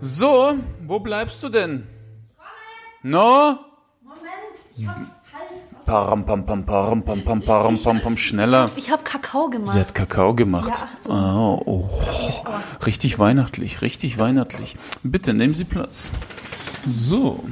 So, 0.00 0.54
wo 0.86 1.00
bleibst 1.00 1.42
du 1.42 1.48
denn? 1.48 1.86
No? 3.02 3.58
Moment, 4.02 4.24
ich 4.76 4.86
hab 4.86 4.96
halt. 4.96 5.84
Param, 5.86 6.24
pam, 6.24 6.46
pam, 6.46 6.64
param, 6.64 7.02
pam, 7.02 7.22
pam, 7.24 7.40
param, 7.42 7.78
pam, 7.78 8.00
pam, 8.00 8.16
schneller. 8.16 8.70
Ich 8.76 8.90
habe 8.90 9.02
Kakao 9.02 9.48
gemacht. 9.48 9.72
Sie 9.72 9.80
hat 9.80 9.94
Kakao 9.94 10.34
gemacht. 10.34 10.86
Ja, 11.08 11.12
oh, 11.12 11.62
oh, 11.66 11.90
richtig 12.86 13.18
weihnachtlich, 13.18 13.82
richtig 13.82 14.18
weihnachtlich. 14.18 14.76
Bitte 15.02 15.34
nehmen 15.34 15.54
Sie 15.54 15.64
Platz. 15.64 16.10
So, 16.86 17.44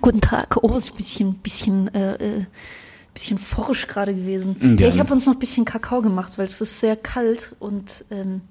Guten 0.00 0.20
Tag. 0.20 0.56
Oh, 0.62 0.76
ist 0.76 0.92
ein 0.92 0.96
bisschen, 0.96 1.34
bisschen, 1.34 1.94
äh, 1.94 2.14
äh, 2.14 2.46
bisschen 3.14 3.38
forsch 3.38 3.86
gerade 3.86 4.14
gewesen. 4.14 4.56
Ja. 4.60 4.86
Ja, 4.86 4.88
ich 4.88 4.98
habe 4.98 5.12
uns 5.12 5.24
noch 5.24 5.34
ein 5.34 5.38
bisschen 5.38 5.64
Kakao 5.64 6.02
gemacht, 6.02 6.36
weil 6.36 6.46
es 6.46 6.60
ist 6.60 6.80
sehr 6.80 6.96
kalt 6.96 7.54
und 7.60 8.04
ähm, 8.10 8.42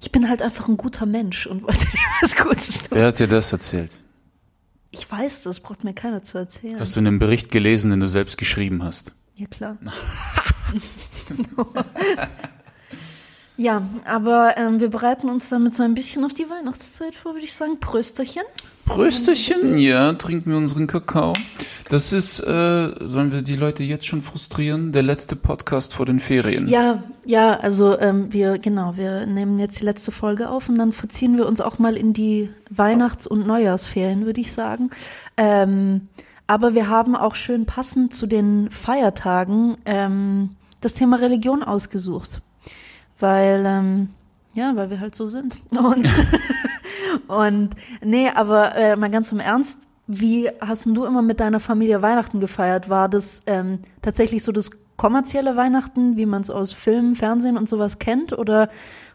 ich 0.00 0.10
bin 0.10 0.28
halt 0.28 0.42
einfach 0.42 0.68
ein 0.68 0.76
guter 0.76 1.06
Mensch 1.06 1.46
und 1.46 1.62
wollte 1.62 1.86
dir 1.92 1.98
was 2.20 2.34
Gutes 2.34 2.82
tun. 2.82 2.88
wer 2.90 3.06
hat 3.06 3.18
dir 3.18 3.28
das 3.28 3.52
erzählt? 3.52 3.96
Ich 4.90 5.10
weiß 5.10 5.44
das, 5.44 5.60
braucht 5.60 5.84
mir 5.84 5.94
keiner 5.94 6.22
zu 6.22 6.38
erzählen. 6.38 6.80
Hast 6.80 6.96
du 6.96 7.00
einen 7.00 7.18
Bericht 7.18 7.50
gelesen, 7.50 7.90
den 7.90 8.00
du 8.00 8.08
selbst 8.08 8.36
geschrieben 8.36 8.82
hast? 8.82 9.14
Ja, 9.36 9.46
klar. 9.46 9.78
ja, 13.56 13.86
aber 14.04 14.56
ähm, 14.58 14.80
wir 14.80 14.90
bereiten 14.90 15.30
uns 15.30 15.48
damit 15.48 15.74
so 15.74 15.82
ein 15.82 15.94
bisschen 15.94 16.24
auf 16.24 16.34
die 16.34 16.50
Weihnachtszeit 16.50 17.16
vor, 17.16 17.32
würde 17.32 17.46
ich 17.46 17.54
sagen. 17.54 17.80
Prösterchen. 17.80 18.42
Prösterchen, 18.84 19.78
ja, 19.78 20.12
trinken 20.14 20.50
wir 20.50 20.56
unseren 20.56 20.86
Kakao. 20.86 21.34
Das 21.88 22.12
ist, 22.12 22.40
äh, 22.40 22.94
sollen 23.00 23.32
wir 23.32 23.42
die 23.42 23.56
Leute 23.56 23.82
jetzt 23.82 24.06
schon 24.06 24.22
frustrieren? 24.22 24.92
Der 24.92 25.02
letzte 25.02 25.36
Podcast 25.36 25.94
vor 25.94 26.06
den 26.06 26.20
Ferien. 26.20 26.68
Ja, 26.68 27.02
ja, 27.26 27.58
also 27.60 27.98
ähm, 27.98 28.32
wir, 28.32 28.58
genau, 28.58 28.96
wir 28.96 29.26
nehmen 29.26 29.58
jetzt 29.58 29.80
die 29.80 29.84
letzte 29.84 30.10
Folge 30.10 30.48
auf 30.48 30.68
und 30.68 30.78
dann 30.78 30.92
verziehen 30.92 31.36
wir 31.36 31.46
uns 31.46 31.60
auch 31.60 31.78
mal 31.78 31.96
in 31.96 32.12
die 32.12 32.48
Weihnachts- 32.70 33.26
und 33.26 33.46
Neujahrsferien, 33.46 34.24
würde 34.24 34.40
ich 34.40 34.52
sagen. 34.52 34.90
Ähm, 35.36 36.08
aber 36.46 36.74
wir 36.74 36.88
haben 36.88 37.14
auch 37.14 37.34
schön 37.34 37.66
passend 37.66 38.14
zu 38.14 38.26
den 38.26 38.70
Feiertagen 38.70 39.76
ähm, 39.84 40.50
das 40.80 40.94
Thema 40.94 41.16
Religion 41.16 41.62
ausgesucht. 41.62 42.40
Weil, 43.20 43.64
ähm, 43.66 44.08
ja, 44.54 44.76
weil 44.76 44.90
wir 44.90 45.00
halt 45.00 45.14
so 45.14 45.26
sind. 45.28 45.58
Und, 45.70 46.10
und 47.28 47.70
nee, 48.02 48.28
aber 48.34 48.74
äh, 48.76 48.96
mal 48.96 49.10
ganz 49.10 49.32
im 49.32 49.40
Ernst, 49.40 49.88
wie 50.06 50.50
hast 50.60 50.86
denn 50.86 50.94
du 50.94 51.04
immer 51.04 51.22
mit 51.22 51.40
deiner 51.40 51.60
Familie 51.60 52.02
Weihnachten 52.02 52.40
gefeiert? 52.40 52.88
War 52.88 53.08
das 53.08 53.42
ähm, 53.46 53.80
tatsächlich 54.02 54.42
so 54.42 54.52
das 54.52 54.70
kommerzielle 54.96 55.56
Weihnachten, 55.56 56.16
wie 56.16 56.26
man 56.26 56.42
es 56.42 56.50
aus 56.50 56.72
Filmen, 56.72 57.14
Fernsehen 57.14 57.56
und 57.56 57.68
sowas 57.68 57.98
kennt? 57.98 58.36
Oder 58.36 58.68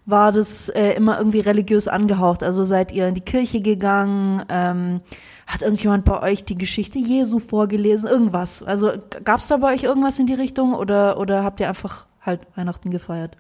war 0.05 0.31
das 0.31 0.69
äh, 0.69 0.93
immer 0.93 1.17
irgendwie 1.17 1.41
religiös 1.41 1.87
angehaucht? 1.87 2.41
Also 2.41 2.63
seid 2.63 2.91
ihr 2.91 3.07
in 3.07 3.15
die 3.15 3.21
Kirche 3.21 3.61
gegangen? 3.61 4.43
Ähm, 4.49 5.01
hat 5.45 5.61
irgendjemand 5.61 6.05
bei 6.05 6.21
euch 6.21 6.45
die 6.45 6.57
Geschichte 6.57 6.99
Jesu 6.99 7.39
vorgelesen? 7.39 8.09
Irgendwas? 8.09 8.63
Also 8.63 8.91
gab 9.23 9.39
es 9.39 9.47
da 9.47 9.57
bei 9.57 9.73
euch 9.73 9.83
irgendwas 9.83 10.19
in 10.19 10.27
die 10.27 10.33
Richtung 10.33 10.73
oder, 10.73 11.19
oder 11.19 11.43
habt 11.43 11.59
ihr 11.59 11.69
einfach 11.69 12.07
halt 12.21 12.41
Weihnachten 12.55 12.89
gefeiert? 12.89 13.37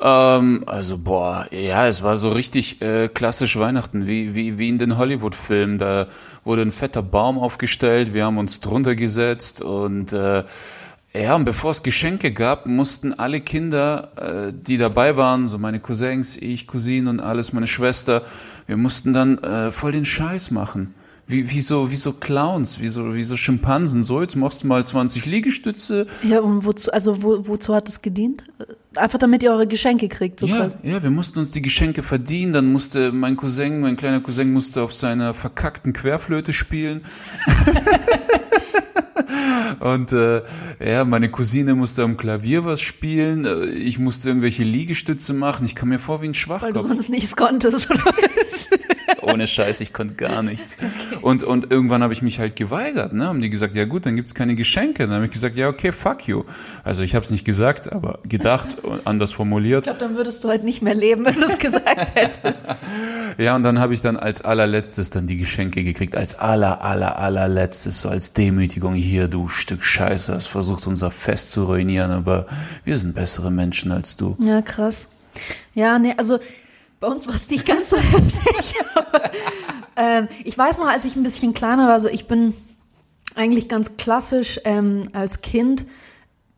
Ähm, 0.00 0.62
also 0.66 0.98
boah, 0.98 1.46
ja, 1.50 1.88
es 1.88 2.02
war 2.02 2.16
so 2.16 2.28
richtig 2.28 2.80
äh, 2.80 3.08
klassisch 3.08 3.58
Weihnachten, 3.58 4.06
wie, 4.06 4.34
wie, 4.34 4.58
wie 4.58 4.68
in 4.68 4.78
den 4.78 4.96
Hollywood-Filmen. 4.96 5.78
Da 5.78 6.06
wurde 6.44 6.62
ein 6.62 6.72
fetter 6.72 7.02
Baum 7.02 7.38
aufgestellt, 7.38 8.14
wir 8.14 8.24
haben 8.24 8.38
uns 8.38 8.60
drunter 8.60 8.94
gesetzt 8.94 9.60
und 9.60 10.12
äh, 10.12 10.44
ja, 11.14 11.34
und 11.34 11.44
bevor 11.46 11.70
es 11.70 11.82
Geschenke 11.82 12.32
gab, 12.32 12.66
mussten 12.66 13.14
alle 13.14 13.40
Kinder, 13.40 14.12
äh, 14.16 14.52
die 14.54 14.76
dabei 14.76 15.16
waren, 15.16 15.48
so 15.48 15.58
meine 15.58 15.80
Cousins, 15.80 16.36
ich, 16.36 16.66
Cousinen 16.66 17.08
und 17.08 17.20
alles, 17.20 17.52
meine 17.52 17.66
Schwester, 17.66 18.22
wir 18.66 18.76
mussten 18.76 19.14
dann 19.14 19.38
äh, 19.38 19.72
voll 19.72 19.92
den 19.92 20.04
Scheiß 20.04 20.50
machen. 20.50 20.94
Wie, 21.30 21.50
wie, 21.50 21.60
so, 21.60 21.90
wie 21.90 21.96
so 21.96 22.14
Clowns, 22.14 22.80
wie 22.80 22.88
so, 22.88 23.14
wie 23.14 23.22
so 23.22 23.36
Schimpansen. 23.36 24.02
So, 24.02 24.22
jetzt 24.22 24.34
machst 24.34 24.62
du 24.62 24.66
mal 24.66 24.86
20 24.86 25.26
Liegestütze, 25.26 26.06
Ja, 26.22 26.40
und 26.40 26.64
wozu, 26.64 26.90
also 26.90 27.22
wo, 27.22 27.46
wozu 27.46 27.74
hat 27.74 27.86
es 27.88 28.00
gedient? 28.00 28.44
Einfach 28.96 29.18
damit 29.18 29.42
ihr 29.42 29.50
eure 29.52 29.66
Geschenke 29.66 30.08
kriegt, 30.08 30.40
so 30.40 30.46
ja, 30.46 30.56
quasi. 30.56 30.76
ja, 30.82 31.02
wir 31.02 31.10
mussten 31.10 31.38
uns 31.38 31.50
die 31.50 31.60
Geschenke 31.60 32.02
verdienen. 32.02 32.54
Dann 32.54 32.72
musste 32.72 33.12
mein 33.12 33.36
Cousin, 33.36 33.80
mein 33.80 33.96
kleiner 33.98 34.20
Cousin 34.20 34.52
musste 34.54 34.80
auf 34.82 34.94
seiner 34.94 35.34
verkackten 35.34 35.92
Querflöte 35.92 36.54
spielen. 36.54 37.02
Und 39.80 40.12
äh, 40.12 40.42
ja, 40.84 41.04
meine 41.04 41.30
Cousine 41.30 41.74
musste 41.74 42.02
am 42.02 42.16
Klavier 42.16 42.64
was 42.64 42.80
spielen. 42.80 43.46
Ich 43.76 43.98
musste 43.98 44.28
irgendwelche 44.30 44.64
Liegestütze 44.64 45.34
machen. 45.34 45.66
Ich 45.66 45.74
kam 45.74 45.90
mir 45.90 45.98
vor 45.98 46.22
wie 46.22 46.26
ein 46.26 46.28
Weil 46.28 46.32
du 46.32 46.38
Schwachkopf. 46.38 46.86
sonst 46.88 47.10
nichts 47.10 47.36
konntest, 47.36 47.90
oder 47.90 48.02
was? 48.04 48.70
Ohne 49.20 49.46
Scheiß, 49.46 49.80
ich 49.80 49.92
konnte 49.92 50.14
gar 50.14 50.42
nichts. 50.42 50.78
Und, 51.22 51.42
und 51.42 51.70
irgendwann 51.70 52.02
habe 52.02 52.12
ich 52.12 52.22
mich 52.22 52.38
halt 52.38 52.54
geweigert. 52.54 53.12
Ne? 53.12 53.26
Haben 53.26 53.40
die 53.40 53.50
gesagt, 53.50 53.74
ja 53.74 53.84
gut, 53.84 54.06
dann 54.06 54.14
gibt's 54.14 54.34
keine 54.34 54.54
Geschenke. 54.54 55.04
Dann 55.04 55.16
habe 55.16 55.24
ich 55.24 55.30
gesagt, 55.30 55.56
ja 55.56 55.68
okay, 55.68 55.92
fuck 55.92 56.28
you. 56.28 56.44
Also 56.84 57.02
ich 57.02 57.14
habe 57.14 57.24
es 57.24 57.30
nicht 57.30 57.44
gesagt, 57.44 57.92
aber 57.92 58.20
gedacht 58.22 58.78
und 58.82 59.06
anders 59.06 59.32
formuliert. 59.32 59.86
Ich 59.86 59.92
glaube, 59.92 59.98
dann 59.98 60.16
würdest 60.16 60.44
du 60.44 60.48
halt 60.48 60.64
nicht 60.64 60.80
mehr 60.80 60.94
leben, 60.94 61.24
wenn 61.24 61.34
du 61.34 61.44
es 61.44 61.58
gesagt 61.58 62.14
hättest. 62.14 62.62
Ja, 63.36 63.54
und 63.54 63.62
dann 63.62 63.78
habe 63.78 63.94
ich 63.94 64.00
dann 64.00 64.16
als 64.16 64.42
allerletztes 64.42 65.10
dann 65.10 65.28
die 65.28 65.36
Geschenke 65.36 65.84
gekriegt. 65.84 66.16
Als 66.16 66.36
aller, 66.40 66.82
aller, 66.82 67.18
allerletztes, 67.18 68.00
so 68.00 68.08
als 68.08 68.32
Demütigung. 68.32 68.94
Hier, 68.94 69.28
du 69.28 69.46
Stück 69.46 69.84
Scheiße, 69.84 70.34
hast 70.34 70.48
versucht, 70.48 70.88
unser 70.88 71.12
Fest 71.12 71.52
zu 71.52 71.64
ruinieren, 71.64 72.10
aber 72.10 72.46
wir 72.84 72.98
sind 72.98 73.14
bessere 73.14 73.52
Menschen 73.52 73.92
als 73.92 74.16
du. 74.16 74.36
Ja, 74.40 74.60
krass. 74.60 75.06
Ja, 75.74 76.00
nee, 76.00 76.14
also 76.16 76.40
bei 77.00 77.06
uns 77.06 77.26
war 77.26 77.34
es 77.34 77.48
nicht 77.50 77.66
ganz 77.66 77.90
so 77.90 77.96
heftig. 77.96 78.74
ähm, 79.96 80.28
ich 80.44 80.56
weiß 80.56 80.78
noch, 80.78 80.88
als 80.88 81.04
ich 81.04 81.16
ein 81.16 81.22
bisschen 81.22 81.54
kleiner 81.54 81.86
war, 81.86 81.94
also 81.94 82.08
ich 82.08 82.26
bin 82.26 82.54
eigentlich 83.34 83.68
ganz 83.68 83.96
klassisch 83.96 84.60
ähm, 84.64 85.04
als 85.12 85.40
Kind 85.42 85.86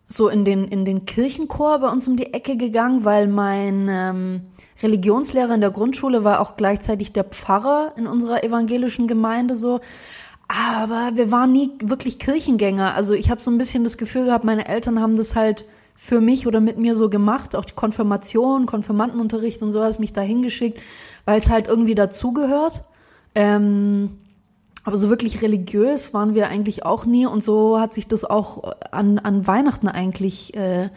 so 0.05 0.29
in 0.29 0.45
den, 0.45 0.65
in 0.65 0.85
den 0.85 1.05
Kirchenchor 1.05 1.79
bei 1.79 1.89
uns 1.89 2.09
um 2.09 2.17
die 2.17 2.33
Ecke 2.33 2.57
gegangen, 2.57 3.05
weil 3.05 3.29
mein 3.29 3.89
ähm, 3.89 4.41
Religionslehrer 4.83 5.55
in 5.55 5.61
der 5.61 5.71
Grundschule 5.71 6.25
war 6.25 6.41
auch 6.41 6.57
gleichzeitig 6.57 7.13
der 7.13 7.25
Pfarrer 7.25 7.93
in 7.97 8.07
unserer 8.07 8.43
evangelischen 8.43 9.07
Gemeinde 9.07 9.55
so. 9.55 9.81
Aber 10.49 11.13
wir 11.15 11.31
waren 11.31 11.53
nie 11.53 11.71
wirklich 11.81 12.19
Kirchengänger. 12.19 12.95
Also 12.97 13.15
ich 13.15 13.31
habe 13.31 13.41
so 13.41 13.53
ein 13.53 13.59
bisschen 13.59 13.85
das 13.85 13.99
Gefühl 13.99 14.25
gehabt, 14.25 14.45
meine 14.45 14.67
Eltern 14.67 15.01
haben 15.01 15.17
das 15.17 15.37
halt 15.37 15.65
für 16.03 16.23
mich 16.23 16.47
oder 16.47 16.63
mit 16.63 16.79
mir 16.79 16.97
so 16.97 17.11
gemacht, 17.11 17.55
auch 17.55 17.67
die 17.67 17.75
Konfirmation, 17.75 18.65
Konfirmandenunterricht 18.65 19.63
und 19.63 19.71
sowas 19.71 19.99
mich 19.99 20.15
da 20.15 20.23
hingeschickt, 20.23 20.81
weil 21.27 21.39
es 21.39 21.51
halt 21.51 21.69
irgendwie 21.69 21.95
dazugehört. 21.95 22.85
Ähm, 23.35 24.17
aber 24.83 24.97
so 24.97 25.11
wirklich 25.11 25.43
religiös 25.43 26.15
waren 26.15 26.35
wir 26.35 26.49
eigentlich 26.49 26.87
auch 26.87 27.05
nie 27.05 27.27
und 27.27 27.45
so 27.45 27.79
hat 27.79 27.93
sich 27.93 28.09
das 28.09 28.25
auch 28.25 28.73
an, 28.91 29.19
an 29.19 29.47
Weihnachten 29.47 29.89
eigentlich 29.89 30.57
äh, 30.57 30.89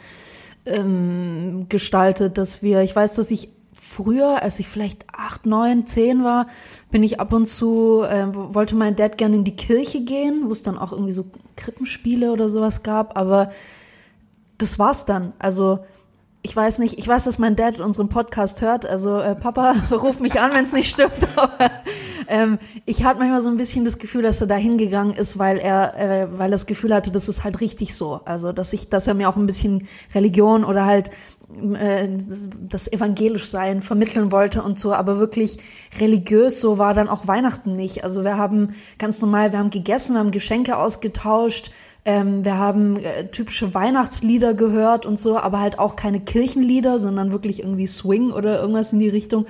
ähm, 0.66 1.66
gestaltet, 1.68 2.38
dass 2.38 2.63
wir, 2.63 2.81
ich 2.81 2.95
weiß, 2.95 3.16
dass 3.16 3.30
ich 3.30 3.50
früher, 3.74 4.42
als 4.42 4.57
ich 4.60 4.69
vielleicht 4.69 5.06
acht, 5.12 5.45
neun, 5.45 5.86
zehn 5.86 6.24
war, 6.24 6.48
bin 6.92 7.04
ich 7.04 7.19
ab 7.19 7.33
und 7.33 7.45
zu, 7.45 8.04
äh, 8.04 8.27
wollte 8.31 8.75
mein 8.75 8.95
Dad 8.95 9.18
gerne 9.18 9.36
in 9.36 9.44
die 9.44 9.57
Kirche 9.57 10.06
gehen, 10.06 10.44
wo 10.45 10.54
es 10.54 10.63
dann 10.63 10.77
auch 10.77 10.94
irgendwie 10.94 11.12
so 11.12 11.25
Krippenspiele 11.57 12.31
oder 12.31 12.48
sowas 12.48 12.83
gab, 12.83 13.18
aber 13.18 13.50
das 14.57 14.79
war's 14.79 15.05
dann. 15.05 15.33
Also 15.39 15.79
ich 16.45 16.53
weiß 16.53 16.79
nicht, 16.79 17.00
ich 17.00 17.07
weiß, 17.07 17.23
dass 17.23 17.39
mein 17.39 17.55
Dad 17.55 17.79
unseren 17.79 18.09
Podcast 18.09 18.61
hört. 18.61 18.85
Also 18.85 19.17
äh, 19.17 19.33
Papa, 19.33 19.75
ruf 19.91 20.19
mich 20.19 20.39
an, 20.39 20.53
wenn 20.53 20.65
es 20.65 20.73
nicht 20.73 20.89
stimmt. 20.89 21.13
Aber 21.38 21.71
ähm, 22.27 22.59
ich 22.85 23.05
hatte 23.05 23.19
manchmal 23.19 23.41
so 23.41 23.50
ein 23.50 23.55
bisschen 23.55 23.85
das 23.85 23.97
Gefühl, 23.97 24.23
dass 24.23 24.41
er 24.41 24.47
da 24.47 24.55
hingegangen 24.55 25.15
ist, 25.15 25.39
weil 25.39 25.57
er, 25.57 25.97
äh, 25.97 26.27
weil 26.38 26.50
er 26.50 26.55
das 26.55 26.65
Gefühl 26.65 26.94
hatte, 26.94 27.11
das 27.11 27.29
ist 27.29 27.45
halt 27.45 27.61
richtig 27.61 27.95
so. 27.95 28.19
Also 28.25 28.51
dass 28.51 28.73
ich, 28.73 28.89
dass 28.89 29.07
er 29.07 29.13
mir 29.13 29.29
auch 29.29 29.38
ein 29.38 29.45
bisschen 29.45 29.88
Religion 30.13 30.65
oder 30.65 30.85
halt 30.85 31.11
äh, 31.75 32.09
das 32.59 32.91
evangelisch 32.91 33.45
sein 33.45 33.81
vermitteln 33.81 34.31
wollte 34.31 34.63
und 34.63 34.77
so, 34.79 34.94
aber 34.94 35.19
wirklich 35.19 35.57
religiös 36.00 36.59
so 36.59 36.77
war 36.77 36.94
dann 36.94 37.07
auch 37.07 37.27
Weihnachten 37.27 37.75
nicht. 37.75 38.03
Also 38.03 38.23
wir 38.23 38.38
haben 38.38 38.73
ganz 38.97 39.21
normal, 39.21 39.51
wir 39.51 39.59
haben 39.59 39.69
gegessen, 39.69 40.13
wir 40.13 40.19
haben 40.19 40.31
Geschenke 40.31 40.77
ausgetauscht, 40.77 41.71
Ähm, 42.05 42.44
wir 42.44 42.57
haben 42.57 42.97
äh, 42.97 43.27
typische 43.27 43.73
Weihnachtslieder 43.73 44.53
gehört 44.53 45.05
und 45.05 45.17
so, 45.17 45.38
aber 45.38 45.59
halt 45.59 45.79
auch 45.79 45.95
keine 45.95 46.19
Kirchenlieder, 46.19 47.00
sondern 47.00 47.31
wirklich 47.31 47.59
irgendwie 47.59 47.88
Swing 47.88 48.31
oder 48.31 48.59
irgendwas 48.59 48.91
in 48.91 49.00
die 49.00 49.09
Richtung. 49.09 49.45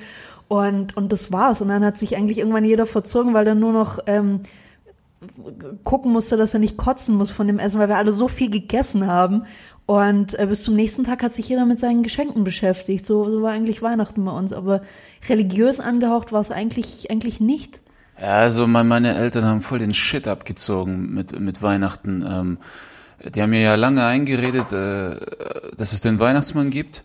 Und, 0.47 0.95
und 0.95 1.11
das 1.11 1.31
war's. 1.31 1.61
Und 1.61 1.69
dann 1.69 1.83
hat 1.83 1.97
sich 1.97 2.15
eigentlich 2.15 2.37
irgendwann 2.37 2.65
jeder 2.65 2.85
verzogen, 2.85 3.33
weil 3.33 3.45
dann 3.45 3.59
nur 3.59 3.73
noch 3.73 3.99
ähm, 4.05 4.41
gucken 5.83 6.11
musste, 6.11 6.37
dass 6.37 6.53
er 6.53 6.59
nicht 6.59 6.77
kotzen 6.77 7.15
muss 7.15 7.31
von 7.31 7.47
dem 7.47 7.59
Essen, 7.59 7.79
weil 7.79 7.89
wir 7.89 7.97
alle 7.97 8.11
so 8.11 8.27
viel 8.27 8.49
gegessen 8.49 9.07
haben. 9.07 9.45
Und 9.85 10.37
äh, 10.39 10.45
bis 10.45 10.63
zum 10.63 10.75
nächsten 10.75 11.03
Tag 11.03 11.23
hat 11.23 11.35
sich 11.35 11.49
jeder 11.49 11.65
mit 11.65 11.79
seinen 11.79 12.03
Geschenken 12.03 12.43
beschäftigt. 12.43 13.05
So, 13.05 13.29
so 13.29 13.41
war 13.41 13.51
eigentlich 13.51 13.81
Weihnachten 13.81 14.23
bei 14.23 14.31
uns. 14.31 14.53
Aber 14.53 14.81
religiös 15.27 15.79
angehaucht 15.79 16.31
war 16.31 16.41
es 16.41 16.51
eigentlich, 16.51 17.11
eigentlich 17.11 17.39
nicht. 17.39 17.81
Also 18.23 18.67
meine 18.67 19.15
Eltern 19.15 19.43
haben 19.43 19.61
voll 19.61 19.79
den 19.79 19.93
Shit 19.93 20.29
abgezogen 20.29 21.13
mit, 21.13 21.37
mit 21.37 21.61
Weihnachten. 21.61 22.25
Ähm, 22.25 22.57
die 23.35 23.41
haben 23.41 23.49
mir 23.49 23.61
ja 23.61 23.75
lange 23.75 24.05
eingeredet, 24.05 24.71
äh, 24.71 25.17
dass 25.75 25.91
es 25.91 25.99
den 25.99 26.19
Weihnachtsmann 26.19 26.69
gibt. 26.69 27.03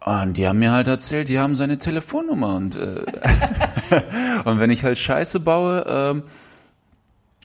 Und 0.00 0.38
die 0.38 0.48
haben 0.48 0.58
mir 0.58 0.72
halt 0.72 0.88
erzählt, 0.88 1.28
die 1.28 1.38
haben 1.38 1.54
seine 1.54 1.78
Telefonnummer 1.78 2.54
und, 2.54 2.76
äh, 2.76 3.04
und 4.44 4.58
wenn 4.58 4.70
ich 4.70 4.82
halt 4.82 4.96
Scheiße 4.96 5.40
baue, 5.40 6.22
äh, 6.24 6.45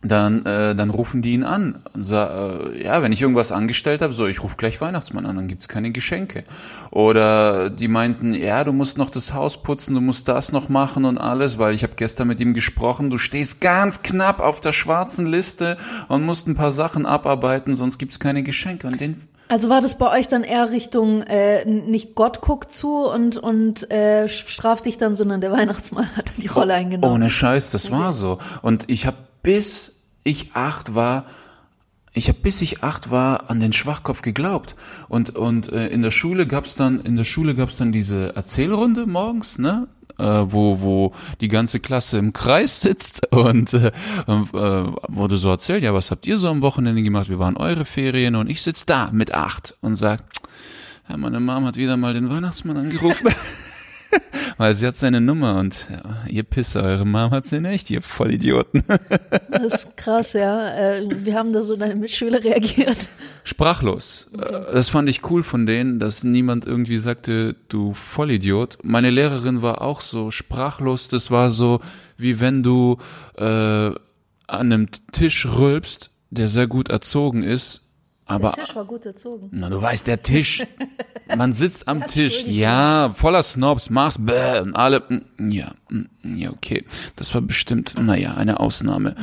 dann, 0.04 0.46
äh, 0.46 0.76
dann 0.76 0.90
rufen 0.90 1.22
die 1.22 1.34
ihn 1.34 1.44
an 1.44 1.80
und 1.94 2.04
sagen, 2.04 2.74
äh, 2.74 2.84
ja, 2.84 3.04
wenn 3.04 3.12
ich 3.12 3.22
irgendwas 3.22 3.52
angestellt 3.52 4.02
habe, 4.02 4.14
so, 4.14 4.26
ich 4.26 4.42
rufe 4.42 4.58
gleich 4.58 4.82
Weihnachtsmann 4.82 5.26
an, 5.26 5.36
dann 5.36 5.48
gibt's 5.48 5.68
keine 5.68 5.92
Geschenke. 5.92 6.44
Oder 6.90 7.70
die 7.70 7.88
meinten, 7.88 8.34
ja, 8.34 8.64
du 8.64 8.72
musst 8.74 8.98
noch 8.98 9.12
das 9.12 9.34
Haus 9.34 9.62
putzen, 9.62 9.94
du 9.94 10.02
musst 10.02 10.28
das 10.28 10.52
noch 10.52 10.70
machen 10.70 11.06
und 11.06 11.20
alles, 11.20 11.60
weil 11.60 11.76
ich 11.76 11.84
habe 11.84 11.94
gestern 11.96 12.28
mit 12.30 12.40
ihm 12.40 12.54
gesprochen, 12.54 13.12
du 13.12 13.18
stehst 13.18 13.62
ganz 13.62 14.02
knapp 14.02 14.40
auf 14.40 14.60
der 14.60 14.74
schwarzen 14.74 15.28
Liste 15.28 15.78
und 16.08 16.26
musst 16.26 16.48
ein 16.48 16.56
paar 16.56 16.72
Sachen 16.72 17.06
abarbeiten, 17.06 17.76
sonst 17.76 18.00
gibt's 18.00 18.20
keine 18.20 18.42
Geschenke. 18.42 18.88
Und 18.88 19.00
den 19.00 19.28
also 19.50 19.68
war 19.68 19.82
das 19.82 19.98
bei 19.98 20.10
euch 20.18 20.30
dann 20.30 20.46
eher 20.46 20.72
Richtung 20.72 21.24
äh, 21.24 21.66
nicht 21.66 22.16
Gott 22.16 22.40
guckt 22.40 22.72
zu 22.72 23.04
und 23.04 23.36
und 23.36 23.92
äh, 23.92 24.30
straft 24.30 24.86
dich 24.86 24.98
dann, 24.98 25.14
sondern 25.14 25.42
der 25.42 25.52
Weihnachtsmann 25.52 26.08
hat 26.16 26.30
dann 26.30 26.42
die 26.42 26.48
Rolle 26.48 26.74
eingenommen. 26.74 27.14
Ohne 27.14 27.30
Scheiß, 27.30 27.70
das 27.72 27.92
war 27.92 28.14
so. 28.14 28.38
Und 28.62 28.86
ich 28.88 29.06
habe 29.06 29.18
bis 29.44 29.94
ich 30.24 30.54
acht 30.54 30.96
war, 30.96 31.26
ich 32.14 32.28
habe 32.28 32.40
bis 32.40 32.62
ich 32.62 32.84
acht 32.84 33.10
war 33.10 33.50
an 33.50 33.60
den 33.60 33.74
Schwachkopf 33.74 34.22
geglaubt. 34.22 34.76
Und 35.08 35.36
und 35.36 35.72
äh, 35.72 35.88
in 35.88 36.02
der 36.02 36.12
Schule 36.12 36.46
gab's 36.46 36.76
dann 36.76 37.00
in 37.00 37.16
der 37.16 37.24
Schule 37.24 37.56
gab's 37.56 37.78
dann 37.78 37.92
diese 37.92 38.36
Erzählrunde 38.36 39.06
morgens 39.06 39.58
ne? 39.58 39.88
Äh, 40.18 40.24
wo 40.24 40.82
wo 40.82 41.14
die 41.40 41.48
ganze 41.48 41.80
Klasse 41.80 42.18
im 42.18 42.34
Kreis 42.34 42.82
sitzt 42.82 43.26
und 43.32 43.74
äh, 43.74 43.92
äh, 44.28 44.44
wurde 45.08 45.38
so 45.38 45.50
erzählt 45.50 45.84
ja 45.84 45.94
was 45.94 46.12
habt 46.12 46.28
ihr 46.28 46.38
so 46.38 46.50
am 46.50 46.62
Wochenende 46.62 47.02
gemacht? 47.02 47.30
Wie 47.30 47.40
waren 47.40 47.56
eure 47.56 47.86
Ferien 47.86 48.36
und 48.36 48.50
ich 48.50 48.62
sitz 48.62 48.86
da 48.86 49.10
mit 49.12 49.34
acht 49.34 49.76
und 49.82 49.96
sag 49.96 50.24
ja, 51.08 51.18
meine 51.18 51.40
Mom 51.40 51.66
hat 51.66 51.78
wieder 51.78 51.98
mal 51.98 52.14
den 52.14 52.30
Weihnachtsmann 52.30 52.78
angerufen 52.78 53.34
Weil 54.58 54.74
sie 54.74 54.88
hat 54.88 54.96
seine 54.96 55.22
Nummer 55.22 55.58
und 55.60 55.88
ja, 55.90 56.28
ihr 56.28 56.44
Pisser, 56.44 56.84
eure 56.84 57.06
Mom 57.06 57.32
hat 57.32 57.46
sie 57.46 57.60
nicht, 57.60 57.90
ihr 57.90 58.02
Vollidioten. 58.02 58.84
das 59.50 59.74
ist 59.74 59.98
krass, 59.98 60.34
ja. 60.34 60.70
Äh, 60.70 61.08
wie 61.26 61.34
haben 61.34 61.54
da 61.54 61.62
so 61.62 61.76
deine 61.76 61.96
Mitschüler 61.96 62.44
reagiert? 62.44 63.10
Sprachlos. 63.44 64.28
Okay. 64.34 64.46
Äh, 64.46 64.74
das 64.74 64.90
fand 64.90 65.10
ich 65.10 65.30
cool 65.30 65.44
von 65.44 65.66
denen, 65.66 66.00
dass 66.00 66.24
niemand 66.24 66.66
irgendwie 66.66 66.98
sagte, 66.98 67.56
du 67.70 67.94
Vollidiot. 67.94 68.78
Meine 68.84 69.10
Lehrerin 69.10 69.62
war 69.62 69.82
auch 69.82 70.02
so 70.02 70.32
sprachlos. 70.32 71.08
Das 71.08 71.32
war 71.32 71.50
so, 71.50 71.80
wie 72.18 72.40
wenn 72.40 72.64
du 72.64 72.98
äh, 73.38 73.44
an 73.44 73.96
einem 74.48 74.88
Tisch 75.12 75.46
rülpst, 75.46 76.12
der 76.30 76.48
sehr 76.48 76.68
gut 76.68 76.90
erzogen 76.90 77.44
ist 77.44 77.82
aber, 78.32 78.52
der 78.52 78.66
Tisch 78.66 78.76
war 78.76 78.86
gut 78.86 79.06
erzogen. 79.06 79.50
Na, 79.52 79.70
du 79.70 79.82
weißt, 79.82 80.08
der 80.08 80.22
Tisch. 80.22 80.66
Man 81.36 81.54
sitzt 81.54 81.88
am 81.88 82.08
Tisch, 82.08 82.46
ja, 82.46 83.12
voller 83.14 83.44
Snobs, 83.44 83.90
Mars, 83.90 84.18
bäh, 84.20 84.60
und 84.60 84.76
alle, 84.76 85.04
mm, 85.38 85.52
ja, 85.52 85.72
mm, 85.90 86.06
ja, 86.36 86.52
okay. 86.52 86.86
Das 87.16 87.34
war 87.34 87.42
bestimmt, 87.42 87.96
naja, 88.00 88.36
eine 88.36 88.60
Ausnahme. 88.60 89.16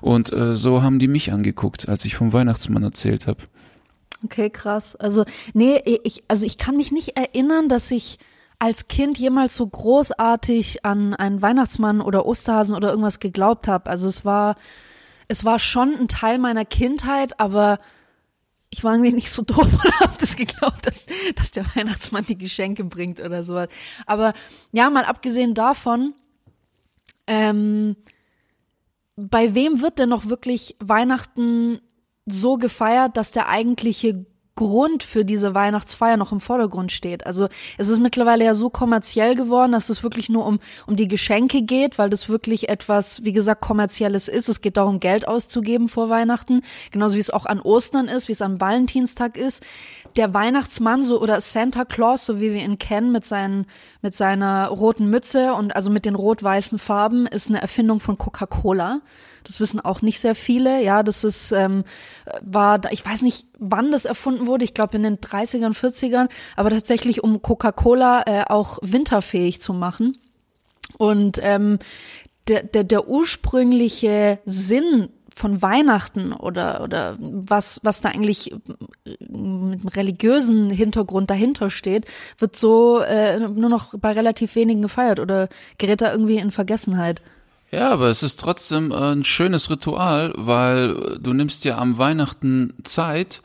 Und 0.00 0.32
äh, 0.32 0.56
so 0.56 0.82
haben 0.82 0.98
die 0.98 1.08
mich 1.08 1.32
angeguckt, 1.32 1.88
als 1.88 2.04
ich 2.04 2.16
vom 2.16 2.32
Weihnachtsmann 2.32 2.82
erzählt 2.82 3.26
habe. 3.26 3.42
Okay, 4.24 4.50
krass. 4.50 4.96
Also, 4.96 5.24
nee, 5.52 5.82
ich, 6.04 6.24
also 6.28 6.46
ich 6.46 6.58
kann 6.58 6.76
mich 6.76 6.92
nicht 6.92 7.16
erinnern, 7.16 7.68
dass 7.68 7.90
ich 7.90 8.18
als 8.58 8.88
Kind 8.88 9.18
jemals 9.18 9.56
so 9.56 9.66
großartig 9.66 10.84
an 10.84 11.14
einen 11.14 11.42
Weihnachtsmann 11.42 12.00
oder 12.00 12.24
Osterhasen 12.24 12.74
oder 12.74 12.90
irgendwas 12.90 13.20
geglaubt 13.20 13.68
habe. 13.68 13.90
Also 13.90 14.08
es 14.08 14.24
war, 14.24 14.56
es 15.28 15.44
war 15.44 15.58
schon 15.58 15.94
ein 15.94 16.08
Teil 16.08 16.38
meiner 16.38 16.64
Kindheit, 16.64 17.38
aber 17.40 17.78
ich 18.74 18.82
war 18.82 18.94
irgendwie 18.94 19.12
nicht 19.12 19.30
so 19.30 19.42
doof 19.42 19.72
und 19.72 20.00
habe 20.00 20.14
das 20.18 20.34
geglaubt, 20.34 20.84
dass, 20.84 21.06
dass 21.36 21.52
der 21.52 21.64
Weihnachtsmann 21.76 22.24
die 22.24 22.36
Geschenke 22.36 22.82
bringt 22.82 23.20
oder 23.20 23.44
sowas. 23.44 23.68
Aber 24.04 24.32
ja, 24.72 24.90
mal 24.90 25.04
abgesehen 25.04 25.54
davon, 25.54 26.12
ähm, 27.28 27.94
bei 29.14 29.54
wem 29.54 29.80
wird 29.80 30.00
denn 30.00 30.08
noch 30.08 30.28
wirklich 30.28 30.74
Weihnachten 30.80 31.80
so 32.26 32.56
gefeiert, 32.56 33.16
dass 33.16 33.30
der 33.30 33.48
eigentliche 33.48 34.26
Grund 34.56 35.02
für 35.02 35.24
diese 35.24 35.52
Weihnachtsfeier 35.54 36.16
noch 36.16 36.30
im 36.30 36.38
Vordergrund 36.38 36.92
steht. 36.92 37.26
Also 37.26 37.48
es 37.76 37.88
ist 37.88 37.98
mittlerweile 37.98 38.44
ja 38.44 38.54
so 38.54 38.70
kommerziell 38.70 39.34
geworden, 39.34 39.72
dass 39.72 39.88
es 39.88 40.04
wirklich 40.04 40.28
nur 40.28 40.46
um, 40.46 40.60
um 40.86 40.94
die 40.94 41.08
Geschenke 41.08 41.62
geht, 41.62 41.98
weil 41.98 42.08
das 42.08 42.28
wirklich 42.28 42.68
etwas, 42.68 43.24
wie 43.24 43.32
gesagt, 43.32 43.62
kommerzielles 43.62 44.28
ist. 44.28 44.48
Es 44.48 44.60
geht 44.60 44.76
darum, 44.76 45.00
Geld 45.00 45.26
auszugeben 45.26 45.88
vor 45.88 46.08
Weihnachten, 46.08 46.62
genauso 46.92 47.16
wie 47.16 47.20
es 47.20 47.30
auch 47.30 47.46
an 47.46 47.60
Ostern 47.60 48.06
ist, 48.06 48.28
wie 48.28 48.32
es 48.32 48.42
am 48.42 48.60
Valentinstag 48.60 49.36
ist. 49.36 49.64
Der 50.16 50.32
Weihnachtsmann 50.34 51.02
so 51.02 51.20
oder 51.20 51.40
Santa 51.40 51.84
Claus, 51.84 52.24
so 52.24 52.40
wie 52.40 52.54
wir 52.54 52.62
ihn 52.62 52.78
kennen, 52.78 53.10
mit 53.10 53.24
seinen, 53.24 53.66
mit 54.02 54.14
seiner 54.14 54.68
roten 54.68 55.10
Mütze 55.10 55.54
und 55.54 55.74
also 55.74 55.90
mit 55.90 56.04
den 56.04 56.14
rot-weißen 56.14 56.78
Farben, 56.78 57.26
ist 57.26 57.48
eine 57.48 57.60
Erfindung 57.60 57.98
von 57.98 58.18
Coca-Cola. 58.18 59.00
Das 59.44 59.60
wissen 59.60 59.80
auch 59.80 60.02
nicht 60.02 60.20
sehr 60.20 60.34
viele. 60.34 60.82
Ja, 60.82 61.02
das 61.02 61.22
ist, 61.22 61.52
ähm, 61.52 61.84
war, 62.42 62.80
ich 62.90 63.04
weiß 63.04 63.22
nicht, 63.22 63.46
wann 63.58 63.92
das 63.92 64.04
erfunden 64.04 64.46
wurde. 64.46 64.64
Ich 64.64 64.74
glaube 64.74 64.96
in 64.96 65.02
den 65.02 65.18
30ern, 65.18 65.74
40ern, 65.78 66.28
aber 66.56 66.70
tatsächlich 66.70 67.22
um 67.22 67.42
Coca-Cola 67.42 68.22
äh, 68.26 68.44
auch 68.48 68.78
winterfähig 68.82 69.60
zu 69.60 69.74
machen. 69.74 70.18
Und 70.98 71.38
ähm, 71.42 71.78
der, 72.48 72.62
der, 72.62 72.84
der 72.84 73.08
ursprüngliche 73.08 74.38
Sinn 74.44 75.08
von 75.34 75.62
Weihnachten 75.62 76.32
oder 76.32 76.82
oder 76.84 77.16
was 77.18 77.80
was 77.82 78.00
da 78.00 78.10
eigentlich 78.10 78.54
mit 79.04 79.20
einem 79.20 79.88
religiösen 79.88 80.70
Hintergrund 80.70 81.28
dahinter 81.28 81.70
steht, 81.70 82.06
wird 82.38 82.54
so 82.54 83.00
äh, 83.00 83.40
nur 83.40 83.68
noch 83.68 83.94
bei 83.98 84.12
relativ 84.12 84.54
wenigen 84.54 84.82
gefeiert 84.82 85.18
oder 85.18 85.48
gerät 85.78 86.02
da 86.02 86.12
irgendwie 86.12 86.36
in 86.36 86.52
Vergessenheit. 86.52 87.20
Ja, 87.74 87.90
aber 87.90 88.08
es 88.08 88.22
ist 88.22 88.38
trotzdem 88.38 88.92
äh, 88.92 88.94
ein 88.94 89.24
schönes 89.24 89.68
Ritual, 89.68 90.32
weil 90.36 91.18
du 91.18 91.32
nimmst 91.32 91.64
dir 91.64 91.76
am 91.76 91.98
Weihnachten 91.98 92.72
Zeit, 92.84 93.42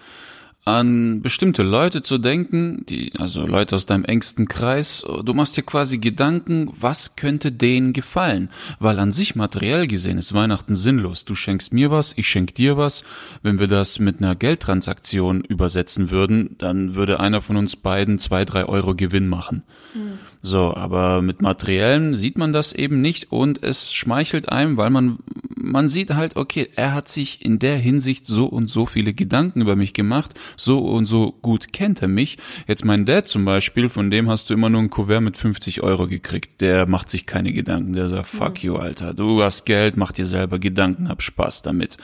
an 0.65 1.23
bestimmte 1.23 1.63
Leute 1.63 2.03
zu 2.03 2.19
denken, 2.19 2.85
die, 2.87 3.11
also 3.17 3.47
Leute 3.47 3.73
aus 3.73 3.87
deinem 3.87 4.05
engsten 4.05 4.47
Kreis. 4.47 5.03
Du 5.23 5.33
machst 5.33 5.57
dir 5.57 5.63
quasi 5.63 5.97
Gedanken, 5.97 6.71
was 6.79 7.15
könnte 7.15 7.51
denen 7.51 7.91
gefallen? 7.91 8.49
Weil 8.77 8.99
an 8.99 9.11
sich 9.11 9.35
materiell 9.35 9.87
gesehen 9.87 10.19
ist 10.19 10.35
Weihnachten 10.35 10.75
sinnlos. 10.75 11.25
Du 11.25 11.33
schenkst 11.33 11.73
mir 11.73 11.89
was, 11.89 12.13
ich 12.15 12.27
schenk 12.27 12.53
dir 12.53 12.77
was. 12.77 13.03
Wenn 13.41 13.57
wir 13.57 13.65
das 13.65 13.97
mit 13.97 14.19
einer 14.19 14.35
Geldtransaktion 14.35 15.41
übersetzen 15.41 16.11
würden, 16.11 16.55
dann 16.59 16.93
würde 16.93 17.19
einer 17.19 17.41
von 17.41 17.57
uns 17.57 17.75
beiden 17.75 18.19
zwei, 18.19 18.45
drei 18.45 18.65
Euro 18.65 18.93
Gewinn 18.93 19.27
machen. 19.27 19.63
Mhm. 19.95 20.19
So, 20.41 20.73
aber 20.73 21.21
mit 21.21 21.41
Materiellen 21.41 22.15
sieht 22.15 22.37
man 22.37 22.53
das 22.53 22.71
eben 22.71 23.01
nicht 23.01 23.31
und 23.31 23.61
es 23.61 23.93
schmeichelt 23.93 24.49
einem, 24.49 24.77
weil 24.77 24.89
man, 24.89 25.19
man 25.55 25.89
sieht 25.89 26.13
halt, 26.13 26.37
okay, 26.37 26.69
er 26.75 26.93
hat 26.93 27.09
sich 27.09 27.43
in 27.43 27.59
der 27.59 27.75
Hinsicht 27.75 28.25
so 28.25 28.45
und 28.45 28.67
so 28.67 28.85
viele 28.85 29.13
Gedanken 29.13 29.59
über 29.59 29.75
mich 29.75 29.93
gemacht, 29.93 30.39
so 30.55 30.79
und 30.79 31.07
so 31.07 31.33
gut 31.41 31.73
kennt 31.73 32.01
er 32.01 32.07
mich. 32.07 32.37
Jetzt 32.67 32.85
mein 32.85 33.05
Dad 33.05 33.27
zum 33.27 33.43
Beispiel, 33.43 33.89
von 33.89 34.09
dem 34.09 34.29
hast 34.29 34.49
du 34.49 34.53
immer 34.53 34.69
nur 34.69 34.81
ein 34.81 34.89
Kuvert 34.89 35.21
mit 35.21 35.35
50 35.35 35.83
Euro 35.83 36.07
gekriegt, 36.07 36.61
der 36.61 36.85
macht 36.85 37.09
sich 37.09 37.25
keine 37.25 37.51
Gedanken, 37.51 37.91
der 37.91 38.07
sagt, 38.07 38.27
fuck 38.27 38.63
you, 38.63 38.77
Alter, 38.77 39.13
du 39.13 39.43
hast 39.43 39.65
Geld, 39.65 39.97
mach 39.97 40.13
dir 40.13 40.25
selber 40.25 40.57
Gedanken, 40.57 41.09
hab 41.09 41.21
Spaß 41.21 41.63
damit. 41.63 41.97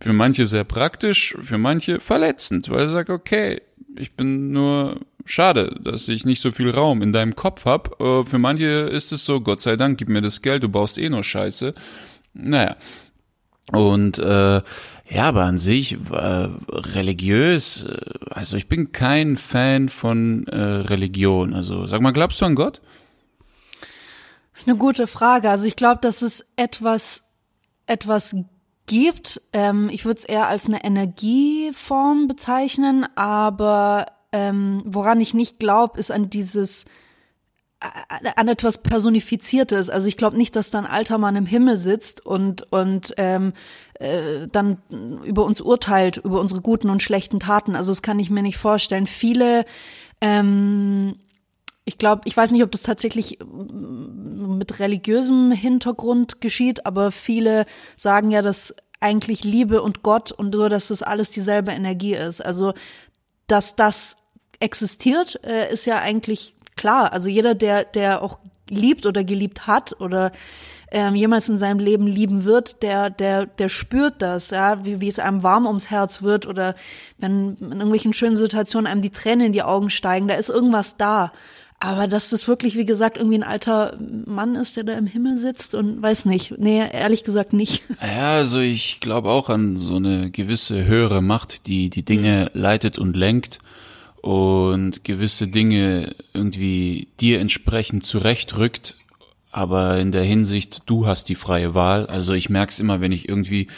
Für 0.00 0.12
manche 0.12 0.44
sehr 0.44 0.64
praktisch, 0.64 1.34
für 1.40 1.56
manche 1.56 1.98
verletzend, 2.00 2.68
weil 2.68 2.80
er 2.80 2.88
sagt, 2.90 3.08
okay, 3.08 3.62
ich 3.96 4.12
bin 4.12 4.50
nur 4.50 5.00
schade, 5.24 5.76
dass 5.80 6.08
ich 6.08 6.24
nicht 6.24 6.40
so 6.40 6.50
viel 6.50 6.70
Raum 6.70 7.02
in 7.02 7.12
deinem 7.12 7.34
Kopf 7.34 7.64
hab. 7.64 8.00
Äh, 8.00 8.24
für 8.24 8.38
manche 8.38 8.66
ist 8.66 9.12
es 9.12 9.24
so, 9.24 9.40
Gott 9.40 9.60
sei 9.60 9.76
Dank, 9.76 9.98
gib 9.98 10.08
mir 10.08 10.22
das 10.22 10.42
Geld, 10.42 10.62
du 10.62 10.68
baust 10.68 10.98
eh 10.98 11.08
nur 11.08 11.24
Scheiße. 11.24 11.72
Naja. 12.34 12.76
Und 13.72 14.18
äh, 14.18 14.62
ja, 15.08 15.22
aber 15.22 15.44
an 15.44 15.58
sich 15.58 15.92
äh, 15.92 16.48
religiös, 16.68 17.84
äh, 17.84 17.98
also 18.30 18.56
ich 18.56 18.68
bin 18.68 18.92
kein 18.92 19.36
Fan 19.36 19.88
von 19.88 20.46
äh, 20.48 20.56
Religion. 20.56 21.54
Also 21.54 21.86
sag 21.86 22.00
mal, 22.00 22.12
glaubst 22.12 22.40
du 22.40 22.44
an 22.44 22.54
Gott? 22.54 22.80
Das 24.52 24.62
ist 24.62 24.68
eine 24.68 24.78
gute 24.78 25.06
Frage. 25.06 25.50
Also 25.50 25.66
ich 25.66 25.76
glaube, 25.76 26.00
dass 26.00 26.22
es 26.22 26.46
etwas 26.56 27.24
etwas 27.86 28.34
gibt. 28.86 29.40
Ähm, 29.52 29.88
ich 29.90 30.04
würde 30.04 30.18
es 30.18 30.24
eher 30.24 30.48
als 30.48 30.66
eine 30.66 30.84
Energieform 30.84 32.26
bezeichnen, 32.26 33.06
aber 33.14 34.06
ähm, 34.34 34.82
woran 34.84 35.20
ich 35.20 35.32
nicht 35.32 35.60
glaube, 35.60 35.98
ist 35.98 36.10
an 36.10 36.28
dieses 36.28 36.86
an 38.36 38.48
etwas 38.48 38.78
Personifiziertes. 38.78 39.90
Also 39.90 40.06
ich 40.06 40.16
glaube 40.16 40.38
nicht, 40.38 40.56
dass 40.56 40.70
da 40.70 40.78
ein 40.78 40.86
alter 40.86 41.18
Mann 41.18 41.36
im 41.36 41.44
Himmel 41.44 41.76
sitzt 41.76 42.24
und, 42.24 42.62
und 42.72 43.12
ähm, 43.18 43.52
äh, 44.00 44.48
dann 44.50 44.78
über 45.22 45.44
uns 45.44 45.60
urteilt, 45.60 46.16
über 46.16 46.40
unsere 46.40 46.62
guten 46.62 46.88
und 46.88 47.02
schlechten 47.02 47.40
Taten. 47.40 47.76
Also 47.76 47.92
das 47.92 48.00
kann 48.00 48.18
ich 48.18 48.30
mir 48.30 48.42
nicht 48.42 48.56
vorstellen. 48.56 49.06
Viele, 49.06 49.66
ähm, 50.22 51.16
ich 51.84 51.98
glaube, 51.98 52.22
ich 52.24 52.34
weiß 52.34 52.52
nicht, 52.52 52.62
ob 52.62 52.72
das 52.72 52.80
tatsächlich 52.80 53.38
äh, 53.38 53.44
mit 53.44 54.78
religiösem 54.78 55.52
Hintergrund 55.52 56.40
geschieht, 56.40 56.86
aber 56.86 57.12
viele 57.12 57.66
sagen 57.98 58.30
ja, 58.30 58.40
dass 58.40 58.74
eigentlich 58.98 59.44
Liebe 59.44 59.82
und 59.82 60.02
Gott 60.02 60.32
und 60.32 60.54
so, 60.54 60.70
dass 60.70 60.88
das 60.88 61.02
alles 61.02 61.30
dieselbe 61.30 61.72
Energie 61.72 62.14
ist. 62.14 62.42
Also 62.42 62.72
dass 63.46 63.76
das 63.76 64.16
existiert, 64.60 65.40
äh, 65.44 65.72
ist 65.72 65.86
ja 65.86 65.98
eigentlich 65.98 66.54
klar. 66.76 67.12
Also 67.12 67.28
jeder, 67.28 67.54
der, 67.54 67.84
der 67.84 68.22
auch 68.22 68.38
liebt 68.68 69.06
oder 69.06 69.24
geliebt 69.24 69.66
hat 69.66 70.00
oder 70.00 70.32
ähm, 70.90 71.14
jemals 71.14 71.48
in 71.48 71.58
seinem 71.58 71.80
Leben 71.80 72.06
lieben 72.06 72.44
wird, 72.44 72.82
der, 72.82 73.10
der, 73.10 73.46
der 73.46 73.68
spürt 73.68 74.22
das, 74.22 74.50
ja, 74.50 74.84
wie, 74.84 75.00
wie 75.00 75.08
es 75.08 75.18
einem 75.18 75.42
warm 75.42 75.66
ums 75.66 75.90
Herz 75.90 76.22
wird 76.22 76.46
oder 76.46 76.74
wenn 77.18 77.56
in 77.60 77.72
irgendwelchen 77.72 78.12
schönen 78.12 78.36
Situationen 78.36 78.86
einem 78.86 79.02
die 79.02 79.10
Tränen 79.10 79.46
in 79.46 79.52
die 79.52 79.62
Augen 79.62 79.90
steigen, 79.90 80.28
da 80.28 80.34
ist 80.34 80.50
irgendwas 80.50 80.96
da. 80.96 81.32
Aber 81.80 82.06
dass 82.06 82.30
das 82.30 82.48
wirklich, 82.48 82.76
wie 82.76 82.86
gesagt, 82.86 83.18
irgendwie 83.18 83.38
ein 83.38 83.42
alter 83.42 83.98
Mann 83.98 84.54
ist, 84.54 84.76
der 84.76 84.84
da 84.84 84.94
im 84.94 85.06
Himmel 85.06 85.36
sitzt 85.36 85.74
und 85.74 86.00
weiß 86.00 86.24
nicht. 86.24 86.56
Nee, 86.58 86.82
ehrlich 86.90 87.24
gesagt 87.24 87.52
nicht. 87.52 87.82
Ja, 88.00 88.36
also 88.36 88.60
ich 88.60 89.00
glaube 89.00 89.30
auch 89.30 89.50
an 89.50 89.76
so 89.76 89.96
eine 89.96 90.30
gewisse 90.30 90.84
höhere 90.84 91.20
Macht, 91.20 91.66
die 91.66 91.90
die 91.90 92.04
Dinge 92.04 92.50
leitet 92.54 92.98
und 92.98 93.16
lenkt 93.16 93.58
und 94.24 95.04
gewisse 95.04 95.48
Dinge 95.48 96.16
irgendwie 96.32 97.08
dir 97.20 97.40
entsprechend 97.40 98.06
zurechtrückt, 98.06 98.96
aber 99.52 99.98
in 99.98 100.12
der 100.12 100.22
Hinsicht, 100.24 100.84
du 100.86 101.06
hast 101.06 101.28
die 101.28 101.34
freie 101.34 101.74
Wahl. 101.74 102.06
Also 102.06 102.32
ich 102.32 102.48
merke 102.48 102.70
es 102.70 102.80
immer, 102.80 103.02
wenn 103.02 103.12
ich 103.12 103.28
irgendwie 103.28 103.68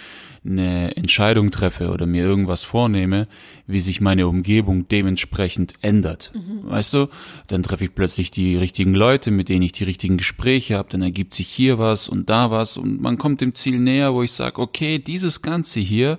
eine 0.47 0.97
Entscheidung 0.97 1.51
treffe 1.51 1.91
oder 1.91 2.07
mir 2.07 2.25
irgendwas 2.25 2.63
vornehme, 2.63 3.29
wie 3.67 3.81
sich 3.81 4.01
meine 4.01 4.29
Umgebung 4.29 4.89
dementsprechend 4.89 5.75
ändert. 5.83 6.33
Mhm. 6.35 6.71
Weißt 6.71 6.95
du? 6.95 7.09
Dann 7.49 7.63
treffe 7.63 7.85
ich 7.85 7.95
plötzlich 7.95 8.31
die 8.31 8.57
richtigen 8.57 8.95
Leute, 8.95 9.31
mit 9.31 9.49
denen 9.49 9.63
ich 9.63 9.73
die 9.73 9.85
richtigen 9.85 10.17
Gespräche 10.17 10.77
habe, 10.77 10.89
dann 10.91 11.03
ergibt 11.03 11.35
sich 11.35 11.49
hier 11.49 11.79
was 11.79 12.09
und 12.09 12.31
da 12.31 12.51
was 12.51 12.77
und 12.77 13.01
man 13.01 13.19
kommt 13.19 13.41
dem 13.41 13.55
Ziel 13.55 13.79
näher, 13.79 14.15
wo 14.15 14.23
ich 14.23 14.33
sage, 14.33 14.61
okay, 14.61 14.99
dieses 14.99 15.43
Ganze 15.43 15.81
hier, 15.81 16.19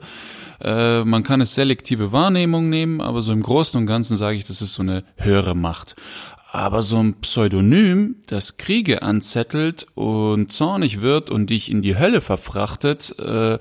äh, 0.61 1.03
man 1.03 1.23
kann 1.23 1.41
es 1.41 1.55
selektive 1.55 2.11
Wahrnehmung 2.11 2.69
nehmen, 2.69 3.01
aber 3.01 3.21
so 3.21 3.31
im 3.31 3.43
Großen 3.43 3.79
und 3.79 3.85
Ganzen 3.85 4.17
sage 4.17 4.37
ich, 4.37 4.43
das 4.43 4.61
ist 4.61 4.73
so 4.73 4.81
eine 4.81 5.03
höhere 5.15 5.55
Macht. 5.55 5.95
Aber 6.49 6.81
so 6.81 6.97
ein 6.97 7.15
Pseudonym, 7.15 8.15
das 8.25 8.57
Kriege 8.57 9.01
anzettelt 9.01 9.85
und 9.95 10.51
zornig 10.51 11.01
wird 11.01 11.29
und 11.29 11.49
dich 11.49 11.69
in 11.69 11.81
die 11.81 11.99
Hölle 11.99 12.21
verfrachtet, 12.21 13.13
äh, 13.19 13.59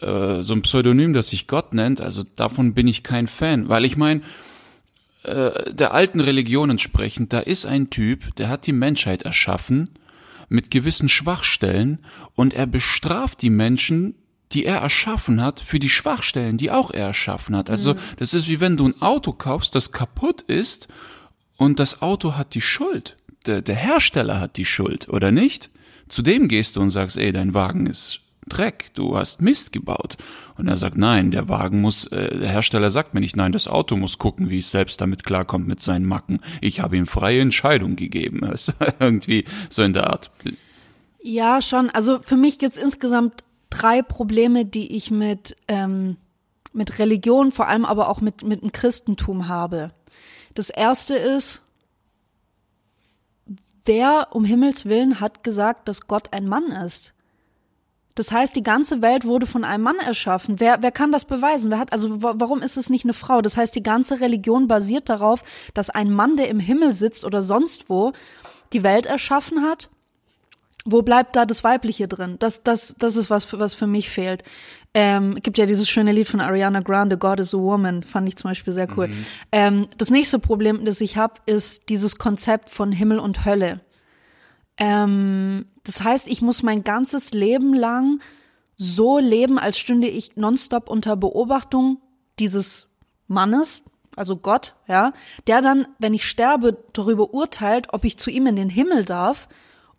äh, 0.00 0.42
so 0.42 0.54
ein 0.54 0.62
Pseudonym, 0.62 1.12
das 1.12 1.28
sich 1.28 1.46
Gott 1.46 1.74
nennt, 1.74 2.00
also 2.00 2.22
davon 2.36 2.74
bin 2.74 2.88
ich 2.88 3.02
kein 3.02 3.28
Fan. 3.28 3.68
Weil 3.68 3.84
ich 3.84 3.96
meine, 3.96 4.22
äh, 5.22 5.72
der 5.72 5.92
alten 5.94 6.20
Religion 6.20 6.70
entsprechend, 6.70 7.32
da 7.32 7.40
ist 7.40 7.66
ein 7.66 7.90
Typ, 7.90 8.34
der 8.36 8.48
hat 8.48 8.66
die 8.66 8.72
Menschheit 8.72 9.22
erschaffen 9.22 9.90
mit 10.48 10.70
gewissen 10.70 11.08
Schwachstellen 11.08 11.98
und 12.34 12.54
er 12.54 12.66
bestraft 12.66 13.42
die 13.42 13.50
Menschen, 13.50 14.14
die 14.52 14.64
er 14.64 14.78
erschaffen 14.78 15.42
hat, 15.42 15.60
für 15.60 15.78
die 15.78 15.90
Schwachstellen, 15.90 16.56
die 16.56 16.70
auch 16.70 16.90
er 16.90 17.08
erschaffen 17.08 17.54
hat. 17.54 17.68
Also 17.68 17.94
mhm. 17.94 17.98
das 18.16 18.32
ist 18.32 18.48
wie 18.48 18.60
wenn 18.60 18.76
du 18.76 18.88
ein 18.88 19.02
Auto 19.02 19.32
kaufst, 19.32 19.74
das 19.74 19.92
kaputt 19.92 20.42
ist 20.42 20.88
und 21.56 21.78
das 21.78 22.00
Auto 22.00 22.36
hat 22.36 22.54
die 22.54 22.62
Schuld. 22.62 23.16
Der, 23.46 23.60
der 23.60 23.76
Hersteller 23.76 24.40
hat 24.40 24.56
die 24.56 24.64
Schuld, 24.64 25.08
oder 25.08 25.30
nicht? 25.30 25.70
Zu 26.08 26.22
dem 26.22 26.48
gehst 26.48 26.76
du 26.76 26.80
und 26.80 26.90
sagst, 26.90 27.18
ey, 27.18 27.32
dein 27.32 27.52
Wagen 27.52 27.86
ist 27.86 28.20
Dreck, 28.48 28.90
du 28.94 29.16
hast 29.16 29.40
Mist 29.40 29.72
gebaut. 29.72 30.16
Und 30.56 30.68
er 30.68 30.76
sagt, 30.76 30.96
nein, 30.96 31.30
der 31.30 31.48
Wagen 31.48 31.80
muss, 31.80 32.06
äh, 32.06 32.38
der 32.38 32.48
Hersteller 32.48 32.90
sagt 32.90 33.14
mir 33.14 33.20
nicht, 33.20 33.36
nein, 33.36 33.52
das 33.52 33.68
Auto 33.68 33.96
muss 33.96 34.18
gucken, 34.18 34.50
wie 34.50 34.58
es 34.58 34.70
selbst 34.70 35.00
damit 35.00 35.24
klarkommt 35.24 35.68
mit 35.68 35.82
seinen 35.82 36.06
Macken. 36.06 36.40
Ich 36.60 36.80
habe 36.80 36.96
ihm 36.96 37.06
freie 37.06 37.40
Entscheidung 37.40 37.96
gegeben. 37.96 38.40
irgendwie 39.00 39.44
so 39.70 39.82
in 39.82 39.92
der 39.92 40.08
Art. 40.08 40.30
Ja, 41.20 41.62
schon. 41.62 41.90
Also 41.90 42.20
für 42.22 42.36
mich 42.36 42.58
gibt's 42.58 42.78
insgesamt 42.78 43.44
drei 43.70 44.02
Probleme, 44.02 44.64
die 44.64 44.96
ich 44.96 45.10
mit, 45.10 45.56
ähm, 45.68 46.16
mit 46.72 46.98
Religion, 46.98 47.50
vor 47.50 47.68
allem 47.68 47.84
aber 47.84 48.08
auch 48.08 48.20
mit, 48.20 48.42
mit 48.42 48.62
dem 48.62 48.72
Christentum 48.72 49.48
habe. 49.48 49.92
Das 50.54 50.70
erste 50.70 51.14
ist, 51.14 51.62
wer 53.84 54.28
um 54.32 54.44
Himmels 54.44 54.86
Willen 54.86 55.20
hat 55.20 55.44
gesagt, 55.44 55.88
dass 55.88 56.06
Gott 56.06 56.32
ein 56.32 56.46
Mann 56.46 56.70
ist? 56.70 57.14
Das 58.18 58.32
heißt, 58.32 58.56
die 58.56 58.64
ganze 58.64 59.00
Welt 59.00 59.24
wurde 59.24 59.46
von 59.46 59.62
einem 59.62 59.84
Mann 59.84 60.00
erschaffen. 60.00 60.58
Wer, 60.58 60.78
wer 60.80 60.90
kann 60.90 61.12
das 61.12 61.24
beweisen? 61.24 61.70
Wer 61.70 61.78
hat, 61.78 61.92
also 61.92 62.20
warum 62.20 62.62
ist 62.62 62.76
es 62.76 62.90
nicht 62.90 63.04
eine 63.04 63.12
Frau? 63.12 63.42
Das 63.42 63.56
heißt, 63.56 63.72
die 63.76 63.82
ganze 63.82 64.20
Religion 64.20 64.66
basiert 64.66 65.08
darauf, 65.08 65.44
dass 65.72 65.88
ein 65.88 66.10
Mann, 66.10 66.36
der 66.36 66.48
im 66.48 66.58
Himmel 66.58 66.92
sitzt 66.94 67.24
oder 67.24 67.42
sonst 67.42 67.88
wo, 67.88 68.12
die 68.72 68.82
Welt 68.82 69.06
erschaffen 69.06 69.62
hat. 69.62 69.88
Wo 70.84 71.02
bleibt 71.02 71.36
da 71.36 71.46
das 71.46 71.62
Weibliche 71.62 72.08
drin? 72.08 72.36
Das, 72.40 72.64
das, 72.64 72.96
das 72.98 73.14
ist 73.14 73.30
was, 73.30 73.56
was 73.56 73.74
für 73.74 73.86
mich 73.86 74.10
fehlt. 74.10 74.42
Ähm, 74.94 75.36
gibt 75.36 75.56
ja 75.56 75.66
dieses 75.66 75.88
schöne 75.88 76.10
Lied 76.10 76.26
von 76.26 76.40
Ariana 76.40 76.80
Grande, 76.80 77.18
God 77.18 77.38
is 77.38 77.54
a 77.54 77.58
Woman, 77.58 78.02
fand 78.02 78.26
ich 78.26 78.34
zum 78.34 78.50
Beispiel 78.50 78.72
sehr 78.72 78.88
cool. 78.96 79.06
Mhm. 79.06 79.26
Ähm, 79.52 79.88
das 79.96 80.10
nächste 80.10 80.40
Problem, 80.40 80.84
das 80.84 81.00
ich 81.00 81.16
habe, 81.16 81.34
ist 81.46 81.88
dieses 81.88 82.18
Konzept 82.18 82.68
von 82.70 82.90
Himmel 82.90 83.20
und 83.20 83.44
Hölle. 83.44 83.80
Ähm, 84.76 85.66
das 85.88 86.04
heißt, 86.04 86.28
ich 86.28 86.42
muss 86.42 86.62
mein 86.62 86.84
ganzes 86.84 87.32
Leben 87.32 87.72
lang 87.72 88.20
so 88.76 89.18
leben, 89.18 89.58
als 89.58 89.78
stünde 89.78 90.06
ich 90.06 90.36
nonstop 90.36 90.90
unter 90.90 91.16
Beobachtung 91.16 92.02
dieses 92.38 92.88
Mannes, 93.26 93.84
also 94.14 94.36
Gott, 94.36 94.74
ja, 94.86 95.14
der 95.46 95.62
dann, 95.62 95.88
wenn 95.98 96.12
ich 96.12 96.28
sterbe, 96.28 96.84
darüber 96.92 97.32
urteilt, 97.32 97.86
ob 97.94 98.04
ich 98.04 98.18
zu 98.18 98.28
ihm 98.28 98.46
in 98.46 98.56
den 98.56 98.68
Himmel 98.68 99.06
darf 99.06 99.48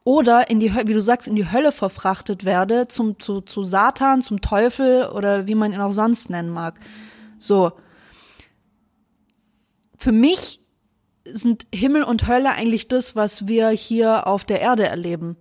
oder 0.04 0.52
in 0.52 0.60
die, 0.60 0.76
wie 0.76 0.94
du 0.94 1.02
sagst, 1.02 1.28
in 1.28 1.36
die 1.36 1.52
Hölle 1.52 1.72
verfrachtet 1.72 2.46
werde, 2.46 2.88
zum, 2.88 3.20
zu, 3.20 3.42
zu 3.42 3.64
Satan, 3.64 4.22
zum 4.22 4.42
Teufel 4.42 5.08
oder 5.08 5.48
wie 5.48 5.56
man 5.56 5.74
ihn 5.74 5.82
auch 5.82 5.94
sonst 5.94 6.30
nennen 6.30 6.50
mag. 6.52 6.80
So. 7.40 7.72
Für 9.98 10.12
mich 10.12 10.62
sind 11.26 11.66
Himmel 11.74 12.04
und 12.04 12.28
Hölle 12.28 12.52
eigentlich 12.52 12.88
das, 12.88 13.16
was 13.16 13.48
wir 13.48 13.70
hier 13.70 14.28
auf 14.28 14.46
der 14.46 14.62
Erde 14.62 14.88
erleben. 14.88 15.36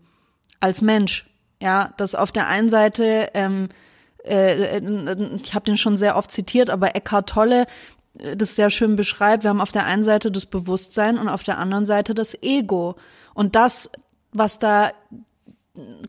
Als 0.60 0.82
Mensch. 0.82 1.26
Ja, 1.60 1.92
dass 1.96 2.14
auf 2.14 2.30
der 2.30 2.46
einen 2.46 2.70
Seite, 2.70 3.30
ähm, 3.34 3.68
äh, 4.24 4.78
ich 5.36 5.54
habe 5.54 5.64
den 5.64 5.76
schon 5.76 5.96
sehr 5.96 6.16
oft 6.16 6.30
zitiert, 6.30 6.70
aber 6.70 6.94
Eckhart 6.94 7.28
Tolle 7.28 7.66
äh, 8.18 8.36
das 8.36 8.54
sehr 8.54 8.70
schön 8.70 8.96
beschreibt. 8.96 9.42
Wir 9.42 9.50
haben 9.50 9.60
auf 9.60 9.72
der 9.72 9.84
einen 9.84 10.02
Seite 10.02 10.30
das 10.30 10.46
Bewusstsein 10.46 11.18
und 11.18 11.28
auf 11.28 11.42
der 11.42 11.58
anderen 11.58 11.84
Seite 11.84 12.14
das 12.14 12.40
Ego. 12.42 12.96
Und 13.34 13.56
das, 13.56 13.90
was 14.32 14.58
da 14.58 14.92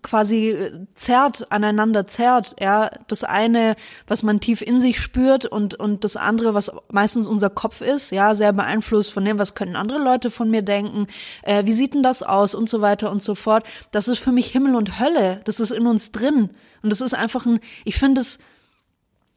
quasi 0.01 0.49
äh, 0.49 0.85
zerrt, 0.93 1.51
aneinander 1.51 2.07
zerrt, 2.07 2.55
ja, 2.59 2.89
das 3.07 3.23
eine, 3.23 3.75
was 4.07 4.23
man 4.23 4.39
tief 4.39 4.61
in 4.61 4.79
sich 4.79 4.99
spürt 4.99 5.45
und, 5.45 5.75
und 5.75 6.03
das 6.03 6.15
andere, 6.15 6.53
was 6.53 6.71
meistens 6.91 7.27
unser 7.27 7.49
Kopf 7.49 7.81
ist, 7.81 8.11
ja, 8.11 8.35
sehr 8.35 8.53
beeinflusst 8.53 9.11
von 9.11 9.25
dem, 9.25 9.39
was 9.39 9.55
können 9.55 9.75
andere 9.75 9.99
Leute 9.99 10.29
von 10.29 10.49
mir 10.49 10.61
denken, 10.61 11.07
äh, 11.43 11.65
wie 11.65 11.71
sieht 11.71 11.93
denn 11.93 12.03
das 12.03 12.23
aus 12.23 12.55
und 12.55 12.69
so 12.69 12.81
weiter 12.81 13.11
und 13.11 13.21
so 13.21 13.35
fort. 13.35 13.65
Das 13.91 14.07
ist 14.07 14.19
für 14.19 14.31
mich 14.31 14.47
Himmel 14.47 14.75
und 14.75 14.99
Hölle, 14.99 15.41
das 15.45 15.59
ist 15.59 15.71
in 15.71 15.88
uns 15.88 16.11
drin. 16.11 16.49
Und 16.81 16.91
das 16.91 17.01
ist 17.01 17.13
einfach 17.13 17.45
ein, 17.45 17.59
ich 17.85 17.95
finde 17.95 18.21
es, 18.21 18.39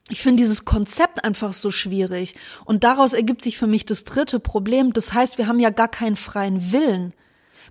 ich 0.08 0.20
finde 0.20 0.42
dieses 0.42 0.64
Konzept 0.64 1.24
einfach 1.24 1.52
so 1.52 1.70
schwierig. 1.70 2.34
Und 2.64 2.84
daraus 2.84 3.12
ergibt 3.12 3.42
sich 3.42 3.58
für 3.58 3.66
mich 3.66 3.86
das 3.86 4.04
dritte 4.04 4.40
Problem, 4.40 4.92
das 4.92 5.12
heißt, 5.12 5.38
wir 5.38 5.46
haben 5.46 5.60
ja 5.60 5.70
gar 5.70 5.88
keinen 5.88 6.16
freien 6.16 6.72
Willen. 6.72 7.14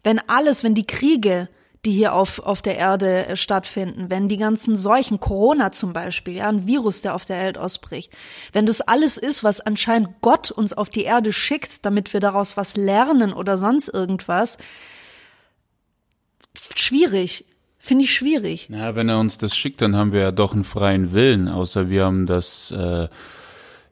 Wenn 0.03 0.19
alles, 0.27 0.63
wenn 0.63 0.73
die 0.73 0.87
Kriege, 0.87 1.49
die 1.85 1.91
hier 1.91 2.13
auf, 2.13 2.39
auf 2.39 2.61
der 2.61 2.77
Erde 2.77 3.25
äh, 3.25 3.35
stattfinden, 3.35 4.09
wenn 4.09 4.27
die 4.27 4.37
ganzen 4.37 4.75
Seuchen, 4.75 5.19
Corona 5.19 5.71
zum 5.71 5.93
Beispiel, 5.93 6.35
ja, 6.35 6.49
ein 6.49 6.67
Virus, 6.67 7.01
der 7.01 7.15
auf 7.15 7.25
der 7.25 7.41
Welt 7.41 7.57
ausbricht, 7.57 8.13
wenn 8.53 8.65
das 8.65 8.81
alles 8.81 9.17
ist, 9.17 9.43
was 9.43 9.61
anscheinend 9.61 10.09
Gott 10.21 10.51
uns 10.51 10.73
auf 10.73 10.89
die 10.89 11.03
Erde 11.03 11.33
schickt, 11.33 11.85
damit 11.85 12.13
wir 12.13 12.19
daraus 12.19 12.55
was 12.55 12.77
lernen 12.77 13.33
oder 13.33 13.57
sonst 13.57 13.87
irgendwas, 13.87 14.57
schwierig. 16.75 17.45
Finde 17.83 18.03
ich 18.03 18.13
schwierig. 18.13 18.67
Na, 18.69 18.95
wenn 18.95 19.09
er 19.09 19.19
uns 19.19 19.39
das 19.39 19.57
schickt, 19.57 19.81
dann 19.81 19.95
haben 19.95 20.13
wir 20.13 20.21
ja 20.21 20.31
doch 20.31 20.53
einen 20.53 20.65
freien 20.65 21.13
Willen, 21.13 21.47
außer 21.47 21.89
wir 21.89 22.05
haben 22.05 22.27
das, 22.27 22.69
äh, 22.69 23.07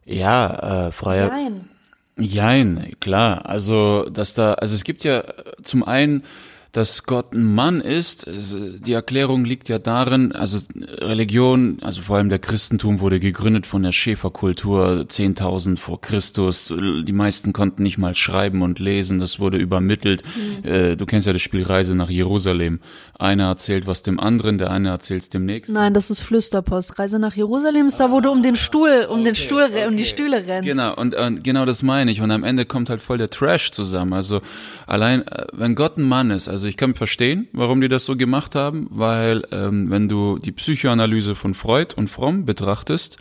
ja, 0.06 0.88
äh, 0.88 0.92
freier. 0.92 1.30
Nein. 1.30 1.70
Jein, 2.16 2.94
klar. 3.00 3.48
Also, 3.48 4.08
dass 4.10 4.36
da, 4.36 4.54
also 4.56 4.76
es 4.76 4.84
gibt 4.84 5.04
ja 5.06 5.24
zum 5.64 5.84
einen 5.84 6.24
dass 6.72 7.04
Gott 7.04 7.34
ein 7.34 7.56
Mann 7.56 7.82
ist, 7.82 8.28
die 8.28 8.94
Erklärung 8.94 9.44
liegt 9.44 9.70
ja 9.70 9.80
darin, 9.80 10.32
also 10.34 10.60
Religion, 11.00 11.80
also 11.82 12.02
vor 12.02 12.18
allem 12.18 12.30
der 12.30 12.40
Christentum 12.40 13.00
wurde 13.00 13.20
gegründet 13.20 13.66
von 13.66 13.82
der 13.82 13.92
Schäferkultur 13.92 15.06
10.000 15.08 15.78
vor 15.78 16.00
Christus. 16.00 16.72
Die 16.72 17.12
meisten 17.12 17.54
konnten 17.54 17.82
nicht 17.82 17.98
mal 17.98 18.14
schreiben 18.14 18.62
und 18.62 18.80
lesen, 18.80 19.20
das 19.20 19.40
wurde 19.40 19.58
übermittelt. 19.58 20.24
Mhm. 20.64 20.98
Du 20.98 21.06
kennst 21.06 21.26
ja 21.26 21.34
das 21.34 21.42
Spiel 21.42 21.64
Reise 21.64 21.96
nach 21.96 22.10
Jerusalem. 22.10 22.80
Einer 23.18 23.48
erzählt 23.48 23.88
was 23.88 24.04
dem 24.04 24.20
anderen, 24.20 24.58
der 24.58 24.72
eine 24.72 24.90
erzählt 24.90 25.24
es 25.24 25.30
dem 25.30 25.46
nächsten. 25.46 25.74
Nein, 25.74 25.94
das 25.94 26.10
ist 26.10 26.20
Flüsterpost. 26.20 27.00
Reise 27.00 27.20
nach 27.20 27.36
Jerusalem 27.36 27.88
ist 27.88 28.00
da, 28.00 28.12
wo 28.12 28.22
du 28.22 28.30
um 28.30 28.44
den 28.44 28.56
Stuhl, 28.56 29.08
um 29.10 29.16
okay, 29.16 29.24
den 29.24 29.36
Stuhl, 29.36 29.64
okay. 29.64 29.88
um 29.88 29.98
die 29.98 30.06
Stühle 30.06 30.46
rennst. 30.46 30.70
Genau, 30.70 30.96
und, 30.96 31.16
und 31.16 31.44
genau 31.44 31.66
das 31.66 31.84
meine 31.84 32.12
ich. 32.12 32.22
Und 32.22 32.32
am 32.32 32.44
Ende 32.44 32.66
kommt 32.66 32.90
halt 32.90 33.02
voll 33.02 33.18
der 33.18 33.30
Trash 33.30 33.72
zusammen. 33.72 34.14
Also 34.14 34.42
allein, 34.88 35.28
äh, 35.28 35.48
wenn 35.52 35.76
Gott 35.76 35.98
ein 35.98 36.04
Mann 36.04 36.32
ist, 36.32 36.48
also 36.48 36.59
ich 36.68 36.78
kann 36.78 36.96
verstehen, 36.96 37.48
warum 37.54 37.82
die 37.82 37.88
das 37.88 38.06
so 38.06 38.16
gemacht 38.16 38.56
haben, 38.56 38.88
weil 38.90 39.44
ähm, 39.52 39.90
wenn 39.90 40.10
du 40.10 40.40
die 40.40 40.52
Psychoanalyse 40.52 41.36
von 41.36 41.54
Freud 41.54 41.96
und 41.96 42.10
Fromm 42.10 42.46
betrachtest, 42.46 43.18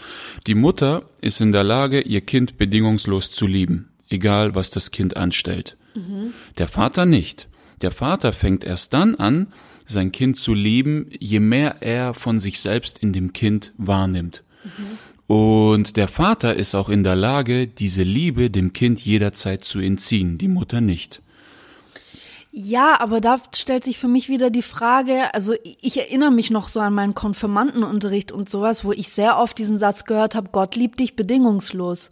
die 0.47 0.55
Mutter 0.55 1.05
ist 1.21 1.41
in 1.41 1.53
der 1.53 1.65
Lage, 1.65 2.01
ihr 2.01 2.21
Kind 2.21 2.57
bedingungslos 2.57 3.31
zu 3.31 3.47
lieben, 3.47 3.91
egal 4.09 4.55
was 4.55 4.71
das 4.71 4.91
Kind 4.91 5.17
anstellt. 5.17 5.77
Mhm. 5.95 6.33
Der 6.59 6.69
Vater 6.69 7.07
nicht. 7.07 7.49
Der 7.83 7.91
Vater 7.91 8.33
fängt 8.33 8.65
erst 8.65 8.93
dann 8.93 9.15
an, 9.15 9.49
sein 9.87 10.13
Kind 10.13 10.39
zu 10.39 10.53
lieben, 10.55 11.11
je 11.19 11.41
mehr 11.41 11.77
er 11.81 12.15
von 12.15 12.39
sich 12.39 12.61
selbst 12.61 12.99
in 12.99 13.13
dem 13.13 13.33
Kind 13.33 13.73
wahrnimmt. 13.79 14.43
Mhm. 14.65 15.35
Und 15.35 15.97
der 15.97 16.09
Vater 16.09 16.55
ist 16.55 16.75
auch 16.75 16.89
in 16.89 17.03
der 17.03 17.17
Lage, 17.17 17.67
diese 17.67 18.03
Liebe 18.03 18.51
dem 18.51 18.73
Kind 18.73 19.01
jederzeit 19.01 19.65
zu 19.65 19.79
entziehen, 19.79 20.39
die 20.39 20.49
Mutter 20.49 20.81
nicht. 20.81 21.21
Ja, 22.61 22.99
aber 22.99 23.21
da 23.21 23.41
stellt 23.55 23.85
sich 23.85 23.99
für 23.99 24.09
mich 24.09 24.29
wieder 24.29 24.51
die 24.51 24.63
Frage, 24.63 25.33
also 25.33 25.55
ich 25.81 25.97
erinnere 25.97 26.33
mich 26.33 26.51
noch 26.51 26.69
so 26.69 26.81
an 26.81 26.93
meinen 26.93 27.15
Konfirmandenunterricht 27.15 28.33
und 28.33 28.51
sowas, 28.51 28.85
wo 28.85 28.91
ich 28.91 29.11
sehr 29.11 29.39
oft 29.39 29.57
diesen 29.59 29.79
Satz 29.79 30.07
gehört 30.07 30.35
habe, 30.35 30.49
Gott 30.51 30.75
liebt 30.75 30.99
dich 30.99 31.15
bedingungslos. 31.15 32.11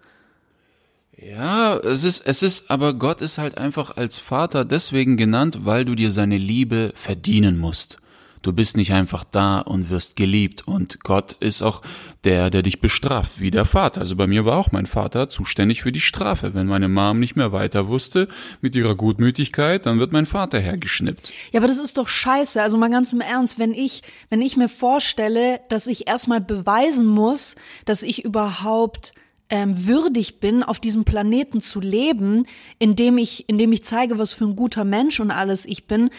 Ja, 1.17 1.77
es 1.79 2.05
ist, 2.05 2.23
es 2.25 2.45
ist, 2.45 2.71
aber 2.71 2.95
Gott 2.95 3.23
ist 3.23 3.39
halt 3.39 3.59
einfach 3.59 3.97
als 3.97 4.19
Vater 4.19 4.65
deswegen 4.65 5.17
genannt, 5.17 5.65
weil 5.65 5.85
du 5.85 5.97
dir 5.97 6.13
seine 6.13 6.39
Liebe 6.39 6.93
verdienen 6.95 7.59
musst. 7.59 7.99
Du 8.47 8.53
bist 8.53 8.77
nicht 8.77 8.93
einfach 8.93 9.25
da 9.25 9.59
und 9.59 9.91
wirst 9.91 10.15
geliebt. 10.15 10.69
Und 10.69 11.03
Gott 11.03 11.33
ist 11.41 11.63
auch 11.63 11.83
der, 12.23 12.49
der 12.49 12.63
dich 12.63 12.81
bestraft, 12.81 13.41
wie 13.41 13.51
der 13.51 13.65
Vater. 13.65 14.01
Also 14.01 14.15
bei 14.15 14.29
mir 14.29 14.45
war 14.45 14.57
auch 14.57 14.71
mein 14.71 14.87
Vater 14.87 15.29
zuständig 15.29 15.83
für 15.83 15.91
die 15.91 16.01
Strafe. 16.01 16.55
Wenn 16.55 16.69
meine 16.69 16.89
Mom 16.89 17.19
nicht 17.19 17.35
mehr 17.35 17.51
weiter 17.51 17.89
wusste 17.89 18.29
mit 18.61 18.77
ihrer 18.77 18.95
Gutmütigkeit, 18.95 19.85
dann 19.85 19.99
wird 19.99 20.13
mein 20.13 20.27
Vater 20.27 20.61
hergeschnippt. 20.61 21.33
Ja, 21.51 21.59
aber 21.59 21.67
das 21.67 21.79
ist 21.79 21.99
doch 21.99 22.07
scheiße. 22.07 22.63
Also 22.63 22.79
mal 22.79 22.89
ganz 22.89 23.13
im 23.13 23.21
Ernst, 23.21 23.59
wenn 23.59 23.75
ich, 23.75 24.03
wenn 24.31 24.41
ich 24.41 24.57
mir 24.57 24.69
vorstelle, 24.69 25.59
dass 25.69 25.89
ich 25.89 26.07
erstmal 26.07 26.41
beweisen 26.41 27.09
muss, 27.09 27.57
dass 27.85 28.05
ich 28.05 28.25
überhaupt 28.25 29.13
ähm, 29.49 29.87
würdig 29.87 30.41
bin, 30.41 30.63
auf 30.63 30.81
diesem 30.81 31.05
Planeten 31.05 31.61
zu 31.61 31.81
leben, 31.81 32.47
indem 32.79 33.19
ich, 33.19 33.49
indem 33.49 33.73
ich 33.73 33.85
zeige, 33.85 34.19
was 34.19 34.33
für 34.33 34.45
ein 34.45 34.57
guter 34.57 34.85
Mensch 34.85 35.21
und 35.21 35.31
alles 35.31 35.67
ich 35.67 35.87
bin. 35.87 36.11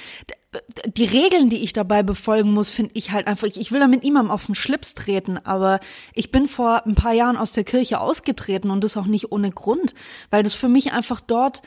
Die 0.85 1.03
Regeln, 1.03 1.49
die 1.49 1.57
ich 1.57 1.73
dabei 1.73 2.03
befolgen 2.03 2.53
muss, 2.53 2.69
finde 2.69 2.91
ich 2.95 3.11
halt 3.11 3.27
einfach, 3.27 3.47
ich 3.47 3.71
will 3.71 3.81
damit 3.81 4.03
niemandem 4.03 4.31
auf 4.31 4.45
den 4.45 4.55
Schlips 4.55 4.93
treten, 4.93 5.37
aber 5.37 5.79
ich 6.13 6.31
bin 6.31 6.47
vor 6.47 6.85
ein 6.85 6.95
paar 6.95 7.13
Jahren 7.13 7.37
aus 7.37 7.51
der 7.51 7.65
Kirche 7.65 7.99
ausgetreten 7.99 8.71
und 8.71 8.83
das 8.83 8.97
auch 8.97 9.05
nicht 9.05 9.31
ohne 9.31 9.51
Grund, 9.51 9.93
weil 10.29 10.43
das 10.43 10.53
für 10.53 10.69
mich 10.69 10.93
einfach 10.93 11.19
dort 11.19 11.61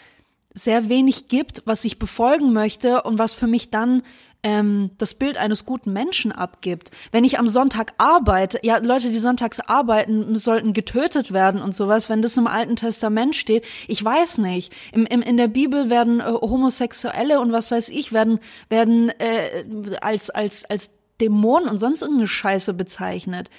sehr 0.54 0.88
wenig 0.88 1.28
gibt, 1.28 1.62
was 1.66 1.84
ich 1.84 1.98
befolgen 1.98 2.52
möchte 2.52 3.02
und 3.02 3.18
was 3.18 3.32
für 3.32 3.46
mich 3.46 3.70
dann 3.70 4.02
ähm, 4.42 4.90
das 4.98 5.14
Bild 5.14 5.36
eines 5.36 5.66
guten 5.66 5.92
Menschen 5.92 6.32
abgibt. 6.32 6.90
Wenn 7.12 7.24
ich 7.24 7.38
am 7.38 7.48
Sonntag 7.48 7.92
arbeite, 7.98 8.58
ja, 8.62 8.78
Leute, 8.78 9.10
die 9.10 9.18
sonntags 9.18 9.60
arbeiten, 9.60 10.36
sollten 10.38 10.72
getötet 10.72 11.32
werden 11.32 11.60
und 11.60 11.76
sowas, 11.76 12.08
wenn 12.08 12.22
das 12.22 12.36
im 12.36 12.46
Alten 12.46 12.76
Testament 12.76 13.36
steht, 13.36 13.64
ich 13.88 14.02
weiß 14.04 14.38
nicht. 14.38 14.72
Im, 14.92 15.06
im, 15.06 15.22
in 15.22 15.36
der 15.36 15.48
Bibel 15.48 15.90
werden 15.90 16.20
äh, 16.20 16.24
Homosexuelle 16.24 17.40
und 17.40 17.52
was 17.52 17.70
weiß 17.70 17.88
ich, 17.90 18.12
werden, 18.12 18.40
werden 18.68 19.10
äh, 19.18 19.96
als, 20.00 20.30
als, 20.30 20.64
als 20.64 20.90
Dämonen 21.20 21.68
und 21.68 21.78
sonst 21.78 22.02
irgendeine 22.02 22.28
Scheiße 22.28 22.74
bezeichnet. 22.74 23.50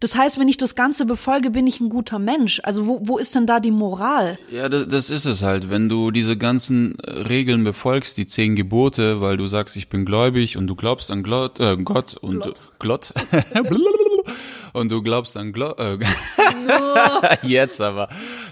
Das 0.00 0.16
heißt, 0.16 0.40
wenn 0.40 0.48
ich 0.48 0.56
das 0.56 0.74
Ganze 0.74 1.04
befolge, 1.04 1.50
bin 1.50 1.66
ich 1.66 1.78
ein 1.80 1.90
guter 1.90 2.18
Mensch. 2.18 2.60
Also 2.64 2.86
wo, 2.86 3.00
wo 3.04 3.18
ist 3.18 3.34
denn 3.34 3.46
da 3.46 3.60
die 3.60 3.70
Moral? 3.70 4.38
Ja, 4.50 4.70
das, 4.70 4.88
das 4.88 5.10
ist 5.10 5.26
es 5.26 5.42
halt. 5.42 5.68
Wenn 5.68 5.90
du 5.90 6.10
diese 6.10 6.38
ganzen 6.38 6.98
äh, 7.00 7.10
Regeln 7.10 7.64
befolgst, 7.64 8.16
die 8.16 8.26
zehn 8.26 8.56
Gebote, 8.56 9.20
weil 9.20 9.36
du 9.36 9.46
sagst, 9.46 9.76
ich 9.76 9.88
bin 9.90 10.06
gläubig 10.06 10.56
und 10.56 10.66
du 10.66 10.74
glaubst 10.74 11.10
an 11.10 11.22
Glott, 11.22 11.60
äh, 11.60 11.76
Gott 11.76 12.16
und 12.16 12.40
Glott. 12.40 12.60
Glott. 12.78 13.12
und 14.72 14.90
du 14.90 15.02
glaubst 15.02 15.36
an 15.36 15.52
Glo 15.52 15.74
äh, 15.76 15.98
Jetzt 17.42 17.82
aber. 17.82 18.08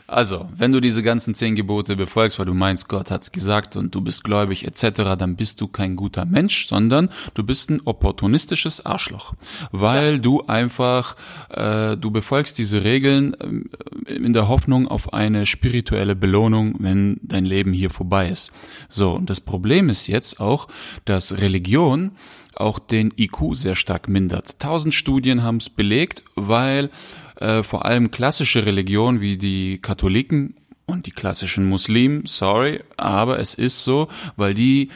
Also, 0.08 0.48
wenn 0.56 0.72
du 0.72 0.80
diese 0.80 1.02
ganzen 1.02 1.34
zehn 1.34 1.54
Gebote 1.54 1.94
befolgst, 1.94 2.38
weil 2.38 2.46
du 2.46 2.54
meinst, 2.54 2.88
Gott 2.88 3.10
hat's 3.10 3.30
gesagt 3.30 3.76
und 3.76 3.94
du 3.94 4.00
bist 4.00 4.24
gläubig 4.24 4.66
etc., 4.66 5.02
dann 5.18 5.36
bist 5.36 5.60
du 5.60 5.68
kein 5.68 5.96
guter 5.96 6.24
Mensch, 6.24 6.66
sondern 6.66 7.10
du 7.34 7.44
bist 7.44 7.68
ein 7.68 7.82
opportunistisches 7.84 8.86
Arschloch, 8.86 9.34
weil 9.70 10.14
ja. 10.14 10.18
du 10.18 10.42
einfach, 10.46 11.14
äh, 11.50 11.98
du 11.98 12.10
befolgst 12.10 12.56
diese 12.56 12.84
Regeln 12.84 13.34
äh, 14.06 14.14
in 14.14 14.32
der 14.32 14.48
Hoffnung 14.48 14.88
auf 14.88 15.12
eine 15.12 15.44
spirituelle 15.44 16.16
Belohnung, 16.16 16.76
wenn 16.78 17.20
dein 17.22 17.44
Leben 17.44 17.74
hier 17.74 17.90
vorbei 17.90 18.30
ist. 18.30 18.50
So, 18.88 19.12
und 19.12 19.28
das 19.28 19.42
Problem 19.42 19.90
ist 19.90 20.06
jetzt 20.06 20.40
auch, 20.40 20.68
dass 21.04 21.36
Religion 21.36 22.12
auch 22.54 22.78
den 22.78 23.12
IQ 23.16 23.54
sehr 23.54 23.74
stark 23.74 24.08
mindert. 24.08 24.58
Tausend 24.58 24.94
Studien 24.94 25.42
haben 25.42 25.58
es 25.58 25.68
belegt, 25.68 26.24
weil 26.34 26.90
äh, 27.40 27.62
vor 27.62 27.84
allem 27.84 28.10
klassische 28.10 28.66
Religionen 28.66 29.20
wie 29.20 29.36
die 29.36 29.78
Katholiken 29.78 30.54
und 30.88 31.04
die 31.04 31.10
klassischen 31.10 31.68
Muslimen, 31.68 32.22
sorry, 32.24 32.80
aber 32.96 33.38
es 33.38 33.54
ist 33.54 33.84
so, 33.84 34.08
weil 34.36 34.54
die 34.54 34.88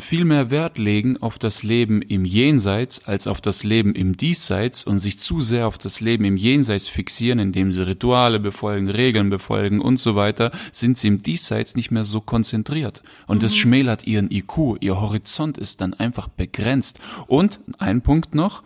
viel 0.00 0.24
mehr 0.24 0.50
Wert 0.50 0.78
legen 0.78 1.16
auf 1.22 1.38
das 1.38 1.62
Leben 1.62 2.02
im 2.02 2.24
Jenseits 2.24 3.06
als 3.06 3.28
auf 3.28 3.40
das 3.40 3.62
Leben 3.62 3.94
im 3.94 4.16
Diesseits 4.16 4.82
und 4.82 4.98
sich 4.98 5.20
zu 5.20 5.40
sehr 5.40 5.68
auf 5.68 5.78
das 5.78 6.00
Leben 6.00 6.24
im 6.24 6.36
Jenseits 6.36 6.88
fixieren, 6.88 7.38
indem 7.38 7.72
sie 7.72 7.86
Rituale 7.86 8.40
befolgen, 8.40 8.90
Regeln 8.90 9.30
befolgen 9.30 9.80
und 9.80 10.00
so 10.00 10.16
weiter, 10.16 10.50
sind 10.72 10.96
sie 10.96 11.06
im 11.06 11.22
Diesseits 11.22 11.76
nicht 11.76 11.92
mehr 11.92 12.04
so 12.04 12.20
konzentriert. 12.20 13.04
Und 13.28 13.36
mhm. 13.36 13.42
das 13.42 13.56
schmälert 13.56 14.08
ihren 14.08 14.28
IQ, 14.28 14.78
ihr 14.80 15.00
Horizont 15.00 15.56
ist 15.56 15.80
dann 15.80 15.94
einfach 15.94 16.26
begrenzt. 16.26 16.98
Und 17.28 17.60
ein 17.78 18.02
Punkt 18.02 18.34
noch, 18.34 18.64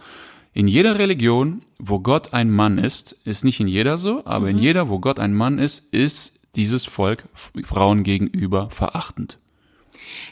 in 0.57 0.69
jeder 0.69 0.99
Religion, 0.99 1.61
wo 1.79 2.01
Gott 2.01 2.33
ein 2.33 2.51
Mann 2.51 2.79
ist, 2.79 3.12
ist 3.25 3.45
nicht 3.45 3.61
in 3.61 3.69
jeder 3.69 3.99
so, 3.99 4.25
aber 4.25 4.47
mhm. 4.47 4.53
in 4.53 4.59
jeder, 4.59 4.88
wo 4.88 5.01
Gott 5.01 5.21
ein 5.21 5.35
Mann 5.35 5.59
ist, 5.59 5.85
ist 5.92 6.33
dieses 6.55 6.87
Volk 6.87 7.25
Frauen 7.35 8.05
gegenüber 8.05 8.71
verachtend. 8.71 9.38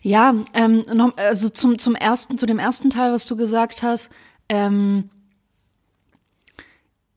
Ja, 0.01 0.35
ähm, 0.55 0.83
noch, 0.95 1.15
also 1.19 1.51
zum, 1.51 1.79
zum 1.79 1.95
ersten, 1.95 2.39
zu 2.39 2.47
dem 2.47 2.59
ersten 2.59 2.89
Teil, 2.89 3.13
was 3.13 3.27
du 3.27 3.37
gesagt 3.37 3.83
hast, 3.83 4.09
ähm, 4.49 5.11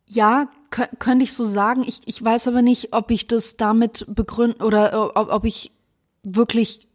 ja, 0.06 0.50
könnte 0.70 1.24
ich 1.24 1.32
so 1.32 1.46
sagen. 1.46 1.86
Ich, 1.88 2.02
ich 2.08 2.22
weiß 2.22 2.50
aber 2.50 2.62
nicht, 2.62 2.92
ob 2.92 3.10
ich 3.10 3.26
das 3.26 3.56
damit 3.56 4.06
begründen 4.10 4.62
oder 4.62 5.16
ob, 5.16 5.32
ob 5.32 5.46
ich 5.46 5.72
wirklich 6.24 6.90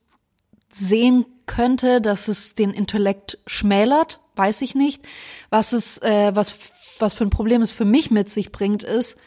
sehen 0.68 1.24
könnte, 1.46 2.02
dass 2.02 2.28
es 2.28 2.54
den 2.54 2.72
Intellekt 2.72 3.38
schmälert, 3.46 4.20
weiß 4.36 4.62
ich 4.62 4.74
nicht. 4.74 5.02
Was 5.50 5.72
es, 5.72 5.98
äh, 6.02 6.34
was, 6.34 6.54
was 6.98 7.14
für 7.14 7.24
ein 7.24 7.30
Problem 7.30 7.62
es 7.62 7.70
für 7.70 7.84
mich 7.84 8.10
mit 8.10 8.30
sich 8.30 8.52
bringt, 8.52 8.82
ist, 8.82 9.18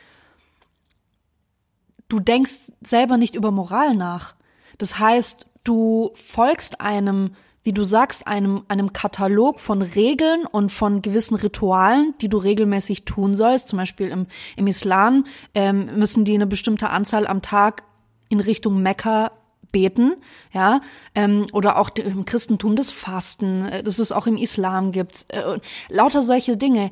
du 2.07 2.19
denkst 2.19 2.71
selber 2.81 3.17
nicht 3.17 3.35
über 3.35 3.51
Moral 3.51 3.95
nach. 3.95 4.35
Das 4.77 4.99
heißt, 4.99 5.47
du 5.63 6.11
folgst 6.13 6.81
einem, 6.81 7.35
wie 7.63 7.73
du 7.73 7.83
sagst, 7.83 8.27
einem, 8.27 8.63
einem 8.67 8.93
Katalog 8.93 9.59
von 9.59 9.81
Regeln 9.81 10.45
und 10.45 10.71
von 10.71 11.01
gewissen 11.01 11.35
Ritualen, 11.35 12.13
die 12.21 12.29
du 12.29 12.37
regelmäßig 12.37 13.05
tun 13.05 13.35
sollst. 13.35 13.69
Zum 13.69 13.77
Beispiel 13.77 14.09
im, 14.09 14.27
im 14.55 14.67
Islam 14.67 15.25
ähm, 15.53 15.97
müssen 15.97 16.25
die 16.25 16.35
eine 16.35 16.47
bestimmte 16.47 16.89
Anzahl 16.89 17.25
am 17.27 17.41
Tag 17.41 17.83
in 18.29 18.39
Richtung 18.39 18.81
Mekka 18.81 19.31
beten, 19.75 20.13
ja, 20.53 20.79
ähm, 21.15 21.47
oder 21.51 21.77
auch 21.77 21.89
im 21.97 22.23
Christentum 22.23 22.77
das 22.77 22.91
Fasten, 22.91 23.65
äh, 23.65 23.83
das 23.83 23.99
es 23.99 24.13
auch 24.13 24.25
im 24.25 24.37
Islam 24.37 24.93
gibt, 24.93 25.25
äh, 25.33 25.59
lauter 25.89 26.21
solche 26.21 26.55
Dinge. 26.55 26.91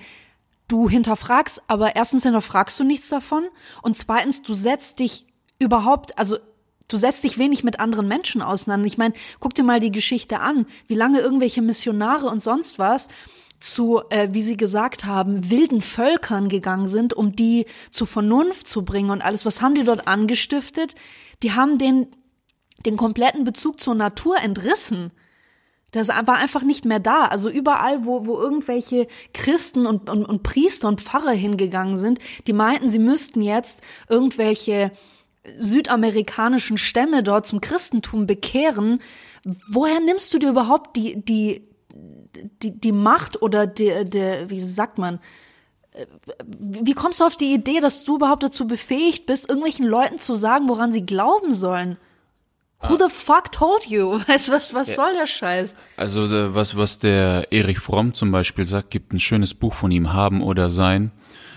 Du 0.67 0.89
hinterfragst, 0.89 1.62
aber 1.67 1.96
erstens 1.96 2.24
hinterfragst 2.24 2.78
du 2.78 2.84
nichts 2.84 3.08
davon 3.08 3.46
und 3.84 3.96
zweitens, 3.96 4.43
du 4.43 4.54
setzt 4.54 5.00
dich 5.00 5.26
überhaupt, 5.60 6.19
also 6.19 6.39
du 6.89 6.98
setzt 6.98 7.24
dich 7.24 7.38
wenig 7.38 7.63
mit 7.63 7.80
anderen 7.80 8.10
Menschen 8.10 8.41
auseinander. 8.41 8.86
Ich 8.86 8.98
meine, 8.98 9.13
guck 9.39 9.54
dir 9.54 9.63
mal 9.63 9.80
die 9.80 9.91
Geschichte 9.91 10.41
an, 10.41 10.65
wie 10.88 10.96
lange 10.96 11.22
irgendwelche 11.22 11.62
Missionare 11.62 12.28
und 12.28 12.43
sonst 12.43 12.80
was 12.80 13.08
zu, 13.62 14.02
äh, 14.10 14.28
wie 14.32 14.41
sie 14.41 14.58
gesagt 14.58 15.06
haben, 15.06 15.50
wilden 15.50 15.80
Völkern 15.80 16.50
gegangen 16.50 16.89
sind, 16.89 17.13
um 17.13 17.34
die 17.34 17.65
zur 17.91 18.08
Vernunft 18.08 18.67
zu 18.67 18.84
bringen 18.84 19.10
und 19.10 19.22
alles. 19.22 19.46
Was 19.46 19.62
haben 19.62 19.74
die 19.74 19.86
dort 19.86 20.06
angestiftet? 20.06 20.96
Die 21.43 21.54
haben 21.54 21.78
den 21.78 22.08
den 22.86 22.98
kompletten 22.98 23.43
Bezug 23.43 23.80
zur 23.80 23.96
Natur 23.96 24.38
entrissen. 24.38 25.12
Das 25.91 26.08
war 26.08 26.36
einfach 26.36 26.63
nicht 26.63 26.86
mehr 26.86 27.00
da. 27.00 27.26
Also 27.26 27.50
überall, 27.50 28.06
wo, 28.06 28.26
wo 28.26 28.39
irgendwelche 28.39 29.08
Christen 29.34 29.86
und, 29.86 30.10
und, 30.10 30.26
und 30.26 30.43
Priester 30.43 30.88
und 30.88 31.02
Pfarrer 31.02 31.32
hingegangen 31.32 31.98
sind, 31.98 32.19
die 32.48 32.54
meinten, 32.54 32.89
sie 32.89 33.00
müssten 33.00 33.41
jetzt 33.41 33.82
irgendwelche 34.10 34.91
südamerikanischen 35.60 36.78
Stämme 36.78 37.22
dort 37.22 37.46
zum 37.46 37.62
Christentum 37.62 38.26
bekehren. 38.26 39.02
Woher 39.67 40.00
nimmst 40.00 40.34
du 40.34 40.39
dir 40.39 40.50
überhaupt 40.50 40.96
die, 40.96 41.24
die, 41.24 41.67
die, 42.62 42.80
die 42.80 42.91
Macht 42.91 43.41
oder 43.41 43.67
der, 43.67 44.04
der, 44.04 44.50
wie 44.50 44.62
sagt 44.62 44.98
man, 44.98 45.19
wie 46.48 46.93
kommst 46.93 47.19
du 47.19 47.26
auf 47.26 47.36
die 47.36 47.54
Idee, 47.54 47.80
dass 47.80 48.04
du 48.04 48.15
überhaupt 48.15 48.41
dazu 48.41 48.65
befähigt 48.65 49.28
bist, 49.28 49.48
irgendwelchen 49.48 49.86
Leuten 49.86 50.17
zu 50.17 50.34
sagen, 50.34 50.67
woran 50.67 50.91
sie 50.91 51.06
glauben 51.06 51.54
sollen? 51.54 51.98
Who 52.89 52.98
the 52.98 53.10
fuck 53.10 53.52
told 53.52 53.86
you? 53.86 54.19
Weißt 54.28 54.50
was, 54.50 54.74
was 54.74 54.96
soll 54.96 55.13
der 55.13 55.28
Scheiß? 55.28 55.76
Also, 55.98 56.54
was, 56.54 56.76
was 56.76 57.00
der 57.00 57.52
Erich 57.52 57.80
Fromm 57.80 58.13
zum 58.13 58.32
Beispiel 58.32 58.65
sagt, 58.65 58.91
gibt 58.91 59.13
ein 59.13 59.19
schönes 59.19 59.54
Buch 59.54 59.74
von 59.74 59.91
ihm, 59.91 60.13
Haben 60.13 60.41
oder 60.41 60.69
Sein. 60.69 61.12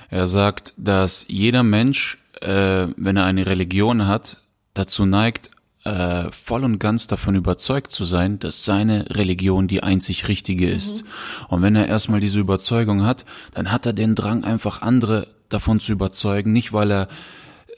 Er 0.09 0.27
sagt, 0.27 0.75
dass 0.77 1.25
jeder 1.29 1.63
Mensch, 1.63 2.19
äh, 2.41 2.87
wenn 2.97 3.17
er 3.17 3.25
eine 3.25 3.47
Religion 3.47 4.07
hat, 4.07 4.39
dazu 4.75 5.05
neigt, 5.05 5.51
äh, 5.85 6.31
voll 6.33 6.65
und 6.65 6.79
ganz 6.79 7.07
davon 7.07 7.35
überzeugt 7.35 7.93
zu 7.93 8.05
sein, 8.05 8.39
dass 8.39 8.65
seine 8.65 9.07
Religion 9.11 9.69
die 9.69 9.83
einzig 9.83 10.29
richtige 10.29 10.69
ist. 10.69 11.03
Mhm. 11.03 11.09
Und 11.49 11.63
wenn 11.63 11.77
er 11.77 11.87
erstmal 11.87 12.21
diese 12.21 12.41
Überzeugung 12.41 13.05
hat, 13.05 13.25
dann 13.55 13.71
hat 13.71 13.87
er 13.87 13.93
den 13.93 14.15
Drang, 14.15 14.45
einfach 14.45 14.83
andere 14.83 15.29
davon 15.49 15.81
zu 15.81 15.93
überzeugen, 15.93 16.53
nicht 16.53 16.73
weil 16.73 16.91
er 16.91 17.03
äh, 17.03 17.07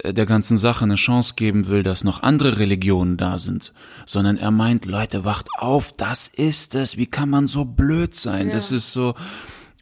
der 0.04 0.26
ganzen 0.26 0.56
Sache 0.56 0.84
eine 0.84 0.94
Chance 0.94 1.34
geben 1.36 1.68
will, 1.68 1.82
dass 1.82 2.04
noch 2.04 2.22
andere 2.22 2.58
Religionen 2.58 3.16
da 3.16 3.38
sind, 3.38 3.72
sondern 4.06 4.36
er 4.36 4.50
meint, 4.50 4.84
Leute, 4.84 5.24
wacht 5.24 5.48
auf, 5.58 5.92
das 5.92 6.28
ist 6.28 6.74
es, 6.74 6.96
wie 6.96 7.06
kann 7.06 7.30
man 7.30 7.46
so 7.46 7.64
blöd 7.64 8.14
sein? 8.14 8.48
Ja. 8.48 8.54
Das 8.54 8.70
ist 8.70 8.92
so, 8.92 9.14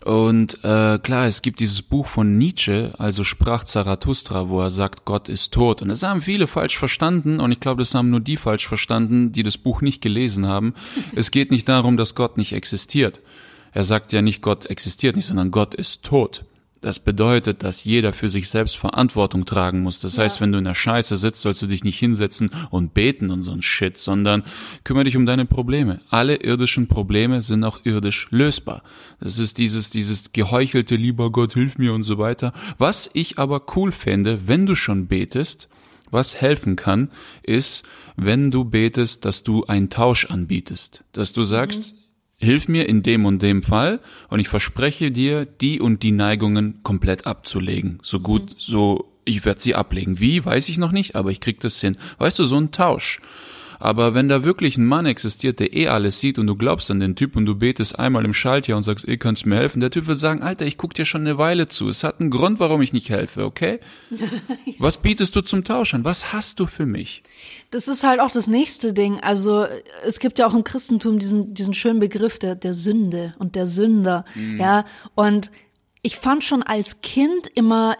und 0.06 0.62
äh, 0.62 1.00
klar, 1.00 1.26
es 1.26 1.42
gibt 1.42 1.58
dieses 1.58 1.82
Buch 1.82 2.06
von 2.06 2.38
Nietzsche, 2.38 2.94
also 2.96 3.24
sprach 3.24 3.64
Zarathustra, 3.64 4.48
wo 4.48 4.60
er 4.60 4.70
sagt, 4.70 5.04
Gott 5.04 5.28
ist 5.28 5.52
tot. 5.52 5.82
Und 5.82 5.88
das 5.88 6.04
haben 6.04 6.22
viele 6.22 6.46
falsch 6.46 6.78
verstanden 6.78 7.40
und 7.40 7.50
ich 7.50 7.58
glaube, 7.58 7.80
das 7.80 7.92
haben 7.92 8.10
nur 8.10 8.20
die 8.20 8.36
falsch 8.36 8.68
verstanden, 8.68 9.32
die 9.32 9.42
das 9.42 9.58
Buch 9.58 9.80
nicht 9.80 10.00
gelesen 10.00 10.46
haben. 10.46 10.74
es 11.16 11.32
geht 11.32 11.50
nicht 11.50 11.68
darum, 11.68 11.96
dass 11.96 12.14
Gott 12.14 12.36
nicht 12.36 12.52
existiert. 12.52 13.20
Er 13.72 13.82
sagt 13.82 14.12
ja 14.12 14.22
nicht, 14.22 14.42
Gott 14.42 14.66
existiert 14.66 15.16
nicht, 15.16 15.26
sondern 15.26 15.50
Gott 15.50 15.74
ist 15.74 16.04
tot. 16.04 16.44
Das 16.86 17.00
bedeutet, 17.00 17.64
dass 17.64 17.82
jeder 17.82 18.12
für 18.12 18.28
sich 18.28 18.48
selbst 18.48 18.76
Verantwortung 18.76 19.44
tragen 19.44 19.80
muss. 19.80 19.98
Das 19.98 20.18
ja. 20.18 20.22
heißt, 20.22 20.40
wenn 20.40 20.52
du 20.52 20.58
in 20.58 20.64
der 20.66 20.76
Scheiße 20.76 21.16
sitzt, 21.16 21.40
sollst 21.40 21.60
du 21.62 21.66
dich 21.66 21.82
nicht 21.82 21.98
hinsetzen 21.98 22.48
und 22.70 22.94
beten 22.94 23.30
und 23.32 23.42
so 23.42 23.50
ein 23.50 23.60
Shit, 23.60 23.98
sondern 23.98 24.44
kümmere 24.84 25.02
dich 25.02 25.16
um 25.16 25.26
deine 25.26 25.46
Probleme. 25.46 26.00
Alle 26.10 26.36
irdischen 26.36 26.86
Probleme 26.86 27.42
sind 27.42 27.64
auch 27.64 27.80
irdisch 27.82 28.28
lösbar. 28.30 28.84
Das 29.18 29.40
ist 29.40 29.58
dieses, 29.58 29.90
dieses 29.90 30.30
geheuchelte, 30.30 30.94
lieber 30.94 31.32
Gott, 31.32 31.54
hilf 31.54 31.76
mir 31.76 31.92
und 31.92 32.04
so 32.04 32.18
weiter. 32.18 32.52
Was 32.78 33.10
ich 33.14 33.36
aber 33.36 33.62
cool 33.74 33.90
fände, 33.90 34.46
wenn 34.46 34.64
du 34.64 34.76
schon 34.76 35.08
betest, 35.08 35.68
was 36.12 36.40
helfen 36.40 36.76
kann, 36.76 37.10
ist, 37.42 37.84
wenn 38.14 38.52
du 38.52 38.64
betest, 38.64 39.24
dass 39.24 39.42
du 39.42 39.64
einen 39.64 39.90
Tausch 39.90 40.26
anbietest. 40.26 41.02
Dass 41.10 41.32
du 41.32 41.42
sagst, 41.42 41.94
mhm 41.94 42.05
hilf 42.38 42.68
mir 42.68 42.88
in 42.88 43.02
dem 43.02 43.24
und 43.24 43.42
dem 43.42 43.62
Fall 43.62 44.00
und 44.28 44.40
ich 44.40 44.48
verspreche 44.48 45.10
dir, 45.10 45.46
die 45.46 45.80
und 45.80 46.02
die 46.02 46.12
Neigungen 46.12 46.82
komplett 46.82 47.26
abzulegen. 47.26 47.98
So 48.02 48.20
gut, 48.20 48.50
mhm. 48.50 48.54
so, 48.58 49.12
ich 49.24 49.44
werde 49.44 49.60
sie 49.60 49.74
ablegen. 49.74 50.20
Wie, 50.20 50.44
weiß 50.44 50.68
ich 50.68 50.78
noch 50.78 50.92
nicht, 50.92 51.14
aber 51.16 51.30
ich 51.30 51.40
krieg 51.40 51.60
das 51.60 51.80
hin. 51.80 51.96
Weißt 52.18 52.38
du, 52.38 52.44
so 52.44 52.56
ein 52.56 52.72
Tausch. 52.72 53.20
Aber 53.78 54.14
wenn 54.14 54.28
da 54.28 54.44
wirklich 54.44 54.76
ein 54.76 54.86
Mann 54.86 55.06
existiert, 55.06 55.60
der 55.60 55.74
eh 55.74 55.88
alles 55.88 56.20
sieht 56.20 56.38
und 56.38 56.46
du 56.46 56.56
glaubst 56.56 56.90
an 56.90 57.00
den 57.00 57.16
Typ 57.16 57.36
und 57.36 57.46
du 57.46 57.54
betest 57.54 57.98
einmal 57.98 58.24
im 58.24 58.34
Schaltjahr 58.34 58.76
und 58.76 58.82
sagst, 58.82 59.06
eh, 59.08 59.16
kannst 59.16 59.46
mir 59.46 59.56
helfen, 59.56 59.80
der 59.80 59.90
Typ 59.90 60.06
wird 60.06 60.18
sagen, 60.18 60.42
Alter, 60.42 60.66
ich 60.66 60.78
guck 60.78 60.94
dir 60.94 61.04
schon 61.04 61.22
eine 61.22 61.38
Weile 61.38 61.68
zu. 61.68 61.88
Es 61.88 62.04
hat 62.04 62.20
einen 62.20 62.30
Grund, 62.30 62.60
warum 62.60 62.82
ich 62.82 62.92
nicht 62.92 63.10
helfe, 63.10 63.44
okay? 63.44 63.80
Was 64.78 64.98
bietest 64.98 65.36
du 65.36 65.40
zum 65.42 65.64
Tausch 65.64 65.94
an? 65.94 66.04
Was 66.04 66.32
hast 66.32 66.60
du 66.60 66.66
für 66.66 66.86
mich? 66.86 67.22
Das 67.70 67.88
ist 67.88 68.04
halt 68.04 68.20
auch 68.20 68.30
das 68.30 68.46
nächste 68.46 68.92
Ding. 68.92 69.20
Also 69.20 69.66
es 70.04 70.18
gibt 70.18 70.38
ja 70.38 70.46
auch 70.46 70.54
im 70.54 70.64
Christentum 70.64 71.18
diesen, 71.18 71.54
diesen 71.54 71.74
schönen 71.74 72.00
Begriff 72.00 72.38
der, 72.38 72.54
der 72.54 72.74
Sünde 72.74 73.34
und 73.38 73.54
der 73.54 73.66
Sünder, 73.66 74.24
mhm. 74.34 74.60
ja. 74.60 74.84
Und 75.14 75.50
ich 76.02 76.16
fand 76.16 76.44
schon 76.44 76.62
als 76.62 77.00
Kind 77.00 77.48
immer 77.54 77.96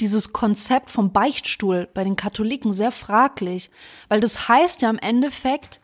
dieses 0.00 0.32
Konzept 0.32 0.90
vom 0.90 1.12
Beichtstuhl 1.12 1.88
bei 1.94 2.04
den 2.04 2.16
Katholiken 2.16 2.72
sehr 2.72 2.92
fraglich, 2.92 3.70
weil 4.08 4.20
das 4.20 4.48
heißt 4.48 4.82
ja 4.82 4.90
im 4.90 4.98
Endeffekt, 4.98 5.80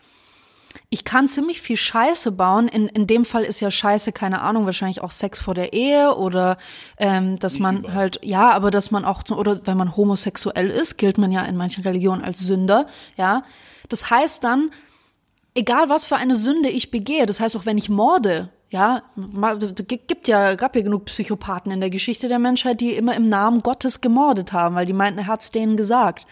ich 0.90 1.04
kann 1.04 1.28
ziemlich 1.28 1.60
viel 1.60 1.76
Scheiße 1.76 2.32
bauen. 2.32 2.68
In, 2.68 2.88
in 2.88 3.06
dem 3.06 3.24
Fall 3.24 3.44
ist 3.44 3.60
ja 3.60 3.70
Scheiße, 3.70 4.12
keine 4.12 4.40
Ahnung, 4.40 4.64
wahrscheinlich 4.64 5.02
auch 5.02 5.10
Sex 5.10 5.40
vor 5.40 5.54
der 5.54 5.72
Ehe 5.72 6.16
oder 6.16 6.56
ähm, 6.98 7.38
dass 7.38 7.54
Nicht 7.54 7.62
man 7.62 7.78
überall. 7.78 7.94
halt, 7.94 8.20
ja, 8.22 8.50
aber 8.50 8.70
dass 8.70 8.90
man 8.90 9.04
auch, 9.04 9.22
oder 9.30 9.60
wenn 9.66 9.76
man 9.76 9.96
homosexuell 9.96 10.70
ist, 10.70 10.96
gilt 10.96 11.18
man 11.18 11.32
ja 11.32 11.42
in 11.42 11.56
manchen 11.56 11.82
Religionen 11.82 12.22
als 12.22 12.38
Sünder, 12.38 12.86
ja. 13.16 13.44
Das 13.88 14.10
heißt 14.10 14.44
dann, 14.44 14.70
egal 15.54 15.88
was 15.88 16.04
für 16.04 16.16
eine 16.16 16.36
Sünde 16.36 16.68
ich 16.68 16.90
begehe, 16.90 17.26
das 17.26 17.40
heißt 17.40 17.56
auch 17.56 17.66
wenn 17.66 17.78
ich 17.78 17.88
morde, 17.88 18.50
ja, 18.72 19.02
gibt 19.86 20.28
ja, 20.28 20.54
gab 20.54 20.74
ja 20.74 20.82
genug 20.82 21.04
Psychopathen 21.04 21.70
in 21.70 21.80
der 21.80 21.90
Geschichte 21.90 22.28
der 22.28 22.38
Menschheit, 22.38 22.80
die 22.80 22.94
immer 22.94 23.14
im 23.14 23.28
Namen 23.28 23.62
Gottes 23.62 24.00
gemordet 24.00 24.54
haben, 24.54 24.74
weil 24.74 24.86
die 24.86 24.94
meinten, 24.94 25.20
er 25.20 25.26
hat's 25.26 25.50
denen 25.50 25.76
gesagt. 25.76 26.26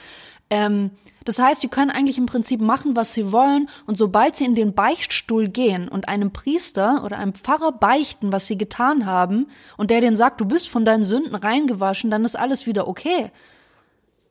Ähm, 0.48 0.90
das 1.26 1.38
heißt, 1.38 1.62
die 1.62 1.68
können 1.68 1.90
eigentlich 1.90 2.16
im 2.16 2.24
Prinzip 2.24 2.62
machen, 2.62 2.96
was 2.96 3.12
sie 3.12 3.30
wollen, 3.30 3.68
und 3.86 3.98
sobald 3.98 4.36
sie 4.36 4.46
in 4.46 4.54
den 4.54 4.74
Beichtstuhl 4.74 5.48
gehen 5.48 5.86
und 5.86 6.08
einem 6.08 6.32
Priester 6.32 7.04
oder 7.04 7.18
einem 7.18 7.34
Pfarrer 7.34 7.72
beichten, 7.72 8.32
was 8.32 8.46
sie 8.46 8.56
getan 8.56 9.04
haben, 9.04 9.46
und 9.76 9.90
der 9.90 10.00
denen 10.00 10.16
sagt, 10.16 10.40
du 10.40 10.46
bist 10.46 10.70
von 10.70 10.86
deinen 10.86 11.04
Sünden 11.04 11.34
reingewaschen, 11.34 12.10
dann 12.10 12.24
ist 12.24 12.38
alles 12.38 12.66
wieder 12.66 12.88
okay. 12.88 13.30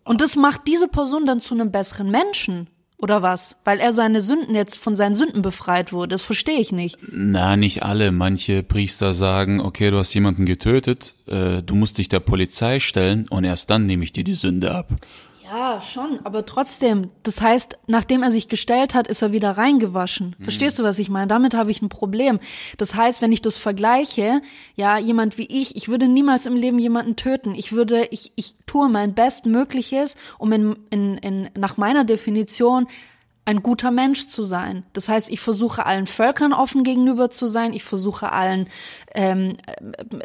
Und 0.04 0.22
das 0.22 0.36
macht 0.36 0.68
diese 0.68 0.88
Person 0.88 1.28
dann 1.28 1.42
zu 1.42 1.54
einem 1.54 1.72
besseren 1.72 2.10
Menschen. 2.10 2.72
Oder 3.02 3.22
was? 3.22 3.56
Weil 3.64 3.80
er 3.80 3.94
seine 3.94 4.22
Sünden 4.22 4.56
jetzt 4.56 4.78
von 4.78 4.94
seinen 4.94 5.16
Sünden 5.16 5.42
befreit 5.42 5.94
wurde. 5.94 6.10
Das 6.10 6.24
verstehe 6.26 6.60
ich 6.60 6.74
nicht. 6.74 6.98
Na, 7.10 7.56
nicht 7.56 7.84
alle. 7.84 8.12
Manche 8.12 8.62
Priester 8.62 9.14
sagen, 9.14 9.62
okay, 9.62 9.90
du 9.90 9.98
hast 9.98 10.14
jemanden 10.14 10.46
getötet, 10.46 11.14
äh, 11.26 11.64
du 11.64 11.76
musst 11.76 11.98
dich 11.98 12.10
der 12.10 12.20
Polizei 12.20 12.82
stellen 12.82 13.26
und 13.30 13.46
erst 13.46 13.70
dann 13.70 13.86
nehme 13.86 14.04
ich 14.04 14.12
dir 14.12 14.26
die 14.26 14.34
Sünde 14.34 14.76
ab. 14.76 14.90
Ja, 15.52 15.82
schon, 15.82 16.20
aber 16.26 16.46
trotzdem, 16.46 17.10
das 17.24 17.42
heißt, 17.42 17.80
nachdem 17.88 18.22
er 18.22 18.32
sich 18.32 18.48
gestellt 18.48 18.94
hat, 18.94 19.08
ist 19.08 19.24
er 19.24 19.32
wieder 19.32 19.52
reingewaschen. 19.52 20.36
Mhm. 20.38 20.44
Verstehst 20.44 20.78
du, 20.78 20.84
was 20.84 21.00
ich 21.00 21.10
meine? 21.10 21.26
Damit 21.26 21.56
habe 21.56 21.72
ich 21.72 21.82
ein 21.82 21.90
Problem. 21.90 22.40
Das 22.78 22.94
heißt, 22.94 23.22
wenn 23.24 23.32
ich 23.32 23.42
das 23.42 23.58
vergleiche, 23.58 24.42
ja, 24.76 25.00
jemand 25.00 25.40
wie 25.40 25.48
ich, 25.48 25.76
ich 25.76 25.90
würde 25.90 26.08
niemals 26.08 26.46
im 26.46 26.56
Leben 26.56 26.78
jemanden 26.78 27.16
töten. 27.16 27.56
Ich 27.56 27.72
würde, 27.72 28.08
ich, 28.12 28.32
ich 28.36 28.54
tue 28.68 28.90
mein 28.90 29.16
Bestmögliches, 29.16 30.18
um 30.38 30.52
in, 30.52 30.76
in, 30.92 31.18
in, 31.18 31.50
nach 31.58 31.78
meiner 31.78 32.04
Definition 32.04 32.88
ein 33.50 33.64
guter 33.64 33.90
Mensch 33.90 34.28
zu 34.28 34.44
sein. 34.44 34.84
Das 34.94 35.10
heißt, 35.10 35.32
ich 35.32 35.40
versuche 35.40 35.88
allen 35.88 36.06
Völkern 36.06 36.54
offen 36.54 36.84
gegenüber 36.84 37.32
zu 37.32 37.48
sein. 37.48 37.74
Ich 37.74 37.84
versuche 37.84 38.32
allen 38.32 38.70
ähm, 39.16 39.58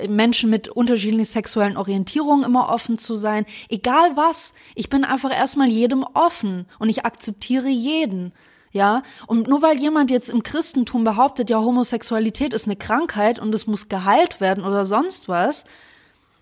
Menschen 0.06 0.50
mit 0.50 0.68
unterschiedlichen 0.68 1.24
sexuellen 1.24 1.78
Orientierungen 1.78 2.44
immer 2.44 2.68
offen 2.68 2.98
zu 2.98 3.16
sein. 3.16 3.46
Egal 3.70 4.14
was. 4.14 4.52
Ich 4.74 4.90
bin 4.90 5.04
einfach 5.04 5.34
erstmal 5.34 5.68
jedem 5.68 6.04
offen 6.12 6.66
und 6.78 6.90
ich 6.90 7.06
akzeptiere 7.06 7.68
jeden. 7.68 8.34
Ja, 8.72 9.04
und 9.26 9.48
nur 9.48 9.62
weil 9.62 9.78
jemand 9.78 10.10
jetzt 10.10 10.28
im 10.28 10.42
Christentum 10.42 11.04
behauptet, 11.04 11.48
ja, 11.48 11.60
Homosexualität 11.60 12.52
ist 12.52 12.66
eine 12.66 12.76
Krankheit 12.76 13.38
und 13.38 13.54
es 13.54 13.66
muss 13.66 13.88
geheilt 13.88 14.40
werden 14.40 14.64
oder 14.64 14.84
sonst 14.84 15.28
was, 15.28 15.64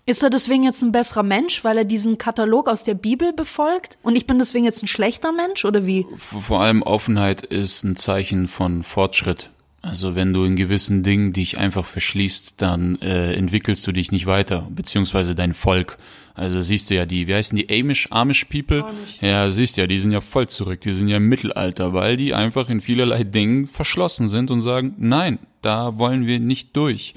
ist 0.05 0.23
er 0.23 0.29
deswegen 0.29 0.63
jetzt 0.63 0.81
ein 0.81 0.91
besserer 0.91 1.23
Mensch, 1.23 1.63
weil 1.63 1.77
er 1.77 1.85
diesen 1.85 2.17
Katalog 2.17 2.67
aus 2.67 2.83
der 2.83 2.95
Bibel 2.95 3.33
befolgt? 3.33 3.97
Und 4.03 4.15
ich 4.15 4.27
bin 4.27 4.37
deswegen 4.37 4.65
jetzt 4.65 4.83
ein 4.83 4.87
schlechter 4.87 5.31
Mensch 5.31 5.63
oder 5.65 5.85
wie? 5.85 6.05
Vor 6.17 6.61
allem 6.61 6.81
Offenheit 6.81 7.41
ist 7.41 7.83
ein 7.83 7.95
Zeichen 7.95 8.47
von 8.47 8.83
Fortschritt. 8.83 9.49
Also 9.81 10.15
wenn 10.15 10.33
du 10.33 10.45
in 10.45 10.55
gewissen 10.55 11.03
Dingen 11.03 11.33
dich 11.33 11.57
einfach 11.57 11.85
verschließt, 11.85 12.55
dann 12.57 13.01
äh, 13.01 13.33
entwickelst 13.33 13.85
du 13.85 13.91
dich 13.91 14.13
nicht 14.13 14.25
weiter, 14.25 14.67
beziehungsweise 14.71 15.35
dein 15.35 15.53
Volk. 15.53 15.97
Also 16.35 16.61
siehst 16.61 16.89
du 16.89 16.95
ja 16.95 17.05
die, 17.05 17.27
wie 17.27 17.35
heißen 17.35 17.57
die 17.57 17.69
Amish, 17.69 18.07
Amish 18.09 18.45
People? 18.45 18.85
Amish. 18.85 19.17
Ja, 19.21 19.49
siehst 19.49 19.77
ja, 19.77 19.85
die 19.85 19.99
sind 19.99 20.13
ja 20.13 20.21
voll 20.21 20.47
zurück, 20.47 20.79
die 20.81 20.93
sind 20.93 21.09
ja 21.09 21.17
im 21.17 21.27
Mittelalter, 21.27 21.93
weil 21.93 22.15
die 22.15 22.33
einfach 22.33 22.69
in 22.69 22.79
vielerlei 22.79 23.25
Dingen 23.25 23.67
verschlossen 23.67 24.29
sind 24.29 24.51
und 24.51 24.61
sagen, 24.61 24.95
nein, 24.97 25.37
da 25.61 25.97
wollen 25.97 26.25
wir 26.25 26.39
nicht 26.39 26.75
durch. 26.77 27.13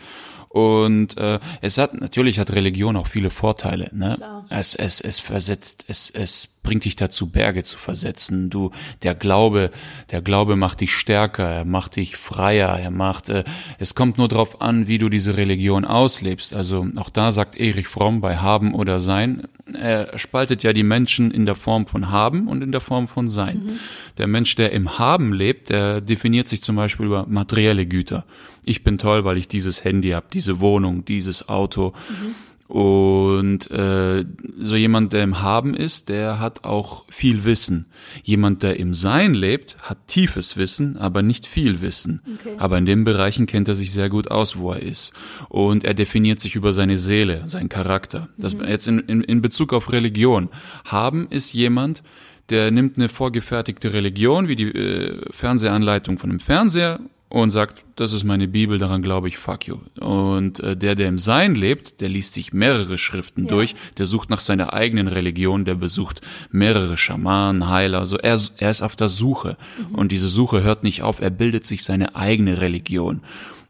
Und 0.57 1.19
äh, 1.19 1.39
es 1.61 1.77
hat 1.77 1.93
natürlich 1.93 2.39
hat 2.39 2.51
Religion 2.51 2.97
auch 2.97 3.09
viele 3.09 3.29
Vorteile. 3.29 3.91
Ne? 3.93 4.17
Es, 4.49 4.75
es, 4.75 5.03
es 5.03 5.21
versetzt, 5.21 5.85
es, 5.87 6.09
es 6.09 6.49
bringt 6.67 6.85
dich 6.85 6.97
dazu, 6.97 7.29
Berge 7.29 7.63
zu 7.63 7.79
versetzen. 7.79 8.51
Du, 8.51 8.73
der 9.05 9.15
Glaube, 9.15 9.71
der 10.11 10.21
Glaube 10.21 10.57
macht 10.57 10.81
dich 10.81 10.93
stärker, 10.93 11.49
er 11.49 11.65
macht 11.65 11.95
dich 11.95 12.17
freier, 12.17 12.77
er 12.79 12.91
macht, 12.91 13.29
äh, 13.29 13.45
es 13.79 13.95
kommt 13.95 14.19
nur 14.19 14.27
darauf 14.27 14.61
an, 14.61 14.89
wie 14.89 14.99
du 14.99 15.09
diese 15.09 15.37
Religion 15.37 15.85
auslebst. 15.85 16.53
Also 16.53 16.87
auch 16.97 17.09
da 17.09 17.31
sagt 17.31 17.57
Erich 17.57 17.87
Fromm 17.87 18.21
bei 18.21 18.39
Haben 18.39 18.75
oder 18.75 18.99
Sein, 18.99 19.45
er 19.73 20.19
spaltet 20.19 20.65
ja 20.65 20.73
die 20.73 20.83
Menschen 20.83 21.31
in 21.31 21.47
der 21.47 21.55
Form 21.55 21.87
von 21.87 22.11
Haben 22.11 22.49
und 22.49 22.63
in 22.63 22.73
der 22.73 22.81
Form 22.81 23.07
von 23.07 23.31
Sein. 23.31 23.63
Mhm. 23.65 23.73
Der 24.19 24.27
Mensch, 24.27 24.57
der 24.57 24.73
im 24.73 24.99
Haben 24.99 25.33
lebt, 25.33 25.71
der 25.71 26.01
definiert 26.01 26.49
sich 26.49 26.63
zum 26.63 26.75
Beispiel 26.75 27.07
über 27.07 27.27
materielle 27.29 27.87
Güter. 27.87 28.25
Ich 28.65 28.83
bin 28.83 28.99
toll, 28.99 29.25
weil 29.25 29.39
ich 29.39 29.47
dieses 29.47 29.85
Handy 29.85 30.11
habe, 30.11 30.27
diese 30.33 30.59
Wohnung, 30.59 31.05
dieses 31.05 31.49
Auto. 31.49 31.93
Mhm. 32.09 32.35
Und 32.69 33.71
äh, 33.71 34.25
so 34.59 34.75
jemand, 34.75 35.13
der 35.13 35.23
im 35.23 35.41
Haben 35.41 35.75
ist, 35.75 36.09
der 36.09 36.41
hat 36.41 36.65
auch 36.65 37.05
viel 37.09 37.45
Wissen. 37.45 37.87
Jemand, 38.25 38.63
der 38.63 38.79
im 38.79 38.93
Sein 38.93 39.35
lebt, 39.35 39.77
hat 39.83 40.09
tiefes 40.09 40.57
Wissen, 40.57 40.97
aber 40.97 41.23
nicht 41.23 41.47
viel 41.47 41.81
Wissen. 41.81 42.23
Okay. 42.27 42.57
Aber 42.59 42.77
in 42.79 42.87
den 42.87 43.05
Bereichen 43.05 43.47
kennt 43.47 43.69
er 43.69 43.75
sich 43.75 43.93
sehr 43.93 44.09
gut 44.09 44.31
aus, 44.31 44.59
wo 44.59 44.73
er 44.73 44.83
ist. 44.83 45.13
Und 45.49 45.85
er 45.85 45.95
definiert 45.95 46.41
sich 46.41 46.57
über 46.57 46.73
seine 46.73 46.99
Seele, 46.99 47.43
seinen 47.47 47.69
Charakter. 47.69 48.29
Das 48.37 48.55
mhm. 48.55 48.65
jetzt 48.65 48.89
in, 48.89 48.99
in, 49.01 49.23
in 49.23 49.43
Bezug 49.43 49.73
auf 49.73 49.93
Religion. 49.93 50.49
Haben 50.85 51.29
ist 51.31 51.53
jemand, 51.53 52.03
der 52.51 52.71
nimmt 52.71 52.97
eine 52.97 53.09
vorgefertigte 53.09 53.93
Religion, 53.93 54.49
wie 54.49 54.57
die 54.57 54.73
äh, 54.73 55.21
Fernsehanleitung 55.31 56.19
von 56.19 56.31
einem 56.31 56.41
Fernseher 56.41 57.01
und 57.29 57.51
sagt, 57.51 57.85
das 57.97 58.13
ist 58.13 58.25
meine 58.25 58.47
Bibel, 58.47 58.79
daran 58.79 59.03
glaube 59.03 59.29
ich, 59.29 59.37
fuck 59.37 59.67
you. 59.67 59.79
Und 60.01 60.61
äh, 60.61 60.77
der, 60.77 60.95
der 60.95 61.09
im 61.09 61.19
Sein 61.19 61.55
lebt, 61.55 62.01
der 62.01 62.09
liest 62.09 62.35
sich 62.35 62.53
mehrere 62.53 62.99
Schriften 62.99 63.45
ja. 63.45 63.49
durch, 63.49 63.75
der 63.99 64.07
sucht 64.07 64.31
nach 64.31 64.41
seiner 64.41 64.73
eigenen 64.73 65.09
Religion, 65.09 65.65
der 65.65 65.75
besucht 65.75 66.21
mehrere 66.51 66.97
Schamanen, 66.97 67.69
Heiler, 67.69 67.99
also 67.99 68.17
er, 68.17 68.41
er 68.59 68.71
ist 68.71 68.83
auf 68.83 68.95
der 68.95 69.09
Suche. 69.09 69.57
Mhm. 69.79 69.95
Und 69.97 70.13
diese 70.13 70.29
Suche 70.29 70.63
hört 70.63 70.85
nicht 70.85 71.03
auf, 71.03 71.21
er 71.21 71.31
bildet 71.31 71.67
sich 71.67 71.83
seine 71.83 72.15
eigene 72.15 72.61
Religion. 72.61 73.23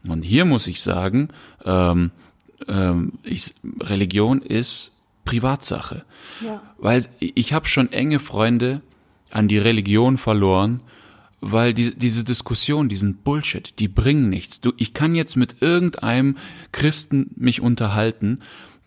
Und 0.07 0.21
hier 0.21 0.45
muss 0.45 0.67
ich 0.67 0.81
sagen, 0.81 1.29
ähm, 1.65 2.11
ähm, 2.67 3.13
ich, 3.23 3.55
Religion 3.81 4.41
ist 4.41 4.93
Privatsache. 5.25 6.05
Ja. 6.43 6.61
Weil 6.77 7.05
ich 7.19 7.53
habe 7.53 7.67
schon 7.67 7.91
enge 7.91 8.19
Freunde 8.19 8.81
an 9.31 9.47
die 9.47 9.57
Religion 9.57 10.17
verloren, 10.17 10.81
weil 11.51 11.73
die, 11.73 11.95
diese 11.95 12.23
Diskussion, 12.23 12.89
diesen 12.89 13.15
Bullshit, 13.15 13.77
die 13.79 13.87
bringen 13.87 14.29
nichts. 14.29 14.61
Du, 14.61 14.73
ich 14.77 14.93
kann 14.93 15.15
jetzt 15.15 15.35
mit 15.35 15.61
irgendeinem 15.61 16.37
Christen 16.71 17.31
mich 17.35 17.61
unterhalten. 17.61 18.39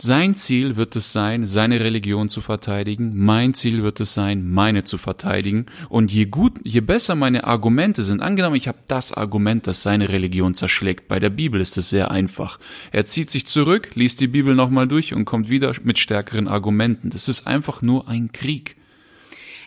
Sein 0.02 0.34
Ziel 0.34 0.76
wird 0.76 0.96
es 0.96 1.12
sein, 1.12 1.44
seine 1.44 1.80
Religion 1.80 2.30
zu 2.30 2.40
verteidigen. 2.40 3.12
Mein 3.14 3.52
Ziel 3.52 3.82
wird 3.82 4.00
es 4.00 4.14
sein, 4.14 4.48
meine 4.48 4.84
zu 4.84 4.96
verteidigen. 4.96 5.66
Und 5.90 6.10
je 6.10 6.24
gut, 6.24 6.54
je 6.64 6.80
besser 6.80 7.14
meine 7.14 7.44
Argumente 7.44 8.02
sind, 8.02 8.22
angenommen, 8.22 8.56
ich 8.56 8.66
habe 8.66 8.78
das 8.88 9.12
Argument, 9.12 9.66
das 9.66 9.82
seine 9.82 10.08
Religion 10.08 10.54
zerschlägt. 10.54 11.06
Bei 11.06 11.18
der 11.18 11.28
Bibel 11.28 11.60
ist 11.60 11.76
es 11.76 11.90
sehr 11.90 12.10
einfach. 12.10 12.58
Er 12.92 13.04
zieht 13.04 13.30
sich 13.30 13.46
zurück, 13.46 13.90
liest 13.94 14.20
die 14.20 14.28
Bibel 14.28 14.54
nochmal 14.54 14.88
durch 14.88 15.12
und 15.12 15.26
kommt 15.26 15.50
wieder 15.50 15.74
mit 15.84 15.98
stärkeren 15.98 16.48
Argumenten. 16.48 17.10
Das 17.10 17.28
ist 17.28 17.46
einfach 17.46 17.82
nur 17.82 18.08
ein 18.08 18.32
Krieg. 18.32 18.76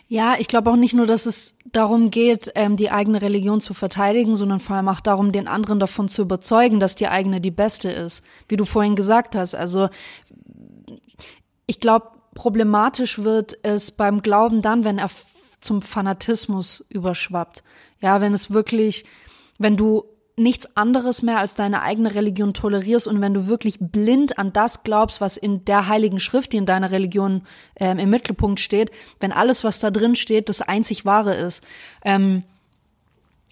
Ja, 0.08 0.34
ich 0.38 0.48
glaube 0.48 0.70
auch 0.70 0.76
nicht 0.76 0.94
nur, 0.94 1.06
dass 1.06 1.26
es 1.26 1.56
darum 1.76 2.10
geht, 2.10 2.52
ähm, 2.54 2.76
die 2.76 2.90
eigene 2.90 3.22
Religion 3.22 3.60
zu 3.60 3.74
verteidigen, 3.74 4.36
sondern 4.36 4.60
vor 4.60 4.76
allem 4.76 4.88
auch 4.88 5.00
darum, 5.00 5.32
den 5.32 5.48
anderen 5.48 5.80
davon 5.80 6.08
zu 6.08 6.22
überzeugen, 6.22 6.80
dass 6.80 6.94
die 6.94 7.08
eigene 7.08 7.40
die 7.40 7.50
beste 7.50 7.90
ist. 7.90 8.22
Wie 8.48 8.56
du 8.56 8.64
vorhin 8.64 8.96
gesagt 8.96 9.36
hast. 9.36 9.54
Also 9.54 9.88
ich 11.66 11.80
glaube, 11.80 12.08
problematisch 12.34 13.18
wird 13.20 13.58
es 13.62 13.92
beim 13.92 14.22
Glauben 14.22 14.62
dann, 14.62 14.84
wenn 14.84 14.98
er 14.98 15.10
zum 15.60 15.82
Fanatismus 15.82 16.84
überschwappt. 16.88 17.62
Ja, 18.00 18.20
wenn 18.20 18.34
es 18.34 18.50
wirklich, 18.50 19.04
wenn 19.58 19.76
du 19.76 20.04
nichts 20.36 20.76
anderes 20.76 21.22
mehr 21.22 21.38
als 21.38 21.54
deine 21.54 21.82
eigene 21.82 22.14
Religion 22.14 22.54
tolerierst 22.54 23.06
und 23.06 23.20
wenn 23.20 23.34
du 23.34 23.46
wirklich 23.46 23.78
blind 23.78 24.38
an 24.38 24.52
das 24.52 24.82
glaubst, 24.82 25.20
was 25.20 25.36
in 25.36 25.64
der 25.64 25.88
heiligen 25.88 26.18
Schrift, 26.18 26.52
die 26.52 26.56
in 26.56 26.66
deiner 26.66 26.90
Religion 26.90 27.42
ähm, 27.76 27.98
im 27.98 28.10
Mittelpunkt 28.10 28.58
steht, 28.58 28.90
wenn 29.20 29.30
alles, 29.30 29.62
was 29.62 29.78
da 29.78 29.90
drin 29.90 30.16
steht, 30.16 30.48
das 30.48 30.60
einzig 30.60 31.04
wahre 31.04 31.34
ist. 31.34 31.64
Ähm, 32.04 32.42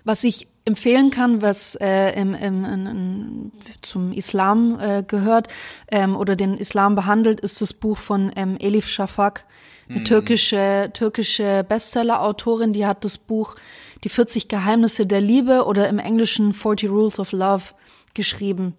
was 0.04 0.24
ich 0.24 0.48
empfehlen 0.64 1.10
kann, 1.10 1.42
was 1.42 1.76
äh, 1.76 2.12
im, 2.20 2.34
im, 2.34 2.64
in, 2.64 3.52
zum 3.82 4.12
Islam 4.12 4.78
äh, 4.80 5.02
gehört 5.02 5.48
ähm, 5.88 6.16
oder 6.16 6.36
den 6.36 6.56
Islam 6.56 6.94
behandelt, 6.94 7.40
ist 7.40 7.60
das 7.60 7.72
Buch 7.72 7.98
von 7.98 8.32
ähm, 8.36 8.56
Elif 8.60 8.88
Shafak, 8.88 9.44
eine 9.88 10.00
mhm. 10.00 10.04
türkische, 10.04 10.90
türkische 10.92 11.64
Bestseller-Autorin, 11.68 12.72
die 12.72 12.86
hat 12.86 13.04
das 13.04 13.18
Buch 13.18 13.56
die 14.04 14.08
40 14.08 14.48
Geheimnisse 14.48 15.06
der 15.06 15.20
Liebe 15.20 15.64
oder 15.64 15.88
im 15.88 15.98
Englischen 15.98 16.54
40 16.54 16.88
Rules 16.88 17.18
of 17.18 17.32
Love 17.32 17.74
geschrieben, 18.14 18.74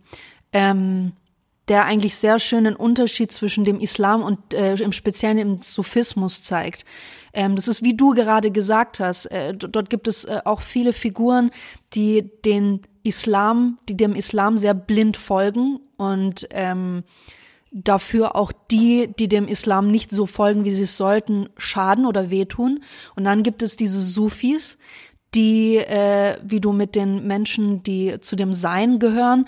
ähm, 0.51 1.13
der 1.67 1.85
eigentlich 1.85 2.15
sehr 2.15 2.39
schönen 2.39 2.75
Unterschied 2.75 3.31
zwischen 3.31 3.63
dem 3.63 3.79
Islam 3.79 4.21
und 4.21 4.53
äh, 4.53 4.75
im 4.75 4.91
Speziellen 4.91 5.37
im 5.37 5.63
Sufismus 5.63 6.41
zeigt. 6.41 6.83
Ähm, 7.33 7.55
das 7.55 7.67
ist, 7.67 7.83
wie 7.83 7.95
du 7.95 8.11
gerade 8.11 8.51
gesagt 8.51 8.99
hast, 8.99 9.27
äh, 9.27 9.53
dort 9.53 9.89
gibt 9.89 10.07
es 10.07 10.25
äh, 10.25 10.41
auch 10.43 10.61
viele 10.61 10.91
Figuren, 10.91 11.51
die 11.93 12.29
den 12.43 12.81
Islam, 13.03 13.79
die 13.87 13.95
dem 13.95 14.13
Islam 14.13 14.57
sehr 14.57 14.73
blind 14.73 15.17
folgen 15.17 15.79
und 15.97 16.47
ähm, 16.51 17.03
dafür 17.73 18.35
auch 18.35 18.51
die, 18.69 19.09
die 19.17 19.27
dem 19.27 19.47
Islam 19.47 19.89
nicht 19.89 20.11
so 20.11 20.25
folgen, 20.25 20.63
wie 20.63 20.71
sie 20.71 20.83
es 20.83 20.95
sollten, 20.95 21.49
schaden 21.57 22.05
oder 22.05 22.29
wehtun. 22.29 22.83
Und 23.15 23.23
dann 23.23 23.41
gibt 23.41 23.63
es 23.63 23.75
diese 23.75 24.01
Sufis, 24.01 24.77
die, 25.35 25.77
äh, 25.77 26.37
wie 26.43 26.61
du 26.61 26.71
mit 26.71 26.95
den 26.95 27.25
Menschen, 27.25 27.83
die 27.83 28.19
zu 28.21 28.35
dem 28.35 28.53
Sein 28.53 28.99
gehören, 28.99 29.45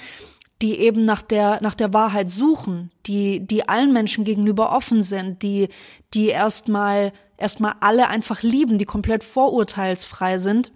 die 0.62 0.80
eben 0.80 1.06
nach 1.06 1.21
der, 1.21 1.60
nach 1.62 1.76
der 1.76 1.93
Wahrheit 1.93 2.30
suchen, 2.30 2.91
die, 3.06 3.45
die 3.45 3.67
allen 3.67 3.93
Menschen 3.93 4.24
gegenüber 4.24 4.76
offen 4.76 5.04
sind, 5.04 5.41
die, 5.41 5.69
die 6.13 6.28
erstmal, 6.28 7.12
erstmal 7.38 7.76
alle 7.82 8.08
einfach 8.08 8.41
lieben, 8.41 8.78
die 8.78 8.86
komplett 8.86 9.24
vorurteilsfrei 9.24 10.38
sind 10.38 10.71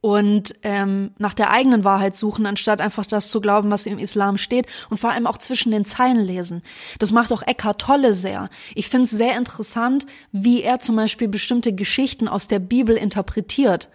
und 0.00 0.54
ähm, 0.62 1.12
nach 1.18 1.34
der 1.34 1.50
eigenen 1.50 1.84
Wahrheit 1.84 2.14
suchen, 2.14 2.46
anstatt 2.46 2.80
einfach 2.80 3.06
das 3.06 3.30
zu 3.30 3.40
glauben, 3.40 3.70
was 3.70 3.86
im 3.86 3.98
Islam 3.98 4.36
steht 4.36 4.66
und 4.90 4.98
vor 4.98 5.10
allem 5.10 5.26
auch 5.26 5.38
zwischen 5.38 5.72
den 5.72 5.84
Zeilen 5.84 6.24
lesen. 6.24 6.62
Das 6.98 7.12
macht 7.12 7.32
auch 7.32 7.42
Eckhart 7.42 7.80
Tolle 7.80 8.14
sehr. 8.14 8.48
Ich 8.74 8.88
finde 8.88 9.04
es 9.04 9.10
sehr 9.10 9.36
interessant, 9.36 10.06
wie 10.30 10.62
er 10.62 10.78
zum 10.78 10.96
Beispiel 10.96 11.28
bestimmte 11.28 11.72
Geschichten 11.72 12.28
aus 12.28 12.46
der 12.46 12.60
Bibel 12.60 12.96
interpretiert. 12.96 13.88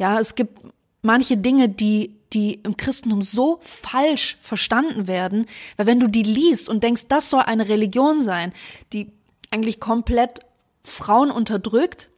Ja, 0.00 0.18
es 0.18 0.34
gibt 0.34 0.58
manche 1.02 1.36
Dinge, 1.36 1.68
die 1.68 2.16
die 2.32 2.54
im 2.62 2.76
Christentum 2.76 3.22
so 3.22 3.58
falsch 3.60 4.36
verstanden 4.40 5.06
werden, 5.06 5.46
weil 5.76 5.86
wenn 5.86 6.00
du 6.00 6.06
die 6.06 6.22
liest 6.22 6.68
und 6.68 6.84
denkst, 6.84 7.06
das 7.08 7.28
soll 7.28 7.40
eine 7.40 7.68
Religion 7.68 8.20
sein, 8.20 8.52
die 8.92 9.10
eigentlich 9.50 9.80
komplett 9.80 10.40
Frauen 10.84 11.30
unterdrückt, 11.30 12.08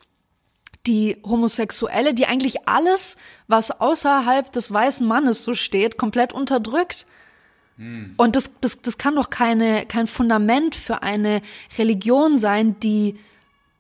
die 0.87 1.17
Homosexuelle, 1.25 2.13
die 2.13 2.27
eigentlich 2.27 2.69
alles, 2.69 3.17
was 3.47 3.71
außerhalb 3.71 4.53
des 4.53 4.71
weißen 4.71 5.07
Mannes 5.07 5.45
so 5.45 5.55
steht, 5.55 5.97
komplett 5.97 6.33
unterdrückt. 6.33 7.07
Hm. 7.79 8.15
Und 8.19 8.37
das, 8.37 8.51
das, 8.61 8.83
das 8.83 8.99
kann 8.99 9.15
doch 9.15 9.31
keine, 9.31 9.87
kein 9.87 10.07
Fundament 10.07 10.75
für 10.75 11.03
eine 11.03 11.41
Religion 11.79 12.37
sein, 12.37 12.79
die 12.81 13.19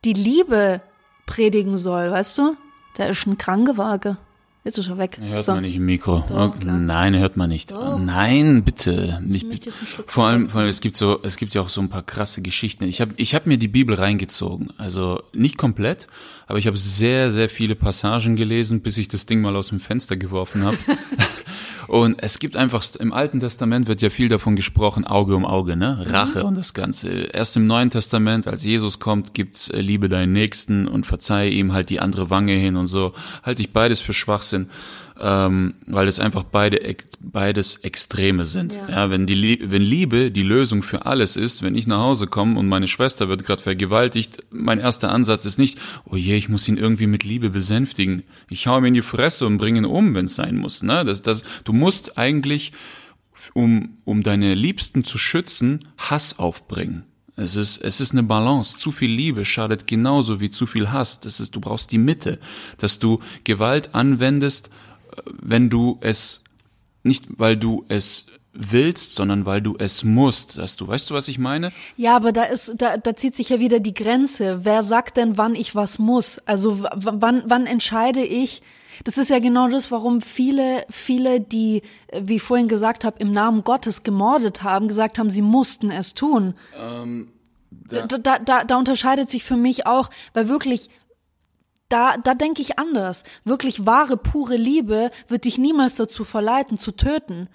die 0.04 0.14
Liebe 0.14 0.80
predigen 1.26 1.76
soll, 1.76 2.10
weißt 2.10 2.38
du? 2.38 2.56
Da 2.94 3.06
ist 3.06 3.26
ein 3.26 3.38
Krankenwagen. 3.38 4.18
Jetzt 4.64 4.78
ist 4.78 4.88
er 4.88 4.96
weg. 4.96 5.18
Hört 5.20 5.42
so. 5.42 5.52
man 5.54 5.62
nicht 5.62 5.74
im 5.74 5.86
Mikro. 5.86 6.24
Doch. 6.28 6.54
Nein, 6.62 7.18
hört 7.18 7.36
man 7.36 7.48
nicht. 7.48 7.72
Doch. 7.72 7.98
Nein, 7.98 8.62
bitte. 8.62 9.20
Nicht, 9.20 9.50
bitte. 9.50 9.72
Vor 10.06 10.26
allem, 10.26 10.46
vor 10.46 10.60
allem, 10.60 10.70
es 10.70 10.80
gibt 10.80 10.96
so, 10.96 11.20
es 11.24 11.36
gibt 11.36 11.54
ja 11.54 11.62
auch 11.62 11.68
so 11.68 11.80
ein 11.80 11.88
paar 11.88 12.04
krasse 12.04 12.42
Geschichten. 12.42 12.84
Ich 12.84 13.00
habe, 13.00 13.12
ich 13.16 13.34
habe 13.34 13.48
mir 13.48 13.58
die 13.58 13.66
Bibel 13.66 13.96
reingezogen. 13.96 14.72
Also 14.78 15.20
nicht 15.32 15.58
komplett, 15.58 16.06
aber 16.46 16.60
ich 16.60 16.68
habe 16.68 16.76
sehr, 16.76 17.32
sehr 17.32 17.48
viele 17.48 17.74
Passagen 17.74 18.36
gelesen, 18.36 18.82
bis 18.82 18.98
ich 18.98 19.08
das 19.08 19.26
Ding 19.26 19.40
mal 19.40 19.56
aus 19.56 19.68
dem 19.68 19.80
Fenster 19.80 20.16
geworfen 20.16 20.64
habe. 20.64 20.78
Und 21.92 22.22
es 22.22 22.38
gibt 22.38 22.56
einfach, 22.56 22.82
im 23.00 23.12
Alten 23.12 23.40
Testament 23.40 23.86
wird 23.86 24.00
ja 24.00 24.08
viel 24.08 24.30
davon 24.30 24.56
gesprochen, 24.56 25.06
Auge 25.06 25.36
um 25.36 25.44
Auge, 25.44 25.76
ne? 25.76 26.02
Rache 26.08 26.38
mhm. 26.38 26.46
und 26.46 26.54
das 26.56 26.72
Ganze. 26.72 27.10
Erst 27.10 27.54
im 27.58 27.66
Neuen 27.66 27.90
Testament, 27.90 28.46
als 28.46 28.64
Jesus 28.64 28.98
kommt, 28.98 29.34
gibt's 29.34 29.68
äh, 29.68 29.82
Liebe 29.82 30.08
deinen 30.08 30.32
Nächsten 30.32 30.88
und 30.88 31.06
verzeih 31.06 31.48
ihm 31.50 31.74
halt 31.74 31.90
die 31.90 32.00
andere 32.00 32.30
Wange 32.30 32.54
hin 32.54 32.76
und 32.76 32.86
so. 32.86 33.12
Halte 33.42 33.60
ich 33.60 33.74
beides 33.74 34.00
für 34.00 34.14
Schwachsinn 34.14 34.70
ähm, 35.20 35.74
weil 35.86 36.08
es 36.08 36.18
einfach 36.18 36.42
beide 36.42 36.96
beides 37.20 37.76
Extreme 37.76 38.44
sind. 38.44 38.74
Ja. 38.74 38.88
ja, 38.88 39.10
wenn 39.10 39.26
die 39.26 39.60
wenn 39.62 39.82
Liebe 39.82 40.30
die 40.30 40.42
Lösung 40.42 40.82
für 40.82 41.06
alles 41.06 41.36
ist, 41.36 41.62
wenn 41.62 41.74
ich 41.74 41.86
nach 41.86 41.98
Hause 41.98 42.26
komme 42.26 42.58
und 42.58 42.68
meine 42.68 42.88
Schwester 42.88 43.28
wird 43.28 43.44
gerade 43.44 43.62
vergewaltigt, 43.62 44.38
mein 44.50 44.80
erster 44.80 45.10
Ansatz 45.10 45.44
ist 45.44 45.58
nicht, 45.58 45.78
oh 46.04 46.16
je, 46.16 46.36
ich 46.36 46.48
muss 46.48 46.68
ihn 46.68 46.76
irgendwie 46.76 47.06
mit 47.06 47.24
Liebe 47.24 47.50
besänftigen. 47.50 48.22
Ich 48.48 48.66
hau 48.66 48.78
ihm 48.78 48.86
in 48.86 48.94
die 48.94 49.02
Fresse 49.02 49.46
und 49.46 49.58
bringe 49.58 49.78
ihn 49.78 49.84
um, 49.84 50.14
wenn 50.14 50.26
es 50.26 50.34
sein 50.34 50.56
muss. 50.56 50.82
Ne, 50.82 51.04
das 51.04 51.22
das 51.22 51.42
du 51.64 51.72
musst 51.72 52.18
eigentlich 52.18 52.72
um 53.54 53.98
um 54.04 54.22
deine 54.22 54.54
Liebsten 54.54 55.04
zu 55.04 55.18
schützen 55.18 55.80
Hass 55.98 56.38
aufbringen. 56.38 57.04
Es 57.34 57.56
ist, 57.56 57.78
es 57.78 58.00
ist 58.00 58.12
eine 58.12 58.22
Balance. 58.22 58.76
Zu 58.76 58.92
viel 58.92 59.10
Liebe 59.10 59.44
schadet 59.44 59.86
genauso 59.86 60.40
wie 60.40 60.50
zu 60.50 60.66
viel 60.66 60.90
Hass. 60.92 61.20
Das 61.20 61.40
ist, 61.40 61.56
du 61.56 61.60
brauchst 61.60 61.90
die 61.90 61.98
Mitte, 61.98 62.38
dass 62.76 62.98
du 62.98 63.20
Gewalt 63.44 63.94
anwendest, 63.94 64.70
wenn 65.26 65.70
du 65.70 65.98
es 66.00 66.42
nicht, 67.02 67.26
weil 67.38 67.56
du 67.56 67.84
es 67.88 68.26
willst, 68.52 69.14
sondern 69.14 69.46
weil 69.46 69.62
du 69.62 69.76
es 69.78 70.04
musst, 70.04 70.58
dass 70.58 70.76
du, 70.76 70.86
weißt 70.86 71.10
du, 71.10 71.14
was 71.14 71.28
ich 71.28 71.38
meine? 71.38 71.72
Ja, 71.96 72.16
aber 72.16 72.32
da 72.32 72.44
ist, 72.44 72.74
da, 72.76 72.96
da 72.98 73.16
zieht 73.16 73.34
sich 73.34 73.48
ja 73.48 73.58
wieder 73.58 73.80
die 73.80 73.94
Grenze. 73.94 74.64
Wer 74.64 74.82
sagt 74.82 75.16
denn, 75.16 75.38
wann 75.38 75.54
ich 75.54 75.74
was 75.74 75.98
muss? 75.98 76.38
Also 76.44 76.84
wann, 76.94 77.42
wann 77.46 77.66
entscheide 77.66 78.22
ich? 78.22 78.62
Das 79.04 79.16
ist 79.16 79.30
ja 79.30 79.38
genau 79.38 79.68
das, 79.68 79.90
warum 79.90 80.20
viele, 80.20 80.84
viele, 80.90 81.40
die, 81.40 81.82
wie 82.20 82.36
ich 82.36 82.42
vorhin 82.42 82.68
gesagt 82.68 83.04
habe, 83.04 83.18
im 83.20 83.32
Namen 83.32 83.64
Gottes 83.64 84.02
gemordet 84.02 84.62
haben, 84.62 84.86
gesagt 84.86 85.18
haben, 85.18 85.30
sie 85.30 85.42
mussten 85.42 85.90
es 85.90 86.12
tun. 86.12 86.54
Ähm, 86.78 87.28
da, 87.70 88.06
da, 88.06 88.38
da, 88.38 88.64
da 88.64 88.76
unterscheidet 88.76 89.30
sich 89.30 89.44
für 89.44 89.56
mich 89.56 89.86
auch, 89.86 90.10
weil 90.34 90.48
wirklich 90.48 90.90
da, 91.92 92.16
da 92.16 92.34
denke 92.34 92.62
ich 92.62 92.78
anders. 92.78 93.24
Wirklich 93.44 93.86
wahre, 93.86 94.16
pure 94.16 94.56
Liebe 94.56 95.10
wird 95.28 95.44
dich 95.44 95.58
niemals 95.58 95.96
dazu 95.96 96.24
verleiten, 96.24 96.78
zu 96.78 96.92
töten. 96.92 97.48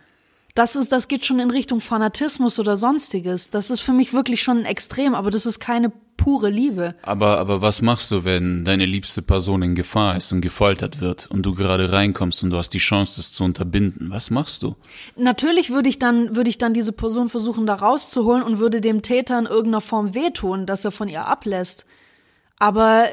Das 0.54 0.76
ist, 0.76 0.91
das 0.91 1.08
geht 1.08 1.23
schon 1.23 1.39
in 1.39 1.52
Richtung 1.52 1.82
Fanatismus 1.82 2.58
oder 2.60 2.78
sonstiges. 2.78 3.52
Das 3.52 3.69
ist 3.69 3.82
für 3.82 3.93
mich 3.93 4.13
wirklich 4.13 4.41
schon 4.41 4.60
ein 4.60 4.65
Extrem, 4.65 5.13
aber 5.13 5.30
das 5.30 5.45
ist 5.45 5.60
keine 5.60 5.91
pure 6.17 6.50
Liebe. 6.50 6.95
Aber, 7.04 7.38
aber 7.38 7.62
was 7.62 7.84
machst 7.84 8.10
du, 8.12 8.23
wenn 8.26 8.65
deine 8.65 8.86
liebste 8.86 9.21
Person 9.21 9.62
in 9.62 9.76
Gefahr 9.76 10.17
ist 10.17 10.32
und 10.32 10.41
gefoltert 10.41 11.00
wird 11.00 11.28
und 11.30 11.43
du 11.43 11.54
gerade 11.54 11.91
reinkommst 11.91 12.41
und 12.41 12.50
du 12.50 12.58
hast 12.58 12.71
die 12.71 12.80
Chance, 12.80 13.17
das 13.17 13.32
zu 13.32 13.43
unterbinden? 13.43 14.10
Was 14.10 14.32
machst 14.32 14.63
du? 14.63 14.76
Natürlich 15.15 15.69
würde 15.69 15.89
ich 15.89 16.00
dann, 16.00 16.36
würde 16.36 16.50
ich 16.50 16.58
dann 16.58 16.73
diese 16.73 16.91
Person 16.91 17.30
versuchen, 17.30 17.67
da 17.67 17.76
rauszuholen 17.76 18.41
und 18.41 18.58
würde 18.58 18.82
dem 18.82 19.04
Täter 19.04 19.38
in 19.38 19.45
irgendeiner 19.45 19.82
Form 19.82 20.15
wehtun, 20.15 20.65
dass 20.65 20.84
er 20.84 20.91
von 20.91 21.08
ihr 21.08 21.28
ablässt. 21.28 21.86
Aber 22.58 23.06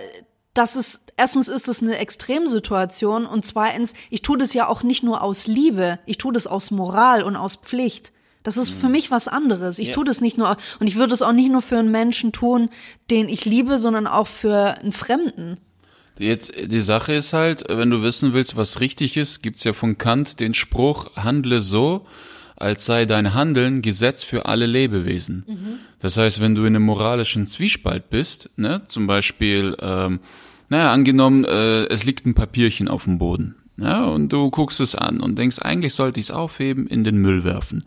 das 0.54 0.76
ist, 0.76 1.00
erstens 1.16 1.48
ist 1.48 1.68
es 1.68 1.82
eine 1.82 1.98
Extremsituation 1.98 3.26
und 3.26 3.44
zweitens, 3.44 3.92
ich 4.08 4.22
tue 4.22 4.38
das 4.38 4.54
ja 4.54 4.68
auch 4.68 4.82
nicht 4.82 5.02
nur 5.02 5.22
aus 5.22 5.46
Liebe, 5.46 5.98
ich 6.06 6.18
tue 6.18 6.32
das 6.32 6.46
aus 6.46 6.70
Moral 6.70 7.22
und 7.22 7.36
aus 7.36 7.56
Pflicht. 7.56 8.12
Das 8.44 8.56
ist 8.56 8.70
für 8.70 8.86
mhm. 8.86 8.92
mich 8.92 9.10
was 9.10 9.26
anderes. 9.26 9.78
Ich 9.78 9.88
ja. 9.88 9.94
tue 9.94 10.04
das 10.04 10.20
nicht 10.20 10.38
nur, 10.38 10.56
und 10.78 10.86
ich 10.86 10.96
würde 10.96 11.14
es 11.14 11.22
auch 11.22 11.32
nicht 11.32 11.50
nur 11.50 11.62
für 11.62 11.78
einen 11.78 11.90
Menschen 11.90 12.30
tun, 12.30 12.68
den 13.10 13.28
ich 13.28 13.44
liebe, 13.46 13.78
sondern 13.78 14.06
auch 14.06 14.26
für 14.26 14.78
einen 14.78 14.92
Fremden. 14.92 15.58
Jetzt, 16.18 16.52
die 16.54 16.80
Sache 16.80 17.14
ist 17.14 17.32
halt, 17.32 17.64
wenn 17.68 17.90
du 17.90 18.02
wissen 18.02 18.34
willst, 18.34 18.56
was 18.56 18.80
richtig 18.80 19.16
ist, 19.16 19.42
gibt's 19.42 19.64
ja 19.64 19.72
von 19.72 19.98
Kant 19.98 20.38
den 20.38 20.54
Spruch, 20.54 21.16
handle 21.16 21.58
so, 21.58 22.06
als 22.56 22.84
sei 22.84 23.04
dein 23.04 23.34
Handeln 23.34 23.82
Gesetz 23.82 24.22
für 24.22 24.46
alle 24.46 24.66
Lebewesen. 24.66 25.44
Mhm. 25.46 25.78
Das 26.00 26.16
heißt, 26.16 26.40
wenn 26.40 26.54
du 26.54 26.62
in 26.62 26.76
einem 26.76 26.84
moralischen 26.84 27.46
Zwiespalt 27.46 28.10
bist, 28.10 28.50
ne, 28.56 28.82
zum 28.88 29.06
Beispiel, 29.06 29.76
ähm, 29.80 30.20
naja, 30.68 30.92
angenommen, 30.92 31.44
äh, 31.44 31.84
es 31.86 32.04
liegt 32.04 32.26
ein 32.26 32.34
Papierchen 32.34 32.88
auf 32.88 33.04
dem 33.04 33.18
Boden. 33.18 33.56
Ja, 33.76 34.04
und 34.04 34.32
du 34.32 34.50
guckst 34.50 34.78
es 34.78 34.94
an 34.94 35.20
und 35.20 35.37
denkst, 35.37 35.58
eigentlich 35.58 35.94
sollte 35.94 36.20
ich 36.20 36.26
es 36.26 36.30
aufheben, 36.30 36.87
in 36.87 37.02
den 37.02 37.18
Müll 37.18 37.42
werfen. 37.42 37.82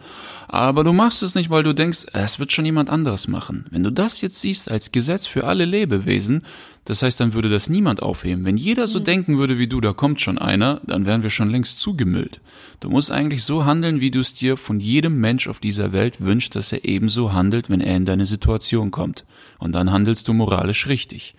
Aber 0.50 0.84
du 0.84 0.91
machst 0.91 1.23
es 1.23 1.34
nicht, 1.34 1.50
weil 1.50 1.63
du 1.63 1.73
denkst, 1.73 2.08
es 2.12 2.39
wird 2.39 2.52
schon 2.52 2.65
jemand 2.65 2.89
anderes 2.89 3.30
machen. 3.30 3.65
Wenn 3.71 3.84
du 3.84 3.91
das 3.91 4.19
jetzt 4.19 4.41
siehst 4.41 4.69
als 4.69 4.91
Gesetz 4.91 5.28
für 5.28 5.45
alle 5.45 5.63
Lebewesen, 5.63 6.43
das 6.84 7.02
heißt, 7.02 7.19
dann 7.19 7.34
würde 7.34 7.50
das 7.50 7.69
niemand 7.69 8.02
aufheben. 8.02 8.43
Wenn 8.45 8.58
jeder 8.58 8.88
so 8.88 9.00
mhm. 9.00 9.04
denken 9.06 9.38
würde 9.38 9.60
wie 9.60 9.67
du, 9.67 9.80
da 9.80 9.93
kommt 9.93 10.19
schon 10.19 10.38
einer, 10.38 10.82
dann 10.88 11.06
wären 11.06 11.23
wir 11.23 11.30
schon 11.30 11.50
längst 11.50 11.80
zugemüllt. 11.80 12.41
Du 12.80 12.89
musst 12.89 13.12
eigentlich 13.12 13.43
so 13.43 13.65
handeln, 13.65 14.02
wie 14.02 14.12
du 14.12 14.19
es 14.19 14.34
dir 14.34 14.56
von 14.56 14.80
jedem 14.80 15.19
Mensch 15.19 15.47
auf 15.47 15.60
dieser 15.60 15.93
Welt 15.93 16.19
wünschst, 16.19 16.56
dass 16.56 16.71
er 16.71 16.86
ebenso 16.86 17.34
handelt, 17.34 17.69
wenn 17.69 17.82
er 17.82 17.95
in 17.95 18.06
deine 18.06 18.26
Situation 18.26 18.91
kommt. 18.91 19.26
Und 19.58 19.73
dann 19.73 19.91
handelst 19.91 20.28
du 20.28 20.34
moralisch 20.34 20.88
richtig. 20.88 21.36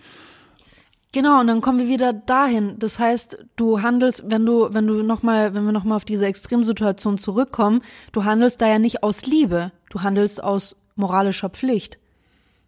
Genau, 1.11 1.39
und 1.39 1.47
dann 1.47 1.61
kommen 1.61 1.79
wir 1.79 1.87
wieder 1.87 2.13
dahin. 2.13 2.77
Das 2.77 2.99
heißt, 2.99 3.45
du 3.55 3.81
handelst, 3.81 4.25
wenn 4.27 4.45
du, 4.45 4.71
wenn 4.71 4.85
du 4.85 5.01
nochmal, 5.01 5.55
wenn 5.55 5.65
wir 5.65 5.71
nochmal 5.71 5.95
auf 5.95 6.05
diese 6.05 6.27
Extremsituation 6.27 7.17
zurückkommen, 7.17 7.81
du 8.11 8.25
handelst 8.25 8.61
da 8.61 8.67
ja 8.67 8.77
nicht 8.77 9.01
aus 9.01 9.25
Liebe, 9.25 9.71
du 9.89 10.03
handelst 10.03 10.43
aus 10.43 10.75
moralischer 10.95 11.49
Pflicht. 11.49 11.97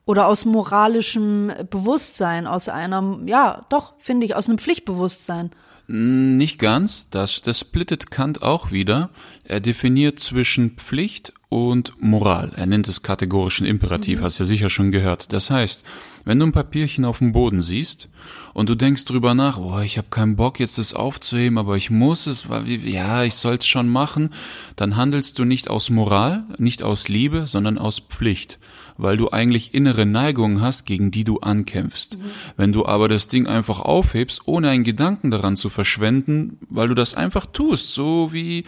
Oder 0.06 0.28
aus 0.28 0.46
moralischem 0.46 1.52
Bewusstsein, 1.70 2.48
aus 2.48 2.68
einem, 2.68 3.28
ja, 3.28 3.66
doch, 3.70 3.94
finde 4.00 4.26
ich, 4.26 4.36
aus 4.36 4.50
einem 4.50 4.58
Pflichtbewusstsein. 4.58 5.52
Nicht 5.88 6.58
ganz, 6.58 7.10
das, 7.10 7.42
das 7.44 7.60
splittet 7.60 8.10
Kant 8.10 8.42
auch 8.42 8.72
wieder. 8.72 9.10
Er 9.52 9.60
definiert 9.60 10.18
zwischen 10.18 10.78
Pflicht 10.78 11.34
und 11.50 12.02
Moral. 12.02 12.54
Er 12.56 12.68
nennt 12.68 12.88
es 12.88 13.02
kategorischen 13.04 13.68
Imperativ, 13.68 14.22
mhm. 14.22 14.24
hast 14.24 14.38
ja 14.38 14.46
sicher 14.46 14.70
schon 14.70 14.92
gehört. 14.92 15.34
Das 15.34 15.50
heißt, 15.50 15.84
wenn 16.24 16.40
du 16.40 16.46
ein 16.46 16.54
Papierchen 16.54 17.04
auf 17.04 17.18
dem 17.18 17.34
Boden 17.34 17.60
siehst 17.60 18.08
und 18.54 18.70
du 18.70 18.76
denkst 18.76 19.04
drüber 19.04 19.34
nach, 19.34 19.58
boah, 19.58 19.82
ich 19.82 19.98
habe 19.98 20.08
keinen 20.10 20.38
Bock 20.38 20.62
jetzt 20.62 20.78
das 20.78 20.94
aufzuheben, 20.94 21.58
aber 21.58 21.76
ich 21.76 21.90
muss 21.90 22.28
es, 22.28 22.48
weil 22.48 22.66
ja, 22.70 23.24
ich 23.24 23.36
soll's 23.36 23.68
schon 23.68 23.90
machen, 23.90 24.30
dann 24.78 24.96
handelst 24.96 25.38
du 25.38 25.44
nicht 25.44 25.70
aus 25.70 25.90
Moral, 25.90 26.46
nicht 26.58 26.82
aus 26.82 27.10
Liebe, 27.10 27.46
sondern 27.46 27.78
aus 27.78 28.00
Pflicht 28.00 28.58
weil 29.02 29.18
du 29.18 29.32
eigentlich 29.32 29.74
innere 29.74 30.06
Neigungen 30.06 30.62
hast, 30.62 30.86
gegen 30.86 31.10
die 31.10 31.24
du 31.24 31.40
ankämpfst. 31.40 32.18
Mhm. 32.18 32.22
Wenn 32.56 32.72
du 32.72 32.86
aber 32.86 33.08
das 33.08 33.28
Ding 33.28 33.48
einfach 33.48 33.80
aufhebst, 33.80 34.44
ohne 34.46 34.70
einen 34.70 34.84
Gedanken 34.84 35.32
daran 35.32 35.58
zu 35.58 35.70
verschwenden, 35.70 36.60
weil 36.70 36.88
du 36.88 36.94
das 36.94 37.16
einfach 37.16 37.48
tust, 37.48 37.94
so 37.94 38.32
wie, 38.32 38.64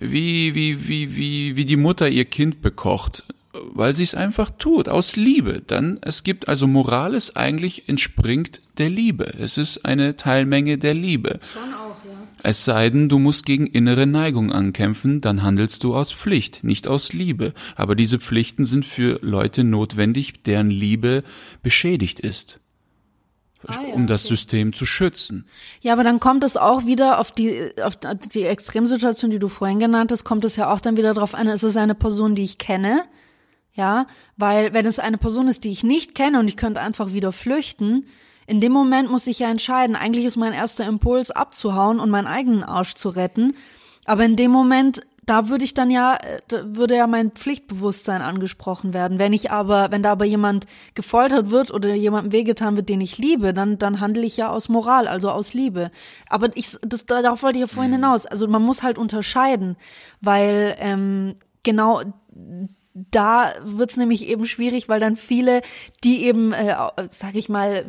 wie, 0.00 0.25
wie, 0.26 0.88
wie, 0.88 1.16
wie, 1.16 1.56
wie 1.56 1.64
die 1.64 1.76
Mutter 1.76 2.08
ihr 2.08 2.24
Kind 2.24 2.62
bekocht, 2.62 3.24
weil 3.52 3.94
sie 3.94 4.02
es 4.02 4.14
einfach 4.14 4.50
tut, 4.58 4.88
aus 4.88 5.16
Liebe. 5.16 5.62
Dann, 5.66 5.98
es 6.02 6.24
gibt 6.24 6.48
also 6.48 6.66
Morales 6.66 7.36
eigentlich 7.36 7.88
entspringt 7.88 8.60
der 8.78 8.90
Liebe. 8.90 9.32
Es 9.38 9.58
ist 9.58 9.84
eine 9.84 10.16
Teilmenge 10.16 10.78
der 10.78 10.94
Liebe. 10.94 11.40
Schon 11.52 11.74
auch, 11.74 11.96
ja. 12.04 12.12
Es 12.42 12.64
sei 12.64 12.90
denn, 12.90 13.08
du 13.08 13.18
musst 13.18 13.46
gegen 13.46 13.66
innere 13.66 14.06
Neigung 14.06 14.52
ankämpfen, 14.52 15.20
dann 15.20 15.42
handelst 15.42 15.82
du 15.84 15.96
aus 15.96 16.12
Pflicht, 16.12 16.62
nicht 16.64 16.86
aus 16.86 17.12
Liebe. 17.12 17.54
Aber 17.74 17.94
diese 17.94 18.18
Pflichten 18.18 18.64
sind 18.64 18.84
für 18.84 19.18
Leute 19.22 19.64
notwendig, 19.64 20.42
deren 20.44 20.70
Liebe 20.70 21.24
beschädigt 21.62 22.20
ist. 22.20 22.60
Ah, 23.68 23.82
ja, 23.88 23.94
um 23.94 24.06
das 24.06 24.24
okay. 24.24 24.34
System 24.34 24.72
zu 24.72 24.86
schützen. 24.86 25.46
Ja, 25.80 25.92
aber 25.92 26.04
dann 26.04 26.20
kommt 26.20 26.44
es 26.44 26.56
auch 26.56 26.86
wieder 26.86 27.18
auf 27.18 27.32
die, 27.32 27.72
auf 27.82 27.96
die 27.96 28.44
Extremsituation, 28.44 29.30
die 29.30 29.38
du 29.38 29.48
vorhin 29.48 29.78
genannt 29.78 30.12
hast, 30.12 30.24
kommt 30.24 30.44
es 30.44 30.56
ja 30.56 30.72
auch 30.72 30.80
dann 30.80 30.96
wieder 30.96 31.14
darauf 31.14 31.34
an, 31.34 31.46
ist 31.46 31.62
es 31.62 31.76
eine 31.76 31.94
Person, 31.94 32.34
die 32.34 32.44
ich 32.44 32.58
kenne? 32.58 33.04
Ja, 33.72 34.06
weil 34.36 34.72
wenn 34.72 34.86
es 34.86 34.98
eine 34.98 35.18
Person 35.18 35.48
ist, 35.48 35.64
die 35.64 35.70
ich 35.70 35.84
nicht 35.84 36.14
kenne 36.14 36.40
und 36.40 36.48
ich 36.48 36.56
könnte 36.56 36.80
einfach 36.80 37.12
wieder 37.12 37.30
flüchten, 37.30 38.06
in 38.46 38.60
dem 38.60 38.72
Moment 38.72 39.10
muss 39.10 39.26
ich 39.26 39.40
ja 39.40 39.50
entscheiden, 39.50 39.96
eigentlich 39.96 40.24
ist 40.24 40.36
mein 40.36 40.52
erster 40.52 40.86
Impuls 40.86 41.30
abzuhauen 41.30 42.00
und 42.00 42.10
meinen 42.10 42.28
eigenen 42.28 42.62
Arsch 42.62 42.94
zu 42.94 43.08
retten. 43.08 43.56
Aber 44.04 44.24
in 44.24 44.36
dem 44.36 44.52
Moment, 44.52 45.00
da 45.26 45.48
würde 45.48 45.64
ich 45.64 45.74
dann 45.74 45.90
ja, 45.90 46.18
da 46.46 46.76
würde 46.76 46.96
ja 46.96 47.08
mein 47.08 47.32
Pflichtbewusstsein 47.32 48.22
angesprochen 48.22 48.94
werden. 48.94 49.18
Wenn 49.18 49.32
ich 49.32 49.50
aber, 49.50 49.90
wenn 49.90 50.02
da 50.02 50.12
aber 50.12 50.24
jemand 50.24 50.66
gefoltert 50.94 51.50
wird 51.50 51.72
oder 51.72 51.94
jemandem 51.94 52.32
wehgetan 52.32 52.76
wird, 52.76 52.88
den 52.88 53.00
ich 53.00 53.18
liebe, 53.18 53.52
dann, 53.52 53.76
dann 53.76 54.00
handle 54.00 54.24
ich 54.24 54.36
ja 54.36 54.50
aus 54.50 54.68
Moral, 54.68 55.08
also 55.08 55.30
aus 55.30 55.52
Liebe. 55.52 55.90
Aber 56.28 56.56
ich, 56.56 56.78
das, 56.82 57.06
darauf 57.06 57.42
wollte 57.42 57.58
ich 57.58 57.62
ja 57.62 57.66
vorhin 57.66 57.90
mhm. 57.90 57.96
hinaus. 57.96 58.24
Also 58.24 58.46
man 58.46 58.62
muss 58.62 58.84
halt 58.84 58.98
unterscheiden, 58.98 59.76
weil 60.20 60.76
ähm, 60.78 61.34
genau 61.64 62.02
da 63.10 63.52
wird's 63.62 63.98
nämlich 63.98 64.26
eben 64.26 64.46
schwierig, 64.46 64.88
weil 64.88 65.00
dann 65.00 65.16
viele, 65.16 65.60
die 66.02 66.24
eben, 66.24 66.52
äh, 66.52 66.74
sag 67.10 67.34
ich 67.34 67.48
mal, 67.48 67.84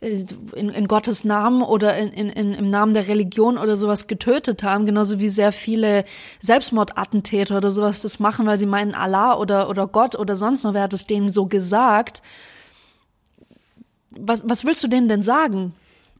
äh, 0.00 0.24
in, 0.54 0.70
in 0.70 0.88
Gottes 0.88 1.24
Namen 1.24 1.62
oder 1.62 1.96
in, 1.96 2.30
in, 2.30 2.54
im 2.54 2.70
Namen 2.70 2.94
der 2.94 3.06
Religion 3.06 3.58
oder 3.58 3.76
sowas 3.76 4.06
getötet 4.06 4.62
haben, 4.62 4.86
genauso 4.86 5.20
wie 5.20 5.28
sehr 5.28 5.52
viele 5.52 6.04
Selbstmordattentäter 6.40 7.58
oder 7.58 7.70
sowas 7.70 8.00
das 8.00 8.18
machen, 8.18 8.46
weil 8.46 8.58
sie 8.58 8.66
meinen 8.66 8.94
Allah 8.94 9.36
oder, 9.36 9.68
oder 9.68 9.86
Gott 9.86 10.16
oder 10.16 10.36
sonst 10.36 10.64
noch, 10.64 10.72
wer 10.72 10.82
hat 10.82 10.94
es 10.94 11.06
denen 11.06 11.30
so 11.30 11.46
gesagt. 11.46 12.22
Was, 14.10 14.42
was 14.48 14.64
willst 14.64 14.82
du 14.82 14.88
denen 14.88 15.08
denn 15.08 15.22
sagen? 15.22 15.74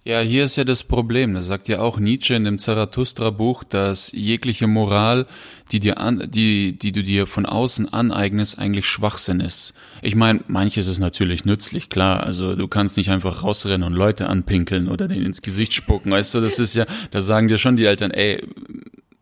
Ja, 0.07 0.21
hier 0.21 0.45
ist 0.45 0.55
ja 0.55 0.63
das 0.63 0.85
Problem. 0.85 1.35
Das 1.35 1.49
sagt 1.49 1.67
ja 1.67 1.81
auch 1.81 1.99
Nietzsche 1.99 2.33
in 2.33 2.45
dem 2.45 2.61
Zarathustra-Buch, 2.61 3.65
dass 3.65 4.13
jegliche 4.13 4.69
Moral, 4.69 5.27
die 5.73 5.81
dir 5.81 5.99
an, 5.99 6.29
die, 6.31 6.79
die 6.79 6.93
du 6.93 7.03
dir 7.03 7.27
von 7.27 7.45
außen 7.45 7.93
aneignest, 7.93 8.57
eigentlich 8.57 8.87
Schwachsinn 8.87 9.41
ist. 9.41 9.75
Ich 10.03 10.15
meine, 10.15 10.45
manches 10.47 10.87
ist 10.87 11.01
natürlich 11.01 11.45
nützlich, 11.45 11.89
klar. 11.89 12.23
Also 12.23 12.55
du 12.55 12.69
kannst 12.69 12.97
nicht 12.97 13.11
einfach 13.11 13.43
rausrennen 13.43 13.83
und 13.83 13.95
Leute 13.95 14.29
anpinkeln 14.29 14.87
oder 14.87 15.09
denen 15.09 15.27
ins 15.27 15.43
Gesicht 15.43 15.75
spucken. 15.75 16.13
Weißt 16.13 16.35
du, 16.35 16.41
das 16.41 16.61
ist 16.61 16.77
ja, 16.77 16.87
da 17.11 17.21
sagen 17.21 17.49
dir 17.49 17.59
schon 17.59 17.75
die 17.75 17.87
Eltern, 17.87 18.13
ey, 18.13 18.47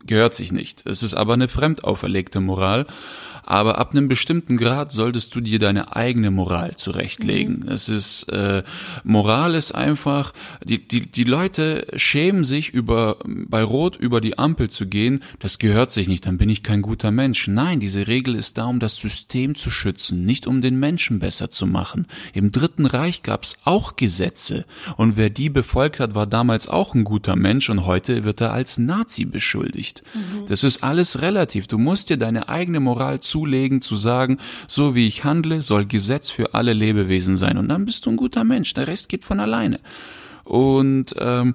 gehört 0.04 0.34
sich 0.34 0.52
nicht. 0.52 0.86
Es 0.86 1.02
ist 1.02 1.14
aber 1.14 1.32
eine 1.32 1.48
fremd 1.48 1.84
auferlegte 1.84 2.40
Moral. 2.40 2.86
Aber 3.46 3.78
ab 3.78 3.92
einem 3.92 4.08
bestimmten 4.08 4.56
Grad 4.56 4.92
solltest 4.92 5.34
du 5.34 5.40
dir 5.40 5.58
deine 5.58 5.94
eigene 5.94 6.30
Moral 6.30 6.76
zurechtlegen. 6.76 7.60
Mhm. 7.60 7.68
Es 7.68 7.88
ist 7.88 8.24
äh, 8.24 8.62
Moral 9.02 9.54
ist 9.54 9.74
einfach, 9.74 10.32
die, 10.64 10.86
die, 10.86 11.00
die 11.00 11.24
Leute 11.24 11.86
schämen 11.96 12.44
sich 12.44 12.70
über 12.70 13.18
bei 13.26 13.62
Rot 13.62 13.96
über 13.96 14.20
die 14.20 14.38
Ampel 14.38 14.70
zu 14.70 14.86
gehen, 14.86 15.20
das 15.38 15.58
gehört 15.58 15.90
sich 15.90 16.08
nicht, 16.08 16.26
dann 16.26 16.38
bin 16.38 16.48
ich 16.48 16.62
kein 16.62 16.82
guter 16.82 17.10
Mensch. 17.10 17.48
Nein, 17.48 17.80
diese 17.80 18.06
Regel 18.06 18.34
ist 18.34 18.58
da, 18.58 18.66
um 18.66 18.80
das 18.80 18.96
System 18.96 19.54
zu 19.54 19.70
schützen, 19.70 20.24
nicht 20.24 20.46
um 20.46 20.62
den 20.62 20.78
Menschen 20.78 21.18
besser 21.18 21.50
zu 21.50 21.66
machen. 21.66 22.06
Im 22.32 22.52
Dritten 22.52 22.86
Reich 22.86 23.22
gab's 23.22 23.56
auch 23.64 23.96
Gesetze 23.96 24.64
und 24.96 25.16
wer 25.16 25.30
die 25.30 25.50
befolgt 25.50 26.00
hat, 26.00 26.14
war 26.14 26.26
damals 26.26 26.68
auch 26.68 26.94
ein 26.94 27.04
guter 27.04 27.36
Mensch 27.36 27.68
und 27.70 27.86
heute 27.86 28.24
wird 28.24 28.40
er 28.40 28.52
als 28.52 28.78
Nazi 28.78 29.24
beschuldigt. 29.24 30.02
Mhm. 30.14 30.46
Das 30.46 30.64
ist 30.64 30.82
alles 30.82 31.20
relativ. 31.22 31.66
Du 31.66 31.78
musst 31.78 32.10
dir 32.10 32.16
deine 32.16 32.48
eigene 32.48 32.80
Moral 32.80 33.20
zulegen, 33.34 33.82
zu 33.82 33.96
sagen, 33.96 34.38
so 34.68 34.94
wie 34.94 35.08
ich 35.08 35.24
handle, 35.24 35.60
soll 35.60 35.86
Gesetz 35.86 36.30
für 36.30 36.54
alle 36.54 36.72
Lebewesen 36.72 37.36
sein. 37.36 37.58
Und 37.58 37.68
dann 37.68 37.84
bist 37.84 38.06
du 38.06 38.10
ein 38.10 38.16
guter 38.16 38.44
Mensch. 38.44 38.72
Der 38.74 38.86
Rest 38.86 39.08
geht 39.08 39.24
von 39.24 39.40
alleine. 39.40 39.80
Und 40.44 41.14
ähm, 41.18 41.54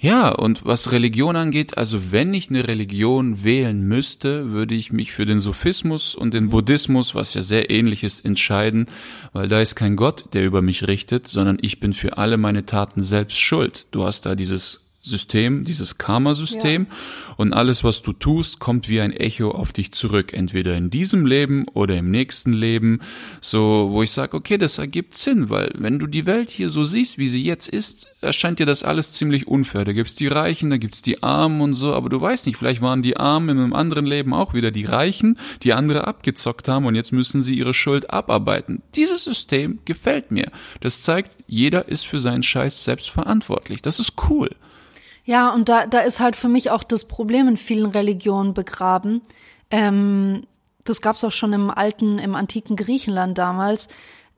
ja, 0.00 0.28
und 0.28 0.64
was 0.64 0.92
Religion 0.92 1.36
angeht, 1.36 1.76
also 1.76 2.12
wenn 2.12 2.34
ich 2.34 2.50
eine 2.50 2.66
Religion 2.66 3.44
wählen 3.44 3.80
müsste, 3.82 4.50
würde 4.50 4.74
ich 4.74 4.92
mich 4.92 5.12
für 5.12 5.24
den 5.24 5.40
Sophismus 5.40 6.14
und 6.14 6.34
den 6.34 6.48
Buddhismus, 6.48 7.14
was 7.14 7.34
ja 7.34 7.42
sehr 7.42 7.70
ähnlich 7.70 8.04
ist, 8.04 8.24
entscheiden, 8.24 8.86
weil 9.32 9.48
da 9.48 9.60
ist 9.60 9.74
kein 9.74 9.96
Gott, 9.96 10.26
der 10.34 10.44
über 10.44 10.62
mich 10.62 10.86
richtet, 10.86 11.28
sondern 11.28 11.58
ich 11.62 11.80
bin 11.80 11.92
für 11.92 12.16
alle 12.16 12.36
meine 12.38 12.64
Taten 12.64 13.02
selbst 13.02 13.40
schuld. 13.40 13.88
Du 13.90 14.04
hast 14.04 14.24
da 14.26 14.36
dieses 14.36 14.87
System, 15.00 15.64
dieses 15.64 15.98
Karma-System. 15.98 16.86
Ja. 16.88 16.96
Und 17.36 17.52
alles, 17.52 17.84
was 17.84 18.02
du 18.02 18.12
tust, 18.12 18.58
kommt 18.58 18.88
wie 18.88 19.00
ein 19.00 19.12
Echo 19.12 19.52
auf 19.52 19.72
dich 19.72 19.92
zurück. 19.92 20.32
Entweder 20.32 20.76
in 20.76 20.90
diesem 20.90 21.24
Leben 21.24 21.66
oder 21.68 21.96
im 21.96 22.10
nächsten 22.10 22.52
Leben. 22.52 23.00
So, 23.40 23.88
wo 23.90 24.02
ich 24.02 24.10
sage, 24.10 24.36
okay, 24.36 24.58
das 24.58 24.78
ergibt 24.78 25.16
Sinn, 25.16 25.48
weil 25.50 25.72
wenn 25.78 25.98
du 25.98 26.06
die 26.06 26.26
Welt 26.26 26.50
hier 26.50 26.68
so 26.68 26.82
siehst, 26.82 27.16
wie 27.16 27.28
sie 27.28 27.44
jetzt 27.44 27.68
ist, 27.68 28.08
erscheint 28.20 28.58
dir 28.58 28.66
das 28.66 28.82
alles 28.82 29.12
ziemlich 29.12 29.46
unfair. 29.46 29.84
Da 29.84 29.92
gibt's 29.92 30.14
die 30.14 30.26
Reichen, 30.26 30.70
da 30.70 30.76
gibt's 30.76 31.02
die 31.02 31.22
Armen 31.22 31.60
und 31.60 31.74
so, 31.74 31.94
aber 31.94 32.08
du 32.08 32.20
weißt 32.20 32.46
nicht, 32.46 32.56
vielleicht 32.56 32.82
waren 32.82 33.02
die 33.02 33.16
Armen 33.16 33.50
in 33.50 33.58
einem 33.58 33.72
anderen 33.72 34.06
Leben 34.06 34.34
auch 34.34 34.54
wieder 34.54 34.72
die 34.72 34.84
Reichen, 34.84 35.38
die 35.62 35.72
andere 35.72 36.06
abgezockt 36.06 36.68
haben 36.68 36.86
und 36.86 36.96
jetzt 36.96 37.12
müssen 37.12 37.42
sie 37.42 37.56
ihre 37.56 37.74
Schuld 37.74 38.10
abarbeiten. 38.10 38.82
Dieses 38.96 39.24
System 39.24 39.78
gefällt 39.84 40.32
mir. 40.32 40.50
Das 40.80 41.02
zeigt, 41.02 41.36
jeder 41.46 41.88
ist 41.88 42.06
für 42.06 42.18
seinen 42.18 42.42
Scheiß 42.42 42.84
selbst 42.84 43.10
verantwortlich. 43.10 43.82
Das 43.82 44.00
ist 44.00 44.14
cool. 44.28 44.50
Ja, 45.28 45.52
und 45.52 45.68
da, 45.68 45.86
da 45.86 46.00
ist 46.00 46.20
halt 46.20 46.36
für 46.36 46.48
mich 46.48 46.70
auch 46.70 46.82
das 46.82 47.04
Problem 47.04 47.48
in 47.48 47.58
vielen 47.58 47.90
Religionen 47.90 48.54
begraben. 48.54 49.20
Ähm, 49.70 50.44
das 50.84 51.02
gab's 51.02 51.22
auch 51.22 51.32
schon 51.32 51.52
im 51.52 51.68
alten, 51.68 52.18
im 52.18 52.34
antiken 52.34 52.76
Griechenland 52.76 53.36
damals. 53.36 53.88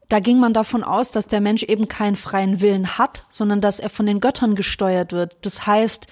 Da 0.08 0.18
ging 0.18 0.40
man 0.40 0.52
davon 0.52 0.82
aus, 0.82 1.12
dass 1.12 1.28
der 1.28 1.40
Mensch 1.40 1.62
eben 1.62 1.86
keinen 1.86 2.16
freien 2.16 2.60
Willen 2.60 2.98
hat, 2.98 3.22
sondern 3.28 3.60
dass 3.60 3.78
er 3.78 3.88
von 3.88 4.04
den 4.04 4.18
Göttern 4.18 4.56
gesteuert 4.56 5.12
wird. 5.12 5.36
Das 5.42 5.64
heißt, 5.64 6.08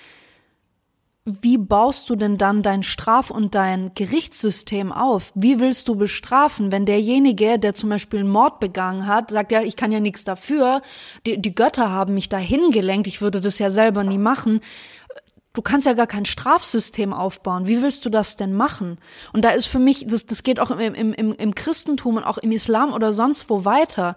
wie 1.43 1.59
baust 1.59 2.09
du 2.09 2.17
denn 2.17 2.39
dann 2.39 2.63
dein 2.63 2.83
Straf- 2.83 3.31
und 3.31 3.55
dein 3.55 3.93
Gerichtssystem 3.95 4.93
auf? 4.93 5.33
Wie 5.35 5.61
willst 5.61 5.89
du 5.89 5.97
bestrafen, 5.97 6.73
wenn 6.73 6.87
derjenige, 6.87 7.59
der 7.59 7.75
zum 7.75 7.91
Beispiel 7.91 8.21
einen 8.21 8.31
Mord 8.31 8.61
begangen 8.61 9.07
hat, 9.07 9.31
sagt, 9.31 9.53
ja, 9.53 9.63
ich 9.63 9.77
kann 9.77 9.93
ja 9.93 10.01
nichts 10.01 10.25
dafür, 10.25 10.83
die, 11.27 11.41
die 11.41 11.55
Götter 11.55 11.91
haben 11.91 12.15
mich 12.15 12.29
dahin 12.29 12.71
gelenkt, 12.71 13.07
ich 13.07 13.21
würde 13.21 13.41
das 13.41 13.59
ja 13.59 13.71
selber 13.71 14.05
nie 14.05 14.19
machen. 14.19 14.61
Du 15.53 15.63
kannst 15.63 15.87
ja 15.87 15.95
gar 15.95 16.07
kein 16.07 16.25
Strafsystem 16.25 17.13
aufbauen. 17.13 17.67
Wie 17.67 17.83
willst 17.83 18.05
du 18.05 18.11
das 18.11 18.37
denn 18.37 18.55
machen? 18.55 18.99
Und 19.33 19.45
da 19.45 19.51
ist 19.51 19.67
für 19.67 19.81
mich, 19.81 20.07
das, 20.07 20.27
das 20.27 20.43
geht 20.43 20.61
auch 20.61 20.71
im, 20.71 20.95
im, 20.95 21.13
im, 21.13 21.33
im 21.33 21.55
Christentum 21.55 22.17
und 22.17 22.25
auch 22.25 22.39
im 22.39 22.53
Islam 22.53 22.93
oder 22.93 23.13
sonst 23.13 23.51
wo 23.51 23.65
weiter. 23.65 24.17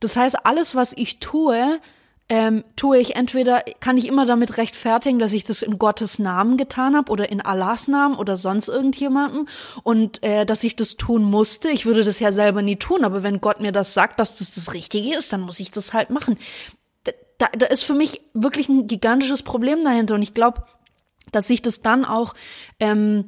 Das 0.00 0.16
heißt, 0.16 0.46
alles, 0.46 0.74
was 0.74 0.92
ich 0.94 1.18
tue, 1.18 1.80
ähm, 2.28 2.64
tue 2.76 2.98
ich 2.98 3.16
entweder, 3.16 3.62
kann 3.80 3.96
ich 3.96 4.06
immer 4.06 4.24
damit 4.24 4.56
rechtfertigen, 4.56 5.18
dass 5.18 5.32
ich 5.32 5.44
das 5.44 5.62
in 5.62 5.78
Gottes 5.78 6.18
Namen 6.18 6.56
getan 6.56 6.96
habe 6.96 7.10
oder 7.12 7.30
in 7.30 7.40
Allahs 7.40 7.88
Namen 7.88 8.16
oder 8.16 8.36
sonst 8.36 8.68
irgendjemanden 8.68 9.48
und 9.82 10.22
äh, 10.22 10.46
dass 10.46 10.64
ich 10.64 10.76
das 10.76 10.96
tun 10.96 11.24
musste. 11.24 11.68
Ich 11.68 11.84
würde 11.84 12.04
das 12.04 12.20
ja 12.20 12.32
selber 12.32 12.62
nie 12.62 12.76
tun, 12.76 13.04
aber 13.04 13.22
wenn 13.22 13.40
Gott 13.40 13.60
mir 13.60 13.72
das 13.72 13.92
sagt, 13.92 14.20
dass 14.20 14.36
das 14.36 14.50
das 14.50 14.72
Richtige 14.72 15.16
ist, 15.16 15.32
dann 15.32 15.42
muss 15.42 15.60
ich 15.60 15.70
das 15.70 15.92
halt 15.92 16.10
machen. 16.10 16.38
Da, 17.38 17.48
da 17.56 17.66
ist 17.66 17.82
für 17.82 17.94
mich 17.94 18.22
wirklich 18.34 18.68
ein 18.68 18.86
gigantisches 18.86 19.42
Problem 19.42 19.84
dahinter 19.84 20.14
und 20.14 20.22
ich 20.22 20.32
glaube, 20.32 20.64
dass 21.32 21.48
sich 21.48 21.60
das 21.60 21.82
dann 21.82 22.04
auch 22.04 22.34
ähm, 22.78 23.26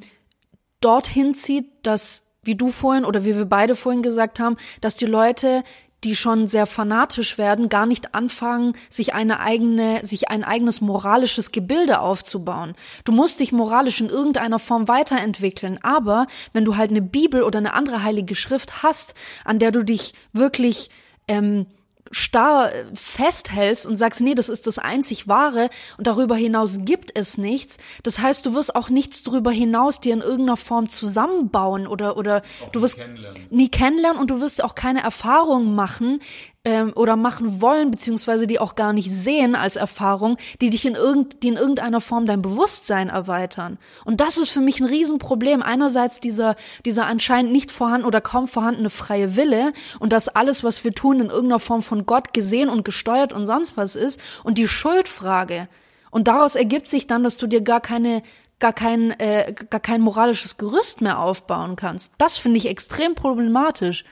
dorthin 0.79 1.33
zieht, 1.33 1.67
dass 1.83 2.31
wie 2.45 2.55
du 2.55 2.71
vorhin 2.71 3.05
oder 3.05 3.25
wie 3.25 3.35
wir 3.35 3.45
beide 3.45 3.75
vorhin 3.75 4.03
gesagt 4.03 4.39
haben, 4.39 4.57
dass 4.79 4.95
die 4.95 5.07
Leute 5.07 5.63
die 6.05 6.15
schon 6.15 6.47
sehr 6.47 6.67
fanatisch 6.67 7.37
werden, 7.37 7.67
gar 7.67 7.85
nicht 7.85 8.15
anfangen, 8.15 8.73
sich 8.89 9.13
eine 9.13 9.39
eigene, 9.39 10.05
sich 10.05 10.29
ein 10.29 10.43
eigenes 10.43 10.79
moralisches 10.79 11.51
Gebilde 11.51 11.99
aufzubauen. 11.99 12.75
Du 13.03 13.11
musst 13.11 13.39
dich 13.39 13.51
moralisch 13.51 13.99
in 13.99 14.09
irgendeiner 14.09 14.59
Form 14.59 14.87
weiterentwickeln, 14.87 15.79
aber 15.81 16.27
wenn 16.53 16.63
du 16.63 16.77
halt 16.77 16.91
eine 16.91 17.01
Bibel 17.01 17.43
oder 17.43 17.59
eine 17.59 17.73
andere 17.73 18.03
heilige 18.03 18.35
Schrift 18.35 18.83
hast, 18.83 19.15
an 19.43 19.59
der 19.59 19.71
du 19.71 19.83
dich 19.83 20.13
wirklich 20.31 20.89
ähm, 21.27 21.65
starr 22.11 22.71
festhältst 22.93 23.85
und 23.85 23.97
sagst, 23.97 24.21
nee, 24.21 24.35
das 24.35 24.49
ist 24.49 24.67
das 24.67 24.77
einzig 24.77 25.27
wahre 25.27 25.69
und 25.97 26.07
darüber 26.07 26.35
hinaus 26.35 26.79
gibt 26.81 27.11
es 27.17 27.37
nichts. 27.37 27.77
Das 28.03 28.19
heißt, 28.19 28.45
du 28.45 28.53
wirst 28.53 28.75
auch 28.75 28.89
nichts 28.89 29.23
darüber 29.23 29.51
hinaus 29.51 29.99
dir 29.99 30.13
in 30.13 30.21
irgendeiner 30.21 30.57
Form 30.57 30.89
zusammenbauen 30.89 31.87
oder 31.87 32.17
oder 32.17 32.43
auch 32.63 32.69
du 32.69 32.81
wirst 32.81 32.97
nie 32.97 33.03
kennenlernen. 33.03 33.47
nie 33.49 33.69
kennenlernen 33.69 34.21
und 34.21 34.29
du 34.29 34.39
wirst 34.41 34.63
auch 34.63 34.75
keine 34.75 35.01
Erfahrungen 35.01 35.75
machen, 35.75 36.19
ähm, 36.65 36.91
oder 36.95 37.15
machen 37.15 37.61
wollen, 37.61 37.91
beziehungsweise 37.91 38.47
die 38.47 38.59
auch 38.59 38.75
gar 38.75 38.91
nicht 38.91 39.11
sehen 39.11 39.55
als 39.55 39.75
Erfahrung, 39.75 40.37
die 40.61 40.69
dich 40.69 40.85
in, 40.85 40.95
irgend, 40.95 41.43
die 41.43 41.47
in 41.49 41.55
irgendeiner 41.55 42.01
Form 42.01 42.25
dein 42.25 42.41
Bewusstsein 42.41 43.09
erweitern. 43.09 43.77
Und 44.03 44.19
das 44.19 44.37
ist 44.37 44.49
für 44.49 44.59
mich 44.59 44.79
ein 44.79 44.87
Riesenproblem. 44.87 45.61
Einerseits 45.61 46.19
dieser, 46.19 46.55
dieser 46.83 47.05
anscheinend 47.05 47.51
nicht 47.51 47.71
vorhanden 47.71 48.07
oder 48.07 48.19
kaum 48.19 48.47
vorhandene 48.47 48.89
freie 48.89 49.35
Wille 49.35 49.71
und 49.99 50.11
dass 50.11 50.27
alles, 50.27 50.63
was 50.63 50.83
wir 50.83 50.93
tun, 50.93 51.19
in 51.19 51.27
irgendeiner 51.27 51.59
Form 51.59 51.81
von 51.81 52.05
Gott 52.05 52.33
gesehen 52.33 52.69
und 52.69 52.83
gesteuert 52.83 53.31
und 53.31 53.45
sonst 53.45 53.77
was 53.77 53.95
ist 53.95 54.19
und 54.43 54.57
die 54.57 54.67
Schuldfrage. 54.67 55.67
Und 56.09 56.27
daraus 56.27 56.55
ergibt 56.55 56.87
sich 56.87 57.07
dann, 57.07 57.23
dass 57.23 57.37
du 57.37 57.47
dir 57.47 57.61
gar 57.61 57.81
keine 57.81 58.23
gar 58.59 58.73
kein, 58.73 59.11
äh, 59.19 59.53
gar 59.69 59.81
kein 59.81 59.99
moralisches 60.01 60.57
Gerüst 60.57 61.01
mehr 61.01 61.19
aufbauen 61.19 61.75
kannst. 61.75 62.13
Das 62.17 62.37
finde 62.37 62.57
ich 62.57 62.67
extrem 62.67 63.13
problematisch. 63.13 64.05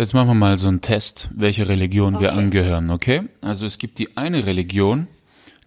Jetzt 0.00 0.14
machen 0.14 0.28
wir 0.28 0.34
mal 0.34 0.56
so 0.56 0.68
einen 0.68 0.80
Test, 0.80 1.28
welche 1.34 1.68
Religion 1.68 2.14
okay. 2.14 2.24
wir 2.24 2.32
angehören, 2.32 2.88
okay? 2.88 3.24
Also 3.42 3.66
es 3.66 3.76
gibt 3.76 3.98
die 3.98 4.16
eine 4.16 4.46
Religion, 4.46 5.08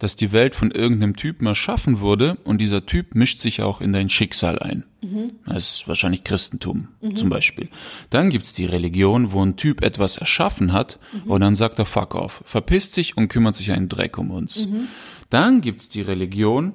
dass 0.00 0.16
die 0.16 0.32
Welt 0.32 0.56
von 0.56 0.72
irgendeinem 0.72 1.14
Typen 1.14 1.46
erschaffen 1.46 2.00
wurde 2.00 2.36
und 2.42 2.58
dieser 2.58 2.84
Typ 2.84 3.14
mischt 3.14 3.38
sich 3.38 3.62
auch 3.62 3.80
in 3.80 3.92
dein 3.92 4.08
Schicksal 4.08 4.58
ein. 4.58 4.86
Mhm. 5.02 5.30
Das 5.46 5.74
ist 5.74 5.86
wahrscheinlich 5.86 6.24
Christentum 6.24 6.88
mhm. 7.00 7.14
zum 7.14 7.28
Beispiel. 7.28 7.68
Dann 8.10 8.28
gibt's 8.28 8.52
die 8.52 8.66
Religion, 8.66 9.30
wo 9.30 9.40
ein 9.40 9.54
Typ 9.54 9.84
etwas 9.84 10.16
erschaffen 10.16 10.72
hat 10.72 10.98
mhm. 11.12 11.30
und 11.30 11.40
dann 11.40 11.54
sagt 11.54 11.78
er 11.78 11.86
Fuck 11.86 12.16
off, 12.16 12.42
verpisst 12.44 12.94
sich 12.94 13.16
und 13.16 13.28
kümmert 13.28 13.54
sich 13.54 13.70
einen 13.70 13.88
Dreck 13.88 14.18
um 14.18 14.32
uns. 14.32 14.66
Mhm. 14.66 14.88
Dann 15.30 15.60
gibt's 15.60 15.88
die 15.88 16.02
Religion, 16.02 16.72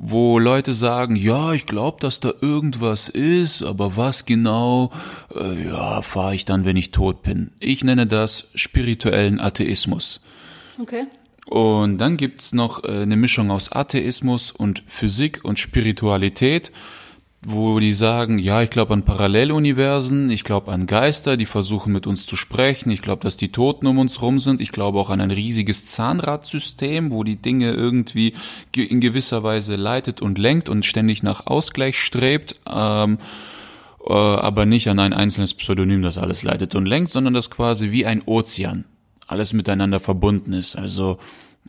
wo 0.00 0.38
Leute 0.38 0.72
sagen, 0.72 1.16
ja, 1.16 1.52
ich 1.52 1.66
glaube, 1.66 1.98
dass 2.00 2.20
da 2.20 2.32
irgendwas 2.40 3.08
ist, 3.08 3.64
aber 3.64 3.96
was 3.96 4.24
genau, 4.24 4.92
äh, 5.34 5.66
ja, 5.66 6.02
fahre 6.02 6.36
ich 6.36 6.44
dann, 6.44 6.64
wenn 6.64 6.76
ich 6.76 6.92
tot 6.92 7.22
bin. 7.22 7.50
Ich 7.58 7.82
nenne 7.82 8.06
das 8.06 8.48
spirituellen 8.54 9.40
Atheismus. 9.40 10.20
Okay. 10.80 11.06
Und 11.46 11.98
dann 11.98 12.16
gibt's 12.16 12.52
noch 12.52 12.84
äh, 12.84 13.02
eine 13.02 13.16
Mischung 13.16 13.50
aus 13.50 13.72
Atheismus 13.72 14.52
und 14.52 14.84
Physik 14.86 15.44
und 15.44 15.58
Spiritualität 15.58 16.70
wo 17.46 17.78
die 17.78 17.92
sagen, 17.92 18.38
ja, 18.38 18.62
ich 18.62 18.70
glaube 18.70 18.94
an 18.94 19.04
Paralleluniversen, 19.04 20.28
ich 20.28 20.42
glaube 20.42 20.72
an 20.72 20.86
Geister, 20.86 21.36
die 21.36 21.46
versuchen 21.46 21.92
mit 21.92 22.06
uns 22.06 22.26
zu 22.26 22.36
sprechen, 22.36 22.90
ich 22.90 23.00
glaube, 23.00 23.22
dass 23.22 23.36
die 23.36 23.52
Toten 23.52 23.86
um 23.86 23.98
uns 23.98 24.20
rum 24.20 24.40
sind, 24.40 24.60
ich 24.60 24.72
glaube 24.72 24.98
auch 24.98 25.10
an 25.10 25.20
ein 25.20 25.30
riesiges 25.30 25.86
Zahnradsystem, 25.86 27.12
wo 27.12 27.22
die 27.22 27.36
Dinge 27.36 27.72
irgendwie 27.72 28.34
in 28.76 29.00
gewisser 29.00 29.44
Weise 29.44 29.76
leitet 29.76 30.20
und 30.20 30.36
lenkt 30.36 30.68
und 30.68 30.84
ständig 30.84 31.22
nach 31.22 31.46
Ausgleich 31.46 31.96
strebt, 31.98 32.60
ähm, 32.68 33.18
äh, 34.04 34.12
aber 34.12 34.66
nicht 34.66 34.88
an 34.88 34.98
ein 34.98 35.12
einzelnes 35.12 35.54
Pseudonym, 35.54 36.02
das 36.02 36.18
alles 36.18 36.42
leitet 36.42 36.74
und 36.74 36.86
lenkt, 36.86 37.12
sondern 37.12 37.34
das 37.34 37.50
quasi 37.50 37.92
wie 37.92 38.04
ein 38.04 38.22
Ozean 38.26 38.84
alles 39.28 39.52
miteinander 39.52 40.00
verbunden 40.00 40.54
ist. 40.54 40.74
Also 40.74 41.18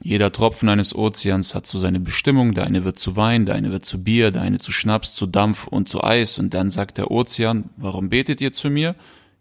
jeder 0.02 0.32
Tropfen 0.32 0.70
eines 0.70 0.95
Ozeans 0.95 1.56
hat 1.56 1.68
so 1.68 1.78
seine 1.78 2.00
Bestimmung, 2.00 2.54
der 2.54 2.66
eine 2.66 2.86
wird 2.86 3.00
zu 3.00 3.16
Wein, 3.16 3.45
der 3.45 3.56
eine 3.56 3.72
wird 3.72 3.86
zu 3.86 4.02
Bier, 4.04 4.32
der 4.32 4.41
eine 4.41 4.60
zu 4.60 4.72
Schnaps, 4.72 5.14
zu 5.14 5.26
Dampf 5.26 5.68
und 5.68 5.89
zu 5.89 6.04
Eis 6.04 6.39
und 6.39 6.54
dann 6.54 6.70
sagt 6.70 6.97
der 6.97 7.12
Ozean, 7.12 7.70
warum 7.78 8.10
betet 8.10 8.41
ihr 8.41 8.54
zu 8.54 8.70
mir? 8.70 8.95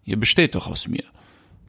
Ihr 0.04 0.18
besteht 0.18 0.54
doch 0.54 0.66
aus 0.66 0.88
mir. 0.88 1.04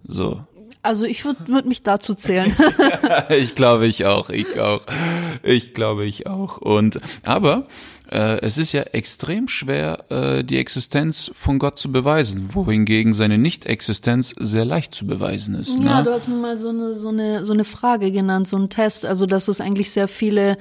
So. 0.04 0.42
Also 0.82 1.06
ich 1.06 1.26
würde 1.26 1.48
würd 1.48 1.66
mich 1.66 1.84
dazu 1.84 2.16
zählen. 2.16 2.56
ich 3.30 3.54
glaube 3.54 3.86
ich 3.86 4.06
auch, 4.06 4.30
ich 4.30 4.60
auch. 4.60 4.86
Ich 5.44 5.74
glaube 5.74 6.06
ich 6.06 6.26
auch. 6.26 6.58
Und 6.58 7.00
aber 7.24 7.68
es 8.12 8.58
ist 8.58 8.72
ja 8.72 8.82
extrem 8.82 9.48
schwer, 9.48 10.06
äh, 10.10 10.44
die 10.44 10.58
Existenz 10.58 11.32
von 11.36 11.60
Gott 11.60 11.78
zu 11.78 11.92
beweisen, 11.92 12.54
wohingegen 12.54 13.14
seine 13.14 13.38
Nicht-Existenz 13.38 14.34
sehr 14.40 14.66
leicht 14.66 14.96
zu 14.96 15.06
beweisen 15.06 15.56
ist. 15.56 15.80
Ja, 15.80 15.98
ne? 15.98 16.04
du 16.04 16.12
hast 16.12 16.28
mir 16.28 16.36
mal 16.36 16.58
so 16.58 16.70
eine, 16.70 16.94
so 16.94 17.10
eine, 17.10 17.46
so 17.46 17.54
eine 17.54 17.66
Frage 17.66 18.12
genannt, 18.12 18.48
so 18.48 18.56
einen 18.56 18.70
Test, 18.70 19.06
also 19.06 19.26
dass 19.26 19.48
es 19.48 19.62
eigentlich 19.62 19.92
sehr 19.92 20.08
viele 20.08 20.58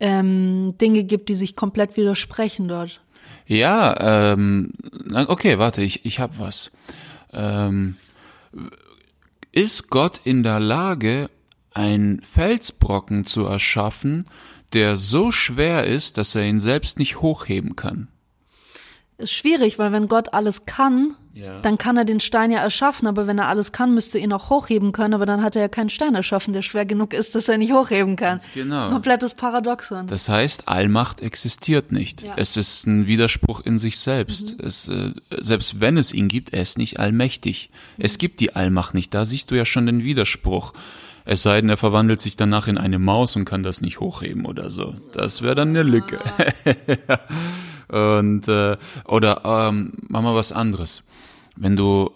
ähm, 0.00 0.76
Dinge 0.78 1.04
gibt, 1.04 1.28
die 1.28 1.34
sich 1.34 1.54
komplett 1.54 1.96
widersprechen 1.96 2.68
dort. 2.68 3.00
Ja, 3.46 4.26
ähm, 4.34 4.72
okay, 5.28 5.58
warte, 5.58 5.82
ich, 5.82 6.04
ich 6.04 6.20
hab 6.20 6.38
was. 6.38 6.70
Ähm, 7.32 7.96
ist 9.52 9.88
Gott 9.88 10.20
in 10.24 10.42
der 10.42 10.60
Lage, 10.60 11.30
einen 11.72 12.20
Felsbrocken 12.22 13.24
zu 13.24 13.46
erschaffen, 13.46 14.26
der 14.72 14.96
so 14.96 15.30
schwer 15.32 15.84
ist, 15.84 16.18
dass 16.18 16.34
er 16.34 16.42
ihn 16.44 16.60
selbst 16.60 16.98
nicht 16.98 17.20
hochheben 17.20 17.76
kann? 17.76 18.08
Ist 19.16 19.32
schwierig, 19.32 19.78
weil 19.80 19.90
wenn 19.90 20.06
Gott 20.06 20.32
alles 20.32 20.64
kann, 20.64 21.16
Ja. 21.34 21.58
dann 21.60 21.76
kann 21.76 21.96
er 21.96 22.04
den 22.04 22.20
Stein 22.20 22.52
ja 22.52 22.60
erschaffen, 22.60 23.08
aber 23.08 23.26
wenn 23.26 23.36
er 23.38 23.48
alles 23.48 23.72
kann, 23.72 23.92
müsste 23.92 24.16
er 24.18 24.22
ihn 24.24 24.32
auch 24.32 24.48
hochheben 24.48 24.92
können, 24.92 25.12
aber 25.14 25.26
dann 25.26 25.42
hat 25.42 25.56
er 25.56 25.62
ja 25.62 25.68
keinen 25.68 25.88
Stein 25.88 26.14
erschaffen, 26.14 26.52
der 26.52 26.62
schwer 26.62 26.86
genug 26.86 27.12
ist, 27.14 27.34
dass 27.34 27.48
er 27.48 27.58
nicht 27.58 27.72
hochheben 27.72 28.14
kann. 28.14 28.40
genau. 28.54 28.76
Das 28.76 28.84
ist 28.84 28.88
ein 28.88 28.92
komplettes 28.92 29.34
Paradoxon. 29.34 30.06
Das 30.06 30.28
heißt, 30.28 30.68
Allmacht 30.68 31.20
existiert 31.20 31.90
nicht. 31.90 32.22
Ja. 32.22 32.34
Es 32.36 32.56
ist 32.56 32.86
ein 32.86 33.08
Widerspruch 33.08 33.60
in 33.64 33.76
sich 33.78 33.98
selbst. 33.98 34.56
Es, 34.60 34.86
äh, 34.86 35.12
selbst 35.40 35.80
wenn 35.80 35.96
es 35.96 36.12
ihn 36.12 36.28
gibt, 36.28 36.52
er 36.52 36.62
ist 36.62 36.78
nicht 36.78 37.00
allmächtig. 37.00 37.70
Es 37.98 38.18
gibt 38.18 38.38
die 38.38 38.54
Allmacht 38.54 38.94
nicht. 38.94 39.12
Da 39.14 39.24
siehst 39.24 39.50
du 39.50 39.56
ja 39.56 39.64
schon 39.64 39.86
den 39.86 40.04
Widerspruch. 40.04 40.74
Es 41.30 41.42
sei 41.42 41.60
denn, 41.60 41.68
er 41.68 41.76
verwandelt 41.76 42.22
sich 42.22 42.36
danach 42.36 42.68
in 42.68 42.78
eine 42.78 42.98
Maus 42.98 43.36
und 43.36 43.44
kann 43.44 43.62
das 43.62 43.82
nicht 43.82 44.00
hochheben 44.00 44.46
oder 44.46 44.70
so. 44.70 44.94
Das 45.12 45.42
wäre 45.42 45.54
dann 45.54 45.68
eine 45.68 45.82
Lücke. 45.82 46.18
und 47.88 48.48
äh, 48.48 48.78
oder 49.04 49.42
ähm, 49.44 49.92
machen 50.08 50.24
wir 50.24 50.34
was 50.34 50.52
anderes. 50.52 51.02
Wenn 51.54 51.76
du 51.76 52.12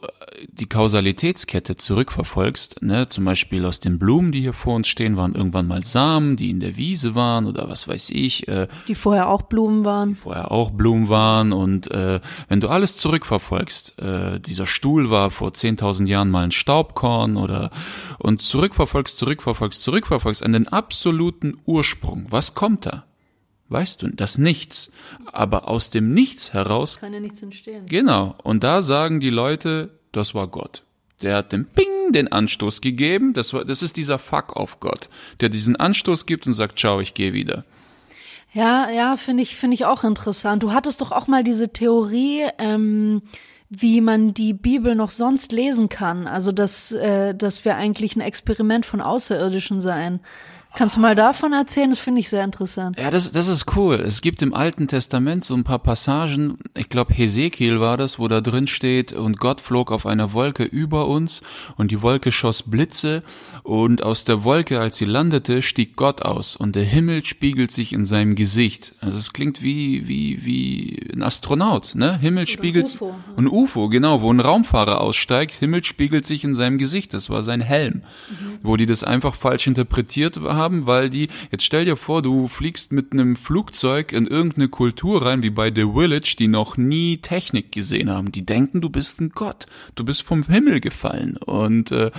die 0.50 0.66
Kausalitätskette 0.66 1.76
zurückverfolgst, 1.76 2.82
ne, 2.82 3.08
zum 3.08 3.24
Beispiel 3.24 3.64
aus 3.64 3.80
den 3.80 3.98
Blumen, 3.98 4.32
die 4.32 4.40
hier 4.40 4.52
vor 4.52 4.74
uns 4.74 4.88
stehen, 4.88 5.16
waren 5.16 5.34
irgendwann 5.34 5.66
mal 5.66 5.84
Samen, 5.84 6.36
die 6.36 6.50
in 6.50 6.60
der 6.60 6.76
Wiese 6.76 7.14
waren 7.14 7.46
oder 7.46 7.68
was 7.68 7.88
weiß 7.88 8.10
ich, 8.10 8.48
äh, 8.48 8.68
Die 8.88 8.94
vorher 8.94 9.28
auch 9.28 9.42
Blumen 9.42 9.84
waren. 9.84 10.16
vorher 10.16 10.50
auch 10.50 10.70
Blumen 10.70 11.08
waren 11.08 11.52
und 11.52 11.90
äh, 11.90 12.20
wenn 12.48 12.60
du 12.60 12.68
alles 12.68 12.96
zurückverfolgst, 12.96 13.98
äh, 13.98 14.40
dieser 14.40 14.66
Stuhl 14.66 15.10
war 15.10 15.30
vor 15.30 15.50
10.000 15.50 16.06
Jahren 16.06 16.30
mal 16.30 16.44
ein 16.44 16.50
Staubkorn 16.50 17.36
oder 17.36 17.70
und 18.18 18.42
zurückverfolgst, 18.42 19.18
zurückverfolgst, 19.18 19.82
zurückverfolgst 19.82 20.42
an 20.42 20.52
den 20.52 20.68
absoluten 20.68 21.58
Ursprung, 21.66 22.26
was 22.30 22.54
kommt 22.54 22.86
da? 22.86 23.04
Weißt 23.68 24.02
du, 24.02 24.08
das 24.08 24.36
Nichts. 24.36 24.92
Aber 25.32 25.66
aus 25.66 25.88
dem 25.88 26.12
Nichts 26.12 26.52
heraus 26.52 27.00
Kann 27.00 27.14
ja 27.14 27.20
nichts 27.20 27.40
entstehen. 27.42 27.86
Genau. 27.86 28.34
Und 28.42 28.64
da 28.64 28.82
sagen 28.82 29.18
die 29.18 29.30
Leute, 29.30 29.98
das 30.12 30.34
war 30.34 30.46
Gott. 30.48 30.84
Der 31.22 31.36
hat 31.36 31.52
dem 31.52 31.66
Ping 31.66 32.12
den 32.12 32.30
Anstoß 32.30 32.80
gegeben. 32.80 33.32
Das 33.32 33.52
war, 33.52 33.64
das 33.64 33.82
ist 33.82 33.96
dieser 33.96 34.18
Fuck 34.18 34.56
auf 34.56 34.80
Gott, 34.80 35.08
der 35.40 35.48
diesen 35.48 35.76
Anstoß 35.76 36.26
gibt 36.26 36.46
und 36.46 36.52
sagt, 36.52 36.78
ciao, 36.78 37.00
ich 37.00 37.14
gehe 37.14 37.32
wieder. 37.32 37.64
Ja, 38.52 38.90
ja, 38.90 39.16
finde 39.16 39.42
ich, 39.42 39.56
finde 39.56 39.74
ich 39.74 39.86
auch 39.86 40.04
interessant. 40.04 40.62
Du 40.62 40.72
hattest 40.72 41.00
doch 41.00 41.10
auch 41.10 41.26
mal 41.26 41.42
diese 41.42 41.72
Theorie, 41.72 42.44
ähm, 42.58 43.22
wie 43.70 44.02
man 44.02 44.34
die 44.34 44.52
Bibel 44.52 44.94
noch 44.94 45.10
sonst 45.10 45.52
lesen 45.52 45.88
kann. 45.88 46.26
Also, 46.26 46.52
dass, 46.52 46.92
äh, 46.92 47.34
dass 47.34 47.64
wir 47.64 47.76
eigentlich 47.76 48.14
ein 48.14 48.20
Experiment 48.20 48.84
von 48.84 49.00
Außerirdischen 49.00 49.80
seien. 49.80 50.20
Kannst 50.74 50.96
du 50.96 51.00
mal 51.00 51.14
davon 51.14 51.52
erzählen? 51.52 51.90
Das 51.90 51.98
finde 51.98 52.20
ich 52.20 52.30
sehr 52.30 52.44
interessant. 52.44 52.98
Ja, 52.98 53.10
das, 53.10 53.30
das 53.32 53.46
ist 53.46 53.76
cool. 53.76 53.96
Es 53.96 54.22
gibt 54.22 54.40
im 54.40 54.54
Alten 54.54 54.88
Testament 54.88 55.44
so 55.44 55.54
ein 55.54 55.64
paar 55.64 55.78
Passagen, 55.80 56.56
ich 56.74 56.88
glaube 56.88 57.12
Hesekiel 57.12 57.78
war 57.78 57.98
das, 57.98 58.18
wo 58.18 58.26
da 58.26 58.40
drin 58.40 58.66
steht, 58.66 59.12
und 59.12 59.38
Gott 59.38 59.60
flog 59.60 59.92
auf 59.92 60.06
einer 60.06 60.32
Wolke 60.32 60.64
über 60.64 61.08
uns 61.08 61.42
und 61.76 61.90
die 61.90 62.00
Wolke 62.00 62.32
schoss 62.32 62.62
Blitze 62.62 63.22
und 63.62 64.02
aus 64.02 64.24
der 64.24 64.44
Wolke, 64.44 64.80
als 64.80 64.96
sie 64.96 65.04
landete, 65.04 65.60
stieg 65.60 65.94
Gott 65.94 66.22
aus 66.22 66.56
und 66.56 66.74
der 66.74 66.84
Himmel 66.84 67.24
spiegelt 67.24 67.70
sich 67.70 67.92
in 67.92 68.06
seinem 68.06 68.34
Gesicht. 68.34 68.94
Also 69.00 69.18
es 69.18 69.34
klingt 69.34 69.62
wie, 69.62 70.08
wie, 70.08 70.44
wie 70.44 71.06
ein 71.12 71.22
Astronaut, 71.22 71.94
ne? 71.94 72.18
Himmel 72.18 72.46
spiegelt, 72.46 72.86
UFO. 72.86 73.14
ein 73.36 73.46
UFO, 73.46 73.88
genau, 73.90 74.22
wo 74.22 74.32
ein 74.32 74.40
Raumfahrer 74.40 75.02
aussteigt, 75.02 75.52
Himmel 75.52 75.84
spiegelt 75.84 76.24
sich 76.24 76.44
in 76.44 76.54
seinem 76.54 76.78
Gesicht. 76.78 77.12
Das 77.12 77.28
war 77.28 77.42
sein 77.42 77.60
Helm, 77.60 78.02
wo 78.62 78.76
die 78.76 78.86
das 78.86 79.04
einfach 79.04 79.34
falsch 79.34 79.66
interpretiert 79.66 80.40
haben, 80.40 80.61
weil 80.86 81.10
die, 81.10 81.28
jetzt 81.50 81.64
stell 81.64 81.84
dir 81.84 81.96
vor, 81.96 82.22
du 82.22 82.48
fliegst 82.48 82.92
mit 82.92 83.12
einem 83.12 83.36
Flugzeug 83.36 84.12
in 84.12 84.26
irgendeine 84.26 84.68
Kultur 84.68 85.24
rein, 85.24 85.42
wie 85.42 85.50
bei 85.50 85.72
The 85.74 85.86
Village, 85.92 86.36
die 86.38 86.48
noch 86.48 86.76
nie 86.76 87.18
Technik 87.18 87.72
gesehen 87.72 88.10
haben. 88.10 88.32
Die 88.32 88.46
denken, 88.46 88.80
du 88.80 88.90
bist 88.90 89.20
ein 89.20 89.30
Gott, 89.30 89.66
du 89.94 90.04
bist 90.04 90.22
vom 90.22 90.44
Himmel 90.44 90.80
gefallen 90.80 91.36
und 91.36 91.90
äh, 91.90 92.10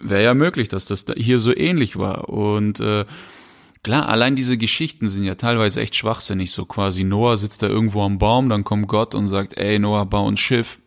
wäre 0.00 0.24
ja 0.24 0.34
möglich, 0.34 0.68
dass 0.68 0.86
das 0.86 1.04
da 1.04 1.14
hier 1.14 1.38
so 1.38 1.54
ähnlich 1.54 1.96
war 1.96 2.28
und 2.28 2.80
äh, 2.80 3.04
Klar, 3.82 4.10
allein 4.10 4.36
diese 4.36 4.58
Geschichten 4.58 5.08
sind 5.08 5.24
ja 5.24 5.36
teilweise 5.36 5.80
echt 5.80 5.96
schwachsinnig. 5.96 6.52
So 6.52 6.66
quasi 6.66 7.02
Noah 7.02 7.38
sitzt 7.38 7.62
da 7.62 7.66
irgendwo 7.66 8.02
am 8.02 8.18
Baum, 8.18 8.50
dann 8.50 8.62
kommt 8.62 8.88
Gott 8.88 9.14
und 9.14 9.26
sagt, 9.26 9.56
ey 9.56 9.78
Noah, 9.78 10.04
bau 10.04 10.28
ein 10.28 10.36
Schiff, 10.36 10.79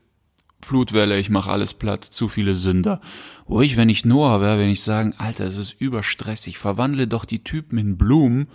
Flutwelle, 0.64 1.20
ich 1.20 1.30
mach 1.30 1.48
alles 1.48 1.74
platt, 1.74 2.04
zu 2.04 2.28
viele 2.28 2.56
Sünder. 2.56 3.02
Wo 3.46 3.62
ich, 3.62 3.78
wenn 3.78 3.90
ich 3.90 4.06
Noah 4.06 4.42
wäre, 4.42 4.58
wenn 4.58 4.70
ich 4.70 4.82
sagen, 4.82 5.14
Alter, 5.18 5.46
es 5.46 5.58
ist 5.58 5.76
überstressig, 5.80 6.58
verwandle 6.58 7.08
doch 7.08 7.26
die 7.26 7.44
Typen 7.44 7.78
in 7.78 7.98
Blumen, 7.98 8.48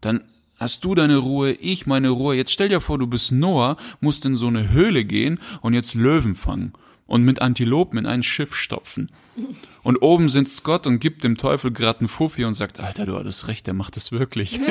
dann 0.00 0.22
hast 0.56 0.84
du 0.84 0.94
deine 0.94 1.16
Ruhe, 1.16 1.52
ich 1.52 1.86
meine 1.86 2.10
Ruhe. 2.10 2.36
Jetzt 2.36 2.52
stell 2.52 2.68
dir 2.68 2.80
vor, 2.80 2.98
du 2.98 3.06
bist 3.06 3.32
Noah, 3.32 3.76
musst 4.00 4.24
in 4.26 4.36
so 4.36 4.46
eine 4.46 4.70
Höhle 4.70 5.04
gehen 5.04 5.40
und 5.60 5.74
jetzt 5.74 5.94
Löwen 5.94 6.34
fangen 6.34 6.72
und 7.06 7.22
mit 7.22 7.40
Antilopen 7.40 7.98
in 7.98 8.06
ein 8.06 8.22
Schiff 8.22 8.54
stopfen. 8.54 9.10
Und 9.82 9.96
oben 9.96 10.28
sitzt 10.28 10.62
Gott 10.62 10.86
und 10.86 11.00
gibt 11.00 11.24
dem 11.24 11.36
Teufel 11.36 11.72
gerade 11.72 12.00
einen 12.00 12.08
Fuffi 12.08 12.44
und 12.44 12.54
sagt, 12.54 12.80
Alter, 12.80 13.06
du 13.06 13.16
hattest 13.16 13.48
recht, 13.48 13.66
der 13.66 13.74
macht 13.74 13.96
es 13.96 14.12
wirklich. 14.12 14.60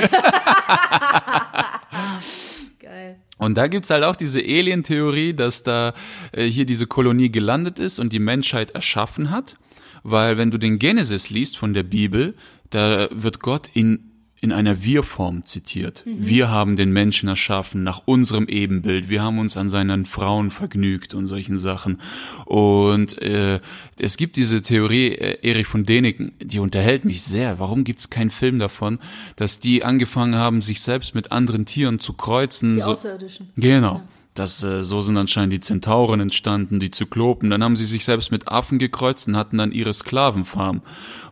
Geil. 2.87 3.19
Und 3.37 3.57
da 3.57 3.67
gibt's 3.67 3.89
halt 3.89 4.05
auch 4.05 4.15
diese 4.15 4.39
Alien-Theorie, 4.39 5.33
dass 5.33 5.61
da 5.61 5.93
äh, 6.31 6.45
hier 6.45 6.65
diese 6.65 6.87
Kolonie 6.87 7.29
gelandet 7.29 7.79
ist 7.79 7.99
und 7.99 8.13
die 8.13 8.19
Menschheit 8.19 8.71
erschaffen 8.71 9.29
hat. 9.29 9.57
Weil 10.03 10.37
wenn 10.37 10.51
du 10.51 10.57
den 10.57 10.79
Genesis 10.79 11.29
liest 11.29 11.57
von 11.57 11.73
der 11.73 11.83
Bibel, 11.83 12.35
da 12.69 13.09
wird 13.11 13.41
Gott 13.41 13.69
in 13.73 14.11
in 14.39 14.51
einer 14.51 14.83
Wir-Form 14.83 15.45
zitiert. 15.45 16.03
Wir 16.05 16.49
haben 16.49 16.75
den 16.75 16.91
Menschen 16.91 17.27
erschaffen 17.27 17.83
nach 17.83 18.03
unserem 18.05 18.47
Ebenbild. 18.47 19.09
Wir 19.09 19.23
haben 19.23 19.39
uns 19.39 19.57
an 19.57 19.69
seinen 19.69 20.05
Frauen 20.05 20.51
vergnügt 20.51 21.13
und 21.15 21.27
solchen 21.27 21.57
Sachen. 21.57 21.99
Und 22.45 23.19
äh, 23.21 23.59
es 23.97 24.15
gibt 24.15 24.35
diese 24.35 24.61
Theorie, 24.61 25.07
äh, 25.07 25.39
Erich 25.41 25.65
von 25.65 25.85
Däniken, 25.85 26.33
die 26.39 26.59
unterhält 26.59 27.03
mich 27.03 27.23
sehr. 27.23 27.57
Warum 27.57 27.83
gibt's 27.83 28.11
keinen 28.11 28.29
Film 28.29 28.59
davon, 28.59 28.99
dass 29.37 29.59
die 29.59 29.83
angefangen 29.83 30.35
haben, 30.35 30.61
sich 30.61 30.81
selbst 30.81 31.15
mit 31.15 31.31
anderen 31.31 31.65
Tieren 31.65 31.99
zu 31.99 32.13
kreuzen? 32.13 32.75
Die 32.75 32.81
so, 32.81 32.91
Außerirdischen. 32.91 33.49
Genau. 33.55 34.03
Das, 34.37 34.61
äh, 34.61 34.83
so 34.83 35.01
sind 35.01 35.17
anscheinend 35.17 35.51
die 35.51 35.59
Zentauren 35.59 36.19
entstanden, 36.19 36.79
die 36.79 36.91
Zyklopen. 36.91 37.49
Dann 37.49 37.63
haben 37.63 37.75
sie 37.75 37.85
sich 37.85 38.05
selbst 38.05 38.31
mit 38.31 38.47
Affen 38.47 38.77
gekreuzt 38.77 39.27
und 39.27 39.35
hatten 39.35 39.57
dann 39.57 39.71
ihre 39.71 39.93
Sklavenfarm. 39.93 40.83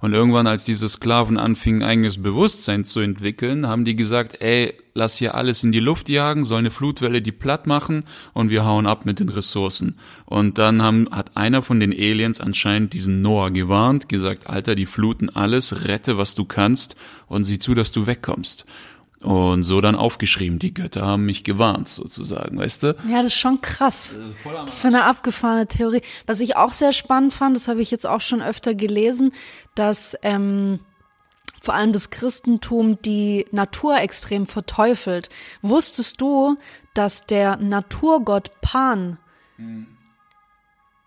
Und 0.02 0.14
irgendwann, 0.14 0.48
als 0.48 0.66
diese 0.66 0.90
Sklaven 0.90 1.38
anfingen, 1.38 1.84
eigenes 1.84 2.20
Bewusstsein 2.22 2.84
zu 2.84 3.02
entwickeln, 3.02 3.68
haben 3.68 3.86
die 3.86 3.96
gesagt, 3.96 4.42
ey, 4.42 4.74
lass 4.96 5.18
hier 5.18 5.36
alles 5.36 5.64
in 5.64 5.72
die 5.72 5.80
Luft 5.80 6.10
jagen, 6.10 6.44
soll 6.44 6.60
eine 6.60 6.72
Flutwelle 6.72 7.22
die 7.22 7.32
platt 7.32 7.68
machen 7.68 8.06
und 8.34 8.50
wir 8.50 8.66
hauen 8.66 8.88
ab 8.88 9.06
mit 9.06 9.20
den 9.20 9.30
Ressourcen. 9.30 9.98
Und 10.26 10.58
dann 10.58 10.82
haben, 10.82 11.08
hat 11.12 11.38
einer 11.38 11.62
von 11.62 11.80
den 11.80 11.92
Aliens 11.92 12.40
anscheinend 12.40 12.94
diesen 12.94 13.22
Noah 13.22 13.52
gewarnt, 13.52 14.10
gesagt, 14.10 14.48
Alter, 14.48 14.74
die 14.74 14.88
fluten 14.88 15.30
alles, 15.30 15.88
rette, 15.88 16.18
was 16.18 16.34
du 16.34 16.46
kannst 16.46 16.96
und 17.28 17.44
sieh 17.44 17.60
zu, 17.60 17.76
dass 17.76 17.92
du 17.92 18.08
wegkommst. 18.08 18.66
Und 19.26 19.64
so 19.64 19.82
dann 19.82 19.96
aufgeschrieben, 19.96 20.60
die 20.60 20.72
Götter 20.72 21.04
haben 21.04 21.26
mich 21.26 21.44
gewarnt, 21.44 21.90
sozusagen, 21.90 22.60
weißt 22.60 22.84
du? 22.84 22.96
Ja, 23.10 23.24
das 23.24 23.34
ist 23.34 23.40
schon 23.40 23.60
krass. 23.60 24.16
Das 24.44 24.76
ist 24.76 24.82
für 24.82 24.88
eine 24.90 25.06
abgefahrene 25.06 25.66
Theorie. 25.66 26.02
Was 26.28 26.42
ich 26.42 26.58
auch 26.58 26.72
sehr 26.72 26.92
spannend 26.92 27.34
fand, 27.34 27.56
das 27.56 27.68
habe 27.68 27.82
ich 27.82 27.90
jetzt 27.90 28.06
auch 28.06 28.22
schon 28.22 28.44
öfter 28.44 28.76
gelesen, 28.76 29.34
dass 29.74 30.16
ähm, 30.22 30.80
vor 31.60 31.74
allem 31.74 31.92
das 31.92 32.12
Christentum 32.12 33.02
die 33.02 33.48
Natur 33.52 33.98
extrem 33.98 34.46
verteufelt. 34.46 35.30
Wusstest 35.64 36.22
du, 36.22 36.58
dass 36.94 37.26
der 37.26 37.58
Naturgott 37.58 38.52
Pan, 38.62 39.18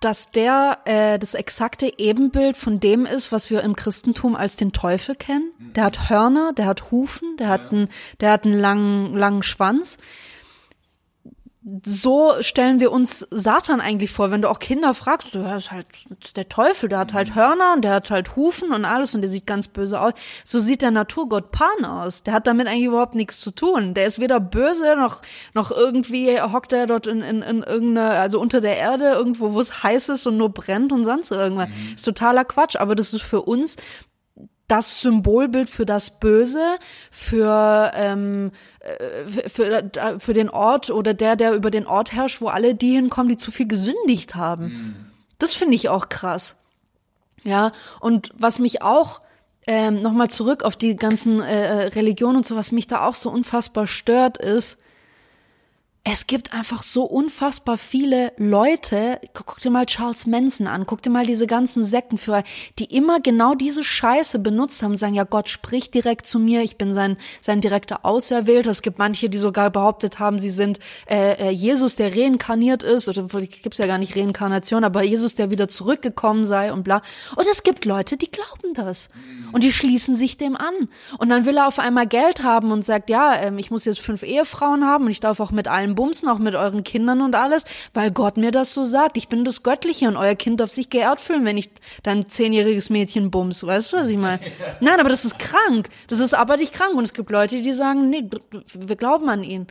dass 0.01 0.31
der 0.31 0.79
äh, 0.85 1.19
das 1.19 1.35
exakte 1.35 1.93
Ebenbild 1.99 2.57
von 2.57 2.81
dem 2.81 3.05
ist, 3.07 3.33
was 3.33 3.51
wir 3.51 3.63
im 3.63 3.75
Christentum 3.75 4.37
als 4.37 4.57
den 4.57 4.73
Teufel 4.73 5.15
kennen? 5.15 5.53
Der 5.75 5.85
hat 5.85 6.09
Hörner, 6.09 6.53
der 6.53 6.67
hat 6.67 6.91
Hufen, 6.91 7.37
der 7.37 7.49
hat 7.49 7.73
einen, 7.73 7.89
der 8.21 8.33
hat 8.33 8.45
einen 8.45 8.59
langen, 8.59 9.17
langen 9.17 9.43
Schwanz 9.43 9.99
so 11.85 12.35
stellen 12.41 12.81
wir 12.81 12.93
uns 12.93 13.27
Satan 13.31 13.81
eigentlich 13.81 14.11
vor. 14.11 14.31
Wenn 14.31 14.43
du 14.43 14.49
auch 14.49 14.59
Kinder 14.59 14.95
fragst, 14.95 15.33
so, 15.33 15.41
ja, 15.41 15.57
ist 15.57 15.71
halt 15.71 15.87
der 16.37 16.49
Teufel, 16.49 16.89
der 16.89 17.01
hat 17.01 17.13
halt 17.13 17.35
Hörner 17.35 17.75
und 17.75 17.83
der 17.83 17.93
hat 17.93 18.11
halt 18.11 18.37
Hufen 18.37 18.73
und 18.73 18.85
alles 18.85 19.15
und 19.15 19.21
der 19.21 19.31
sieht 19.31 19.47
ganz 19.47 19.69
böse 19.69 20.01
aus. 20.01 20.13
So 20.45 20.61
sieht 20.61 20.83
der 20.83 20.91
Naturgott 20.91 21.51
Pan 21.51 21.85
aus. 21.85 22.23
Der 22.23 22.33
hat 22.33 22.47
damit 22.47 22.67
eigentlich 22.67 22.85
überhaupt 22.85 23.15
nichts 23.15 23.41
zu 23.41 23.51
tun. 23.51 23.95
Der 23.95 24.07
ist 24.07 24.19
weder 24.19 24.41
böse 24.41 24.97
noch, 24.97 25.21
noch 25.53 25.71
irgendwie 25.71 26.41
hockt 26.41 26.73
er 26.73 26.87
dort 26.87 27.07
in, 27.07 27.21
in, 27.23 27.43
in 27.43 27.63
irgendeiner, 27.63 28.11
also 28.13 28.41
unter 28.41 28.61
der 28.61 28.77
Erde, 28.77 29.11
irgendwo, 29.11 29.53
wo 29.53 29.61
es 29.61 29.83
heiß 29.83 30.09
ist 30.09 30.27
und 30.27 30.37
nur 30.37 30.51
brennt 30.51 30.93
und 30.93 31.05
sonst 31.05 31.31
irgendwas. 31.31 31.69
Mhm. 31.69 31.95
Ist 31.97 32.05
totaler 32.05 32.45
Quatsch, 32.45 32.77
aber 32.77 32.95
das 32.95 33.13
ist 33.13 33.23
für 33.23 33.43
uns 33.43 33.77
das 34.69 35.01
Symbolbild 35.01 35.69
für 35.69 35.87
das 35.87 36.21
Böse, 36.21 36.79
für, 37.11 37.91
ähm, 37.95 38.53
äh, 38.81 39.49
für, 39.49 39.91
für 40.19 40.33
den 40.35 40.51
Ort 40.51 40.91
oder 40.91 41.15
der, 41.15 41.37
der 41.37 41.55
über 41.55 41.71
den 41.71 41.87
Ort 41.87 42.13
herrscht, 42.13 42.41
wo 42.41 42.49
alle 42.49 42.75
die 42.75 42.93
hinkommen, 42.93 43.31
die 43.31 43.39
zu 43.39 43.51
viel 43.51 43.67
gesündigt 43.67 44.35
haben. 44.35 44.65
Mhm. 44.65 44.95
Das 45.39 45.55
finde 45.55 45.75
ich 45.75 45.89
auch 45.89 46.09
krass. 46.09 46.57
Ja, 47.45 47.73
und 48.01 48.31
was 48.37 48.59
mich 48.59 48.83
auch 48.83 49.21
ähm, 49.67 50.03
nochmal 50.03 50.29
zurück 50.29 50.65
auf 50.65 50.77
die 50.77 50.97
ganzen 50.97 51.41
äh, 51.41 51.85
äh 51.85 51.87
Religionen 51.89 52.39
und 52.39 52.47
so, 52.47 52.57
was 52.57 52.73
mich 52.73 52.87
da 52.87 53.07
auch 53.07 53.15
so 53.15 53.31
unfassbar 53.31 53.87
stört, 53.87 54.39
ist, 54.39 54.79
es 56.11 56.27
gibt 56.27 56.55
einfach 56.55 56.83
so 56.83 57.05
unfassbar 57.05 57.77
viele 57.77 58.33
Leute, 58.39 59.21
guck 59.35 59.61
dir 59.61 59.71
mal 59.71 59.85
Charles 59.85 60.27
Manson 60.27 60.67
an, 60.67 60.87
guck 60.87 61.03
dir 61.03 61.11
mal 61.11 61.27
diese 61.27 61.47
ganzen 61.47 61.85
Sektenführer, 61.85 62.45
die 62.79 62.85
immer 62.85 63.21
genau 63.21 63.55
diese 63.55 63.85
Scheiße 63.85 64.39
benutzt 64.39 64.83
haben, 64.83 64.97
sagen, 64.97 65.13
ja, 65.13 65.25
Gott 65.25 65.51
spricht 65.51 65.93
direkt 65.93 66.27
zu 66.27 66.39
mir, 66.39 66.63
ich 66.63 66.79
bin 66.79 66.95
sein, 66.95 67.19
sein 67.43 67.61
direkter 67.61 68.07
Auserwählter. 68.07 68.71
Es 68.71 68.81
gibt 68.81 68.99
manche, 68.99 69.29
die 69.29 69.37
sogar 69.37 69.71
behauptet 69.71 70.19
haben, 70.19 70.39
sie 70.39 70.51
sind 70.51 70.79
äh, 71.11 71.49
äh, 71.49 71.51
Jesus, 71.51 71.97
der 71.97 72.17
reinkarniert 72.17 72.83
ist, 72.83 73.09
oder 73.09 73.25
gibt's 73.41 73.79
ja 73.79 73.87
gar 73.87 73.99
nicht 73.99 74.17
Reinkarnation, 74.17 74.85
aber 74.85 75.03
Jesus, 75.03 75.35
der 75.35 75.51
wieder 75.51 75.69
zurückgekommen 75.69 76.47
sei 76.47 76.73
und 76.73 76.85
bla. 76.85 77.03
Und 77.37 77.47
es 77.51 77.65
gibt 77.65 77.85
Leute, 77.85 78.17
die 78.17 78.31
glauben 78.31 78.73
das. 78.73 79.11
Und 79.53 79.63
die 79.63 79.73
schließen 79.73 80.17
sich 80.17 80.37
dem 80.37 80.57
an. 80.57 80.89
Und 81.19 81.29
dann 81.29 81.45
will 81.45 81.57
er 81.57 81.69
auf 81.69 81.79
einmal 81.79 82.07
Geld 82.07 82.43
haben 82.43 82.71
und 82.71 82.85
sagt, 82.85 83.11
ja, 83.11 83.35
ähm, 83.37 83.59
ich 83.59 83.71
muss 83.71 83.85
jetzt 83.85 84.01
fünf 84.01 84.23
Ehefrauen 84.23 84.87
haben 84.87 85.05
und 85.05 85.11
ich 85.11 85.21
darf 85.21 85.41
auch 85.41 85.51
mit 85.51 85.69
allen 85.69 85.98
bumsen, 85.99 86.29
auch 86.29 86.39
mit 86.39 86.55
euren 86.55 86.85
Kindern 86.85 87.21
und 87.21 87.35
alles, 87.35 87.65
weil 87.93 88.13
Gott 88.13 88.37
mir 88.37 88.53
das 88.53 88.73
so 88.73 88.85
sagt. 88.85 89.17
Ich 89.17 89.27
bin 89.27 89.43
das 89.43 89.65
Göttliche 89.65 90.07
und 90.07 90.17
euer 90.17 90.37
Kind 90.37 90.61
darf 90.61 90.71
sich 90.71 90.91
geehrt 90.91 91.21
fühlen, 91.21 91.45
wenn 91.45 91.57
ich 91.57 91.71
dein 92.05 92.31
zehnjähriges 92.31 92.89
Mädchen 92.89 93.33
bums. 93.33 93.67
Weißt 93.67 93.93
du, 93.93 93.97
was 93.97 94.09
ich 94.09 94.17
meine? 94.17 94.39
Nein, 94.81 95.01
aber 95.01 95.09
das 95.09 95.25
ist 95.25 95.41
krank. 95.41 95.89
Das 96.07 96.21
ist 96.21 96.35
abartig 96.35 96.71
krank. 96.71 96.95
Und 96.95 97.03
es 97.03 97.15
gibt 97.15 97.31
Leute, 97.31 97.61
die 97.63 97.73
sagen, 97.73 98.11
nee, 98.11 98.31
wir 98.75 98.95
glauben 98.95 99.29
an 99.29 99.43
ihn. 99.43 99.67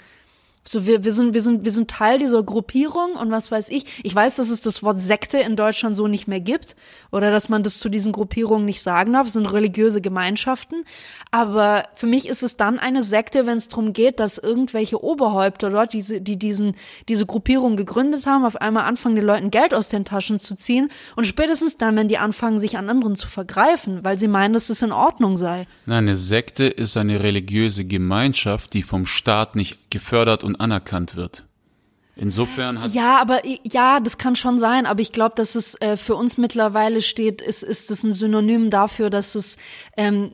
So, 0.68 0.86
wir, 0.86 1.04
wir, 1.04 1.14
sind, 1.14 1.34
wir, 1.34 1.42
sind, 1.42 1.64
wir 1.64 1.72
sind 1.72 1.90
Teil 1.90 2.20
dieser 2.20 2.44
Gruppierung 2.44 3.14
und 3.14 3.32
was 3.32 3.52
weiß 3.52 3.70
ich. 3.70 4.04
Ich 4.04 4.14
weiß, 4.14 4.36
dass 4.36 4.50
es 4.50 4.62
das 4.62 4.84
Wort 4.84 5.00
Sekte 5.00 5.38
in 5.38 5.56
Deutschland 5.56 5.96
so 5.96 6.08
nicht 6.08 6.28
mehr 6.28 6.42
gibt 6.42 6.76
oder 7.12 7.32
dass 7.32 7.48
man 7.48 7.64
das 7.64 7.80
zu 7.80 7.88
diesen 7.88 8.12
Gruppierungen 8.12 8.66
nicht 8.66 8.82
sagen 8.82 9.14
darf. 9.14 9.28
Es 9.28 9.34
sind 9.34 9.52
religiöse 9.52 10.02
Gemeinschaften. 10.02 10.84
Aber 11.32 11.86
für 11.94 12.08
mich 12.08 12.28
ist 12.28 12.44
es 12.44 12.58
dann 12.58 12.80
eine 12.80 13.02
Sekte, 13.02 13.46
wenn 13.46 13.58
es 13.58 13.70
darum 13.70 13.94
geht, 13.94 14.20
dass 14.20 14.38
irgendwelche 14.38 15.02
Oberhäupter 15.02 15.70
dort, 15.70 15.94
diese, 15.94 16.20
die 16.20 16.38
diesen, 16.38 16.76
diese 17.08 17.26
Gruppierung 17.26 17.78
gegründet 17.78 18.26
haben, 18.26 18.44
auf 18.44 18.58
einmal 18.58 18.84
anfangen, 18.84 19.16
den 19.16 19.26
Leuten 19.26 19.52
Geld 19.52 19.74
aus 19.74 19.88
den 19.88 20.04
Taschen 20.04 20.40
zu 20.40 20.56
ziehen. 20.56 20.92
Und 21.16 21.26
spätestens 21.26 21.78
dann, 21.78 21.96
wenn 21.96 22.10
die 22.10 22.18
anfangen, 22.18 22.60
sich 22.60 22.78
an 22.78 22.90
anderen 22.90 23.16
zu 23.16 23.28
vergreifen, 23.28 24.04
weil 24.04 24.20
sie 24.20 24.28
meinen, 24.28 24.54
dass 24.54 24.70
es 24.70 24.82
in 24.82 24.92
Ordnung 24.92 25.38
sei. 25.38 25.68
Nein, 25.86 26.08
eine 26.08 26.16
Sekte 26.16 26.66
ist 26.66 26.98
eine 26.98 27.24
religiöse 27.24 27.86
Gemeinschaft, 27.86 28.74
die 28.74 28.84
vom 28.84 29.06
Staat 29.06 29.56
nicht 29.56 29.92
gefördert 29.92 30.44
und 30.44 30.57
anerkannt 30.60 31.16
wird. 31.16 31.46
Insofern 32.20 32.82
hat 32.82 32.94
ja, 32.94 33.22
aber 33.22 33.42
ja, 33.64 34.00
das 34.00 34.18
kann 34.18 34.36
schon 34.36 34.58
sein, 34.58 34.88
aber 34.88 35.02
ich 35.02 35.12
glaube, 35.12 35.36
dass 35.36 35.54
es 35.54 35.80
äh, 35.82 35.98
für 35.98 36.16
uns 36.16 36.38
mittlerweile 36.38 37.02
steht, 37.02 37.44
ist 37.44 37.62
ist 37.62 37.92
es 37.92 38.04
ein 38.04 38.12
Synonym 38.12 38.72
dafür, 38.72 39.12
dass 39.12 39.36
es 39.36 39.58
ähm, 39.96 40.34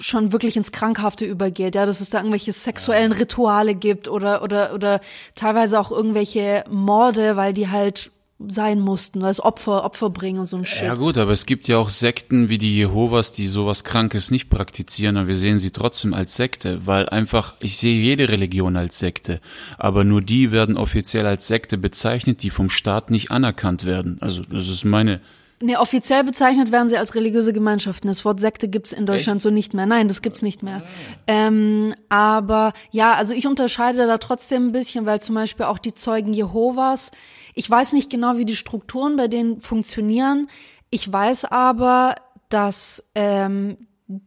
schon 0.00 0.32
wirklich 0.32 0.56
ins 0.56 0.72
Krankhafte 0.72 1.24
übergeht, 1.24 1.76
ja, 1.76 1.86
dass 1.86 2.00
es 2.00 2.10
da 2.10 2.18
irgendwelche 2.18 2.52
sexuellen 2.52 3.12
Rituale 3.12 3.76
gibt 3.76 4.08
oder 4.08 4.42
oder 4.42 4.74
oder 4.74 5.00
teilweise 5.36 5.78
auch 5.78 5.92
irgendwelche 5.92 6.64
Morde, 6.68 7.36
weil 7.36 7.52
die 7.52 7.68
halt 7.68 8.10
sein 8.48 8.80
mussten, 8.80 9.24
als 9.24 9.40
Opfer, 9.40 9.84
Opfer 9.84 10.10
bringen 10.10 10.38
und 10.38 10.46
so 10.46 10.56
ein 10.56 10.64
Shit. 10.64 10.82
Ja 10.82 10.94
gut, 10.94 11.18
aber 11.18 11.32
es 11.32 11.46
gibt 11.46 11.68
ja 11.68 11.78
auch 11.78 11.88
Sekten 11.88 12.48
wie 12.48 12.58
die 12.58 12.76
Jehovas, 12.76 13.32
die 13.32 13.46
sowas 13.46 13.84
Krankes 13.84 14.30
nicht 14.30 14.48
praktizieren, 14.48 15.16
aber 15.16 15.28
wir 15.28 15.34
sehen 15.34 15.58
sie 15.58 15.70
trotzdem 15.70 16.14
als 16.14 16.36
Sekte, 16.36 16.86
weil 16.86 17.08
einfach, 17.08 17.54
ich 17.60 17.76
sehe 17.76 18.00
jede 18.00 18.28
Religion 18.28 18.76
als 18.76 18.98
Sekte, 18.98 19.40
aber 19.78 20.04
nur 20.04 20.22
die 20.22 20.52
werden 20.52 20.76
offiziell 20.76 21.26
als 21.26 21.46
Sekte 21.46 21.76
bezeichnet, 21.76 22.42
die 22.42 22.50
vom 22.50 22.70
Staat 22.70 23.10
nicht 23.10 23.30
anerkannt 23.30 23.84
werden. 23.84 24.16
Also 24.20 24.42
das 24.42 24.68
ist 24.68 24.84
meine 24.84 25.20
Nee, 25.62 25.76
offiziell 25.76 26.24
bezeichnet 26.24 26.72
werden 26.72 26.88
sie 26.88 26.96
als 26.96 27.14
religiöse 27.14 27.52
Gemeinschaften. 27.52 28.08
Das 28.08 28.24
Wort 28.24 28.40
Sekte 28.40 28.66
gibt's 28.66 28.92
in 28.92 29.04
Deutschland 29.04 29.38
Echt? 29.38 29.42
so 29.42 29.50
nicht 29.50 29.74
mehr. 29.74 29.84
Nein, 29.84 30.08
das 30.08 30.22
gibt's 30.22 30.40
nicht 30.40 30.62
mehr. 30.62 30.82
Ähm, 31.26 31.94
aber 32.08 32.72
ja, 32.90 33.12
also 33.12 33.34
ich 33.34 33.46
unterscheide 33.46 34.06
da 34.06 34.16
trotzdem 34.16 34.68
ein 34.68 34.72
bisschen, 34.72 35.04
weil 35.04 35.20
zum 35.20 35.34
Beispiel 35.34 35.66
auch 35.66 35.78
die 35.78 35.92
Zeugen 35.92 36.32
Jehovas, 36.32 37.10
ich 37.54 37.68
weiß 37.68 37.92
nicht 37.92 38.10
genau, 38.10 38.36
wie 38.36 38.44
die 38.44 38.56
Strukturen 38.56 39.16
bei 39.16 39.28
denen 39.28 39.60
funktionieren. 39.60 40.48
Ich 40.90 41.10
weiß 41.10 41.46
aber, 41.46 42.16
dass 42.48 43.04
ähm, 43.14 43.76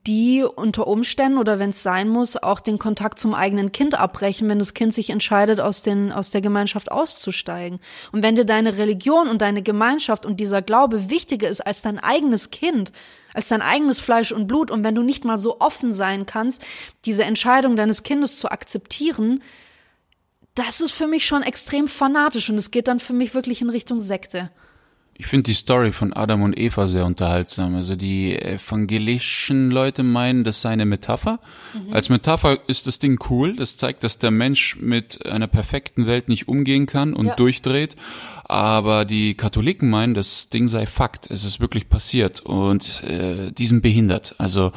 die 0.08 0.44
unter 0.44 0.88
Umständen 0.88 1.38
oder 1.38 1.60
wenn 1.60 1.72
es 1.72 1.84
sein 1.84 2.08
muss, 2.08 2.42
auch 2.42 2.62
den 2.62 2.80
Kontakt 2.80 3.20
zum 3.20 3.34
eigenen 3.34 3.74
Kind 3.74 3.96
abbrechen, 3.96 4.48
wenn 4.48 4.60
das 4.60 4.74
Kind 4.74 4.94
sich 4.94 5.10
entscheidet, 5.10 5.60
aus, 5.60 5.82
den, 5.82 6.14
aus 6.14 6.30
der 6.30 6.40
Gemeinschaft 6.40 6.90
auszusteigen. 6.90 7.80
Und 8.14 8.24
wenn 8.24 8.36
dir 8.36 8.46
deine 8.46 8.78
Religion 8.78 9.28
und 9.28 9.42
deine 9.42 9.62
Gemeinschaft 9.62 10.26
und 10.26 10.40
dieser 10.40 10.62
Glaube 10.62 11.10
wichtiger 11.10 11.50
ist 11.50 11.60
als 11.60 11.82
dein 11.82 12.00
eigenes 12.00 12.50
Kind, 12.50 12.94
als 13.34 13.50
dein 13.50 13.62
eigenes 13.62 14.00
Fleisch 14.00 14.32
und 14.32 14.48
Blut, 14.48 14.72
und 14.72 14.86
wenn 14.86 14.96
du 14.96 15.04
nicht 15.04 15.26
mal 15.26 15.38
so 15.38 15.60
offen 15.60 15.92
sein 15.92 16.26
kannst, 16.26 16.64
diese 17.04 17.26
Entscheidung 17.26 17.76
deines 17.76 18.04
Kindes 18.04 18.40
zu 18.40 18.50
akzeptieren, 18.50 19.44
das 20.56 20.82
ist 20.82 20.92
für 20.92 21.08
mich 21.08 21.26
schon 21.26 21.42
extrem 21.42 21.88
fanatisch 21.88 22.50
und 22.50 22.56
es 22.56 22.72
geht 22.72 22.88
dann 22.88 23.00
für 23.00 23.14
mich 23.14 23.34
wirklich 23.34 23.62
in 23.62 23.70
Richtung 23.70 24.00
Sekte. 24.00 24.52
Ich 25.16 25.28
finde 25.28 25.44
die 25.44 25.54
Story 25.54 25.92
von 25.92 26.12
Adam 26.12 26.42
und 26.42 26.58
Eva 26.58 26.88
sehr 26.88 27.06
unterhaltsam. 27.06 27.76
Also 27.76 27.96
die 27.96 28.36
evangelischen 28.36 29.70
Leute 29.70 30.02
meinen, 30.02 30.44
das 30.44 30.62
sei 30.62 30.72
eine 30.72 30.86
Metapher. 30.86 31.40
Mhm. 31.74 31.94
Als 31.94 32.10
Metapher 32.10 32.58
ist 32.66 32.88
das 32.88 32.98
Ding 32.98 33.20
cool. 33.30 33.56
Das 33.56 33.78
zeigt, 33.78 34.04
dass 34.04 34.18
der 34.18 34.32
Mensch 34.32 34.76
mit 34.78 35.28
einer 35.28 35.46
perfekten 35.46 36.08
Welt 36.08 36.30
nicht 36.30 36.48
umgehen 36.48 36.88
kann 36.88 37.14
und 37.14 37.28
ja. 37.28 37.36
durchdreht. 37.36 37.96
Aber 38.46 39.06
die 39.06 39.36
Katholiken 39.36 39.90
meinen, 39.90 40.16
das 40.16 40.50
Ding 40.50 40.68
sei 40.68 40.88
Fakt. 40.88 41.30
Es 41.30 41.44
ist 41.44 41.60
wirklich 41.60 41.90
passiert 41.90 42.40
und 42.42 43.04
äh, 43.04 43.52
die 43.52 43.68
sind 43.68 43.84
behindert. 43.84 44.34
Also 44.40 44.72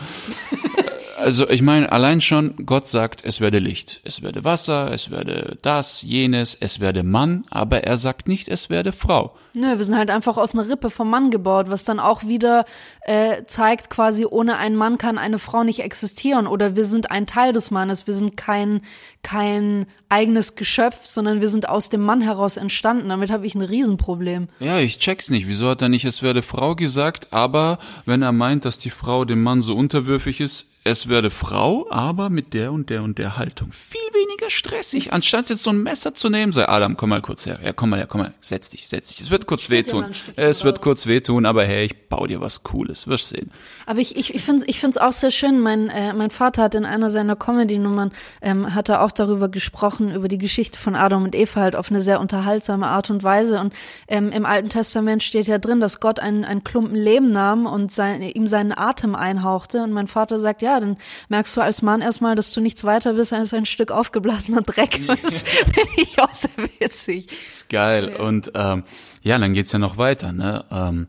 also 1.16 1.48
ich 1.48 1.62
meine, 1.62 1.90
allein 1.90 2.20
schon, 2.20 2.54
Gott 2.66 2.86
sagt, 2.86 3.24
es 3.24 3.40
werde 3.40 3.58
Licht, 3.58 4.00
es 4.04 4.22
werde 4.22 4.44
Wasser, 4.44 4.92
es 4.92 5.10
werde 5.10 5.56
das, 5.62 6.02
jenes, 6.02 6.56
es 6.58 6.80
werde 6.80 7.02
Mann, 7.02 7.44
aber 7.50 7.84
er 7.84 7.96
sagt 7.96 8.28
nicht, 8.28 8.48
es 8.48 8.70
werde 8.70 8.92
Frau. 8.92 9.34
Nö, 9.54 9.78
wir 9.78 9.84
sind 9.84 9.96
halt 9.96 10.10
einfach 10.10 10.36
aus 10.36 10.54
einer 10.54 10.68
Rippe 10.68 10.90
vom 10.90 11.08
Mann 11.08 11.30
gebaut, 11.30 11.70
was 11.70 11.84
dann 11.84 11.98
auch 11.98 12.24
wieder 12.24 12.66
äh, 13.02 13.44
zeigt, 13.46 13.88
quasi 13.88 14.26
ohne 14.28 14.58
einen 14.58 14.76
Mann 14.76 14.98
kann 14.98 15.16
eine 15.16 15.38
Frau 15.38 15.64
nicht 15.64 15.80
existieren 15.80 16.46
oder 16.46 16.76
wir 16.76 16.84
sind 16.84 17.10
ein 17.10 17.26
Teil 17.26 17.52
des 17.52 17.70
Mannes, 17.70 18.06
wir 18.06 18.14
sind 18.14 18.36
kein, 18.36 18.82
kein 19.22 19.86
eigenes 20.08 20.54
Geschöpf, 20.54 21.06
sondern 21.06 21.40
wir 21.40 21.48
sind 21.48 21.68
aus 21.68 21.88
dem 21.88 22.02
Mann 22.02 22.20
heraus 22.20 22.56
entstanden. 22.58 23.08
Damit 23.08 23.30
habe 23.30 23.46
ich 23.46 23.54
ein 23.54 23.62
Riesenproblem. 23.62 24.48
Ja, 24.60 24.78
ich 24.78 24.98
check's 24.98 25.30
nicht. 25.30 25.48
Wieso 25.48 25.68
hat 25.70 25.82
er 25.82 25.88
nicht, 25.88 26.04
es 26.04 26.22
werde 26.22 26.42
Frau 26.42 26.74
gesagt, 26.74 27.32
aber 27.32 27.78
wenn 28.04 28.22
er 28.22 28.32
meint, 28.32 28.64
dass 28.64 28.78
die 28.78 28.90
Frau 28.90 29.24
dem 29.24 29.42
Mann 29.42 29.62
so 29.62 29.74
unterwürfig 29.74 30.40
ist, 30.40 30.68
es 30.86 31.08
werde 31.08 31.30
Frau, 31.30 31.86
aber 31.90 32.30
mit 32.30 32.54
der 32.54 32.72
und 32.72 32.90
der 32.90 33.02
und 33.02 33.18
der 33.18 33.36
Haltung. 33.36 33.72
Viel 33.72 34.00
weniger 34.12 34.50
stressig. 34.50 35.12
Anstatt 35.12 35.50
jetzt 35.50 35.64
so 35.64 35.70
ein 35.70 35.82
Messer 35.82 36.14
zu 36.14 36.30
nehmen, 36.30 36.52
sei 36.52 36.68
Adam, 36.68 36.96
komm 36.96 37.10
mal 37.10 37.20
kurz 37.20 37.44
her. 37.44 37.58
Ja, 37.62 37.72
komm 37.72 37.90
mal 37.90 37.98
her, 37.98 38.06
komm 38.06 38.20
mal. 38.20 38.34
Setz 38.40 38.70
dich, 38.70 38.86
setz 38.86 39.08
dich. 39.08 39.20
Es 39.20 39.30
wird 39.30 39.46
kurz 39.46 39.68
wehtun. 39.68 40.06
Es 40.36 40.62
wird 40.62 40.80
kurz 40.80 41.06
wehtun, 41.06 41.44
aber 41.44 41.64
hey, 41.64 41.86
ich 41.86 42.08
baue 42.08 42.28
dir 42.28 42.40
was 42.40 42.62
Cooles. 42.62 43.08
Wirst 43.08 43.30
sehen. 43.30 43.50
Aber 43.84 43.98
ich, 43.98 44.16
ich, 44.16 44.34
ich 44.34 44.42
finde 44.42 44.62
es 44.62 44.68
ich 44.68 44.80
find's 44.80 44.96
auch 44.96 45.12
sehr 45.12 45.32
schön. 45.32 45.60
Mein, 45.60 45.88
äh, 45.88 46.12
mein 46.12 46.30
Vater 46.30 46.62
hat 46.62 46.74
in 46.76 46.84
einer 46.84 47.10
seiner 47.10 47.34
Comedy-Nummern, 47.34 48.12
ähm, 48.40 48.74
hat 48.74 48.88
er 48.88 49.02
auch 49.02 49.10
darüber 49.10 49.48
gesprochen, 49.48 50.14
über 50.14 50.28
die 50.28 50.38
Geschichte 50.38 50.78
von 50.78 50.94
Adam 50.94 51.24
und 51.24 51.34
Eva 51.34 51.60
halt 51.60 51.74
auf 51.74 51.90
eine 51.90 52.00
sehr 52.00 52.20
unterhaltsame 52.20 52.86
Art 52.86 53.10
und 53.10 53.24
Weise. 53.24 53.58
Und 53.58 53.74
ähm, 54.06 54.30
im 54.30 54.46
Alten 54.46 54.68
Testament 54.68 55.24
steht 55.24 55.48
ja 55.48 55.58
drin, 55.58 55.80
dass 55.80 55.98
Gott 55.98 56.20
einen, 56.20 56.44
einen 56.44 56.62
Klumpen 56.62 56.94
Leben 56.94 57.32
nahm 57.32 57.66
und 57.66 57.90
sein, 57.90 58.22
ihm 58.22 58.46
seinen 58.46 58.72
Atem 58.76 59.16
einhauchte. 59.16 59.82
Und 59.82 59.92
mein 59.92 60.06
Vater 60.06 60.38
sagt, 60.38 60.62
ja, 60.62 60.75
dann 60.80 60.96
merkst 61.28 61.56
du 61.56 61.60
als 61.60 61.82
Mann 61.82 62.00
erstmal, 62.00 62.34
dass 62.36 62.52
du 62.52 62.60
nichts 62.60 62.84
weiter 62.84 63.14
bist 63.14 63.32
als 63.32 63.54
ein 63.54 63.66
Stück 63.66 63.90
aufgeblasener 63.90 64.62
Dreck. 64.62 65.00
Das 65.22 65.42
finde 65.42 65.88
ich 65.96 66.20
auch 66.20 66.32
sehr 66.32 66.50
witzig. 66.78 67.28
Ist 67.46 67.68
geil. 67.68 68.16
Und 68.16 68.52
ähm, 68.54 68.84
ja, 69.22 69.38
dann 69.38 69.54
geht's 69.54 69.72
ja 69.72 69.78
noch 69.78 69.98
weiter. 69.98 70.32
Ne? 70.32 70.64
Ähm, 70.70 71.08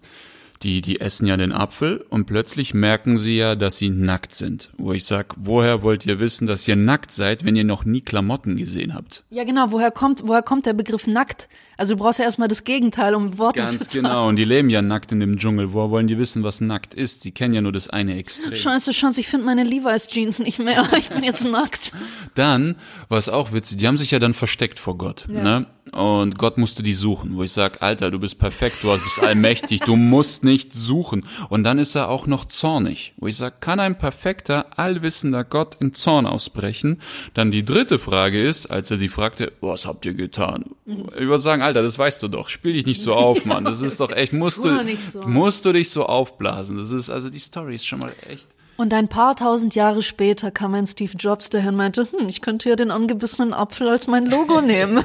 die, 0.64 0.82
die 0.82 1.00
essen 1.00 1.28
ja 1.28 1.38
den 1.38 1.52
Apfel 1.52 2.04
und 2.10 2.26
plötzlich 2.26 2.74
merken 2.74 3.18
sie 3.18 3.38
ja, 3.38 3.56
dass 3.56 3.78
sie 3.78 3.90
nackt 3.90 4.34
sind. 4.34 4.70
Wo 4.78 4.94
ich 4.94 5.06
sag, 5.06 5.36
woher 5.38 5.84
wollt 5.84 6.06
ihr 6.06 6.20
wissen, 6.20 6.48
dass 6.48 6.68
ihr 6.68 6.76
nackt 6.76 7.12
seid, 7.12 7.46
wenn 7.46 7.56
ihr 7.56 7.64
noch 7.64 7.86
nie 7.86 8.02
Klamotten 8.02 8.56
gesehen 8.56 8.94
habt? 8.94 9.24
Ja, 9.30 9.44
genau. 9.44 9.72
Woher 9.72 9.92
kommt, 9.92 10.24
woher 10.26 10.42
kommt 10.42 10.66
der 10.66 10.74
Begriff 10.74 11.08
nackt? 11.08 11.48
Also 11.78 11.96
du 11.96 12.04
brauchst 12.04 12.20
ja 12.20 12.26
erstmal 12.26 12.48
das 12.48 12.64
Gegenteil, 12.64 13.16
um 13.16 13.38
Worte 13.38 13.60
Ganz 13.60 13.88
zu 13.88 14.02
genau. 14.02 14.28
Und 14.28 14.36
die 14.36 14.44
leben 14.44 14.70
ja 14.70 14.82
nackt 14.82 15.12
in 15.12 15.20
dem 15.20 15.38
Dschungel. 15.38 15.74
Woher 15.74 15.92
wollen 15.92 16.08
die 16.08 16.18
wissen, 16.18 16.44
was 16.44 16.60
nackt 16.60 16.94
ist? 16.94 17.22
Sie 17.22 17.32
kennen 17.32 17.54
ja 17.54 17.62
nur 17.62 17.72
das 17.72 17.90
eine 17.90 18.18
Extrem. 18.18 18.56
Scheiße, 18.56 18.92
Chance, 18.92 19.20
ich 19.20 19.28
finde 19.28 19.46
meine 19.46 19.64
Levi's 19.64 20.08
Jeans 20.08 20.40
nicht 20.40 20.60
mehr. 20.60 20.88
Ich 20.98 21.10
bin 21.10 21.24
jetzt 21.24 21.46
nackt. 21.46 21.94
Dann, 22.34 22.76
was 23.08 23.30
auch 23.30 23.52
witzig, 23.52 23.78
die 23.78 23.88
haben 23.88 23.98
sich 23.98 24.10
ja 24.10 24.18
dann 24.18 24.34
versteckt 24.34 24.80
vor 24.80 24.98
Gott. 24.98 25.26
Ja. 25.32 25.44
Ne? 25.44 25.68
Und 25.92 26.38
Gott 26.38 26.58
musste 26.58 26.84
die 26.84 26.94
suchen, 26.94 27.36
wo 27.38 27.44
ich 27.44 27.52
sag, 27.52 27.82
Alter, 27.82 28.12
du 28.12 28.20
bist 28.20 28.40
perfekt, 28.40 28.78
du 28.84 28.92
bist 28.92 29.22
allmächtig, 29.22 29.82
du 29.82 29.96
musst 29.96 30.44
nicht 30.44 30.74
suchen. 30.74 31.26
Und 31.50 31.64
dann 31.64 31.80
ist 31.80 31.96
er 31.96 32.10
auch 32.10 32.28
noch 32.28 32.46
zornig, 32.46 33.14
wo 33.18 33.28
ich 33.28 33.38
sag, 33.38 33.62
kann 33.62 33.80
ein 33.80 33.98
perfekter, 33.98 34.78
allwissender 34.78 35.44
Gott 35.44 35.76
in 35.80 35.94
Zorn 35.94 36.26
ausbrechen? 36.26 37.02
Dann 37.34 37.52
die 37.52 37.64
dritte 37.64 38.00
Frage 38.00 38.42
ist, 38.44 38.68
als 38.68 38.92
er 38.92 38.98
sie 38.98 39.10
fragte, 39.10 39.54
was 39.62 39.86
habt 39.86 40.06
ihr 40.06 40.14
getan? 40.14 40.66
Ich 40.86 41.28
würde 41.28 41.40
sagen, 41.40 41.62
Alter, 41.68 41.84
das 41.84 42.00
weißt 42.00 42.24
du 42.24 42.30
doch, 42.30 42.48
spiel 42.50 42.74
dich 42.74 42.86
nicht 42.86 43.02
so 43.02 43.14
auf, 43.14 43.46
Mann. 43.46 43.66
Das 43.66 43.82
ist 43.82 44.00
doch 44.00 44.12
echt, 44.12 44.34
musst 44.34 44.64
du, 44.64 44.70
so. 45.12 45.22
musst 45.22 45.66
du 45.66 45.74
dich 45.74 45.90
so 45.90 46.06
aufblasen. 46.06 46.78
Das 46.78 46.92
ist, 46.92 47.10
also 47.10 47.30
die 47.30 47.40
Story 47.40 47.76
ist 47.76 47.86
schon 47.86 48.00
mal 48.00 48.12
echt. 48.30 48.48
Und 48.78 48.94
ein 48.94 49.08
paar 49.08 49.36
tausend 49.36 49.74
Jahre 49.74 50.04
später 50.04 50.52
kam 50.52 50.76
ein 50.76 50.86
Steve 50.86 51.14
Jobs 51.18 51.50
und 51.50 51.76
meinte, 51.76 52.08
hm, 52.12 52.30
ich 52.30 52.42
könnte 52.42 52.70
ja 52.70 52.76
den 52.76 52.92
angebissenen 52.92 53.52
Apfel 53.52 53.90
als 53.90 54.06
mein 54.06 54.28
Logo 54.28 54.62
nehmen. 54.62 55.04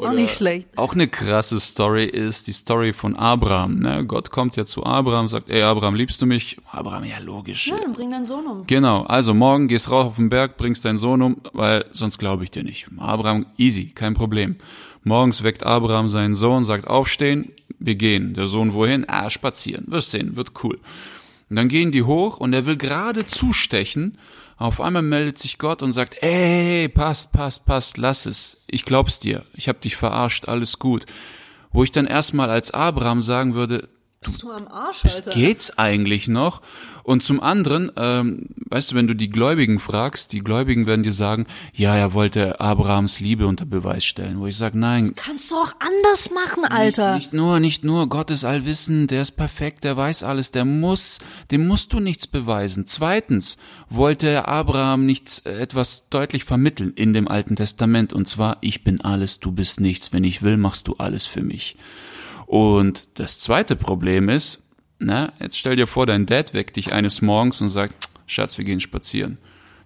Auch 0.00 0.12
nicht 0.12 0.34
schlecht. 0.34 0.66
Auch 0.76 0.92
eine 0.92 1.06
krasse 1.06 1.60
Story 1.60 2.04
ist 2.04 2.48
die 2.48 2.52
Story 2.52 2.92
von 2.92 3.14
Abraham. 3.14 3.78
Ne? 3.78 4.04
Gott 4.06 4.30
kommt 4.30 4.56
ja 4.56 4.66
zu 4.66 4.84
Abraham, 4.84 5.28
sagt, 5.28 5.48
ey 5.48 5.62
Abraham, 5.62 5.94
liebst 5.94 6.20
du 6.20 6.26
mich? 6.26 6.56
Abraham, 6.70 7.04
ja 7.04 7.18
logisch. 7.20 7.68
Ja, 7.68 7.76
dann 7.80 7.92
bring 7.92 8.10
deinen 8.10 8.24
Sohn 8.24 8.44
um. 8.46 8.66
Genau, 8.66 9.04
also 9.04 9.34
morgen 9.34 9.68
gehst 9.68 9.88
raus 9.88 10.06
auf 10.06 10.16
den 10.16 10.28
Berg, 10.28 10.56
bringst 10.56 10.84
deinen 10.84 10.98
Sohn 10.98 11.22
um, 11.22 11.36
weil 11.52 11.84
sonst 11.92 12.18
glaube 12.18 12.42
ich 12.42 12.50
dir 12.50 12.64
nicht. 12.64 12.88
Abraham, 12.98 13.46
easy, 13.56 13.86
kein 13.86 14.14
Problem. 14.14 14.56
Morgens 15.04 15.42
weckt 15.42 15.64
Abraham 15.64 16.08
seinen 16.08 16.34
Sohn, 16.34 16.64
sagt 16.64 16.86
aufstehen, 16.86 17.52
wir 17.78 17.96
gehen. 17.96 18.34
Der 18.34 18.46
Sohn 18.46 18.72
wohin? 18.72 19.08
Ah, 19.08 19.30
spazieren. 19.30 19.84
Wirst 19.88 20.10
sehen, 20.12 20.36
wird 20.36 20.52
cool. 20.62 20.78
Und 21.50 21.56
dann 21.56 21.68
gehen 21.68 21.92
die 21.92 22.04
hoch 22.04 22.38
und 22.38 22.52
er 22.52 22.66
will 22.66 22.76
gerade 22.76 23.26
zustechen. 23.26 24.16
Auf 24.56 24.80
einmal 24.80 25.02
meldet 25.02 25.38
sich 25.38 25.58
Gott 25.58 25.82
und 25.82 25.92
sagt, 25.92 26.22
ey, 26.22 26.88
passt, 26.88 27.32
passt, 27.32 27.66
passt, 27.66 27.98
lass 27.98 28.26
es. 28.26 28.58
Ich 28.68 28.84
glaub's 28.84 29.18
dir. 29.18 29.44
Ich 29.54 29.68
hab 29.68 29.80
dich 29.80 29.96
verarscht, 29.96 30.46
alles 30.46 30.78
gut. 30.78 31.04
Wo 31.72 31.82
ich 31.82 31.90
dann 31.90 32.06
erstmal 32.06 32.48
als 32.48 32.70
Abraham 32.70 33.22
sagen 33.22 33.54
würde, 33.54 33.88
Bist 34.22 34.42
du 34.42 34.50
am 34.50 34.68
Arsch, 34.68 35.04
Alter? 35.04 35.30
geht's 35.30 35.78
eigentlich 35.78 36.28
noch? 36.28 36.60
Und 37.04 37.24
zum 37.24 37.40
anderen, 37.40 37.90
ähm, 37.96 38.46
weißt 38.70 38.92
du, 38.92 38.94
wenn 38.94 39.08
du 39.08 39.14
die 39.14 39.28
Gläubigen 39.28 39.80
fragst, 39.80 40.32
die 40.32 40.38
Gläubigen 40.38 40.86
werden 40.86 41.02
dir 41.02 41.10
sagen, 41.12 41.46
ja, 41.74 41.96
er 41.96 42.14
wollte 42.14 42.60
Abrahams 42.60 43.18
Liebe 43.18 43.48
unter 43.48 43.64
Beweis 43.64 44.04
stellen. 44.04 44.38
Wo 44.38 44.46
ich 44.46 44.56
sage, 44.56 44.78
nein, 44.78 45.12
Kannst 45.16 45.50
du 45.50 45.56
auch 45.56 45.72
anders 45.80 46.30
machen, 46.30 46.64
Alter. 46.64 47.14
nicht, 47.14 47.32
nicht 47.32 47.32
nur, 47.32 47.58
nicht 47.58 47.84
nur, 47.84 48.08
Gott 48.08 48.30
ist 48.30 48.44
allwissend, 48.44 49.10
der 49.10 49.22
ist 49.22 49.32
perfekt, 49.32 49.82
der 49.82 49.96
weiß 49.96 50.22
alles, 50.22 50.52
der 50.52 50.64
muss, 50.64 51.18
dem 51.50 51.66
musst 51.66 51.92
du 51.92 51.98
nichts 51.98 52.28
beweisen. 52.28 52.86
Zweitens 52.86 53.56
wollte 53.90 54.46
Abraham 54.46 55.04
nichts, 55.04 55.40
äh, 55.40 55.54
etwas 55.54 56.08
deutlich 56.08 56.44
vermitteln 56.44 56.92
in 56.94 57.12
dem 57.12 57.26
Alten 57.26 57.56
Testament, 57.56 58.12
und 58.12 58.28
zwar, 58.28 58.58
ich 58.60 58.84
bin 58.84 59.00
alles, 59.00 59.40
du 59.40 59.50
bist 59.50 59.80
nichts, 59.80 60.12
wenn 60.12 60.22
ich 60.22 60.42
will, 60.42 60.56
machst 60.56 60.86
du 60.86 60.94
alles 60.98 61.26
für 61.26 61.42
mich. 61.42 61.76
Und 62.52 63.08
das 63.14 63.38
zweite 63.38 63.76
Problem 63.76 64.28
ist, 64.28 64.60
na, 64.98 65.32
jetzt 65.40 65.56
stell 65.56 65.74
dir 65.74 65.86
vor, 65.86 66.04
dein 66.04 66.26
Dad 66.26 66.52
weckt 66.52 66.76
dich 66.76 66.92
eines 66.92 67.22
Morgens 67.22 67.62
und 67.62 67.70
sagt, 67.70 68.10
Schatz, 68.26 68.58
wir 68.58 68.66
gehen 68.66 68.78
spazieren. 68.78 69.38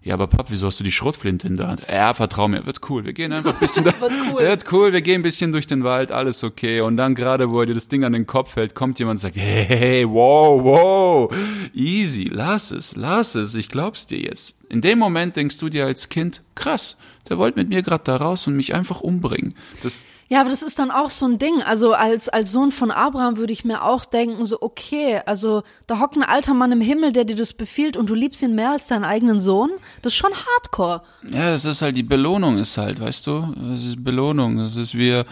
Ja, 0.03 0.15
aber 0.15 0.27
Pap, 0.27 0.47
wieso 0.51 0.67
hast 0.67 0.81
du 0.81 0.83
die 0.83 0.91
Schrotflinte 0.91 1.47
in 1.47 1.57
der 1.57 1.69
Hand? 1.69 1.83
Ja, 1.89 2.13
vertrau 2.13 2.49
mir, 2.49 2.67
wird 2.67 2.81
cool. 2.91 3.05
Wir 3.05 3.13
gehen 3.13 3.33
einfach 3.33 3.55
ein 3.55 3.61
bisschen. 3.61 3.85
Wird 3.85 3.97
cool. 4.33 4.43
Wird 4.43 4.73
cool, 4.73 4.93
wir 4.93 5.01
gehen 5.01 5.21
ein 5.21 5.23
bisschen 5.23 5.53
durch 5.53 5.69
den 5.69 5.85
Wald, 5.85 6.11
alles 6.11 6.43
okay. 6.43 6.81
Und 6.81 6.97
dann 6.97 7.15
gerade, 7.15 7.53
wo 7.53 7.61
er 7.61 7.67
dir 7.67 7.75
das 7.75 7.87
Ding 7.87 8.03
an 8.03 8.13
den 8.13 8.27
Kopf 8.27 8.57
hält, 8.57 8.75
kommt 8.75 8.99
jemand 8.99 9.19
und 9.19 9.21
sagt, 9.21 9.37
hey, 9.37 9.65
hey, 9.69 10.09
wow, 10.09 10.61
wow, 10.65 11.37
easy, 11.73 12.29
lass 12.33 12.73
es, 12.73 12.97
lass 12.97 13.37
es, 13.37 13.55
ich 13.55 13.69
glaub's 13.69 14.07
dir 14.07 14.19
jetzt. 14.19 14.59
In 14.69 14.81
dem 14.81 14.99
Moment 14.99 15.37
denkst 15.37 15.59
du 15.59 15.69
dir 15.69 15.87
als 15.87 16.09
Kind, 16.09 16.43
krass, 16.57 16.97
der 17.29 17.39
wollte 17.39 17.61
mit 17.61 17.69
mir 17.69 17.83
gerade 17.83 18.03
da 18.03 18.17
raus 18.17 18.49
und 18.49 18.57
mich 18.57 18.75
einfach 18.75 19.03
umbringen. 19.03 19.55
Das, 19.85 20.07
Ja, 20.29 20.41
aber 20.41 20.51
das 20.51 20.63
ist 20.63 20.79
dann 20.79 20.91
auch 20.91 21.11
so 21.11 21.27
ein 21.27 21.39
Ding. 21.39 21.63
Also 21.63 21.93
als, 21.93 22.29
als 22.29 22.51
Sohn 22.51 22.73
von 22.73 22.91
Abraham 22.91 23.37
würde 23.37 23.53
ich 23.53 23.65
mir 23.65 23.85
auch 23.85 24.05
denken, 24.05 24.45
so, 24.45 24.59
okay, 24.61 25.21
also 25.25 25.63
da 25.87 26.01
hockt 26.01 26.17
ein 26.17 26.23
alter 26.23 26.55
Mann 26.55 26.73
im 26.73 26.81
Himmel, 26.81 27.13
der 27.13 27.25
dir 27.25 27.37
das 27.37 27.53
befiehlt 27.53 27.97
und 27.97 28.11
du 28.11 28.15
liebst 28.15 28.43
ihn 28.43 28.55
mehr 28.55 28.73
als 28.73 28.89
deinen 28.89 29.05
eigenen 29.05 29.39
Sohn. 29.39 29.71
Das 30.03 30.13
ist 30.13 30.19
schon 30.19 30.33
hardcore. 30.33 31.03
Ja, 31.31 31.51
das 31.51 31.65
ist 31.65 31.83
halt 31.83 31.97
die 31.97 32.03
Belohnung 32.03 32.59
ist 32.59 32.77
halt, 32.77 33.01
weißt 33.01 33.27
du? 33.27 33.55
Das 33.71 33.85
ist 33.85 34.03
Belohnung. 34.03 34.59
Das 34.59 34.77
ist 34.77 34.97
wie, 34.97 35.23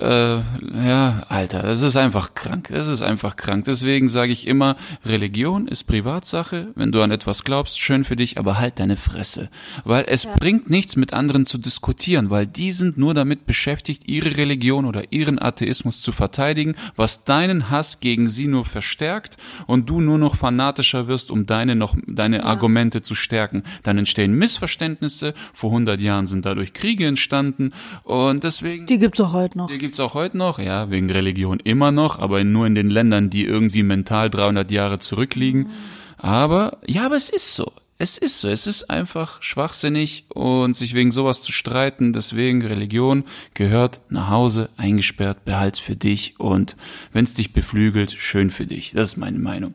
äh, 0.00 0.86
ja, 0.86 1.22
Alter, 1.28 1.62
das 1.62 1.82
ist 1.82 1.96
einfach 1.96 2.34
krank. 2.34 2.68
Das 2.72 2.88
ist 2.88 3.02
einfach 3.02 3.36
krank. 3.36 3.64
Deswegen 3.64 4.08
sage 4.08 4.32
ich 4.32 4.46
immer, 4.46 4.76
Religion 5.04 5.68
ist 5.68 5.84
Privatsache. 5.84 6.68
Wenn 6.74 6.92
du 6.92 7.02
an 7.02 7.10
etwas 7.10 7.44
glaubst, 7.44 7.80
schön 7.80 8.04
für 8.04 8.16
dich, 8.16 8.38
aber 8.38 8.58
halt 8.58 8.78
deine 8.78 8.96
Fresse. 8.96 9.50
Weil 9.84 10.04
es 10.08 10.26
bringt 10.26 10.70
nichts, 10.70 10.96
mit 10.96 11.12
anderen 11.12 11.46
zu 11.46 11.58
diskutieren, 11.58 12.30
weil 12.30 12.46
die 12.46 12.72
sind 12.72 12.98
nur 12.98 13.14
damit 13.14 13.46
beschäftigt, 13.46 14.08
ihre 14.08 14.36
Religion 14.36 14.84
oder 14.84 15.12
ihren 15.12 15.40
Atheismus 15.40 16.00
zu 16.00 16.12
verteidigen, 16.12 16.74
was 16.96 17.24
deinen 17.24 17.70
Hass 17.70 18.00
gegen 18.00 18.28
sie 18.28 18.46
nur 18.46 18.64
verstärkt 18.64 19.36
und 19.66 19.88
du 19.88 20.00
nur 20.00 20.18
noch 20.18 20.36
fanatischer 20.36 21.08
wirst, 21.08 21.30
um 21.30 21.46
deine 21.46 21.74
noch, 21.74 21.96
deine 22.06 22.44
Argumente 22.44 23.02
zu 23.02 23.14
stärken. 23.14 23.62
Dann 23.82 23.98
entstehen 23.98 24.34
Missverständnisse. 24.34 25.34
Vor 25.54 25.70
100 25.70 26.00
Jahren 26.00 26.26
sind 26.26 26.44
dadurch 26.46 26.72
Kriege 26.72 27.06
entstanden 27.06 27.72
und 28.04 28.44
deswegen. 28.44 28.86
Die 28.86 28.98
gibt's 28.98 29.20
auch 29.20 29.32
heute 29.32 29.58
noch. 29.58 29.68
Die 29.68 29.78
gibt's 29.88 30.00
auch 30.00 30.12
heute 30.12 30.36
noch, 30.36 30.58
ja, 30.58 30.90
wegen 30.90 31.10
Religion 31.10 31.60
immer 31.60 31.90
noch, 31.92 32.18
aber 32.18 32.44
nur 32.44 32.66
in 32.66 32.74
den 32.74 32.90
Ländern, 32.90 33.30
die 33.30 33.46
irgendwie 33.46 33.82
mental 33.82 34.28
300 34.28 34.70
Jahre 34.70 34.98
zurückliegen. 34.98 35.70
Aber, 36.18 36.76
ja, 36.86 37.06
aber 37.06 37.16
es 37.16 37.30
ist 37.30 37.54
so. 37.54 37.72
Es 37.96 38.18
ist 38.18 38.42
so. 38.42 38.48
Es 38.48 38.66
ist 38.66 38.90
einfach 38.90 39.42
schwachsinnig 39.42 40.26
und 40.28 40.76
sich 40.76 40.92
wegen 40.92 41.10
sowas 41.10 41.40
zu 41.40 41.52
streiten. 41.52 42.12
Deswegen, 42.12 42.60
Religion 42.66 43.24
gehört 43.54 44.00
nach 44.10 44.28
Hause, 44.28 44.68
eingesperrt, 44.76 45.46
behalt's 45.46 45.78
für 45.78 45.96
dich 45.96 46.38
und 46.38 46.76
wenn's 47.14 47.32
dich 47.32 47.54
beflügelt, 47.54 48.12
schön 48.12 48.50
für 48.50 48.66
dich. 48.66 48.92
Das 48.94 49.08
ist 49.08 49.16
meine 49.16 49.38
Meinung. 49.38 49.72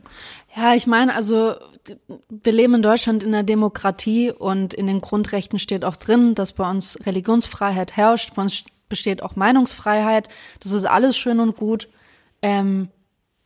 Ja, 0.55 0.75
ich 0.75 0.85
meine, 0.85 1.15
also 1.15 1.55
wir 2.29 2.53
leben 2.53 2.75
in 2.75 2.81
Deutschland 2.83 3.23
in 3.23 3.33
einer 3.33 3.43
Demokratie 3.43 4.29
und 4.29 4.75
in 4.75 4.85
den 4.85 5.01
Grundrechten 5.01 5.57
steht 5.57 5.83
auch 5.83 5.95
drin, 5.95 6.35
dass 6.35 6.53
bei 6.53 6.69
uns 6.69 6.99
Religionsfreiheit 7.03 7.97
herrscht. 7.97 8.35
Bei 8.35 8.43
uns 8.43 8.63
besteht 8.93 9.23
auch 9.23 9.35
Meinungsfreiheit. 9.35 10.29
Das 10.59 10.71
ist 10.71 10.85
alles 10.85 11.17
schön 11.17 11.39
und 11.39 11.57
gut. 11.57 11.89
Ähm, 12.43 12.89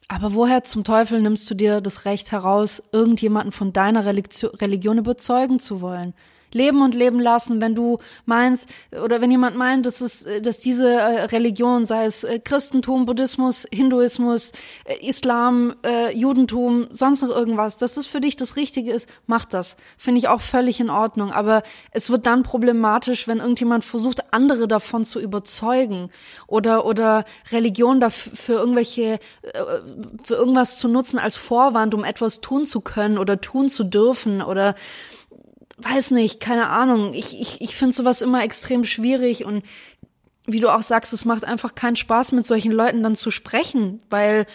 aber 0.10 0.34
woher 0.34 0.66
zum 0.66 0.84
Teufel 0.84 1.22
nimmst 1.22 1.50
du 1.50 1.56
dir 1.56 1.80
das 1.80 2.04
Recht 2.04 2.34
heraus, 2.34 2.84
irgendjemanden 2.92 3.54
von 3.54 3.72
deiner 3.72 4.06
Religio- 4.06 4.50
Religion 4.50 4.98
überzeugen 4.98 5.60
zu 5.60 5.80
wollen? 5.80 6.14
Leben 6.54 6.82
und 6.82 6.96
leben 6.96 7.20
lassen, 7.20 7.62
wenn 7.62 7.76
du 7.76 8.00
meinst, 8.26 8.70
oder 9.04 9.22
wenn 9.22 9.32
jemand 9.32 9.58
meint, 9.58 9.86
dass 9.86 10.02
es, 10.02 10.26
äh, 10.26 10.42
dass 10.42 10.60
diese 10.60 10.90
äh, 10.90 11.24
Religion, 11.26 11.86
sei 11.86 12.06
es 12.06 12.24
äh, 12.24 12.40
Christentum, 12.40 13.06
Buddhismus, 13.06 13.68
Hinduismus, 13.72 14.52
Islam, 15.02 15.76
Judentum, 16.14 16.88
sonst 16.92 17.22
noch 17.22 17.30
irgendwas, 17.30 17.78
dass 17.78 17.96
das 17.96 18.08
für 18.08 18.22
dich 18.22 18.36
das 18.36 18.56
Richtige 18.56 18.92
ist, 18.92 19.10
mach 19.26 19.46
das. 19.46 19.78
Finde 19.98 20.20
ich 20.20 20.28
auch 20.28 20.42
völlig 20.42 20.80
in 20.80 20.90
Ordnung. 20.90 21.32
Aber 21.32 21.64
es 21.92 22.10
wird 22.10 22.26
dann 22.26 22.44
problematisch, 22.44 23.28
wenn 23.28 23.40
irgendjemand 23.40 23.86
versucht, 23.86 24.34
andere 24.34 24.68
davon 24.68 25.06
zu 25.06 25.20
überzeugen 25.20 26.10
oder, 26.48 26.86
oder 26.86 27.26
Religion 27.52 28.00
dafür 28.00 28.32
für 28.36 28.54
irgendwelche, 28.54 29.20
für 30.24 30.36
irgendwas 30.36 30.78
zu 30.78 30.88
nutzen 30.88 31.20
als 31.20 31.36
Vorwand, 31.36 31.94
um 31.94 32.04
etwas 32.04 32.42
tun 32.42 32.66
zu 32.66 32.82
können 32.82 33.18
oder 33.18 33.42
tun 33.42 33.70
zu 33.70 33.84
dürfen 33.84 34.42
oder 34.42 34.76
weiß 35.78 36.12
nicht, 36.12 36.40
keine 36.40 36.70
Ahnung. 36.70 37.14
Ich, 37.14 37.40
ich, 37.40 37.62
ich 37.62 37.76
finde 37.76 37.96
sowas 37.96 38.22
immer 38.22 38.44
extrem 38.44 38.84
schwierig 38.84 39.46
und 39.46 39.64
wie 40.48 40.60
du 40.60 40.74
auch 40.74 40.82
sagst, 40.82 41.14
es 41.14 41.26
macht 41.26 41.44
einfach 41.44 41.76
keinen 41.76 41.98
Spaß, 41.98 42.32
mit 42.32 42.46
solchen 42.46 42.72
Leuten 42.72 43.04
dann 43.04 43.16
zu 43.16 43.32
sprechen, 43.32 44.00
weil 44.10 44.46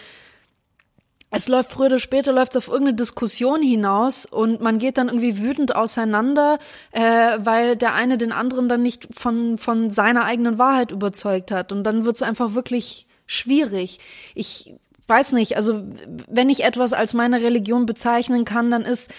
es 1.34 1.48
läuft 1.48 1.70
früher 1.72 1.86
oder 1.86 1.98
später 1.98 2.32
läuft 2.32 2.52
es 2.52 2.56
auf 2.58 2.68
irgendeine 2.68 2.96
Diskussion 2.96 3.62
hinaus 3.62 4.26
und 4.26 4.60
man 4.60 4.78
geht 4.78 4.98
dann 4.98 5.08
irgendwie 5.08 5.38
wütend 5.38 5.74
auseinander, 5.74 6.58
äh, 6.90 7.00
weil 7.38 7.76
der 7.76 7.94
eine 7.94 8.18
den 8.18 8.32
anderen 8.32 8.68
dann 8.68 8.82
nicht 8.82 9.08
von, 9.14 9.56
von 9.56 9.90
seiner 9.90 10.24
eigenen 10.24 10.58
Wahrheit 10.58 10.90
überzeugt 10.90 11.50
hat. 11.50 11.72
Und 11.72 11.84
dann 11.84 12.04
wird 12.04 12.16
es 12.16 12.22
einfach 12.22 12.52
wirklich 12.52 13.06
schwierig. 13.26 13.98
Ich 14.34 14.74
weiß 15.06 15.32
nicht, 15.32 15.56
also 15.56 15.82
wenn 16.28 16.50
ich 16.50 16.64
etwas 16.64 16.92
als 16.92 17.14
meine 17.14 17.40
Religion 17.40 17.86
bezeichnen 17.86 18.44
kann, 18.44 18.70
dann 18.70 18.82
ist 18.82 19.10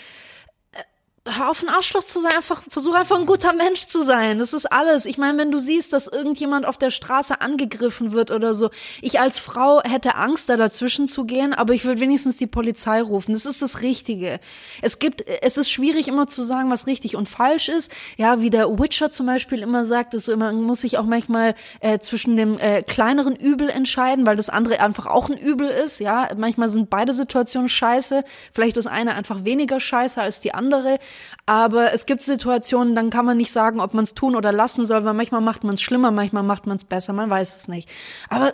hör 1.30 1.50
auf, 1.50 1.64
ein 1.64 1.70
Arschloch 1.70 2.04
zu 2.04 2.20
sein, 2.20 2.36
einfach, 2.36 2.62
versuch 2.68 2.94
einfach 2.96 3.18
ein 3.18 3.26
guter 3.26 3.54
Mensch 3.54 3.88
zu 3.88 4.02
sein. 4.02 4.40
Das 4.40 4.52
ist 4.52 4.66
alles. 4.66 5.06
Ich 5.06 5.18
meine, 5.18 5.38
wenn 5.38 5.52
du 5.52 5.58
siehst, 5.58 5.94
dass 5.94 6.08
irgendjemand 6.08 6.66
auf 6.66 6.78
der 6.78 6.92
Straße 6.92 7.40
angegriffen 7.40 8.12
wird 8.12 8.30
oder 8.30 8.54
so, 8.54 8.72
ich 9.02 9.22
als 9.22 9.40
Frau 9.40 9.82
hätte 9.84 10.16
Angst, 10.16 10.50
da 10.50 10.58
dazwischen 10.58 11.08
zu 11.08 11.24
gehen, 11.24 11.54
aber 11.54 11.74
ich 11.74 11.86
würde 11.86 12.02
wenigstens 12.02 12.36
die 12.36 12.48
Polizei 12.48 13.02
rufen. 13.02 13.32
Das 13.32 13.46
ist 13.46 13.62
das 13.62 13.82
Richtige. 13.82 14.42
Es 14.82 15.00
gibt, 15.00 15.24
es 15.42 15.58
ist 15.58 15.72
schwierig 15.72 16.10
immer 16.10 16.28
zu 16.28 16.44
sagen, 16.44 16.70
was 16.70 16.88
richtig 16.88 17.16
und 17.16 17.30
falsch 17.30 17.70
ist. 17.70 17.90
Ja, 18.18 18.42
wie 18.42 18.50
der 18.50 18.78
Witcher 18.78 19.10
zum 19.10 19.26
Beispiel 19.26 19.62
immer 19.62 19.86
sagt, 19.86 20.14
ist 20.14 20.28
immer, 20.28 20.52
muss 20.52 20.82
sich 20.82 20.98
auch 20.98 21.06
manchmal 21.06 21.56
äh, 21.80 22.00
zwischen 22.00 22.36
dem 22.36 22.60
äh, 22.60 22.84
kleineren 22.84 23.38
Übel 23.38 23.70
entscheiden, 23.70 24.26
weil 24.26 24.36
das 24.36 24.50
andere 24.50 24.82
einfach 24.82 25.06
auch 25.06 25.30
ein 25.30 25.38
Übel 25.38 25.70
ist. 25.70 26.00
Ja, 26.00 26.30
manchmal 26.36 26.68
sind 26.68 26.90
beide 26.90 27.14
Situationen 27.14 27.70
scheiße. 27.70 28.26
Vielleicht 28.52 28.76
ist 28.76 28.88
eine 28.88 29.16
einfach 29.16 29.46
weniger 29.46 29.80
scheiße 29.80 30.22
als 30.22 30.42
die 30.42 30.54
andere. 30.54 31.00
Aber 31.46 31.94
es 31.94 32.06
gibt 32.06 32.22
Situationen, 32.22 32.96
dann 32.96 33.10
kann 33.10 33.26
man 33.26 33.38
nicht 33.38 33.52
sagen, 33.52 33.80
ob 33.80 33.94
man 33.94 34.04
es 34.04 34.14
tun 34.14 34.36
oder 34.36 34.52
lassen 34.52 34.86
soll, 34.86 35.04
weil 35.04 35.14
manchmal 35.14 35.42
macht 35.42 35.64
man 35.64 35.76
es 35.76 35.82
schlimmer, 35.82 36.12
manchmal 36.12 36.44
macht 36.44 36.68
man 36.68 36.78
es 36.78 36.86
besser, 36.86 37.14
man 37.14 37.30
weiß 37.30 37.56
es 37.56 37.68
nicht. 37.68 37.90
Aber 38.30 38.54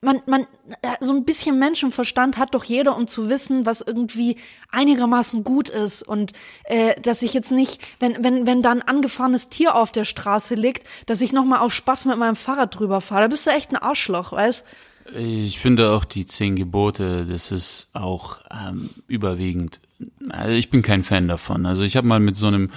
man, 0.00 0.20
man, 0.26 0.46
so 1.00 1.12
ein 1.12 1.24
bisschen 1.24 1.58
Menschenverstand 1.58 2.38
hat 2.38 2.54
doch 2.54 2.64
jeder, 2.64 2.96
um 2.96 3.08
zu 3.08 3.28
wissen, 3.28 3.66
was 3.66 3.80
irgendwie 3.80 4.36
einigermaßen 4.70 5.42
gut 5.42 5.68
ist 5.68 6.02
und 6.02 6.32
äh, 6.64 7.00
dass 7.00 7.22
ich 7.22 7.34
jetzt 7.34 7.50
nicht, 7.50 7.80
wenn 7.98 8.22
wenn 8.22 8.46
wenn 8.46 8.62
da 8.62 8.70
ein 8.70 8.82
angefahrenes 8.82 9.48
Tier 9.48 9.74
auf 9.74 9.90
der 9.90 10.04
Straße 10.04 10.54
liegt, 10.54 10.84
dass 11.06 11.20
ich 11.20 11.32
noch 11.32 11.44
mal 11.44 11.58
auf 11.58 11.74
Spaß 11.74 12.04
mit 12.04 12.16
meinem 12.16 12.36
Fahrrad 12.36 12.78
drüber 12.78 13.00
fahre. 13.00 13.22
Da 13.22 13.28
bist 13.28 13.46
du 13.46 13.50
echt 13.50 13.72
ein 13.72 13.76
Arschloch, 13.76 14.32
weißt? 14.32 14.64
Ich 15.16 15.58
finde 15.58 15.90
auch 15.92 16.04
die 16.04 16.26
zehn 16.26 16.54
Gebote, 16.54 17.24
das 17.24 17.50
ist 17.50 17.88
auch 17.94 18.38
ähm, 18.50 18.90
überwiegend 19.08 19.80
also 20.30 20.54
ich 20.54 20.70
bin 20.70 20.82
kein 20.82 21.02
Fan 21.02 21.28
davon. 21.28 21.66
Also 21.66 21.82
ich 21.82 21.96
habe 21.96 22.06
mal 22.06 22.20
mit 22.20 22.36
so 22.36 22.46
einem 22.46 22.70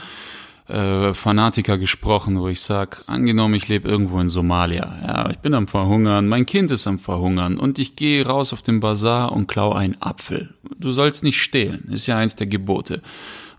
äh, 0.67 1.13
Fanatiker 1.13 1.77
gesprochen, 1.77 2.39
wo 2.39 2.47
ich 2.47 2.61
sag, 2.61 3.03
angenommen, 3.07 3.55
ich 3.55 3.67
lebe 3.67 3.89
irgendwo 3.89 4.19
in 4.19 4.29
Somalia, 4.29 4.99
ja, 5.05 5.29
ich 5.29 5.39
bin 5.39 5.53
am 5.53 5.67
Verhungern, 5.67 6.27
mein 6.27 6.45
Kind 6.45 6.71
ist 6.71 6.87
am 6.87 6.99
Verhungern 6.99 7.57
und 7.57 7.77
ich 7.77 7.95
gehe 7.95 8.25
raus 8.25 8.53
auf 8.53 8.61
den 8.61 8.79
Bazar 8.79 9.31
und 9.33 9.47
klau 9.47 9.73
einen 9.73 10.01
Apfel. 10.01 10.53
Du 10.77 10.91
sollst 10.91 11.23
nicht 11.23 11.41
stehlen, 11.41 11.89
ist 11.91 12.07
ja 12.07 12.17
eins 12.17 12.35
der 12.35 12.47
Gebote. 12.47 13.01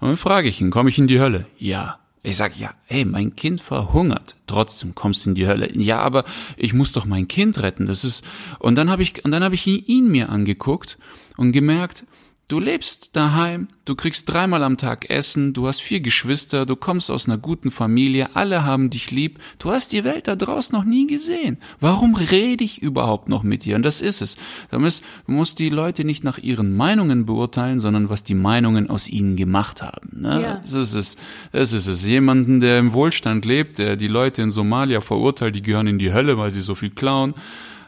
Und 0.01 0.09
dann 0.09 0.17
frage 0.17 0.49
ich 0.49 0.61
ihn, 0.61 0.71
komme 0.71 0.91
ich 0.91 0.99
in 0.99 1.07
die 1.07 1.21
Hölle? 1.21 1.47
Ja. 1.59 1.99
Ich 2.25 2.37
sag 2.37 2.57
ja, 2.57 2.73
hey, 2.85 3.05
mein 3.05 3.35
Kind 3.35 3.61
verhungert. 3.61 4.37
Trotzdem 4.47 4.95
kommst 4.95 5.27
du 5.27 5.31
in 5.31 5.35
die 5.35 5.49
Hölle. 5.49 5.77
Ja, 5.77 5.99
aber 5.99 6.25
ich 6.57 6.73
muss 6.73 6.93
doch 6.93 7.05
mein 7.05 7.27
Kind 7.27 7.61
retten. 7.61 7.87
Das 7.87 8.05
ist 8.05 8.25
und 8.61 8.77
dann 8.77 8.91
habe 8.91 9.03
ich 9.03 9.25
und 9.25 9.33
dann 9.33 9.43
habe 9.43 9.57
ich 9.57 9.67
ihn, 9.67 9.83
ihn 9.85 10.09
mir 10.09 10.29
angeguckt 10.29 10.99
und 11.37 11.51
gemerkt, 11.51 12.05
Du 12.49 12.61
lebst 12.61 13.11
daheim, 13.15 13.69
du 13.87 13.95
kriegst 13.95 14.29
dreimal 14.29 14.63
am 14.63 14.77
Tag 14.77 15.09
Essen, 15.09 15.55
du 15.55 15.69
hast 15.69 15.81
vier 15.81 16.01
Geschwister, 16.01 16.67
du 16.67 16.77
kommst 16.77 17.11
aus 17.11 17.27
einer 17.27 17.39
guten 17.39 17.71
Familie, 17.71 18.37
alle 18.37 18.65
haben 18.65 18.91
dich 18.91 19.11
lieb, 19.11 19.39
du 19.59 19.71
hast 19.71 19.93
die 19.93 20.05
Welt 20.05 20.29
da 20.29 20.37
draußen 20.37 20.77
noch 20.77 20.85
nie 20.85 21.07
gesehen. 21.07 21.57
Warum 21.81 22.15
rede 22.15 22.63
ich 22.63 22.83
überhaupt 22.83 23.31
noch 23.31 23.43
mit 23.43 23.65
dir? 23.65 23.77
Und 23.77 23.85
das 23.85 24.03
ist 24.03 24.21
es. 24.21 24.37
Du 24.71 24.81
musst, 24.81 25.03
du 25.27 25.33
musst 25.33 25.61
die 25.61 25.71
Leute 25.71 26.05
nicht 26.05 26.25
nach 26.25 26.37
ihren 26.37 26.77
Meinungen 26.77 27.25
beurteilen, 27.25 27.81
sondern 27.81 28.11
was 28.11 28.23
die 28.23 28.35
Meinungen 28.35 28.91
aus 28.91 29.09
ihnen 29.09 29.37
gemacht 29.37 29.81
haben. 29.81 30.21
Ne? 30.21 30.43
Ja. 30.43 30.57
Das 30.57 30.73
ist 30.75 30.95
es. 30.95 31.17
Das 31.53 31.73
ist 31.73 31.87
es. 31.87 32.05
Jemanden, 32.05 32.61
der 32.61 32.79
im 32.79 32.93
Wohlstand 32.93 33.47
lebt, 33.47 33.79
der 33.79 33.97
die 33.97 34.09
Leute 34.09 34.43
in 34.43 34.51
Somalia 34.51 35.01
verurteilt, 35.01 35.55
die 35.55 35.63
gehören 35.63 35.87
in 35.87 35.99
die 35.99 36.13
Hölle, 36.13 36.37
weil 36.37 36.51
sie 36.51 36.61
so 36.61 36.75
viel 36.75 36.91
klauen. 36.91 37.35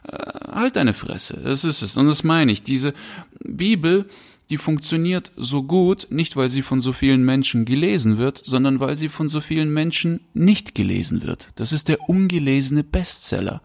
Äh, 0.08 0.16
halt 0.52 0.76
deine 0.76 0.94
Fresse. 0.94 1.40
Das 1.44 1.64
ist 1.64 1.82
es. 1.82 1.96
Und 1.96 2.06
das 2.06 2.24
meine 2.24 2.52
ich. 2.52 2.62
Diese 2.62 2.94
Bibel, 3.40 4.06
die 4.50 4.58
funktioniert 4.58 5.32
so 5.36 5.62
gut, 5.62 6.08
nicht 6.10 6.36
weil 6.36 6.50
sie 6.50 6.62
von 6.62 6.80
so 6.80 6.92
vielen 6.92 7.24
Menschen 7.24 7.64
gelesen 7.64 8.18
wird, 8.18 8.42
sondern 8.44 8.80
weil 8.80 8.96
sie 8.96 9.08
von 9.08 9.28
so 9.28 9.40
vielen 9.40 9.72
Menschen 9.72 10.20
nicht 10.34 10.74
gelesen 10.74 11.22
wird. 11.22 11.48
Das 11.56 11.72
ist 11.72 11.88
der 11.88 12.08
ungelesene 12.08 12.84
Bestseller. 12.84 13.62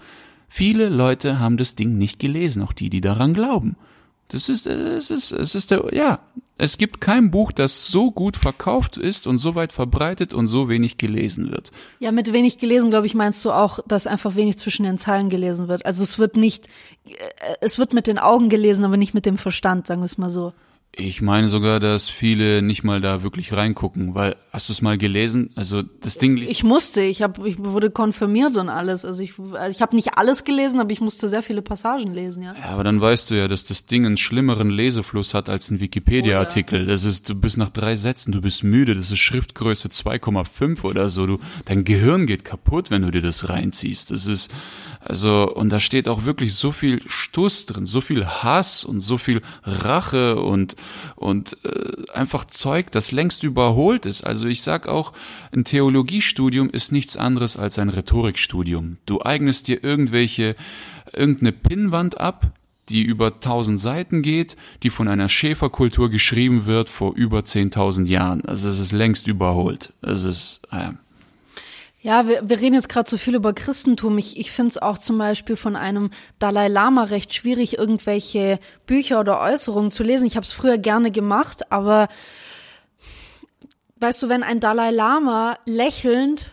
Viele 0.47 0.89
Leute 0.89 1.39
haben 1.39 1.57
das 1.57 1.75
Ding 1.75 1.97
nicht 1.97 2.19
gelesen, 2.19 2.63
auch 2.63 2.73
die, 2.73 2.89
die 2.89 3.01
daran 3.01 3.33
glauben. 3.33 3.75
Das 4.29 4.47
ist, 4.47 4.67
es 4.67 5.09
ist, 5.09 5.31
es 5.31 5.55
ist 5.55 5.71
der, 5.71 5.89
ja, 5.91 6.19
es 6.57 6.77
gibt 6.77 7.01
kein 7.01 7.31
Buch, 7.31 7.51
das 7.51 7.87
so 7.87 8.11
gut 8.11 8.37
verkauft 8.37 8.95
ist 8.95 9.25
und 9.25 9.39
so 9.39 9.55
weit 9.55 9.73
verbreitet 9.73 10.35
und 10.35 10.45
so 10.45 10.69
wenig 10.69 10.97
gelesen 10.97 11.51
wird. 11.51 11.71
Ja, 11.99 12.11
mit 12.11 12.31
wenig 12.31 12.59
gelesen, 12.59 12.91
glaube 12.91 13.07
ich, 13.07 13.15
meinst 13.15 13.43
du 13.43 13.51
auch, 13.51 13.79
dass 13.87 14.05
einfach 14.05 14.35
wenig 14.35 14.57
zwischen 14.57 14.83
den 14.83 14.99
Zeilen 14.99 15.29
gelesen 15.29 15.67
wird. 15.67 15.85
Also 15.85 16.03
es 16.03 16.19
wird 16.19 16.35
nicht, 16.35 16.67
äh, 17.05 17.13
es 17.61 17.79
wird 17.79 17.93
mit 17.93 18.05
den 18.05 18.19
Augen 18.19 18.49
gelesen, 18.49 18.85
aber 18.85 18.97
nicht 18.97 19.15
mit 19.15 19.25
dem 19.25 19.37
Verstand, 19.37 19.87
sagen 19.87 20.01
wir 20.01 20.05
es 20.05 20.19
mal 20.19 20.29
so. 20.29 20.53
Ich 20.95 21.21
meine 21.21 21.47
sogar, 21.47 21.79
dass 21.79 22.09
viele 22.09 22.61
nicht 22.61 22.83
mal 22.83 22.99
da 22.99 23.23
wirklich 23.23 23.53
reingucken, 23.53 24.15
weil 24.15 24.35
hast 24.51 24.67
du 24.67 24.73
es 24.73 24.81
mal 24.81 24.97
gelesen? 24.97 25.51
Also 25.55 25.81
das 25.81 26.17
Ding. 26.17 26.35
Ich 26.37 26.63
musste, 26.63 27.01
ich 27.01 27.21
habe, 27.21 27.47
ich 27.47 27.57
wurde 27.57 27.89
konfirmiert 27.89 28.57
und 28.57 28.67
alles. 28.67 29.05
Also 29.05 29.23
ich, 29.23 29.39
also 29.39 29.71
ich 29.71 29.81
habe 29.81 29.95
nicht 29.95 30.17
alles 30.17 30.43
gelesen, 30.43 30.79
aber 30.81 30.91
ich 30.91 30.99
musste 30.99 31.29
sehr 31.29 31.41
viele 31.41 31.61
Passagen 31.61 32.13
lesen, 32.13 32.43
ja. 32.43 32.53
Ja, 32.53 32.65
aber 32.65 32.83
dann 32.83 32.99
weißt 32.99 33.29
du 33.29 33.35
ja, 33.35 33.47
dass 33.47 33.63
das 33.63 33.85
Ding 33.85 34.05
einen 34.05 34.17
schlimmeren 34.17 34.71
Lesefluss 34.71 35.33
hat 35.33 35.47
als 35.47 35.71
ein 35.71 35.79
Wikipedia-Artikel. 35.79 36.79
Oh, 36.79 36.83
ja. 36.83 36.89
Das 36.89 37.05
ist, 37.05 37.29
du 37.29 37.35
bist 37.35 37.57
nach 37.57 37.69
drei 37.69 37.95
Sätzen, 37.95 38.31
du 38.33 38.41
bist 38.41 38.63
müde. 38.63 38.95
Das 38.95 39.11
ist 39.11 39.19
Schriftgröße 39.19 39.89
2,5 39.89 40.83
oder 40.83 41.07
so. 41.07 41.25
Du, 41.25 41.39
dein 41.65 41.85
Gehirn 41.85 42.25
geht 42.25 42.43
kaputt, 42.43 42.91
wenn 42.91 43.03
du 43.03 43.11
dir 43.11 43.21
das 43.21 43.47
reinziehst. 43.47 44.11
Das 44.11 44.25
ist 44.25 44.51
also, 44.99 45.49
und 45.53 45.69
da 45.69 45.79
steht 45.79 46.09
auch 46.09 46.25
wirklich 46.25 46.53
so 46.55 46.71
viel 46.71 47.01
Stuss 47.07 47.65
drin, 47.65 47.85
so 47.85 48.01
viel 48.01 48.25
Hass 48.25 48.83
und 48.83 48.99
so 48.99 49.17
viel 49.17 49.41
Rache 49.63 50.35
und, 50.35 50.75
und 51.15 51.57
äh, 51.63 52.11
einfach 52.13 52.45
Zeug, 52.45 52.91
das 52.91 53.11
längst 53.11 53.43
überholt 53.43 54.05
ist. 54.05 54.23
Also 54.23 54.47
ich 54.47 54.61
sag 54.61 54.87
auch, 54.87 55.13
ein 55.55 55.63
Theologiestudium 55.63 56.69
ist 56.69 56.91
nichts 56.91 57.15
anderes 57.15 57.55
als 57.55 57.79
ein 57.79 57.89
Rhetorikstudium. 57.89 58.97
Du 59.05 59.21
eignest 59.21 59.69
dir 59.69 59.83
irgendwelche, 59.83 60.55
irgendeine 61.13 61.53
Pinnwand 61.53 62.19
ab, 62.19 62.51
die 62.89 63.03
über 63.03 63.39
tausend 63.39 63.79
Seiten 63.79 64.21
geht, 64.21 64.57
die 64.83 64.89
von 64.89 65.07
einer 65.07 65.29
Schäferkultur 65.29 66.09
geschrieben 66.09 66.65
wird 66.65 66.89
vor 66.89 67.13
über 67.15 67.45
zehntausend 67.45 68.09
Jahren. 68.09 68.43
Also 68.45 68.67
es 68.67 68.79
ist 68.79 68.91
längst 68.91 69.27
überholt. 69.27 69.93
Es 70.01 70.25
ist, 70.25 70.61
äh, 70.71 70.91
ja, 72.01 72.27
wir, 72.27 72.47
wir 72.47 72.59
reden 72.59 72.75
jetzt 72.75 72.87
gerade 72.87 73.09
so 73.09 73.17
viel 73.17 73.35
über 73.35 73.53
Christentum. 73.53 74.17
Ich, 74.17 74.39
ich 74.39 74.51
finde 74.51 74.69
es 74.69 74.77
auch 74.77 74.97
zum 74.97 75.17
Beispiel 75.17 75.57
von 75.57 75.75
einem 75.75 76.11
Dalai 76.39 76.69
Lama 76.69 77.03
recht 77.03 77.33
schwierig, 77.33 77.77
irgendwelche 77.77 78.59
Bücher 78.85 79.19
oder 79.19 79.41
Äußerungen 79.41 79.91
zu 79.91 80.03
lesen. 80.03 80.25
Ich 80.25 80.37
habe 80.37 80.45
es 80.45 80.53
früher 80.53 80.77
gerne 80.77 81.11
gemacht, 81.11 81.71
aber 81.71 82.07
weißt 83.97 84.23
du, 84.23 84.29
wenn 84.29 84.43
ein 84.43 84.61
Dalai 84.61 84.91
Lama 84.91 85.57
lächelnd 85.65 86.51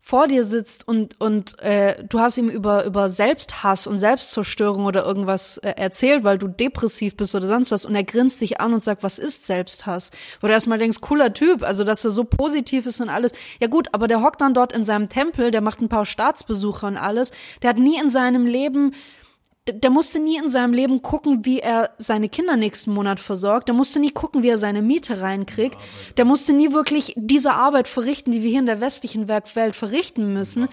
vor 0.00 0.26
dir 0.26 0.44
sitzt 0.44 0.88
und 0.88 1.20
und 1.20 1.58
äh, 1.60 2.02
du 2.02 2.20
hast 2.20 2.38
ihm 2.38 2.48
über 2.48 2.84
über 2.86 3.10
Selbsthass 3.10 3.86
und 3.86 3.98
Selbstzerstörung 3.98 4.86
oder 4.86 5.04
irgendwas 5.04 5.58
äh, 5.58 5.74
erzählt, 5.76 6.24
weil 6.24 6.38
du 6.38 6.48
depressiv 6.48 7.16
bist 7.16 7.34
oder 7.34 7.46
sonst 7.46 7.70
was 7.70 7.84
und 7.84 7.94
er 7.94 8.02
grinst 8.02 8.40
dich 8.40 8.60
an 8.60 8.72
und 8.72 8.82
sagt, 8.82 9.02
was 9.02 9.18
ist 9.18 9.46
Selbsthass? 9.46 10.10
Wo 10.40 10.46
du 10.46 10.54
erstmal 10.54 10.78
denkst, 10.78 11.00
cooler 11.02 11.34
Typ, 11.34 11.62
also 11.62 11.84
dass 11.84 12.04
er 12.04 12.10
so 12.10 12.24
positiv 12.24 12.86
ist 12.86 13.00
und 13.00 13.10
alles. 13.10 13.32
Ja 13.60 13.68
gut, 13.68 13.88
aber 13.92 14.08
der 14.08 14.22
hockt 14.22 14.40
dann 14.40 14.54
dort 14.54 14.72
in 14.72 14.84
seinem 14.84 15.10
Tempel, 15.10 15.50
der 15.50 15.60
macht 15.60 15.82
ein 15.82 15.88
paar 15.88 16.06
Staatsbesucher 16.06 16.86
und 16.86 16.96
alles. 16.96 17.30
Der 17.62 17.70
hat 17.70 17.78
nie 17.78 18.00
in 18.00 18.08
seinem 18.08 18.46
Leben 18.46 18.94
der 19.72 19.90
musste 19.90 20.18
nie 20.18 20.36
in 20.36 20.50
seinem 20.50 20.72
Leben 20.72 21.02
gucken, 21.02 21.44
wie 21.44 21.60
er 21.60 21.90
seine 21.98 22.28
Kinder 22.28 22.56
nächsten 22.56 22.92
Monat 22.92 23.20
versorgt. 23.20 23.68
Der 23.68 23.74
musste 23.74 23.98
nie 24.00 24.10
gucken, 24.10 24.42
wie 24.42 24.48
er 24.48 24.58
seine 24.58 24.82
Miete 24.82 25.20
reinkriegt. 25.20 25.78
Der 26.16 26.24
musste 26.24 26.52
nie 26.52 26.72
wirklich 26.72 27.14
diese 27.16 27.54
Arbeit 27.54 27.88
verrichten, 27.88 28.32
die 28.32 28.42
wir 28.42 28.50
hier 28.50 28.60
in 28.60 28.66
der 28.66 28.80
westlichen 28.80 29.28
Werkwelt 29.28 29.76
verrichten 29.76 30.32
müssen. 30.32 30.68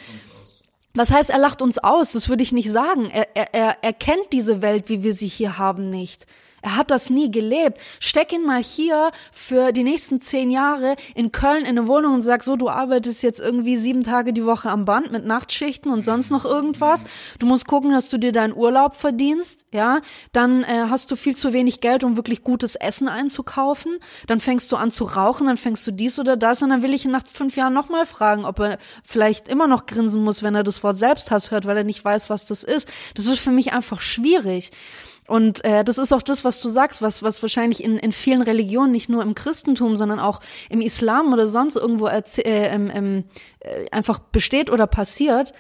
Was 0.94 1.12
heißt, 1.12 1.30
er 1.30 1.38
lacht 1.38 1.62
uns 1.62 1.78
aus? 1.78 2.14
Das 2.14 2.28
würde 2.28 2.44
ich 2.44 2.52
nicht 2.52 2.72
sagen. 2.72 3.10
Er, 3.12 3.54
er, 3.54 3.78
er 3.82 3.94
kennt 3.94 4.34
diese 4.34 4.62
Welt, 4.62 4.90
wie 4.90 5.04
wir 5.04 5.14
sie 5.14 5.28
hier 5.28 5.58
haben, 5.58 5.90
nicht. 5.90 6.26
Er 6.68 6.76
hat 6.76 6.92
das 6.92 7.10
nie 7.10 7.32
gelebt. 7.32 7.78
Steck 8.02 8.34
ihn 8.34 8.44
mal 8.44 8.62
hier 8.62 9.12
für 9.32 9.72
die 9.72 9.86
nächsten 9.86 10.20
zehn 10.20 10.52
Jahre 10.52 10.98
in 11.16 11.32
Köln 11.32 11.62
in 11.62 11.78
eine 11.78 11.88
Wohnung 11.88 12.16
und 12.16 12.24
sag 12.24 12.44
so, 12.44 12.58
du 12.58 12.68
arbeitest 12.68 13.24
jetzt 13.24 13.40
irgendwie 13.40 13.78
sieben 13.78 14.04
Tage 14.04 14.34
die 14.34 14.46
Woche 14.46 14.70
am 14.70 14.84
Band 14.84 15.14
mit 15.14 15.26
Nachtschichten 15.26 15.90
und 15.90 16.04
sonst 16.04 16.30
noch 16.30 16.44
irgendwas. 16.44 17.06
Du 17.40 17.46
musst 17.46 17.68
gucken, 17.68 17.94
dass 17.94 18.10
du 18.10 18.18
dir 18.18 18.34
deinen 18.34 18.54
Urlaub 18.54 18.98
verdienst, 18.98 19.66
ja. 19.74 20.02
Dann 20.34 20.64
äh, 20.64 20.88
hast 20.90 21.10
du 21.10 21.16
viel 21.16 21.38
zu 21.38 21.54
wenig 21.54 21.80
Geld, 21.80 22.04
um 22.04 22.18
wirklich 22.18 22.44
gutes 22.44 22.76
Essen 22.76 23.08
einzukaufen. 23.08 24.00
Dann 24.28 24.42
fängst 24.42 24.70
du 24.70 24.76
an 24.76 24.92
zu 24.92 25.06
rauchen, 25.06 25.48
dann 25.48 25.56
fängst 25.56 25.88
du 25.88 25.92
dies 25.92 26.20
oder 26.20 26.36
das 26.36 26.62
und 26.64 26.70
dann 26.72 26.84
will 26.84 26.94
ich 26.94 27.06
ihn 27.06 27.12
nach 27.12 27.26
fünf 27.32 27.56
Jahren 27.56 27.72
nochmal 27.74 28.06
fragen, 28.06 28.44
ob 28.44 28.60
er 28.60 28.78
vielleicht 29.06 29.48
immer 29.48 29.68
noch 29.68 29.86
grinsen 29.86 30.22
muss, 30.22 30.44
wenn 30.44 30.54
er 30.54 30.66
das 30.66 30.84
Wort 30.84 30.98
Selbsthass 30.98 31.50
hört, 31.50 31.66
weil 31.66 31.78
er 31.78 31.86
nicht 31.86 32.04
weiß, 32.04 32.30
was 32.30 32.46
das 32.46 32.66
ist. 32.66 32.90
Das 33.16 33.26
ist 33.28 33.40
für 33.40 33.52
mich 33.52 33.72
einfach 33.72 34.02
schwierig. 34.02 34.72
Und 35.28 35.64
äh, 35.66 35.84
das 35.84 35.98
ist 35.98 36.14
auch 36.14 36.22
das, 36.22 36.46
was 36.46 36.62
du 36.62 36.70
sagst, 36.70 37.02
was, 37.02 37.22
was 37.22 37.42
wahrscheinlich 37.42 37.84
in, 37.84 37.98
in 37.98 38.14
vielen 38.14 38.42
Religionen, 38.42 38.92
nicht 38.92 39.10
nur 39.10 39.24
im 39.24 39.36
Christentum, 39.36 39.98
sondern 39.98 40.20
auch 40.20 40.40
im 40.70 40.80
Islam 40.80 41.34
oder 41.34 41.46
sonst 41.46 41.76
irgendwo 41.76 42.08
äh, 42.08 42.24
ähm, 42.46 43.26
äh, 43.60 43.90
einfach 43.92 44.20
besteht 44.20 44.70
oder 44.70 44.88
passiert. 44.88 45.52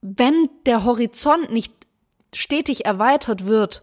Wenn 0.00 0.48
der 0.66 0.84
Horizont 0.84 1.52
nicht 1.52 1.74
stetig 2.32 2.86
erweitert 2.86 3.46
wird 3.46 3.82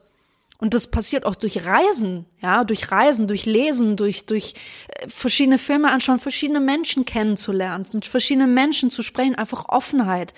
Und 0.62 0.74
das 0.74 0.88
passiert 0.88 1.26
auch 1.26 1.36
durch 1.36 1.66
Reisen, 1.66 2.26
ja, 2.42 2.66
durch 2.66 2.92
Reisen, 2.92 3.28
durch 3.28 3.46
Lesen, 3.46 3.96
durch, 3.96 4.26
durch 4.26 4.56
äh, 4.90 5.08
verschiedene 5.08 5.58
Filme 5.58 5.90
anschauen, 5.90 6.20
verschiedene 6.20 6.60
Menschen 6.60 7.06
kennenzulernen, 7.06 7.88
mit 7.94 8.06
verschiedenen 8.06 8.54
Menschen 8.54 8.92
zu 8.92 9.02
sprechen, 9.02 9.36
einfach 9.36 9.70
Offenheit. 9.70 10.34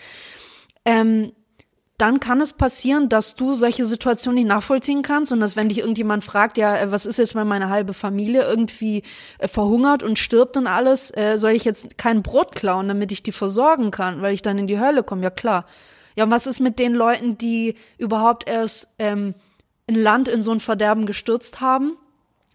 Ähm, 0.86 1.34
dann 2.02 2.20
kann 2.20 2.42
es 2.42 2.54
passieren, 2.54 3.10
dass 3.10 3.36
du 3.36 3.54
solche 3.54 3.86
Situationen 3.86 4.36
nicht 4.36 4.48
nachvollziehen 4.48 5.04
kannst 5.04 5.32
und 5.32 5.40
dass 5.40 5.56
wenn 5.56 5.70
dich 5.70 5.78
irgendjemand 5.78 6.24
fragt, 6.24 6.58
ja, 6.58 6.76
äh, 6.76 6.92
was 6.92 7.06
ist 7.06 7.20
jetzt, 7.20 7.36
wenn 7.36 7.48
meine 7.48 7.70
halbe 7.70 7.94
Familie 7.94 8.42
irgendwie 8.44 9.04
äh, 9.38 9.48
verhungert 9.48 10.02
und 10.02 10.18
stirbt 10.18 10.58
und 10.58 10.66
alles, 10.66 11.16
äh, 11.16 11.38
soll 11.38 11.52
ich 11.52 11.64
jetzt 11.64 12.00
kein 12.00 12.24
Brot 12.24 12.56
klauen, 12.56 12.88
damit 12.88 13.12
ich 13.12 13.22
die 13.22 13.32
versorgen 13.32 13.92
kann, 13.92 14.24
weil 14.24 14.34
ich 14.34 14.42
dann 14.42 14.58
in 14.58 14.66
die 14.66 14.80
Hölle 14.80 15.04
komme? 15.04 15.22
Ja 15.22 15.30
klar. 15.30 15.68
Ja, 16.16 16.24
und 16.24 16.32
was 16.32 16.48
ist 16.48 16.60
mit 16.60 16.80
den 16.80 16.96
Leuten, 16.96 17.38
die 17.38 17.76
überhaupt 18.00 18.50
erst 18.50 18.90
ähm, 18.98 19.36
ein 19.88 19.96
Land 19.96 20.28
in 20.28 20.42
so 20.42 20.52
ein 20.52 20.60
Verderben 20.60 21.06
gestürzt 21.06 21.62
haben? 21.62 21.98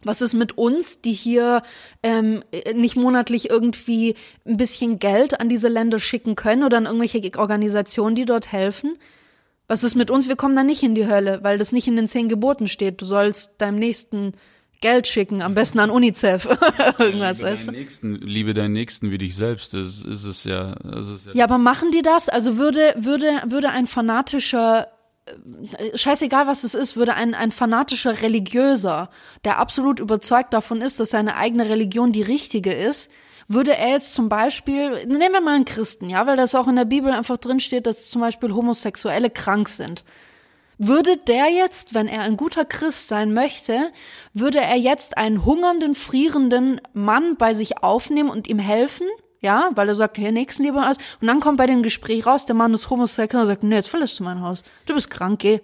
Was 0.02 0.22
ist 0.22 0.34
mit 0.34 0.58
uns, 0.58 1.02
die 1.02 1.12
hier 1.12 1.62
ähm, 2.02 2.42
nicht 2.74 2.96
monatlich 2.96 3.48
irgendwie 3.48 4.16
ein 4.44 4.56
bisschen 4.56 4.98
Geld 4.98 5.40
an 5.40 5.48
diese 5.48 5.68
Länder 5.68 6.00
schicken 6.00 6.34
können 6.34 6.64
oder 6.64 6.78
an 6.78 6.86
irgendwelche 6.86 7.38
Organisationen, 7.38 8.16
die 8.16 8.24
dort 8.24 8.50
helfen? 8.50 8.98
Was 9.68 9.82
ist 9.82 9.96
mit 9.96 10.10
uns? 10.10 10.28
Wir 10.28 10.36
kommen 10.36 10.54
da 10.54 10.62
nicht 10.62 10.82
in 10.82 10.94
die 10.94 11.08
Hölle, 11.08 11.40
weil 11.42 11.58
das 11.58 11.72
nicht 11.72 11.88
in 11.88 11.96
den 11.96 12.06
zehn 12.06 12.28
Geboten 12.28 12.68
steht. 12.68 13.00
Du 13.00 13.04
sollst 13.04 13.54
deinem 13.58 13.78
Nächsten 13.78 14.32
Geld 14.80 15.06
schicken, 15.06 15.42
am 15.42 15.54
besten 15.54 15.80
an 15.80 15.90
UNICEF 15.90 16.44
irgendwas. 16.98 17.40
Liebe, 17.40 17.56
deinen 17.56 17.74
Nächsten, 17.74 18.14
liebe 18.14 18.54
deinen 18.54 18.72
Nächsten 18.72 19.10
wie 19.10 19.18
dich 19.18 19.34
selbst, 19.34 19.74
das 19.74 20.04
ist 20.04 20.24
es 20.24 20.44
ja. 20.44 20.74
Das 20.82 21.08
ist 21.08 21.26
ja, 21.26 21.32
ja, 21.34 21.44
aber 21.44 21.58
machen 21.58 21.90
die 21.90 22.02
das? 22.02 22.28
Also 22.28 22.58
würde, 22.58 22.94
würde, 22.96 23.42
würde 23.46 23.70
ein 23.70 23.86
fanatischer 23.86 24.88
äh, 25.26 25.96
scheißegal 25.96 26.46
was 26.46 26.62
es 26.62 26.74
ist, 26.74 26.96
würde 26.96 27.14
ein, 27.14 27.34
ein 27.34 27.52
fanatischer 27.52 28.22
Religiöser, 28.22 29.10
der 29.44 29.58
absolut 29.58 29.98
überzeugt 29.98 30.52
davon 30.52 30.80
ist, 30.80 31.00
dass 31.00 31.10
seine 31.10 31.36
eigene 31.36 31.68
Religion 31.68 32.12
die 32.12 32.22
richtige 32.22 32.72
ist, 32.72 33.10
würde 33.48 33.76
er 33.76 33.90
jetzt 33.90 34.12
zum 34.12 34.28
Beispiel, 34.28 35.06
nehmen 35.06 35.32
wir 35.32 35.40
mal 35.40 35.54
einen 35.54 35.64
Christen, 35.64 36.10
ja, 36.10 36.26
weil 36.26 36.36
das 36.36 36.54
auch 36.54 36.68
in 36.68 36.76
der 36.76 36.84
Bibel 36.84 37.12
einfach 37.12 37.38
drin 37.38 37.60
steht, 37.60 37.86
dass 37.86 38.10
zum 38.10 38.20
Beispiel 38.20 38.52
Homosexuelle 38.52 39.30
krank 39.30 39.68
sind. 39.68 40.04
Würde 40.78 41.16
der 41.16 41.48
jetzt, 41.50 41.94
wenn 41.94 42.06
er 42.06 42.22
ein 42.22 42.36
guter 42.36 42.64
Christ 42.64 43.08
sein 43.08 43.32
möchte, 43.32 43.92
würde 44.34 44.60
er 44.60 44.76
jetzt 44.76 45.16
einen 45.16 45.44
hungernden, 45.44 45.94
frierenden 45.94 46.80
Mann 46.92 47.36
bei 47.36 47.54
sich 47.54 47.82
aufnehmen 47.82 48.28
und 48.28 48.46
ihm 48.46 48.58
helfen? 48.58 49.06
Ja, 49.40 49.70
weil 49.74 49.88
er 49.88 49.94
sagt, 49.94 50.16
hier 50.16 50.32
Nächstenliebe 50.32 50.76
und 50.76 50.84
alles. 50.84 50.98
Und 51.20 51.28
dann 51.28 51.40
kommt 51.40 51.56
bei 51.56 51.66
dem 51.66 51.82
Gespräch 51.82 52.26
raus, 52.26 52.46
der 52.46 52.56
Mann 52.56 52.74
ist 52.74 52.90
homosexuell 52.90 53.42
und 53.42 53.46
sagt, 53.46 53.62
nee, 53.62 53.76
jetzt 53.76 53.88
verlässt 53.88 54.18
du 54.18 54.24
mein 54.24 54.42
Haus. 54.42 54.62
Du 54.86 54.94
bist 54.94 55.08
krank, 55.08 55.38
geh. 55.38 55.60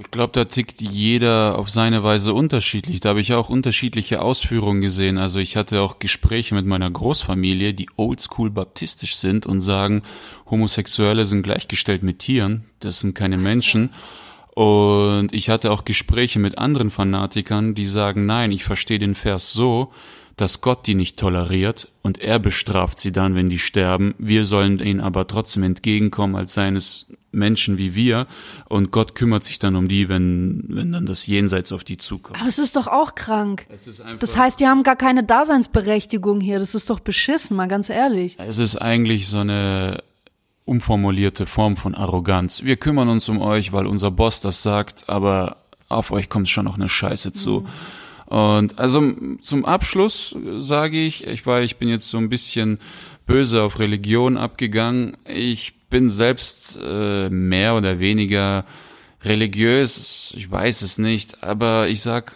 Ich 0.00 0.10
glaube, 0.10 0.32
da 0.32 0.46
tickt 0.46 0.80
jeder 0.80 1.58
auf 1.58 1.68
seine 1.68 2.02
Weise 2.02 2.32
unterschiedlich. 2.32 3.00
Da 3.00 3.10
habe 3.10 3.20
ich 3.20 3.34
auch 3.34 3.50
unterschiedliche 3.50 4.22
Ausführungen 4.22 4.80
gesehen. 4.80 5.18
Also 5.18 5.38
ich 5.38 5.56
hatte 5.56 5.82
auch 5.82 5.98
Gespräche 5.98 6.54
mit 6.54 6.64
meiner 6.64 6.90
Großfamilie, 6.90 7.74
die 7.74 7.88
oldschool 7.96 8.50
baptistisch 8.50 9.16
sind 9.16 9.44
und 9.44 9.60
sagen, 9.60 10.02
Homosexuelle 10.50 11.26
sind 11.26 11.42
gleichgestellt 11.42 12.02
mit 12.02 12.20
Tieren, 12.20 12.64
das 12.80 13.00
sind 13.00 13.14
keine 13.14 13.36
Menschen. 13.36 13.90
Und 14.54 15.32
ich 15.32 15.50
hatte 15.50 15.70
auch 15.70 15.84
Gespräche 15.84 16.38
mit 16.38 16.58
anderen 16.58 16.90
Fanatikern, 16.90 17.74
die 17.74 17.86
sagen, 17.86 18.26
nein, 18.26 18.52
ich 18.52 18.64
verstehe 18.64 18.98
den 18.98 19.14
Vers 19.14 19.52
so, 19.52 19.92
dass 20.36 20.60
Gott 20.62 20.86
die 20.86 20.94
nicht 20.94 21.18
toleriert 21.18 21.88
und 22.02 22.18
er 22.18 22.38
bestraft 22.38 22.98
sie 22.98 23.12
dann, 23.12 23.34
wenn 23.34 23.48
die 23.48 23.58
sterben. 23.58 24.14
Wir 24.18 24.44
sollen 24.44 24.78
ihnen 24.78 25.00
aber 25.00 25.26
trotzdem 25.26 25.62
entgegenkommen 25.62 26.36
als 26.36 26.54
seines 26.54 27.06
Menschen 27.32 27.78
wie 27.78 27.94
wir 27.94 28.26
und 28.68 28.90
Gott 28.90 29.14
kümmert 29.14 29.44
sich 29.44 29.58
dann 29.58 29.76
um 29.76 29.88
die, 29.88 30.08
wenn, 30.08 30.64
wenn 30.68 30.92
dann 30.92 31.06
das 31.06 31.26
Jenseits 31.26 31.72
auf 31.72 31.84
die 31.84 31.96
zukommt. 31.96 32.38
Aber 32.38 32.48
es 32.48 32.58
ist 32.58 32.76
doch 32.76 32.86
auch 32.86 33.14
krank. 33.14 33.66
das 34.20 34.36
heißt, 34.36 34.60
die 34.60 34.66
haben 34.66 34.82
gar 34.82 34.96
keine 34.96 35.24
Daseinsberechtigung 35.24 36.40
hier. 36.40 36.58
Das 36.58 36.74
ist 36.74 36.90
doch 36.90 37.00
beschissen, 37.00 37.56
mal 37.56 37.68
ganz 37.68 37.90
ehrlich. 37.90 38.36
Es 38.38 38.58
ist 38.58 38.76
eigentlich 38.76 39.28
so 39.28 39.38
eine 39.38 40.02
umformulierte 40.64 41.46
Form 41.46 41.76
von 41.76 41.94
Arroganz. 41.94 42.62
Wir 42.62 42.76
kümmern 42.76 43.08
uns 43.08 43.28
um 43.28 43.40
euch, 43.40 43.72
weil 43.72 43.86
unser 43.86 44.10
Boss 44.10 44.40
das 44.40 44.62
sagt, 44.62 45.08
aber 45.08 45.56
auf 45.88 46.12
euch 46.12 46.28
kommt 46.28 46.48
schon 46.48 46.64
noch 46.64 46.76
eine 46.76 46.88
Scheiße 46.88 47.32
zu. 47.32 47.60
Mhm. 47.60 47.66
Und 48.32 48.78
also 48.78 49.12
zum 49.42 49.66
Abschluss 49.66 50.34
sage 50.60 50.98
ich, 50.98 51.26
ich 51.26 51.44
war, 51.44 51.60
ich 51.60 51.76
bin 51.76 51.90
jetzt 51.90 52.08
so 52.08 52.16
ein 52.16 52.30
bisschen 52.30 52.78
böse 53.26 53.62
auf 53.62 53.78
Religion 53.78 54.38
abgegangen. 54.38 55.18
Ich 55.28 55.74
bin 55.92 56.10
selbst 56.10 56.78
äh, 56.82 57.28
mehr 57.28 57.76
oder 57.76 57.98
weniger 57.98 58.64
religiös, 59.22 60.32
ich 60.34 60.50
weiß 60.50 60.80
es 60.80 60.96
nicht, 60.96 61.44
aber 61.44 61.88
ich 61.88 62.00
sag, 62.00 62.34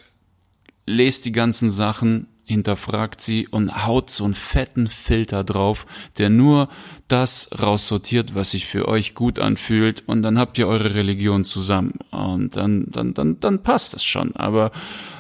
lest 0.85 1.25
die 1.25 1.33
ganzen 1.33 1.71
Sachen, 1.71 2.29
hinterfragt 2.45 3.21
sie 3.21 3.49
und 3.49 3.87
haut 3.87 4.11
so 4.11 4.25
einen 4.25 4.35
fetten 4.35 4.87
Filter 4.87 5.43
drauf, 5.43 5.87
der 6.19 6.29
nur 6.29 6.69
das 7.09 7.49
raussortiert, 7.61 8.37
was 8.37 8.53
sich 8.53 8.67
für 8.67 8.87
euch 8.87 9.15
gut 9.15 9.41
anfühlt 9.41 10.05
und 10.07 10.23
dann 10.23 10.39
habt 10.39 10.59
ihr 10.59 10.69
eure 10.69 10.95
Religion 10.95 11.43
zusammen. 11.43 11.95
Und 12.13 12.57
dann 12.57 12.87
dann 12.91 13.15
dann 13.15 13.41
dann 13.41 13.63
passt 13.65 13.95
es 13.95 14.05
schon, 14.05 14.37
aber 14.37 14.71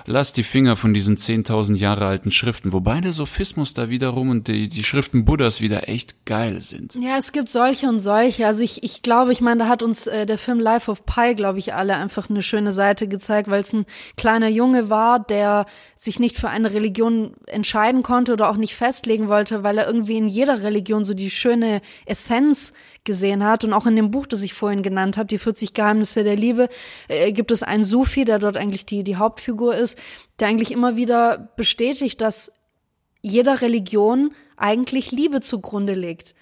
lasst 0.07 0.36
die 0.36 0.44
Finger 0.44 0.76
von 0.76 0.94
diesen 0.94 1.16
10.000 1.16 1.76
Jahre 1.76 2.07
alten 2.07 2.30
Schriften, 2.30 2.72
wobei 2.72 3.00
der 3.00 3.12
Sophismus 3.12 3.74
da 3.74 3.90
wiederum 3.90 4.30
und 4.30 4.48
die, 4.48 4.68
die 4.68 4.84
Schriften 4.84 5.24
Buddhas 5.24 5.61
wieder 5.61 5.88
echt 5.88 6.24
geil 6.24 6.61
sind. 6.61 6.94
Ja, 6.94 7.18
es 7.18 7.32
gibt 7.32 7.48
solche 7.48 7.88
und 7.88 7.98
solche. 7.98 8.46
Also 8.46 8.62
ich, 8.62 8.82
ich 8.82 9.02
glaube, 9.02 9.32
ich 9.32 9.40
meine, 9.40 9.64
da 9.64 9.68
hat 9.68 9.82
uns 9.82 10.07
äh, 10.07 10.26
der 10.26 10.38
Film 10.38 10.61
Life 10.61 10.90
of 10.90 11.04
Pi, 11.04 11.34
glaube 11.34 11.59
ich, 11.59 11.74
alle 11.74 11.96
einfach 11.96 12.30
eine 12.30 12.42
schöne 12.42 12.72
Seite 12.72 13.09
gezeigt, 13.09 13.50
weil 13.50 13.61
es 13.61 13.72
ein 13.72 13.86
kleiner 14.16 14.48
Junge 14.48 14.88
war, 14.88 15.18
der 15.18 15.66
sich 15.96 16.20
nicht 16.20 16.36
für 16.36 16.48
eine 16.48 16.72
Religion 16.72 17.34
entscheiden 17.46 18.02
konnte 18.02 18.32
oder 18.32 18.48
auch 18.50 18.57
nicht 18.57 18.74
festlegen 18.74 19.28
wollte, 19.28 19.62
weil 19.62 19.78
er 19.78 19.86
irgendwie 19.86 20.16
in 20.16 20.28
jeder 20.28 20.62
Religion 20.62 21.04
so 21.04 21.14
die 21.14 21.30
schöne 21.30 21.80
Essenz 22.04 22.72
gesehen 23.04 23.44
hat. 23.44 23.64
Und 23.64 23.72
auch 23.72 23.86
in 23.86 23.96
dem 23.96 24.11
Buch, 24.11 24.26
das 24.26 24.42
ich 24.42 24.52
vorhin 24.52 24.82
genannt 24.82 25.16
habe, 25.16 25.26
die 25.26 25.38
40 25.38 25.72
Geheimnisse 25.72 26.22
der 26.22 26.36
Liebe, 26.36 26.68
äh, 27.09 27.32
gibt 27.32 27.50
es 27.50 27.62
einen 27.62 27.84
Sufi, 27.84 28.24
der 28.24 28.38
dort 28.38 28.57
eigentlich 28.57 28.84
die, 28.84 29.02
die 29.04 29.16
Hauptfigur 29.16 29.74
ist, 29.74 29.95
der 30.38 30.49
eigentlich 30.49 30.72
immer 30.72 30.97
wieder 30.97 31.53
bestätigt, 31.57 32.20
dass 32.20 32.53
jeder 33.22 33.61
Religion 33.62 34.34
eigentlich 34.57 35.11
Liebe 35.11 35.40
zugrunde 35.40 35.94
legt. 35.94 36.34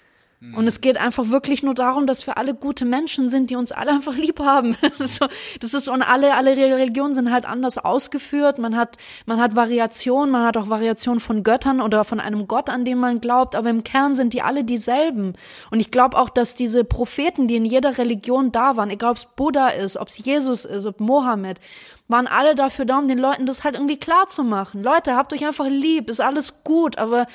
Und 0.53 0.67
es 0.67 0.81
geht 0.81 0.97
einfach 0.97 1.29
wirklich 1.29 1.63
nur 1.63 1.73
darum, 1.73 2.05
dass 2.05 2.27
wir 2.27 2.37
alle 2.37 2.53
gute 2.53 2.85
Menschen 2.85 3.29
sind, 3.29 3.49
die 3.49 3.55
uns 3.55 3.71
alle 3.71 3.91
einfach 3.95 4.15
lieb 4.15 4.39
haben. 4.39 4.75
Das 4.81 4.99
ist 4.99 5.15
so, 5.15 5.27
das 5.59 5.73
ist 5.73 5.87
und 5.87 6.01
alle, 6.01 6.35
alle 6.35 6.55
Religionen 6.55 7.13
sind 7.13 7.31
halt 7.31 7.45
anders 7.45 7.77
ausgeführt. 7.77 8.59
Man 8.59 8.75
hat, 8.75 8.97
man 9.25 9.39
hat 9.41 9.55
Variationen, 9.55 10.31
man 10.31 10.45
hat 10.45 10.57
auch 10.57 10.69
Variationen 10.69 11.19
von 11.19 11.43
Göttern 11.43 11.81
oder 11.81 12.03
von 12.03 12.19
einem 12.19 12.47
Gott, 12.47 12.69
an 12.69 12.85
dem 12.85 12.99
man 12.99 13.21
glaubt, 13.21 13.55
aber 13.55 13.69
im 13.69 13.83
Kern 13.83 14.15
sind 14.15 14.33
die 14.33 14.41
alle 14.41 14.63
dieselben. 14.63 15.33
Und 15.71 15.79
ich 15.79 15.89
glaube 15.89 16.17
auch, 16.17 16.29
dass 16.29 16.53
diese 16.53 16.83
Propheten, 16.83 17.47
die 17.47 17.55
in 17.55 17.65
jeder 17.65 17.97
Religion 17.97 18.51
da 18.51 18.75
waren, 18.77 18.89
egal 18.89 19.11
ob 19.11 19.17
es 19.17 19.25
Buddha 19.25 19.69
ist, 19.69 19.97
ob 19.97 20.09
es 20.09 20.17
Jesus 20.23 20.65
ist, 20.65 20.85
ob 20.85 20.99
Mohammed, 20.99 21.59
waren 22.07 22.27
alle 22.27 22.55
dafür 22.55 22.85
da, 22.85 22.99
um 22.99 23.07
den 23.07 23.17
Leuten 23.17 23.45
das 23.45 23.63
halt 23.63 23.75
irgendwie 23.75 23.97
klar 23.97 24.27
zu 24.27 24.43
machen. 24.43 24.83
Leute, 24.83 25.15
habt 25.15 25.33
euch 25.33 25.45
einfach 25.45 25.67
lieb, 25.67 26.09
ist 26.09 26.21
alles 26.21 26.63
gut, 26.63 26.97
aber 26.97 27.25